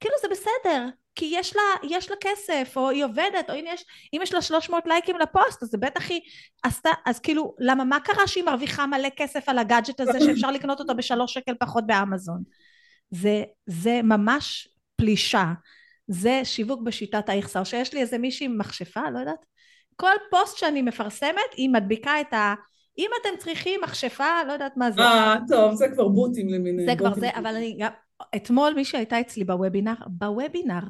כאילו 0.00 0.14
זה 0.22 0.28
בסדר, 0.30 0.86
כי 1.14 1.30
יש 1.32 1.56
לה, 1.56 1.62
יש 1.82 2.10
לה 2.10 2.16
כסף, 2.20 2.72
או 2.76 2.90
היא 2.90 3.04
עובדת, 3.04 3.50
או 3.50 3.54
אם 3.54 3.64
יש, 3.68 3.84
אם 4.14 4.20
יש 4.22 4.34
לה 4.34 4.42
300 4.42 4.86
לייקים 4.86 5.16
לפוסט, 5.18 5.62
אז 5.62 5.68
זה 5.68 5.78
בטח 5.78 6.10
היא 6.10 6.20
עשתה, 6.62 6.90
אז 7.06 7.20
כאילו, 7.20 7.54
למה, 7.58 7.84
מה 7.84 8.00
קרה 8.00 8.26
שהיא 8.26 8.44
מרוויחה 8.44 8.86
מלא 8.86 9.08
כסף 9.16 9.48
על 9.48 9.58
הגאדג'ט 9.58 10.00
הזה 10.00 10.20
שאפשר 10.20 10.50
לקנות 10.50 10.80
אותו 10.80 10.94
בשלוש 10.96 11.34
שקל 11.34 11.52
פחות 11.60 11.86
באמזון? 11.86 12.42
זה, 13.10 13.42
זה 13.66 14.00
ממש 14.02 14.68
פלישה. 14.96 15.52
זה 16.08 16.40
שיווק 16.44 16.82
בשיטת 16.82 17.28
האיכסה, 17.28 17.60
או 17.60 17.64
שיש 17.64 17.94
לי 17.94 18.00
איזה 18.00 18.18
מישהי 18.18 18.46
עם 18.46 18.58
מכשפה, 18.58 19.10
לא 19.14 19.18
יודעת. 19.18 19.44
כל 19.96 20.12
פוסט 20.30 20.58
שאני 20.58 20.82
מפרסמת, 20.82 21.52
היא 21.56 21.70
מדביקה 21.70 22.20
את 22.20 22.32
ה... 22.32 22.54
אם 22.98 23.10
אתם 23.20 23.28
צריכים 23.38 23.80
מכשפה, 23.84 24.42
לא 24.46 24.52
יודעת 24.52 24.76
מה 24.76 24.90
זה. 24.90 25.00
אה, 25.00 25.36
טוב, 25.48 25.74
זה 25.74 25.88
כבר 25.92 26.08
בוטים 26.08 26.48
למיניהם. 26.48 26.90
זה 26.90 26.96
כבר 26.96 27.14
זה, 27.14 27.30
אבל 27.34 27.56
אני 27.56 27.76
גם... 27.78 27.90
אתמול 28.36 28.74
מי 28.74 28.84
שהייתה 28.84 29.20
אצלי 29.20 29.44
בוובינר, 29.44 29.94
בוובינר, 30.06 30.80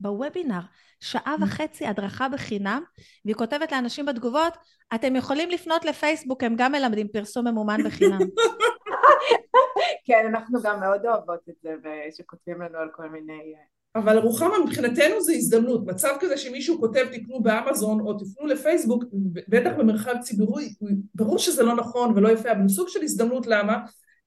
בוובינר, 0.00 0.60
שעה 1.00 1.36
mm. 1.40 1.42
וחצי 1.42 1.86
הדרכה 1.86 2.28
בחינם, 2.28 2.82
והיא 3.24 3.36
כותבת 3.36 3.72
לאנשים 3.72 4.06
בתגובות, 4.06 4.52
אתם 4.94 5.16
יכולים 5.16 5.50
לפנות 5.50 5.84
לפייסבוק, 5.84 6.42
הם 6.42 6.54
גם 6.56 6.72
מלמדים 6.72 7.08
פרסום 7.08 7.48
ממומן 7.48 7.78
בחינם. 7.84 8.18
כן, 10.06 10.26
אנחנו 10.28 10.62
גם 10.62 10.80
מאוד 10.80 11.06
אוהבות 11.06 11.40
את 11.48 11.54
זה, 11.62 11.74
ושכותבים 11.84 12.62
לנו 12.62 12.78
על 12.78 12.88
כל 12.92 13.08
מיני... 13.08 13.32
אה, 13.32 14.00
אבל 14.00 14.18
רוחמה 14.18 14.58
מבחינתנו 14.64 15.20
זה 15.20 15.32
הזדמנות, 15.32 15.86
מצב 15.86 16.16
כזה 16.20 16.36
שמישהו 16.36 16.80
כותב 16.80 17.06
תקנו 17.12 17.42
באמזון 17.42 18.00
או 18.00 18.14
תפנו 18.14 18.46
לפייסבוק, 18.46 19.04
בטח 19.48 19.70
במרחב 19.78 20.14
ציבורי, 20.20 20.74
ברור 21.14 21.38
שזה 21.38 21.62
לא 21.62 21.76
נכון 21.76 22.12
ולא 22.16 22.28
יפה, 22.28 22.52
אבל 22.52 22.68
סוג 22.68 22.88
של 22.88 23.02
הזדמנות, 23.02 23.46
למה? 23.46 23.78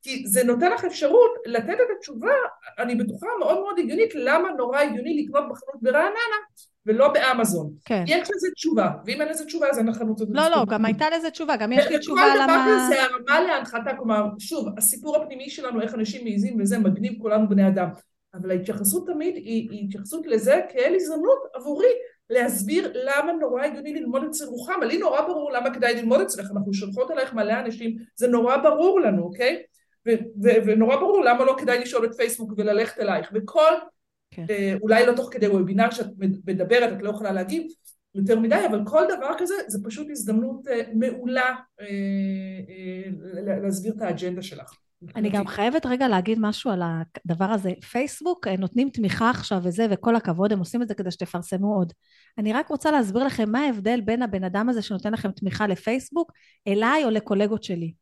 כי 0.02 0.24
זה 0.28 0.44
נותן 0.44 0.72
לך 0.72 0.86
אפשרות 0.86 1.32
לתת 1.46 1.74
את 1.74 1.88
התשובה, 1.98 2.34
אני 2.80 2.96
בטוחה 2.96 3.28
מאוד 3.40 3.60
מאוד 3.60 3.80
הגיונית, 3.80 4.16
למה 4.16 4.50
נורא 4.58 4.80
הגיוני 4.80 5.24
לקנות 5.24 5.44
בחנות 5.44 5.82
ברעננה 5.82 6.38
ולא 6.86 7.08
באמזון. 7.08 7.74
כן. 7.86 8.04
יש 8.08 8.30
לזה 8.36 8.48
תשובה, 8.56 8.90
ואם 9.06 9.22
אין 9.22 9.30
לזה 9.30 9.46
תשובה 9.46 9.70
אז 9.70 9.78
אין 9.78 9.88
לך 9.88 9.98
חנות. 9.98 10.22
לא, 10.30 10.48
לא, 10.48 10.66
גם 10.70 10.86
הייתה 10.86 11.06
לזה 11.18 11.32
תשובה, 11.32 11.56
גם 11.56 11.72
יש 11.72 11.88
לי 11.88 12.00
תשובה 12.00 12.36
למה... 12.36 12.66
כל 12.66 12.72
דבר 12.72 12.86
כזה 12.86 13.04
הרמה 13.04 13.48
להנחתה, 13.48 13.96
כלומר, 13.98 14.26
שוב, 14.40 14.68
הסיפור 14.78 15.18
הפנימי 15.18 15.50
שלנו, 15.50 15.82
איך 15.82 15.94
אנשים 15.94 16.24
מעיזים 16.24 16.62
וזה 16.62 16.80
מגניב 16.80 17.14
כולנו 17.22 17.50
בני 17.50 17.68
אדם. 17.68 17.88
אבל 18.34 18.52
ההתייחסות 18.52 19.08
תמיד 19.08 19.36
היא, 19.36 19.70
היא 19.72 19.86
התייחסות 19.88 20.28
לזה 20.28 20.62
כאל 20.70 20.96
הזדמנות 20.96 21.40
עבורי 21.54 21.88
להסביר 22.30 22.92
למה 22.94 23.32
נורא 23.32 23.64
הגיוני 23.64 23.94
ללמוד 23.94 24.24
אצל 24.24 24.46
רוחמה. 24.46 24.86
לי 24.86 24.98
נורא 24.98 25.22
ברור 25.22 25.52
למה 25.52 25.74
כדאי 25.74 25.96
ללמוד 25.96 26.22
אצלך, 26.22 26.52
אנחנו 26.52 26.74
שולחות 26.74 27.12
עלייך 27.12 27.34
מלא 27.34 27.60
אנשים, 27.60 27.96
זה 28.16 28.28
נורא 28.28 28.58
ברור 28.58 29.00
לנו, 29.00 29.24
אוקיי? 29.24 29.64
ונורא 30.42 30.96
ברור 30.96 31.24
למה 31.26 31.46
לא 31.46 31.56
כדאי 31.60 31.80
לשאול 31.80 32.06
את 32.06 32.16
פייסבוק 32.16 32.54
וללכת 32.58 33.00
אלייך. 33.00 33.32
וכל, 33.34 33.72
כן. 34.32 34.46
אה, 34.50 34.76
אולי 34.82 35.06
לא 35.06 35.14
תוך 35.14 35.30
כדי 35.32 35.48
וובינר 35.48 35.92
שאת 35.92 36.08
מדברת, 36.48 36.98
את 36.98 37.02
לא 37.02 37.10
יכולה 37.10 37.32
להגיב 37.32 37.64
יותר 38.16 38.40
מדי, 38.40 38.66
אבל 38.70 38.82
כל 38.86 39.04
דבר 39.18 39.32
כזה 39.38 39.56
זה 39.68 39.80
פשוט 39.84 40.08
הזדמנות 40.10 40.68
אה, 40.68 40.82
מעולה 40.94 41.56
אה, 41.82 41.86
אה, 42.70 43.58
להסביר 43.62 43.94
את 43.94 44.02
האג'נדה 44.02 44.42
שלך. 44.42 44.74
אני 45.16 45.30
גם 45.30 45.48
חייבת 45.48 45.86
רגע 45.86 46.08
להגיד 46.08 46.38
משהו 46.42 46.72
על 46.72 46.82
הדבר 47.26 47.46
הזה. 47.46 47.72
פייסבוק 47.92 48.48
אה, 48.48 48.58
נותנים 48.58 48.90
תמיכה 48.90 49.30
עכשיו 49.30 49.60
וזה, 49.64 49.88
וכל 49.92 50.16
הכבוד, 50.16 50.52
הם 50.52 50.60
עושים 50.60 50.82
את 50.82 50.88
זה 50.88 50.94
כדי 50.94 51.12
שתפרסמו 51.12 51.76
עוד. 51.76 51.94
אני 52.38 52.54
רק 52.54 52.68
רוצה 52.68 52.92
להסביר 52.92 53.24
לכם 53.24 53.52
מה 53.52 53.60
ההבדל 53.60 54.02
בין 54.02 54.22
הבן 54.22 54.44
אדם 54.44 54.70
הזה 54.70 54.82
שנותן 54.82 55.14
לכם 55.14 55.32
תמיכה 55.32 55.68
לפייסבוק, 55.68 56.32
אליי 56.68 57.04
או 57.06 57.10
לקולגות 57.10 57.64
שלי. 57.64 57.94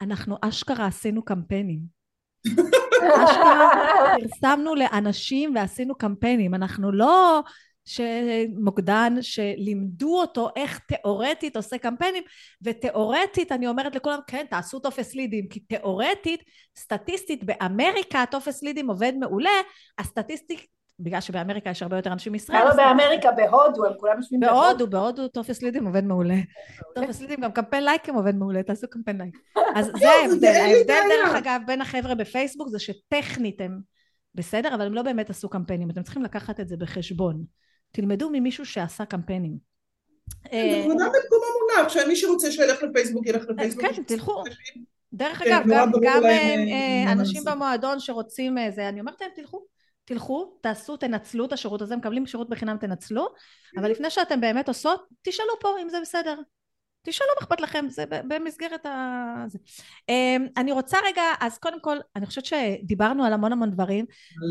אנחנו 0.00 0.36
אשכרה 0.42 0.86
עשינו 0.86 1.24
קמפיינים. 1.24 1.80
אשכרה 3.24 3.70
פרסמנו 4.20 4.74
לאנשים 4.74 5.54
ועשינו 5.54 5.94
קמפיינים. 5.94 6.54
אנחנו 6.54 6.92
לא 6.92 7.42
שמוקדן 7.86 9.14
שלימדו 9.20 10.20
אותו 10.20 10.48
איך 10.56 10.78
תיאורטית 10.78 11.56
עושה 11.56 11.78
קמפיינים 11.78 12.22
ותיאורטית 12.62 13.52
אני 13.52 13.66
אומרת 13.66 13.94
לכולם 13.94 14.18
כן 14.26 14.46
תעשו 14.50 14.80
טופס 14.80 15.14
לידים 15.14 15.48
כי 15.48 15.60
תיאורטית 15.60 16.40
סטטיסטית 16.78 17.44
באמריקה 17.44 18.24
טופס 18.30 18.62
לידים 18.62 18.90
עובד 18.90 19.12
מעולה 19.20 19.50
הסטטיסטית 19.98 20.66
בגלל 21.00 21.20
שבאמריקה 21.20 21.70
יש 21.70 21.82
הרבה 21.82 21.96
יותר 21.96 22.12
אנשים 22.12 22.32
מישראל. 22.32 22.60
למה 22.60 22.74
באמריקה? 22.74 23.32
בהודו, 23.32 23.86
הם 23.86 23.92
כולם 23.98 24.16
יושבים 24.16 24.40
בהודו. 24.40 24.60
בהודו, 24.60 24.86
בהודו 24.86 25.28
טופס 25.28 25.62
לידים 25.62 25.86
עובד 25.86 26.04
מעולה. 26.04 26.36
טופס 26.94 27.20
לידים, 27.20 27.40
גם 27.40 27.52
קמפיין 27.52 27.84
לייקים 27.84 28.14
עובד 28.14 28.34
מעולה, 28.34 28.62
תעשו 28.62 28.86
קמפיין 28.90 29.18
לייק. 29.18 29.38
אז 29.76 29.86
זה 29.98 30.10
ההבדל. 30.10 30.46
ההבדל 30.46 31.00
דרך 31.08 31.34
אגב 31.36 31.60
בין 31.66 31.80
החבר'ה 31.80 32.14
בפייסבוק 32.14 32.68
זה 32.68 32.78
שטכנית 32.78 33.60
הם 33.60 33.80
בסדר, 34.34 34.74
אבל 34.74 34.86
הם 34.86 34.94
לא 34.94 35.02
באמת 35.02 35.30
עשו 35.30 35.48
קמפיינים. 35.48 35.90
אתם 35.90 36.02
צריכים 36.02 36.22
לקחת 36.22 36.60
את 36.60 36.68
זה 36.68 36.76
בחשבון. 36.76 37.44
תלמדו 37.92 38.30
ממישהו 38.32 38.66
שעשה 38.66 39.04
קמפיינים. 39.04 39.58
כן, 40.44 40.70
זה 40.70 40.80
כבודה 40.82 41.04
במקומה 41.04 41.40
מונח, 41.48 41.92
שמי 41.92 42.16
שרוצה 42.16 42.52
שילך 42.52 42.82
לפייסבוק 42.82 43.26
ילך 43.26 43.44
לפייסבוק. 43.48 43.84
כן, 43.86 44.02
תלכו. 44.02 44.42
דרך 45.12 45.38
כן, 45.38 45.52
אגב, 45.52 45.90
גם 46.02 46.24
אה, 46.24 46.30
אה, 46.30 47.12
אנשים 47.12 47.42
במועדון 47.44 48.00
שרוצים 48.00 48.58
אה, 48.58 48.70
זה, 48.70 48.88
אני 48.88 49.00
אומרת 49.00 49.20
להם 49.20 49.30
תלכו, 49.34 49.64
תלכו, 50.06 50.58
תעשו, 50.60 50.96
תנצלו 50.96 51.44
את 51.44 51.52
השירות 51.52 51.82
הזה, 51.82 51.96
מקבלים 51.96 52.26
שירות 52.26 52.48
בחינם, 52.48 52.76
תנצלו, 52.76 53.28
אבל 53.78 53.90
לפני 53.90 54.10
שאתם 54.10 54.40
באמת 54.40 54.68
עושות, 54.68 55.06
תשאלו 55.22 55.52
פה 55.60 55.68
אם 55.82 55.88
זה 55.88 56.00
בסדר. 56.00 56.40
תשאלו 57.02 57.30
מה 57.36 57.44
אכפת 57.44 57.60
לכם, 57.60 57.86
זה 57.88 58.04
במסגרת 58.28 58.86
ה... 58.86 59.44
זה. 59.48 59.58
אמ, 60.08 60.46
אני 60.56 60.72
רוצה 60.72 60.98
רגע, 61.06 61.22
אז 61.40 61.58
קודם 61.58 61.80
כל, 61.80 61.96
אני 62.16 62.26
חושבת 62.26 62.44
שדיברנו 62.44 63.24
על 63.24 63.32
המון 63.32 63.52
המון 63.52 63.70
דברים, 63.70 64.04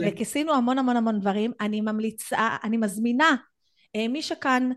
וכיסינו 0.05 0.53
המון 0.53 0.77
המון 0.77 0.97
המון 0.97 1.19
דברים, 1.19 1.51
אני 1.61 1.81
ממליצה, 1.81 2.49
אני 2.63 2.77
מזמינה 2.77 3.35
אה, 3.95 4.07
מי 4.07 4.21
שכאן, 4.21 4.71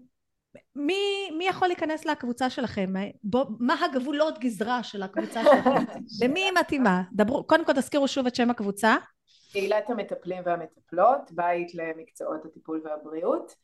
מי, 0.76 1.30
מי 1.38 1.46
יכול 1.48 1.68
להיכנס 1.68 2.04
לקבוצה 2.04 2.50
שלכם? 2.50 2.92
בוא, 3.22 3.44
מה 3.60 3.74
הגבולות 3.84 4.38
גזרה 4.38 4.82
של 4.82 5.02
הקבוצה 5.02 5.42
שלכם? 5.44 5.84
למי 6.22 6.40
היא 6.40 6.52
מתאימה? 6.60 7.02
דברו, 7.12 7.46
קודם 7.46 7.64
כל 7.64 7.72
תזכירו 7.72 8.08
שוב 8.08 8.26
את 8.26 8.34
שם 8.34 8.50
הקבוצה. 8.50 8.96
קהילת 9.52 9.90
המטפלים 9.90 10.42
והמטפלות, 10.46 11.32
בית 11.32 11.74
למקצועות 11.74 12.44
הטיפול 12.44 12.80
והבריאות. 12.84 13.54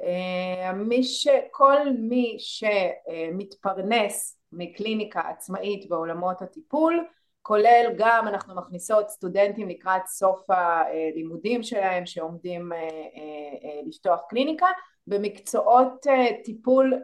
אה, 0.00 0.72
מי 0.72 1.02
ש... 1.02 1.28
כל 1.50 1.76
מי 1.98 2.36
שמתפרנס 2.38 4.38
מקליניקה 4.52 5.20
עצמאית 5.20 5.88
בעולמות 5.88 6.42
הטיפול 6.42 7.06
כולל 7.42 7.94
גם 7.98 8.28
אנחנו 8.28 8.54
מכניסות 8.54 9.10
סטודנטים 9.10 9.68
לקראת 9.68 10.06
סוף 10.06 10.50
הלימודים 10.50 11.62
שלהם 11.62 12.06
שעומדים 12.06 12.72
אה, 12.72 12.78
אה, 12.78 13.80
לפתוח 13.86 14.20
קליניקה 14.28 14.66
במקצועות 15.06 16.06
טיפול 16.44 16.94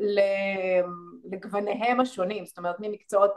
לגווניהם 1.25 2.01
השונים 2.01 2.47
זאת 2.47 2.59
אומרת 2.59 2.77
ממקצועות 2.81 3.35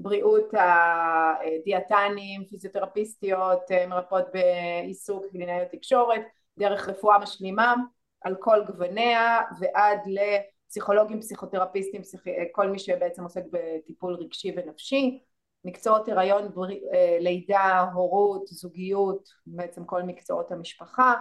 הבריאות 0.00 0.50
הדיאטנים, 0.54 2.44
פיזיותרפיסטיות, 2.44 3.60
מרפאות 3.88 4.24
בעיסוק, 4.32 5.24
קלינאיות 5.30 5.68
תקשורת, 5.72 6.22
דרך 6.58 6.88
רפואה 6.88 7.18
משלימה 7.18 7.74
על 8.20 8.36
כל 8.40 8.64
גווניה 8.66 9.40
ועד 9.58 9.98
לפסיכולוגים, 10.06 11.20
פסיכותרפיסטים, 11.20 12.02
פסיכ... 12.02 12.20
כל 12.52 12.70
מי 12.70 12.78
שבעצם 12.78 13.22
עוסק 13.22 13.42
בטיפול 13.50 14.14
רגשי 14.14 14.52
ונפשי, 14.56 15.20
מקצועות 15.64 16.08
הריון, 16.08 16.54
בר... 16.54 16.70
אה, 16.70 17.18
לידה, 17.20 17.90
הורות, 17.94 18.46
זוגיות, 18.46 19.28
בעצם 19.46 19.84
כל 19.84 20.02
מקצועות 20.02 20.52
המשפחה. 20.52 21.14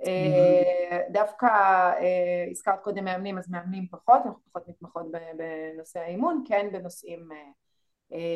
Mm-hmm. 0.00 1.12
דווקא 1.12 1.46
אה, 1.46 2.44
הזכרת 2.50 2.80
קודם 2.82 3.04
מאמנים, 3.04 3.38
אז 3.38 3.50
מאמנים 3.50 3.86
פחות, 3.90 4.20
אנחנו 4.26 4.40
פחות 4.52 4.68
מתמחות 4.68 5.06
בנושא 5.36 6.00
האימון, 6.00 6.44
כן 6.48 6.68
בנושאים 6.72 7.32
אה, 7.32 7.36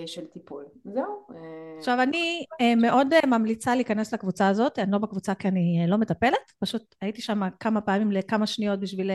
של 0.06 0.26
טיפול. 0.26 0.64
זהו. 0.84 1.26
אה, 1.30 1.78
עכשיו 1.78 2.02
אני 2.02 2.44
אה, 2.60 2.74
מאוד 2.74 3.08
ממליצה 3.26 3.74
להיכנס 3.74 4.14
לקבוצה 4.14 4.48
הזאת, 4.48 4.78
אני 4.78 4.92
לא 4.92 4.98
בקבוצה 4.98 5.34
כי 5.34 5.48
אני 5.48 5.84
לא 5.88 5.98
מטפלת, 5.98 6.52
פשוט 6.58 6.94
הייתי 7.00 7.22
שם 7.22 7.40
כמה 7.60 7.80
פעמים 7.80 8.12
לכמה 8.12 8.46
שניות 8.46 8.80
בשביל 8.80 9.10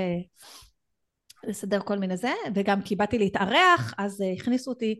לסדר 1.43 1.79
כל 1.79 1.97
מיני 1.97 2.17
זה, 2.17 2.33
וגם 2.55 2.81
כי 2.81 2.95
באתי 2.95 3.17
להתארח, 3.17 3.93
אז 3.97 4.23
הכניסו 4.35 4.71
אותי 4.71 4.99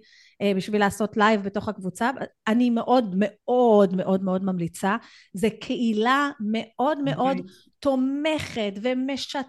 בשביל 0.55 0.81
לעשות 0.81 1.17
לייב 1.17 1.43
בתוך 1.43 1.69
הקבוצה. 1.69 2.11
אני 2.47 2.69
מאוד 2.69 3.15
מאוד 3.17 3.95
מאוד 3.95 4.23
מאוד 4.23 4.43
ממליצה. 4.43 4.97
זה 5.33 5.47
קהילה 5.61 6.29
מאוד 6.39 7.01
מאוד 7.01 7.37
okay. 7.37 7.39
אוקיי. 7.39 7.53
תומכת 7.79 8.73
ומשתפת, 8.81 9.45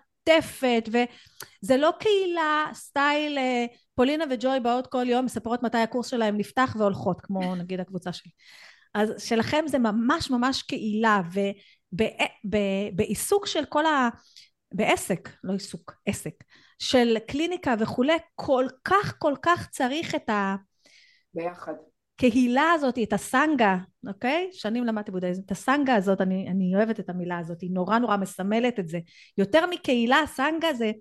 וזה 0.88 1.76
לא 1.76 1.92
קהילה 2.00 2.66
סטייל 2.72 3.38
uh, 3.38 3.76
פולינה 3.94 4.24
וג'וי 4.30 4.60
באות 4.60 4.86
כל 4.86 5.08
יום, 5.08 5.24
מספרות 5.24 5.62
מתי 5.62 5.78
הקורס 5.78 6.06
שלהם 6.06 6.36
נפתח 6.36 6.76
והולכות, 6.78 7.20
כמו 7.20 7.54
נגיד 7.60 7.80
הקבוצה 7.80 8.12
שלי. 8.12 8.30
אז 8.94 9.12
שלכם 9.18 9.64
זה 9.66 9.78
ממש 9.78 10.30
ממש 10.30 10.62
קהילה, 10.62 11.20
ובעיסוק 12.44 13.46
של 13.46 13.64
כל 13.64 13.86
ה... 13.86 14.08
בעסק, 14.74 15.28
לא 15.44 15.52
עיסוק, 15.52 15.94
עסק, 16.06 16.34
של 16.78 17.16
קליניקה 17.28 17.74
וכולי, 17.80 18.16
כל 18.34 18.66
כך 18.84 19.14
כל 19.18 19.34
כך 19.42 19.68
צריך 19.70 20.14
את 20.14 20.28
ה... 20.28 20.56
ביחד. 21.34 21.72
קהילה 22.16 22.72
הזאת, 22.74 22.98
את 23.02 23.12
הסנגה, 23.12 23.76
אוקיי? 24.08 24.48
שנים 24.52 24.84
למדתי 24.84 25.10
בודהיזם. 25.10 25.42
את 25.46 25.50
הסנגה 25.50 25.94
הזאת, 25.94 26.20
אני, 26.20 26.48
אני 26.50 26.72
אוהבת 26.76 27.00
את 27.00 27.10
המילה 27.10 27.38
הזאת, 27.38 27.60
היא 27.60 27.70
נורא 27.70 27.98
נורא 27.98 28.16
מסמלת 28.16 28.78
את 28.78 28.88
זה. 28.88 28.98
יותר 29.38 29.66
מקהילה, 29.66 30.22
סנגה 30.26 30.72
זה, 30.72 30.92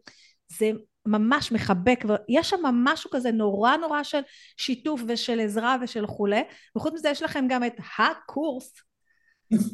זה 0.57 0.71
ממש 1.05 1.51
מחבק, 1.51 2.05
ויש 2.07 2.49
שם 2.49 2.61
משהו 2.65 3.09
כזה 3.13 3.31
נורא 3.31 3.77
נורא 3.77 4.03
של 4.03 4.21
שיתוף 4.57 5.01
ושל 5.07 5.39
עזרה 5.39 5.77
ושל 5.81 6.07
כולי, 6.07 6.43
וחוץ 6.75 6.93
מזה 6.93 7.09
יש 7.09 7.23
לכם 7.23 7.45
גם 7.49 7.63
את 7.63 7.73
הקורס 7.99 8.73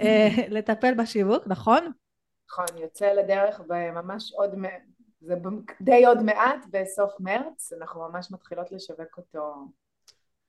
אה, 0.01 0.27
לטפל 0.55 0.93
בשיווק, 0.93 1.43
נכון? 1.47 1.91
נכון, 2.49 2.65
יוצא 2.77 3.13
לדרך 3.13 3.61
בממש 3.67 4.31
עוד, 4.33 4.51
זה 5.21 5.35
די 5.81 6.05
עוד 6.05 6.23
מעט 6.23 6.65
בסוף 6.71 7.13
מרץ, 7.19 7.73
אנחנו 7.73 8.09
ממש 8.09 8.31
מתחילות 8.31 8.71
לשווק 8.71 9.17
אותו 9.17 9.53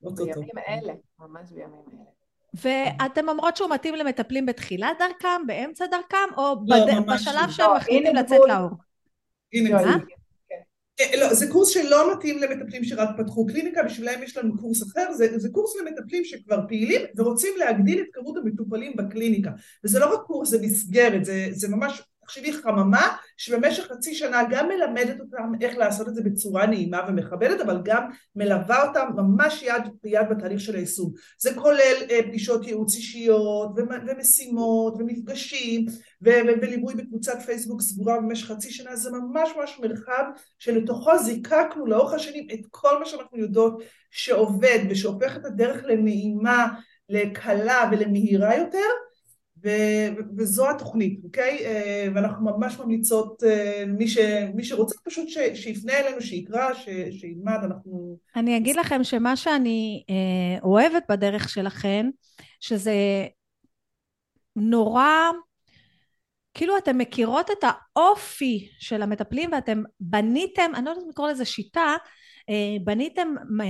בימים 0.03 0.59
אלה, 0.69 0.93
ממש 1.19 1.51
בימים 1.51 1.83
אלה. 1.93 2.11
ואתם 2.55 3.29
אומרות 3.29 3.57
שהוא 3.57 3.71
מתאים 3.71 3.95
למטפלים 3.95 4.47
בתחילת 4.47 4.99
דרכם, 4.99 5.47
באמצע 5.47 5.87
דרכם, 5.87 6.35
או 6.37 6.55
לא, 6.67 6.77
בד... 6.77 7.13
בשלב 7.15 7.47
לא. 7.47 7.51
שהם 7.51 7.77
מחליטים 7.77 8.15
לצאת 8.15 8.41
לאור? 8.49 8.71
הנה, 9.53 9.81
אה, 11.01 11.17
לא, 11.21 11.35
זה 11.35 11.47
קורס 11.51 11.69
שלא 11.69 12.13
מתאים 12.13 12.39
למטפלים 12.39 12.85
שרק 12.85 13.09
פתחו 13.19 13.47
קליניקה, 13.47 13.83
בשבילם 13.83 14.23
יש 14.23 14.37
לנו 14.37 14.59
קורס 14.59 14.83
אחר, 14.83 15.13
זה, 15.13 15.39
זה 15.39 15.49
קורס 15.53 15.77
למטפלים 15.77 16.25
שכבר 16.25 16.61
פעילים 16.69 17.01
ורוצים 17.17 17.53
להגדיל 17.57 18.01
את 18.01 18.07
כמות 18.13 18.37
המטופלים 18.37 18.97
בקליניקה. 18.97 19.51
וזה 19.85 19.99
לא 19.99 20.15
רק 20.15 20.21
קורס, 20.27 20.49
זה 20.49 20.59
מסגרת, 20.63 21.25
זה, 21.25 21.49
זה 21.51 21.69
ממש 21.69 22.03
תחשבי 22.31 22.53
חממה 22.53 23.17
שבמשך 23.37 23.87
חצי 23.93 24.15
שנה 24.15 24.43
גם 24.51 24.69
מלמדת 24.69 25.21
אותם 25.21 25.53
איך 25.61 25.77
לעשות 25.77 26.09
את 26.09 26.15
זה 26.15 26.23
בצורה 26.23 26.67
נעימה 26.67 27.01
ומכבדת, 27.09 27.61
אבל 27.61 27.81
גם 27.85 28.09
מלווה 28.37 28.89
אותם 28.89 29.07
ממש 29.17 29.63
יד 29.63 29.83
ביד 30.03 30.29
בתהליך 30.31 30.61
של 30.61 30.77
היישום. 30.77 31.13
זה 31.39 31.55
כולל 31.55 31.97
אה, 32.11 32.21
פגישות 32.23 32.67
ייעוץ 32.67 32.97
אישיות 32.97 33.71
ומשימות 34.07 34.95
ומפגשים 34.99 35.87
וליווי 36.23 36.95
בקבוצת 36.95 37.43
פייסבוק 37.47 37.81
סגורה 37.83 38.17
במשך 38.17 38.47
חצי 38.47 38.71
שנה, 38.71 38.97
זה 38.97 39.11
ממש 39.11 39.51
ממש 39.57 39.81
מרחב 39.83 40.25
שלתוכו 40.59 41.19
זיקקנו 41.19 41.87
לאורך 41.87 42.13
השנים 42.13 42.47
את 42.53 42.61
כל 42.71 42.99
מה 42.99 43.07
שאנחנו 43.07 43.39
יודעות 43.39 43.83
שעובד 44.11 44.79
ושהופך 44.91 45.37
את 45.37 45.45
הדרך 45.45 45.85
לנעימה, 45.85 46.69
לקלה 47.09 47.91
ולמהירה 47.93 48.57
יותר 48.57 48.89
ו- 49.65 50.09
וזו 50.37 50.71
התוכנית, 50.71 51.21
אוקיי? 51.25 51.59
אה, 51.67 52.09
ואנחנו 52.15 52.45
ממש 52.45 52.79
ממליצות, 52.79 53.43
אה, 53.45 53.85
מי, 53.87 54.09
ש- 54.09 54.19
מי 54.55 54.65
שרוצה 54.65 54.95
פשוט 55.05 55.29
ש- 55.29 55.63
שיפנה 55.63 55.93
אלינו, 55.93 56.21
שיקרא, 56.21 56.75
ש- 56.75 56.89
שילמד, 57.21 57.59
אנחנו... 57.65 58.19
אני 58.37 58.57
אגיד 58.57 58.77
לכם 58.77 59.05
שמה 59.05 59.37
שאני 59.37 60.05
אה, 60.11 60.63
אוהבת 60.63 61.03
בדרך 61.09 61.49
שלכם, 61.49 62.07
שזה 62.61 62.95
נורא, 64.57 65.31
כאילו 66.55 66.79
אתן 66.79 66.97
מכירות 66.99 67.51
את 67.51 67.65
האופי 67.65 68.69
של 68.79 69.03
המטפלים 69.03 69.51
ואתם 69.53 69.83
בניתם, 70.01 70.71
אני 70.75 70.85
לא 70.85 70.91
יודעת 70.91 71.05
אם 71.05 71.11
לקרוא 71.11 71.29
לזה 71.29 71.45
שיטה, 71.45 71.95
בניתם 72.85 73.35
אה, 73.61 73.67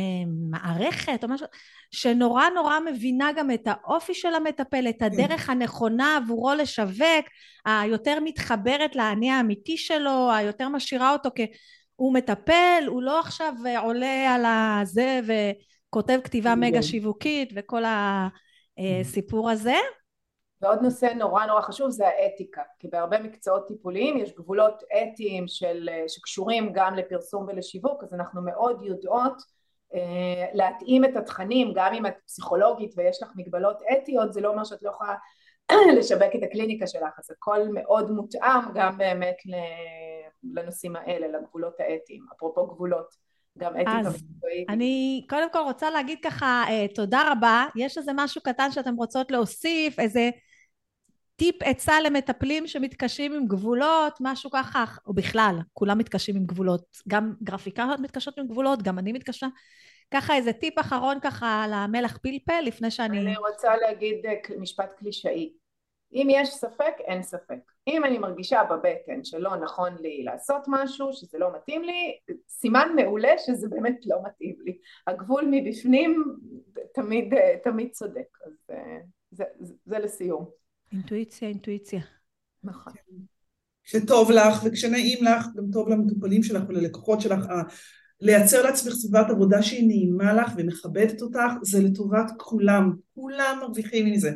מערכת 0.50 1.24
או 1.24 1.28
משהו 1.28 1.46
שנורא 1.90 2.44
נורא 2.54 2.78
מבינה 2.80 3.32
גם 3.36 3.50
את 3.50 3.66
האופי 3.66 4.14
של 4.14 4.34
המטפל, 4.34 4.88
את 4.88 5.02
הדרך 5.02 5.50
הנכונה 5.50 6.16
עבורו 6.16 6.54
לשווק, 6.54 7.26
היותר 7.64 8.18
מתחברת 8.24 8.96
לאני 8.96 9.30
האמיתי 9.30 9.76
שלו, 9.76 10.32
היותר 10.32 10.68
משאירה 10.68 11.12
אותו 11.12 11.28
כי 11.34 11.46
הוא 11.96 12.14
מטפל, 12.14 12.84
הוא 12.86 13.02
לא 13.02 13.20
עכשיו 13.20 13.54
עולה 13.82 14.34
על 14.34 14.44
הזה 14.46 15.20
וכותב 15.26 16.20
כתיבה 16.24 16.54
מגה 16.54 16.82
שיווקית 16.82 17.52
וכל 17.56 17.82
הסיפור 18.78 19.50
הזה. 19.50 19.76
ועוד 20.62 20.82
נושא 20.82 21.06
נורא 21.06 21.46
נורא 21.46 21.60
חשוב 21.60 21.90
זה 21.90 22.08
האתיקה, 22.08 22.62
כי 22.78 22.88
בהרבה 22.88 23.18
מקצועות 23.18 23.68
טיפוליים 23.68 24.16
יש 24.16 24.34
גבולות 24.34 24.82
אתיים 25.02 25.48
של, 25.48 25.88
שקשורים 26.08 26.72
גם 26.72 26.94
לפרסום 26.94 27.46
ולשיווק, 27.48 28.02
אז 28.02 28.14
אנחנו 28.14 28.42
מאוד 28.42 28.82
יודעות 28.82 29.42
אה, 29.94 30.46
להתאים 30.52 31.04
את 31.04 31.16
התכנים, 31.16 31.72
גם 31.74 31.94
אם 31.94 32.06
את 32.06 32.14
פסיכולוגית 32.26 32.92
ויש 32.96 33.22
לך 33.22 33.28
מגבלות 33.36 33.82
אתיות, 33.92 34.32
זה 34.32 34.40
לא 34.40 34.48
אומר 34.48 34.64
שאת 34.64 34.82
לא 34.82 34.90
יכולה 34.90 35.14
לשווק 35.98 36.34
את 36.34 36.42
הקליניקה 36.42 36.86
שלך, 36.86 37.18
אז 37.18 37.30
הכל 37.30 37.58
מאוד 37.72 38.10
מותאם 38.10 38.60
גם 38.74 38.98
באמת 38.98 39.36
לנושאים 40.54 40.96
האלה, 40.96 41.38
לגבולות 41.38 41.74
האתיים, 41.80 42.26
אפרופו 42.36 42.66
גבולות. 42.66 43.30
גם 43.58 43.74
אתיקה 43.76 43.98
מקצועית. 43.98 44.68
אני 44.68 45.26
קודם 45.28 45.52
כל 45.52 45.58
רוצה 45.58 45.90
להגיד 45.90 46.18
ככה 46.24 46.64
אה, 46.68 46.86
תודה 46.94 47.22
רבה, 47.32 47.66
יש 47.76 47.98
איזה 47.98 48.12
משהו 48.14 48.40
קטן 48.42 48.70
שאתם 48.70 48.94
רוצות 48.96 49.30
להוסיף, 49.30 49.98
איזה 49.98 50.30
טיפ 51.40 51.56
עצה 51.62 52.00
למטפלים 52.00 52.66
שמתקשים 52.66 53.32
עם 53.32 53.46
גבולות, 53.46 54.18
משהו 54.20 54.50
ככה, 54.50 54.84
או 55.06 55.14
בכלל, 55.14 55.54
כולם 55.72 55.98
מתקשים 55.98 56.36
עם 56.36 56.44
גבולות, 56.46 56.96
גם 57.08 57.34
גרפיקאיות 57.42 58.00
מתקשות 58.00 58.38
עם 58.38 58.46
גבולות, 58.46 58.82
גם 58.82 58.98
אני 58.98 59.12
מתקשה. 59.12 59.46
ככה 60.14 60.34
איזה 60.36 60.52
טיפ 60.52 60.78
אחרון 60.78 61.20
ככה 61.20 61.62
על 61.64 61.72
המלח 61.72 62.18
פלפל 62.22 62.60
לפני 62.66 62.90
שאני... 62.90 63.18
אני 63.18 63.36
רוצה 63.36 63.76
להגיד 63.76 64.26
אה, 64.26 64.34
משפט 64.58 64.92
קלישאי. 64.98 65.52
אם 66.12 66.28
יש 66.30 66.48
ספק, 66.48 66.94
אין 66.98 67.22
ספק. 67.22 67.60
אם 67.86 68.04
אני 68.04 68.18
מרגישה 68.18 68.62
בבטן 68.70 69.24
שלא 69.24 69.56
נכון 69.56 69.96
לי 70.00 70.22
לעשות 70.24 70.62
משהו, 70.68 71.12
שזה 71.12 71.38
לא 71.38 71.48
מתאים 71.56 71.82
לי, 71.82 72.18
סימן 72.48 72.88
מעולה 72.96 73.38
שזה 73.38 73.68
באמת 73.68 73.96
לא 74.06 74.16
מתאים 74.26 74.56
לי. 74.60 74.78
הגבול 75.06 75.44
מבפנים 75.50 76.24
תמיד, 76.94 77.34
אה, 77.34 77.56
תמיד 77.64 77.90
צודק. 77.90 78.38
אז 78.46 78.52
אה, 78.70 78.98
זה, 79.30 79.44
זה, 79.60 79.74
זה 79.84 79.98
לסיום. 79.98 80.59
אינטואיציה, 80.92 81.48
אינטואיציה. 81.48 82.00
נכון. 82.64 82.92
כשטוב 83.84 84.30
לך 84.30 84.62
וכשנעים 84.64 85.24
לך, 85.24 85.46
גם 85.56 85.64
טוב 85.72 85.88
למטופלים 85.88 86.42
שלך 86.42 86.62
וללקוחות 86.68 87.20
שלך. 87.20 87.44
לייצר 88.20 88.62
לעצמך 88.62 88.92
סביבת 88.92 89.30
עבודה 89.30 89.62
שהיא 89.62 89.86
נעימה 89.86 90.32
לך 90.32 90.52
ומכבדת 90.56 91.22
אותך, 91.22 91.52
זה 91.62 91.82
לטובת 91.82 92.30
כולם. 92.36 92.92
כולם 93.14 93.58
מרוויחים 93.60 94.12
מזה. 94.12 94.30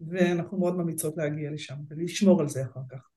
ואנחנו 0.00 0.58
מאוד 0.58 0.76
ממליצות 0.76 1.14
להגיע 1.16 1.50
לשם 1.50 1.74
ולשמור 1.88 2.40
על 2.40 2.48
זה 2.48 2.62
אחר 2.62 2.80
כך. 2.90 3.15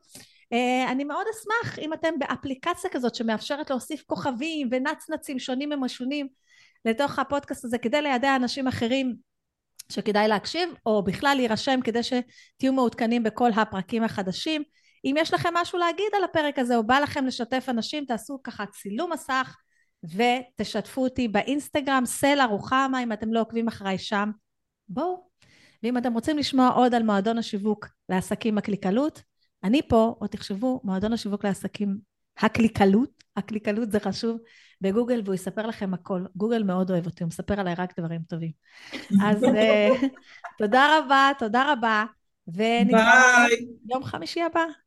אני 0.91 1.03
מאוד 1.03 1.25
אשמח 1.31 1.79
אם 1.79 1.93
אתם 1.93 2.19
באפליקציה 2.19 2.89
כזאת 2.89 3.15
שמאפשרת 3.15 3.69
להוסיף 3.69 4.03
כוכבים 4.05 4.69
ונצנצים 4.71 5.39
שונים 5.39 5.69
ומשונים 5.71 6.27
לתוך 6.85 7.19
הפודקאסט 7.19 7.65
הזה 7.65 7.77
כדי 7.77 8.01
לידע 8.01 8.35
אנשים 8.35 8.67
אחרים 8.67 9.15
שכדאי 9.91 10.27
להקשיב, 10.27 10.69
או 10.85 11.03
בכלל 11.03 11.33
להירשם 11.37 11.79
כדי 11.83 11.99
שתהיו 12.03 12.73
מעודכנים 12.73 13.23
בכל 13.23 13.49
הפרקים 13.55 14.03
החדשים. 14.03 14.63
אם 15.05 15.15
יש 15.17 15.33
לכם 15.33 15.49
משהו 15.53 15.79
להגיד 15.79 16.05
על 16.17 16.23
הפרק 16.23 16.59
הזה, 16.59 16.75
או 16.75 16.83
בא 16.83 16.99
לכם 16.99 17.25
לשתף 17.25 17.65
אנשים, 17.69 18.05
תעשו 18.05 18.39
ככה 18.43 18.65
צילום 18.65 19.13
מסך 19.13 19.57
ותשתפו 20.03 21.03
אותי 21.03 21.27
באינסטגרם, 21.27 22.03
סלע 22.05 22.45
רוחמה, 22.45 23.03
אם 23.03 23.13
אתם 23.13 23.33
לא 23.33 23.41
עוקבים 23.41 23.67
אחריי 23.67 23.97
שם, 23.97 24.31
בואו. 24.89 25.27
ואם 25.83 25.97
אתם 25.97 26.13
רוצים 26.13 26.37
לשמוע 26.37 26.69
עוד 26.69 26.95
על 26.95 27.03
מועדון 27.03 27.37
השיווק 27.37 27.87
לעסקים 28.09 28.57
הקליקלות, 28.57 29.21
אני 29.63 29.81
פה, 29.87 30.15
או 30.21 30.27
תחשבו, 30.27 30.81
מועדון 30.83 31.13
השיווק 31.13 31.45
לעסקים 31.45 31.97
הקליקלות, 32.37 33.23
הקליקלות 33.35 33.91
זה 33.91 33.99
חשוב, 33.99 34.37
בגוגל 34.81 35.21
והוא 35.25 35.35
יספר 35.35 35.67
לכם 35.67 35.93
הכל. 35.93 36.21
גוגל 36.35 36.63
מאוד 36.63 36.91
אוהב 36.91 37.05
אותי, 37.05 37.23
הוא 37.23 37.27
מספר 37.27 37.59
עליי 37.59 37.73
רק 37.77 37.99
דברים 37.99 38.21
טובים. 38.29 38.51
אז 39.23 39.43
אה, 39.43 39.89
תודה 40.59 40.99
רבה, 40.99 41.31
תודה 41.39 41.71
רבה, 41.71 42.05
ונתראה 42.47 43.45
יום 43.89 44.03
חמישי 44.03 44.41
הבא. 44.41 44.86